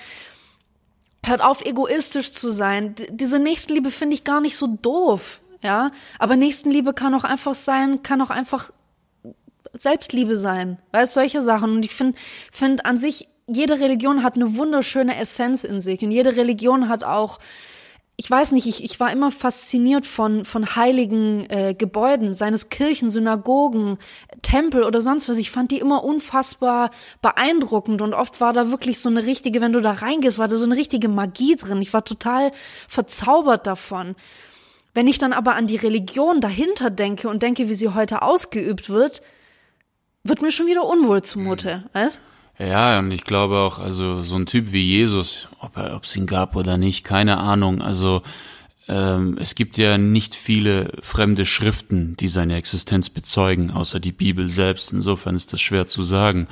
hört 1.25 1.43
auf, 1.43 1.65
egoistisch 1.65 2.33
zu 2.33 2.51
sein. 2.51 2.95
D 2.95 3.09
diese 3.11 3.39
Nächstenliebe 3.39 3.91
finde 3.91 4.15
ich 4.15 4.25
gar 4.25 4.41
nicht 4.41 4.57
so 4.57 4.67
doof, 4.67 5.41
ja. 5.63 5.91
Aber 6.19 6.37
Nächstenliebe 6.37 6.95
kann 6.95 7.15
auch 7.15 7.25
einfach 7.25 7.55
sein, 7.55 8.03
kann 8.03 8.23
auch 8.23 8.31
einfach 8.31 8.71
Selbstliebe 9.75 10.37
sein. 10.37 10.79
Weißt 10.93 11.15
solche 11.15 11.43
Sachen. 11.43 11.73
Und 11.73 11.85
ich 11.85 11.95
finde, 11.95 12.19
finde 12.51 12.85
an 12.85 12.97
sich, 12.97 13.29
jede 13.47 13.81
Religion 13.81 14.23
hat 14.23 14.37
eine 14.37 14.57
wunderschöne 14.57 15.17
Essenz 15.17 15.65
in 15.65 15.81
sich. 15.81 16.03
Und 16.03 16.11
jede 16.11 16.37
Religion 16.37 16.89
hat 16.89 17.05
auch 17.05 17.39
ich 18.21 18.31
weiß 18.31 18.53
nicht, 18.53 18.67
ich, 18.67 18.85
ich 18.85 19.01
war 19.01 19.11
immer 19.11 19.31
fasziniert 19.31 20.05
von, 20.05 20.45
von 20.45 20.77
heiligen 20.77 21.49
äh, 21.49 21.73
Gebäuden, 21.73 22.35
seines 22.35 22.69
Kirchen, 22.69 23.09
Synagogen, 23.09 23.97
Tempel 24.43 24.85
oder 24.85 25.01
sonst 25.01 25.31
was. 25.31 25.39
Ich 25.39 25.51
fand 25.51 25.71
die 25.71 25.79
immer 25.79 26.05
unfassbar 26.05 26.91
beeindruckend 27.23 28.03
und 28.03 28.13
oft 28.13 28.43
war 28.43 28.53
da 28.53 28.71
wirklich 28.71 28.99
so 28.99 29.09
eine 29.09 29.25
richtige, 29.25 29.63
wenn 29.63 29.73
du 29.73 29.81
da 29.81 29.93
reingehst, 29.93 30.39
war 30.39 30.49
da 30.49 30.57
so 30.57 30.67
eine 30.67 30.77
richtige 30.77 31.09
Magie 31.09 31.57
drin. 31.57 31.81
Ich 31.81 31.95
war 31.95 32.05
total 32.05 32.53
verzaubert 32.89 33.67
davon. 33.67 34.15
Wenn 34.93 35.09
ich 35.09 35.17
dann 35.17 35.33
aber 35.33 35.55
an 35.55 35.67
die 35.67 35.77
Religion 35.77 36.43
dahinter 36.43 36.91
denke 36.91 37.27
und 37.27 37.43
denke, 37.43 37.71
wie 37.71 37.75
sie 37.75 37.89
heute 37.89 38.21
ausgeübt 38.21 38.91
wird, 38.91 39.23
wird 40.25 40.43
mir 40.43 40.51
schon 40.51 40.67
wieder 40.67 40.85
unwohl 40.85 41.23
zumute, 41.23 41.79
mhm. 41.79 41.89
weißt? 41.95 42.21
Ja, 42.61 42.99
und 42.99 43.11
ich 43.11 43.25
glaube 43.25 43.59
auch, 43.59 43.79
also 43.79 44.21
so 44.21 44.37
ein 44.37 44.45
Typ 44.45 44.71
wie 44.73 44.83
Jesus, 44.83 45.49
ob 45.61 45.79
er, 45.79 45.97
ob 45.97 46.05
es 46.05 46.15
ihn 46.15 46.27
gab 46.27 46.57
oder 46.57 46.77
nicht, 46.77 47.05
keine 47.05 47.39
Ahnung. 47.39 47.81
Also 47.81 48.21
ähm, 48.87 49.39
es 49.41 49.55
gibt 49.55 49.79
ja 49.79 49.97
nicht 49.97 50.35
viele 50.35 50.93
fremde 51.01 51.47
Schriften, 51.47 52.17
die 52.21 52.29
seine 52.29 52.57
Existenz 52.57 53.09
bezeugen, 53.09 53.71
außer 53.71 53.99
die 53.99 54.13
Bibel 54.13 54.47
selbst. 54.49 54.93
Insofern 54.93 55.37
ist 55.37 55.55
das 55.55 55.63
schwer 55.63 55.87
zu 55.87 56.03
sagen. 56.03 56.49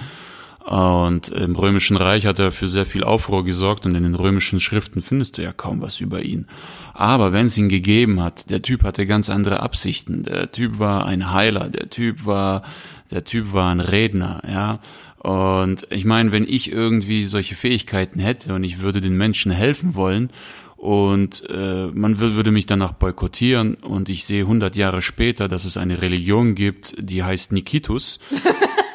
Und 0.65 1.29
im 1.29 1.57
Römischen 1.57 1.97
Reich 1.97 2.25
hat 2.25 2.39
er 2.39 2.53
für 2.53 2.69
sehr 2.69 2.87
viel 2.87 3.05
Aufruhr 3.05 3.45
gesorgt 3.45 3.85
und 3.85 3.95
in 3.95 4.03
den 4.03 4.15
römischen 4.15 4.61
Schriften 4.61 5.03
findest 5.03 5.37
du 5.37 5.43
ja 5.43 5.53
kaum 5.53 5.83
was 5.83 6.01
über 6.01 6.23
ihn. 6.23 6.47
Aber 6.95 7.33
wenn 7.33 7.47
es 7.47 7.57
ihn 7.59 7.69
gegeben 7.69 8.23
hat, 8.23 8.49
der 8.49 8.63
Typ 8.63 8.83
hatte 8.83 9.07
ganz 9.07 9.31
andere 9.31 9.61
Absichten. 9.61 10.25
Der 10.25 10.53
Typ 10.53 10.79
war 10.79 11.07
ein 11.07 11.33
Heiler, 11.33 11.69
der 11.69 11.91
Typ 11.91 12.25
war 12.25 12.63
Der 13.11 13.25
Typ 13.25 13.53
war 13.53 13.71
ein 13.71 13.81
Redner, 13.81 14.43
ja. 14.47 14.81
Und 15.21 15.87
ich 15.91 16.05
meine, 16.05 16.33
wenn 16.33 16.45
ich 16.45 16.71
irgendwie 16.71 17.25
solche 17.25 17.55
Fähigkeiten 17.55 18.21
hätte 18.21 18.55
und 18.55 18.65
ich 18.65 18.81
würde 18.81 19.01
den 19.01 19.17
Menschen 19.17 19.51
helfen 19.51 19.95
wollen 19.95 20.31
und 20.77 21.43
äh, 21.51 21.89
man 21.93 22.21
würde 22.21 22.53
mich 22.53 22.67
danach 22.67 22.93
boykottieren 22.93 23.75
und 23.75 24.09
ich 24.09 24.25
sehe 24.25 24.43
100 24.43 24.77
Jahre 24.77 25.03
später, 25.03 25.49
dass 25.49 25.65
es 25.65 25.77
eine 25.77 26.03
Religion 26.03 26.55
gibt, 26.55 26.95
die 26.99 27.25
heißt 27.25 27.51
Nikitus. 27.53 28.21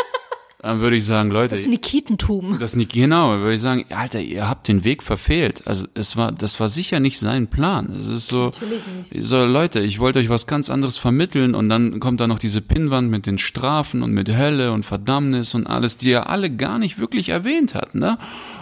dann 0.64 0.80
würde 0.80 0.96
ich 0.96 1.04
sagen, 1.06 1.30
Leute. 1.30 1.56
Das 1.56 1.66
Nikitentum. 1.66 2.58
Das 2.58 2.78
Nik 2.78 2.94
genau, 2.94 3.32
würde 3.40 3.54
ich 3.54 3.60
sagen, 3.60 3.84
Alter, 3.90 4.22
ihr 4.22 4.48
habt 4.48 4.70
den 4.70 4.86
Weg 4.86 5.04
verfehlt. 5.04 5.68
Also 5.68 5.88
es 5.94 6.16
war, 6.16 6.32
das 6.32 6.58
war 6.62 6.70
sicher 6.70 7.02
nicht 7.02 7.20
sein 7.20 7.48
Plan. 7.48 7.92
Es 7.94 8.08
ist 8.08 8.28
so, 8.28 8.46
Natürlich 8.46 8.82
nicht. 9.12 9.26
so 9.26 9.44
Leute, 9.44 9.82
ich 9.82 10.00
wollte 10.00 10.20
euch 10.20 10.30
was 10.30 10.48
ganz 10.48 10.70
anderes 10.70 10.98
vermitteln 10.98 11.54
und 11.54 11.68
dann 11.68 12.00
kommt 12.00 12.22
da 12.22 12.28
noch 12.28 12.40
diese 12.40 12.62
Pinnwand 12.62 13.12
mit 13.12 13.26
den 13.26 13.40
Strafen 13.40 14.04
und 14.04 14.14
mit 14.14 14.30
Hölle 14.30 14.72
und 14.72 14.86
Verdammnis 14.86 15.54
und 15.54 15.68
alles, 15.68 15.98
die 15.98 16.12
er 16.12 16.30
alle 16.30 16.50
gar 16.50 16.80
nicht 16.80 16.98
wirklich 16.98 17.28
erwähnt 17.28 17.76
hat, 17.76 17.94
ne? 17.94 18.18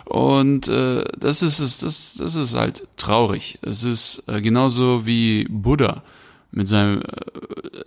Und 0.05 0.67
äh, 0.69 1.03
das 1.19 1.43
ist 1.43 1.59
es, 1.59 1.77
das, 1.77 2.15
das 2.17 2.33
ist 2.33 2.55
halt 2.55 2.87
traurig. 2.97 3.59
Es 3.61 3.83
ist 3.83 4.23
äh, 4.25 4.41
genauso 4.41 5.05
wie 5.05 5.45
Buddha 5.49 6.01
mit 6.51 6.67
seinem, 6.67 7.01
äh, 7.01 7.05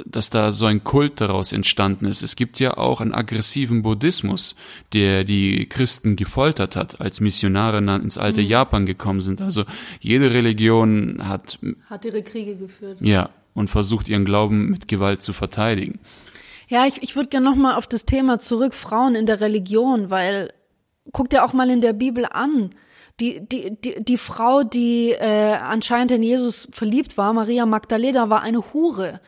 dass 0.07 0.31
da 0.31 0.53
so 0.53 0.67
ein 0.67 0.83
Kult 0.85 1.21
daraus 1.21 1.53
entstanden 1.53 2.07
ist. 2.07 2.23
Es 2.23 2.35
gibt 2.37 2.61
ja 2.61 2.77
auch 2.79 3.01
einen 3.01 3.12
aggressiven 3.12 3.83
Buddhismus, 3.83 4.55
der 4.93 5.25
die 5.25 5.67
Christen 5.69 6.17
gefoltert 6.17 6.75
hat, 6.77 7.01
als 7.01 7.21
Missionare 7.21 7.79
ins 7.79 8.19
alte 8.19 8.41
Mhm. 8.43 8.47
Japan 8.49 8.87
gekommen 8.87 9.21
sind. 9.21 9.41
Also 9.43 9.65
jede 10.01 10.33
Religion 10.33 11.21
hat, 11.29 11.59
Hat 11.91 12.05
ihre 12.05 12.23
Kriege 12.23 12.57
geführt. 12.57 12.99
ja, 13.01 13.31
und 13.55 13.69
versucht 13.69 14.09
ihren 14.09 14.25
Glauben 14.25 14.71
mit 14.71 14.89
Gewalt 14.89 15.23
zu 15.23 15.33
verteidigen. 15.33 16.01
Ja, 16.69 16.87
ich, 16.87 17.03
ich 17.03 17.15
würde 17.15 17.29
gerne 17.29 17.45
nochmal 17.49 17.75
auf 17.75 17.87
das 17.87 18.07
Thema 18.07 18.39
zurück, 18.39 18.73
Frauen 18.75 19.15
in 19.15 19.27
der 19.27 19.41
Religion, 19.41 20.11
weil 20.11 20.53
guck 21.12 21.29
dir 21.29 21.45
auch 21.45 21.53
mal 21.53 21.69
in 21.69 21.83
der 21.83 21.93
Bibel 21.93 22.25
an. 22.25 22.71
Die, 23.21 23.47
die, 23.47 23.77
die, 23.81 24.17
Frau, 24.19 24.65
die 24.65 25.12
äh, 25.12 25.55
anscheinend 25.55 26.11
in 26.11 26.23
Jesus 26.23 26.69
verliebt 26.73 27.17
war, 27.17 27.33
Maria 27.33 27.65
Magdalena, 27.65 28.29
war 28.29 28.43
eine 28.43 28.73
Hure. 28.73 29.21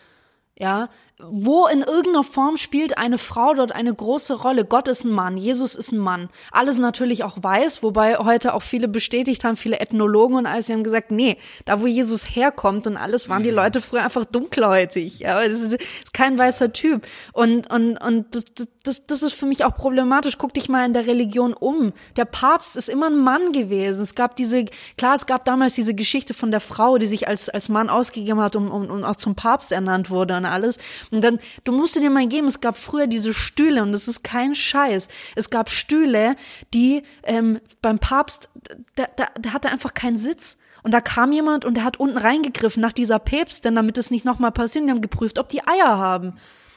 Ja, 0.59 0.89
wo 1.19 1.67
in 1.67 1.81
irgendeiner 1.81 2.25
Form 2.25 2.59
spielt 2.59 2.99
eine 2.99 3.17
Frau 3.17 3.55
dort 3.55 3.73
eine 3.73 3.95
große 3.95 4.35
Rolle. 4.35 4.67
Gott 4.67 4.87
ist 4.87 5.05
ein 5.05 5.13
Mann, 5.13 5.39
Jesus 5.39 5.75
ist 5.75 5.93
ein 5.93 5.99
Mann. 5.99 6.29
Alles 6.53 6.77
natürlich 6.77 7.25
auch 7.25 7.39
weiß, 7.43 7.83
wobei 7.83 8.19
heute 8.19 8.53
auch 8.53 8.63
viele 8.63 8.87
bestätigt 8.87 9.43
haben, 9.43 9.57
viele 9.57 9.81
Ethnologen 9.81 10.35
und 10.35 10.47
alles, 10.47 10.67
die 10.67 10.75
haben 10.75 10.85
gesagt, 10.85 11.11
nee, 11.11 11.39
da 11.65 11.81
wo 11.81 11.87
Jesus 11.87 12.37
herkommt 12.37 12.87
und 12.87 12.99
alles, 12.99 13.31
waren 13.31 13.43
die 13.43 13.51
Leute 13.51 13.81
früher 13.81 14.05
einfach 14.05 14.27
dunkelhäutig. 14.27 15.21
Ja, 15.21 15.43
das 15.43 15.63
ist, 15.63 15.73
ist 15.75 16.13
kein 16.13 16.37
weißer 16.39 16.75
Typ. 16.75 17.07
Und, 17.33 17.71
und, 17.71 17.97
und 17.97 18.35
das, 18.35 18.45
das, 18.83 19.07
das 19.07 19.23
ist 19.23 19.33
für 19.33 19.47
mich 19.47 19.65
auch 19.65 19.75
problematisch. 19.75 20.37
Guck 20.37 20.53
dich 20.53 20.69
mal 20.69 20.85
in 20.85 20.93
der 20.93 21.07
Religion 21.07 21.55
um. 21.55 21.95
Der 22.17 22.27
Papst 22.27 22.77
ist 22.77 22.91
immer 22.91 23.07
ein 23.07 23.17
Mann 23.17 23.53
gewesen. 23.53 24.03
Es 24.03 24.15
gab 24.15 24.37
diese, 24.37 24.67
klar, 24.99 25.15
es 25.15 25.25
gab 25.25 25.47
damals 25.47 25.73
diese 25.75 25.95
Geschichte 25.95 26.35
von 26.35 26.51
der 26.51 26.61
Frau, 26.61 26.99
die 26.99 27.07
sich 27.07 27.27
als, 27.27 27.49
als 27.49 27.71
Mann 27.71 27.89
ausgegeben 27.89 28.41
hat 28.41 28.55
und, 28.55 28.69
und, 28.69 28.91
und 28.91 29.05
auch 29.05 29.17
zum 29.17 29.35
Papst 29.35 29.73
ernannt 29.73 30.11
wurde 30.11 30.37
und 30.37 30.45
alles. 30.45 30.77
Und 31.11 31.23
dann, 31.23 31.39
du 31.65 31.73
musst 31.73 31.97
dir 31.97 32.11
mal 32.11 32.27
geben, 32.27 32.47
es 32.47 32.61
gab 32.61 32.77
früher 32.77 33.07
diese 33.07 33.35
Stühle 33.35 33.83
und 33.83 33.93
das 33.93 34.09
ist 34.09 34.23
kein 34.25 34.55
Scheiß. 34.55 35.09
Es 35.35 35.51
gab 35.51 35.71
Stühle, 35.71 36.37
die 36.75 37.03
ähm, 37.23 37.61
beim 37.83 37.99
Papst, 37.99 38.49
da, 38.95 39.07
da, 39.17 39.29
da 39.41 39.53
hatte 39.53 39.71
einfach 39.71 39.95
keinen 39.95 40.17
Sitz. 40.17 40.59
Und 40.83 40.93
da 40.93 41.01
kam 41.01 41.33
jemand 41.33 41.65
und 41.65 41.75
der 41.75 41.85
hat 41.85 41.99
unten 41.99 42.17
reingegriffen 42.17 42.81
nach 42.81 42.93
dieser 42.93 43.19
Päpstin, 43.19 43.75
damit 43.75 43.99
es 43.99 44.13
nicht 44.13 44.25
nochmal 44.25 44.53
passiert. 44.53 44.87
Die 44.87 44.91
haben 44.91 45.01
geprüft, 45.01 45.39
ob 45.41 45.49
die 45.49 45.67
Eier 45.67 45.99
haben. 45.99 46.35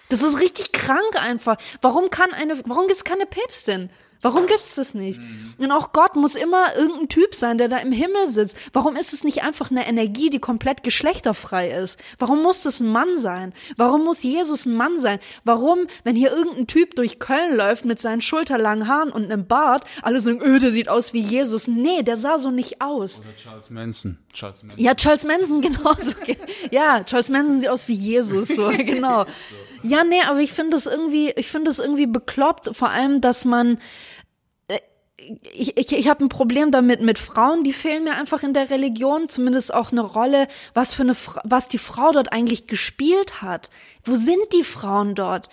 Das 0.10 0.24
ist 0.24 0.40
richtig 0.40 0.72
krank 0.72 1.16
einfach. 1.22 1.58
Warum 1.82 2.10
kann 2.10 2.34
eine, 2.34 2.60
warum 2.66 2.88
gibt's 2.88 3.04
keine 3.04 3.28
Päpstin? 3.28 3.92
Warum 4.22 4.48
gibt's 4.48 4.76
das 4.76 4.94
nicht? 4.94 5.22
Und 5.58 5.72
auch 5.72 5.94
Gott 5.94 6.16
muss 6.16 6.36
immer 6.36 6.76
irgendein 6.76 7.08
Typ 7.08 7.36
sein, 7.36 7.58
der 7.58 7.70
da 7.70 7.78
im 7.78 7.92
Himmel 7.94 8.28
sitzt. 8.28 8.58
Warum 8.74 8.98
ist 8.98 9.14
es 9.14 9.24
nicht 9.24 9.44
einfach 9.44 9.72
eine 9.72 9.88
Energie, 9.88 10.30
die 10.30 10.40
komplett 10.40 10.84
geschlechterfrei 10.84 11.72
ist? 11.72 12.00
Warum 12.18 12.44
muss 12.44 12.64
das 12.64 12.82
ein 12.82 12.92
Mann 12.92 13.18
sein? 13.18 13.54
Warum 13.78 14.04
muss 14.04 14.22
Jesus 14.24 14.66
ein 14.66 14.76
Mann 14.76 15.00
sein? 15.00 15.20
Warum, 15.46 15.88
wenn 16.04 16.18
hier 16.18 16.32
irgendein 16.32 16.68
Typ 16.68 16.96
durch 16.96 17.20
Köln 17.20 17.56
läuft 17.56 17.86
mit 17.86 18.02
seinen 18.02 18.22
schulterlangen 18.22 18.88
Haaren 18.88 19.12
und 19.12 19.32
einem 19.32 19.48
Bart, 19.48 19.86
alle 20.02 20.20
sagen, 20.20 20.42
öh, 20.42 20.60
der 20.60 20.72
sieht 20.72 20.90
aus 20.90 21.14
wie 21.14 21.22
Jesus. 21.22 21.68
Nee, 21.68 22.04
der 22.04 22.18
sah 22.18 22.38
so 22.38 22.52
nicht 22.52 22.82
aus. 22.82 23.22
Oder 23.22 23.36
Charles 23.38 23.70
Manson. 23.70 24.18
Charles 24.34 24.64
Manson. 24.64 24.84
Ja, 24.86 24.96
Charles 24.96 25.24
Manson 25.24 25.62
genauso. 25.62 26.16
Ja, 26.72 27.04
Charles 27.04 27.30
Manson 27.30 27.62
sieht 27.62 27.70
aus 27.70 27.88
wie 27.88 27.94
Jesus, 27.94 28.50
so 28.50 28.68
genau. 28.78 29.26
Ja, 29.84 30.04
nee, 30.04 30.22
aber 30.28 30.40
ich 30.40 30.52
finde 30.52 30.78
es 30.78 30.86
irgendwie, 30.86 31.32
ich 31.32 31.48
finde 31.48 31.72
es 31.72 31.80
irgendwie 31.80 32.08
bekloppt, 32.08 32.76
vor 32.76 32.90
allem, 32.90 33.22
dass 33.22 33.46
man 33.46 33.80
äh, 34.68 34.80
ich, 35.54 35.78
ich, 35.78 35.92
ich 35.92 36.08
habe 36.10 36.24
ein 36.24 36.30
Problem 36.30 36.72
damit 36.72 37.02
mit 37.02 37.18
Frauen, 37.18 37.64
die 37.64 37.74
fehlen 37.74 38.04
mir 38.04 38.16
einfach 38.16 38.44
in 38.44 38.54
der 38.54 38.70
Religion, 38.70 39.28
zumindest 39.28 39.74
auch 39.74 39.92
eine 39.92 40.02
Rolle, 40.02 40.48
was 40.74 40.94
für 40.94 41.04
eine 41.04 41.16
was 41.44 41.68
die 41.68 41.78
Frau 41.78 42.12
dort 42.12 42.32
eigentlich 42.32 42.68
gespielt 42.68 43.42
hat. 43.42 43.70
Wo 44.04 44.16
sind 44.16 44.54
die 44.54 44.64
Frauen 44.64 45.16
dort? 45.16 45.50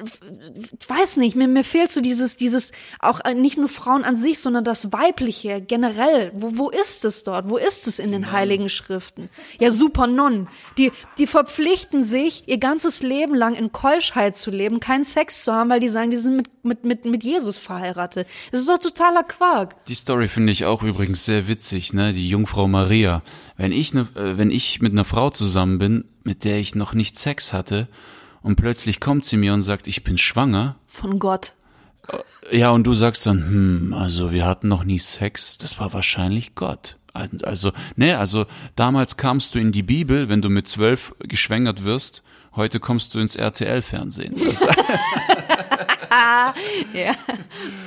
Ich 0.00 0.88
weiß 0.88 1.16
nicht, 1.18 1.36
mir, 1.36 1.48
mir 1.48 1.64
fehlt 1.64 1.90
so 1.90 2.00
dieses, 2.00 2.36
dieses, 2.36 2.72
auch 3.00 3.20
äh, 3.24 3.34
nicht 3.34 3.56
nur 3.56 3.68
Frauen 3.68 4.04
an 4.04 4.16
sich, 4.16 4.38
sondern 4.38 4.64
das 4.64 4.92
Weibliche 4.92 5.60
generell. 5.60 6.32
Wo, 6.34 6.56
wo 6.58 6.70
ist 6.70 7.04
es 7.04 7.22
dort? 7.22 7.48
Wo 7.48 7.56
ist 7.56 7.86
es 7.86 7.98
in 7.98 8.12
den 8.12 8.32
Heiligen 8.32 8.68
Schriften? 8.68 9.28
Ja, 9.58 9.70
super 9.70 10.06
Nonnen. 10.06 10.48
Die, 10.78 10.92
die 11.18 11.26
verpflichten 11.26 12.04
sich, 12.04 12.44
ihr 12.46 12.58
ganzes 12.58 13.02
Leben 13.02 13.34
lang 13.34 13.54
in 13.54 13.72
Keuschheit 13.72 14.36
zu 14.36 14.50
leben, 14.50 14.80
keinen 14.80 15.04
Sex 15.04 15.44
zu 15.44 15.52
haben, 15.52 15.70
weil 15.70 15.80
die 15.80 15.88
sagen, 15.88 16.10
die 16.10 16.16
sind 16.16 16.36
mit, 16.36 16.48
mit, 16.64 16.84
mit, 16.84 17.04
mit 17.04 17.24
Jesus 17.24 17.58
verheiratet. 17.58 18.26
Das 18.50 18.60
ist 18.60 18.68
doch 18.68 18.78
totaler 18.78 19.22
Quark. 19.22 19.84
Die 19.86 19.94
Story 19.94 20.28
finde 20.28 20.52
ich 20.52 20.64
auch 20.64 20.82
übrigens 20.82 21.24
sehr 21.24 21.48
witzig, 21.48 21.92
ne? 21.92 22.12
Die 22.12 22.28
Jungfrau 22.28 22.68
Maria. 22.68 23.22
Wenn 23.56 23.72
ich 23.72 23.94
ne, 23.94 24.08
äh, 24.14 24.36
wenn 24.36 24.50
ich 24.50 24.80
mit 24.80 24.92
einer 24.92 25.04
Frau 25.04 25.30
zusammen 25.30 25.78
bin, 25.78 26.04
mit 26.24 26.44
der 26.44 26.58
ich 26.58 26.74
noch 26.74 26.94
nicht 26.94 27.18
Sex 27.18 27.52
hatte, 27.52 27.88
und 28.44 28.56
plötzlich 28.56 29.00
kommt 29.00 29.24
sie 29.24 29.38
mir 29.38 29.54
und 29.54 29.62
sagt, 29.62 29.88
ich 29.88 30.04
bin 30.04 30.18
schwanger. 30.18 30.76
Von 30.86 31.18
Gott. 31.18 31.54
Ja, 32.52 32.70
und 32.70 32.86
du 32.86 32.92
sagst 32.92 33.24
dann, 33.24 33.38
hm, 33.38 33.94
also 33.94 34.32
wir 34.32 34.44
hatten 34.44 34.68
noch 34.68 34.84
nie 34.84 34.98
Sex, 34.98 35.56
das 35.56 35.80
war 35.80 35.94
wahrscheinlich 35.94 36.54
Gott. 36.54 36.98
Also, 37.14 37.72
ne, 37.96 38.18
also 38.18 38.44
damals 38.76 39.16
kamst 39.16 39.54
du 39.54 39.58
in 39.58 39.72
die 39.72 39.82
Bibel, 39.82 40.28
wenn 40.28 40.42
du 40.42 40.50
mit 40.50 40.68
zwölf 40.68 41.14
geschwängert 41.20 41.84
wirst, 41.84 42.22
heute 42.54 42.80
kommst 42.80 43.14
du 43.14 43.18
ins 43.18 43.34
RTL-Fernsehen. 43.34 44.36
Ja. 46.92 47.14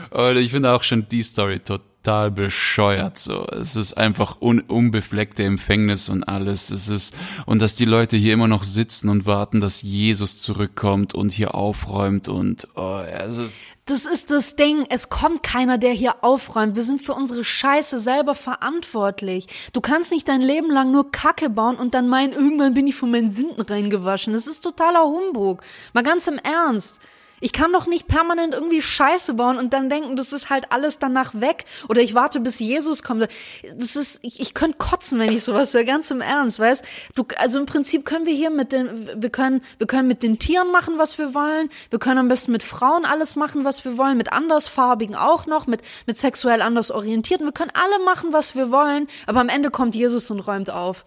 Und 0.09 0.37
ich 0.37 0.51
finde 0.51 0.71
auch 0.71 0.83
schon 0.83 1.07
die 1.09 1.23
Story 1.23 1.59
total 1.59 2.31
bescheuert. 2.31 3.17
So, 3.17 3.45
es 3.47 3.75
ist 3.75 3.93
einfach 3.93 4.41
un 4.41 4.61
unbefleckte 4.61 5.43
Empfängnis 5.43 6.09
und 6.09 6.23
alles. 6.23 6.69
Es 6.69 6.87
ist 6.87 7.15
und 7.45 7.61
dass 7.61 7.75
die 7.75 7.85
Leute 7.85 8.17
hier 8.17 8.33
immer 8.33 8.47
noch 8.47 8.63
sitzen 8.63 9.09
und 9.09 9.25
warten, 9.25 9.59
dass 9.61 9.81
Jesus 9.81 10.37
zurückkommt 10.37 11.13
und 11.13 11.31
hier 11.31 11.55
aufräumt 11.55 12.27
und 12.27 12.67
oh, 12.75 13.01
es 13.01 13.37
ist 13.37 13.53
Das 13.85 14.05
ist 14.05 14.31
das 14.31 14.55
Ding. 14.55 14.85
Es 14.89 15.09
kommt 15.09 15.43
keiner, 15.43 15.77
der 15.77 15.91
hier 15.91 16.23
aufräumt. 16.23 16.75
Wir 16.75 16.83
sind 16.83 17.01
für 17.01 17.13
unsere 17.13 17.43
Scheiße 17.43 17.97
selber 17.99 18.35
verantwortlich. 18.35 19.47
Du 19.73 19.81
kannst 19.81 20.11
nicht 20.11 20.27
dein 20.27 20.41
Leben 20.41 20.69
lang 20.71 20.91
nur 20.91 21.11
Kacke 21.11 21.49
bauen 21.49 21.75
und 21.77 21.93
dann 21.93 22.07
meinen, 22.07 22.33
irgendwann 22.33 22.73
bin 22.73 22.87
ich 22.87 22.95
von 22.95 23.11
meinen 23.11 23.31
Sünden 23.31 23.61
reingewaschen. 23.61 24.33
Das 24.33 24.47
ist 24.47 24.61
totaler 24.61 25.03
Humbug. 25.03 25.61
Mal 25.93 26.03
ganz 26.03 26.27
im 26.27 26.37
Ernst. 26.37 27.01
Ich 27.39 27.51
kann 27.53 27.71
doch 27.71 27.85
nicht 27.85 28.07
permanent 28.07 28.53
irgendwie 28.53 28.81
Scheiße 28.81 29.35
bauen 29.35 29.57
und 29.57 29.73
dann 29.73 29.89
denken, 29.89 30.15
das 30.15 30.33
ist 30.33 30.49
halt 30.49 30.71
alles 30.71 30.97
danach 30.97 31.33
weg 31.35 31.65
oder 31.87 32.01
ich 32.01 32.15
warte, 32.15 32.39
bis 32.39 32.57
Jesus 32.59 33.03
kommt. 33.03 33.27
Das 33.75 33.95
ist, 33.95 34.19
ich, 34.23 34.39
ich 34.39 34.53
könnte 34.53 34.77
kotzen, 34.77 35.19
wenn 35.19 35.31
ich 35.31 35.43
sowas 35.43 35.73
höre, 35.73 35.83
ganz 35.83 36.09
im 36.09 36.21
Ernst, 36.21 36.59
weißt? 36.59 36.83
Du, 37.15 37.25
also 37.37 37.59
im 37.59 37.65
Prinzip 37.65 38.05
können 38.05 38.25
wir 38.25 38.33
hier 38.33 38.49
mit 38.49 38.71
den, 38.71 39.09
wir 39.21 39.29
können, 39.29 39.61
wir 39.77 39.87
können 39.87 40.07
mit 40.07 40.23
den 40.23 40.39
Tieren 40.39 40.71
machen, 40.71 40.95
was 40.97 41.17
wir 41.17 41.35
wollen. 41.35 41.69
Wir 41.89 41.99
können 41.99 42.17
am 42.17 42.27
besten 42.27 42.51
mit 42.51 42.63
Frauen 42.63 43.05
alles 43.05 43.35
machen, 43.35 43.65
was 43.65 43.85
wir 43.85 43.97
wollen, 43.97 44.17
mit 44.17 44.31
andersfarbigen 44.31 45.15
auch 45.15 45.45
noch, 45.45 45.67
mit, 45.67 45.81
mit 46.07 46.17
sexuell 46.17 46.61
anders 46.61 46.89
orientierten. 46.91 47.45
Wir 47.45 47.53
können 47.53 47.71
alle 47.73 48.03
machen, 48.03 48.33
was 48.33 48.55
wir 48.55 48.71
wollen, 48.71 49.07
aber 49.27 49.41
am 49.41 49.49
Ende 49.49 49.69
kommt 49.69 49.95
Jesus 49.95 50.31
und 50.31 50.39
räumt 50.39 50.71
auf. 50.71 51.05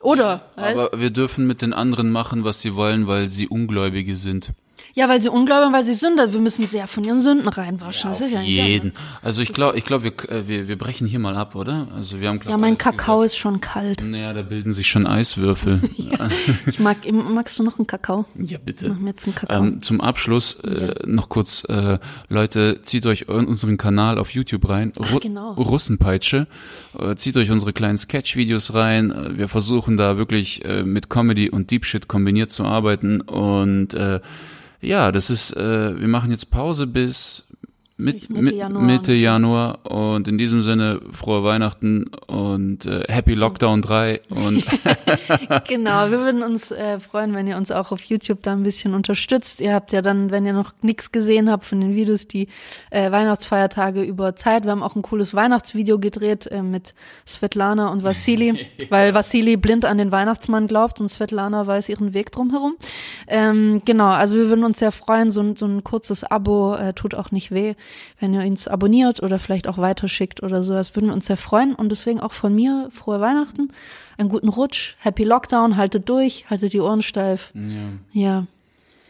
Oder? 0.00 0.50
weißt? 0.56 0.78
aber 0.78 1.00
wir 1.00 1.10
dürfen 1.10 1.46
mit 1.46 1.62
den 1.62 1.72
anderen 1.72 2.12
machen, 2.12 2.44
was 2.44 2.60
sie 2.60 2.74
wollen, 2.74 3.06
weil 3.06 3.28
sie 3.28 3.48
Ungläubige 3.48 4.16
sind. 4.16 4.52
Ja, 4.96 5.08
weil 5.08 5.20
sie 5.20 5.28
ungläubig, 5.28 5.72
weil 5.72 5.82
sie 5.82 5.94
Sünder. 5.94 6.32
Wir 6.32 6.40
müssen 6.40 6.66
sehr 6.66 6.86
von 6.86 7.02
ihren 7.02 7.20
Sünden 7.20 7.48
reinwaschen. 7.48 8.10
das 8.10 8.20
ist 8.20 8.30
ja 8.30 8.40
nicht 8.40 8.56
Jeden. 8.56 8.92
Also 9.22 9.42
ich 9.42 9.52
glaube, 9.52 9.76
ich 9.76 9.84
glaube, 9.84 10.04
wir, 10.04 10.30
äh, 10.30 10.46
wir, 10.46 10.68
wir 10.68 10.78
brechen 10.78 11.06
hier 11.06 11.18
mal 11.18 11.36
ab, 11.36 11.56
oder? 11.56 11.88
Also 11.96 12.20
wir 12.20 12.28
haben 12.28 12.38
glaub, 12.38 12.52
Ja, 12.52 12.58
mein 12.58 12.78
Kakao 12.78 13.22
ist 13.22 13.36
schon 13.36 13.60
kalt. 13.60 13.98
Gesagt. 13.98 14.12
Naja, 14.12 14.32
da 14.32 14.42
bilden 14.42 14.72
sich 14.72 14.88
schon 14.88 15.06
Eiswürfel. 15.06 15.80
Ich 16.66 16.78
mag, 16.80 16.98
magst 17.12 17.58
du 17.58 17.62
noch 17.64 17.78
einen 17.78 17.86
Kakao? 17.86 18.24
ja, 18.38 18.58
bitte. 18.64 18.88
Mach 18.88 18.98
mir 18.98 19.10
jetzt 19.10 19.26
einen 19.26 19.34
Kakao. 19.34 19.62
Ähm, 19.62 19.82
zum 19.82 20.00
Abschluss 20.00 20.54
äh, 20.60 20.94
noch 21.06 21.28
kurz, 21.28 21.64
äh, 21.68 21.98
Leute, 22.28 22.80
zieht 22.82 23.04
euch 23.06 23.28
unseren 23.28 23.76
Kanal 23.76 24.18
auf 24.18 24.30
YouTube 24.30 24.68
rein, 24.68 24.92
Ru 24.96 25.18
genau. 25.18 25.52
Russenpeitsche, 25.54 26.46
äh, 26.98 27.14
zieht 27.16 27.36
euch 27.36 27.50
unsere 27.50 27.72
kleinen 27.72 27.98
Sketch-Videos 27.98 28.74
rein. 28.74 29.10
Äh, 29.10 29.38
Wir 29.38 29.48
versuchen 29.48 29.96
da 29.96 30.16
wirklich 30.16 30.64
äh, 30.64 30.82
mit 30.82 31.10
Comedy 31.10 31.50
und 31.50 31.70
Deep 31.70 31.84
Shit 31.84 32.08
kombiniert 32.08 32.52
zu 32.52 32.64
arbeiten 32.64 33.20
und 33.20 33.94
äh, 33.94 34.20
Ja, 34.84 35.12
das 35.12 35.30
ist, 35.30 35.56
äh, 35.56 35.98
wir 35.98 36.08
machen 36.08 36.30
jetzt 36.30 36.50
Pause 36.50 36.86
bis 36.86 37.43
mit, 37.96 38.28
Mitte 38.28 38.42
mit, 38.42 38.54
Januar. 38.56 38.82
Mitte 38.82 39.12
Januar 39.12 39.90
und 39.90 40.26
in 40.26 40.36
diesem 40.36 40.62
Sinne 40.62 41.00
frohe 41.12 41.44
Weihnachten 41.44 42.06
und 42.26 42.86
äh, 42.86 43.04
Happy 43.08 43.34
Lockdown 43.34 43.82
3 43.82 44.20
und 44.30 44.64
Genau, 45.68 46.10
wir 46.10 46.18
würden 46.18 46.42
uns 46.42 46.70
äh, 46.70 46.98
freuen, 46.98 47.34
wenn 47.34 47.46
ihr 47.46 47.56
uns 47.56 47.70
auch 47.70 47.92
auf 47.92 48.02
YouTube 48.04 48.42
da 48.42 48.52
ein 48.52 48.62
bisschen 48.62 48.94
unterstützt. 48.94 49.60
Ihr 49.60 49.74
habt 49.74 49.92
ja 49.92 50.02
dann, 50.02 50.30
wenn 50.30 50.44
ihr 50.46 50.52
noch 50.52 50.72
nichts 50.82 51.12
gesehen 51.12 51.50
habt 51.50 51.64
von 51.64 51.80
den 51.80 51.94
Videos, 51.94 52.26
die 52.26 52.48
äh, 52.90 53.10
Weihnachtsfeiertage 53.10 54.02
über 54.02 54.34
Zeit. 54.36 54.64
Wir 54.64 54.72
haben 54.72 54.82
auch 54.82 54.96
ein 54.96 55.02
cooles 55.02 55.34
Weihnachtsvideo 55.34 55.98
gedreht 55.98 56.46
äh, 56.48 56.62
mit 56.62 56.94
Svetlana 57.26 57.90
und 57.92 58.02
Vassili, 58.02 58.66
weil 58.90 59.14
Vassili 59.14 59.56
blind 59.56 59.84
an 59.84 59.98
den 59.98 60.10
Weihnachtsmann 60.12 60.66
glaubt 60.66 61.00
und 61.00 61.08
Svetlana 61.08 61.66
weiß 61.66 61.88
ihren 61.88 62.12
Weg 62.14 62.32
drumherum. 62.32 62.74
Ähm, 63.28 63.82
genau, 63.84 64.08
also 64.08 64.36
wir 64.36 64.48
würden 64.48 64.64
uns 64.64 64.78
sehr 64.78 64.92
freuen. 64.92 65.30
So, 65.30 65.40
ein- 65.42 65.56
so 65.56 65.66
ein 65.66 65.84
kurzes 65.84 66.24
Abo 66.24 66.74
äh, 66.74 66.92
tut 66.92 67.14
auch 67.14 67.30
nicht 67.30 67.50
weh, 67.52 67.74
wenn 68.20 68.34
ihr 68.34 68.40
uns 68.40 68.68
abonniert 68.68 69.22
oder 69.22 69.38
vielleicht 69.38 69.68
auch 69.68 69.78
weiterschickt 69.78 70.42
oder 70.42 70.62
so. 70.62 70.72
Das 70.74 70.94
würden 70.96 71.06
wir 71.06 71.14
uns 71.14 71.26
sehr 71.26 71.36
freuen 71.36 71.74
und 71.74 71.90
deswegen 71.90 72.20
auch 72.20 72.32
von 72.32 72.54
mir 72.54 72.88
frohe 72.92 73.20
Weihnachten, 73.20 73.68
einen 74.18 74.28
guten 74.28 74.48
Rutsch, 74.48 74.94
Happy 75.00 75.24
Lockdown, 75.24 75.76
haltet 75.76 76.08
durch, 76.08 76.48
haltet 76.48 76.72
die 76.72 76.80
Ohren 76.80 77.02
steif. 77.02 77.52
Ja. 78.12 78.46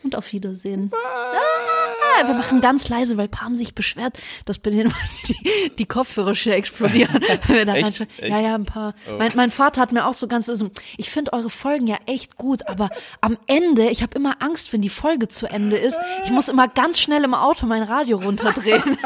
Und 0.05 0.15
auf 0.17 0.33
Wiedersehen. 0.33 0.91
Ah, 0.93 2.27
wir 2.29 2.35
machen 2.35 2.61
ganz 2.61 2.89
leise, 2.89 3.17
weil 3.17 3.27
Pam 3.27 3.55
sich 3.55 3.75
beschwert, 3.75 4.17
dass 4.45 4.59
bei 4.59 4.71
denen 4.71 4.93
die, 5.29 5.73
die 5.77 5.87
Kopfhörer 5.87 6.35
schnell 6.35 6.57
explodieren. 6.57 7.21
Wir 7.49 7.67
Echt? 7.69 8.03
Echt? 8.03 8.29
Ja, 8.31 8.39
ja, 8.41 8.55
ein 8.55 8.67
paar. 8.67 8.95
Mein, 9.19 9.33
mein 9.35 9.51
Vater 9.51 9.81
hat 9.81 9.93
mir 9.93 10.07
auch 10.07 10.13
so 10.15 10.29
ganz, 10.29 10.49
also, 10.49 10.71
ich 10.99 11.11
finde 11.11 11.33
eure 11.33 11.51
Folgen 11.51 11.87
ja 11.87 11.97
echt 12.07 12.37
gut, 12.37 12.69
aber 12.69 12.91
am 13.21 13.37
Ende, 13.47 13.89
ich 13.89 14.03
habe 14.03 14.17
immer 14.17 14.37
Angst, 14.41 14.73
wenn 14.73 14.83
die 14.83 14.89
Folge 14.91 15.29
zu 15.29 15.47
Ende 15.47 15.77
ist. 15.77 15.99
Ich 16.25 16.31
muss 16.31 16.49
immer 16.49 16.69
ganz 16.69 17.01
schnell 17.01 17.25
im 17.25 17.35
Auto 17.35 17.67
mein 17.67 17.83
Radio 17.83 18.19
runterdrehen. 18.19 18.99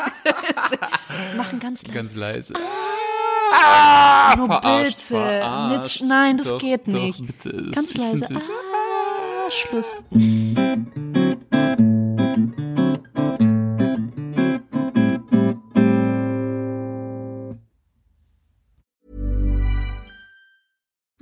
machen 1.36 1.60
ganz 1.60 1.82
leise. 1.84 1.94
ganz 1.94 2.14
leise. 2.16 2.52
Nur 4.36 4.46
verarscht, 4.46 4.84
bitte. 4.96 5.06
verarscht. 5.08 6.00
Nicht, 6.00 6.10
nein, 6.10 6.36
das 6.36 6.48
Doch, 6.48 6.58
geht 6.58 6.86
doch, 6.86 6.92
nicht. 6.92 7.24
bitte. 7.26 7.50
Das- 7.52 7.74
Ganz 7.74 7.94
leise. 7.94 8.28
Ah, 8.34 8.40
Schluss. 9.50 10.02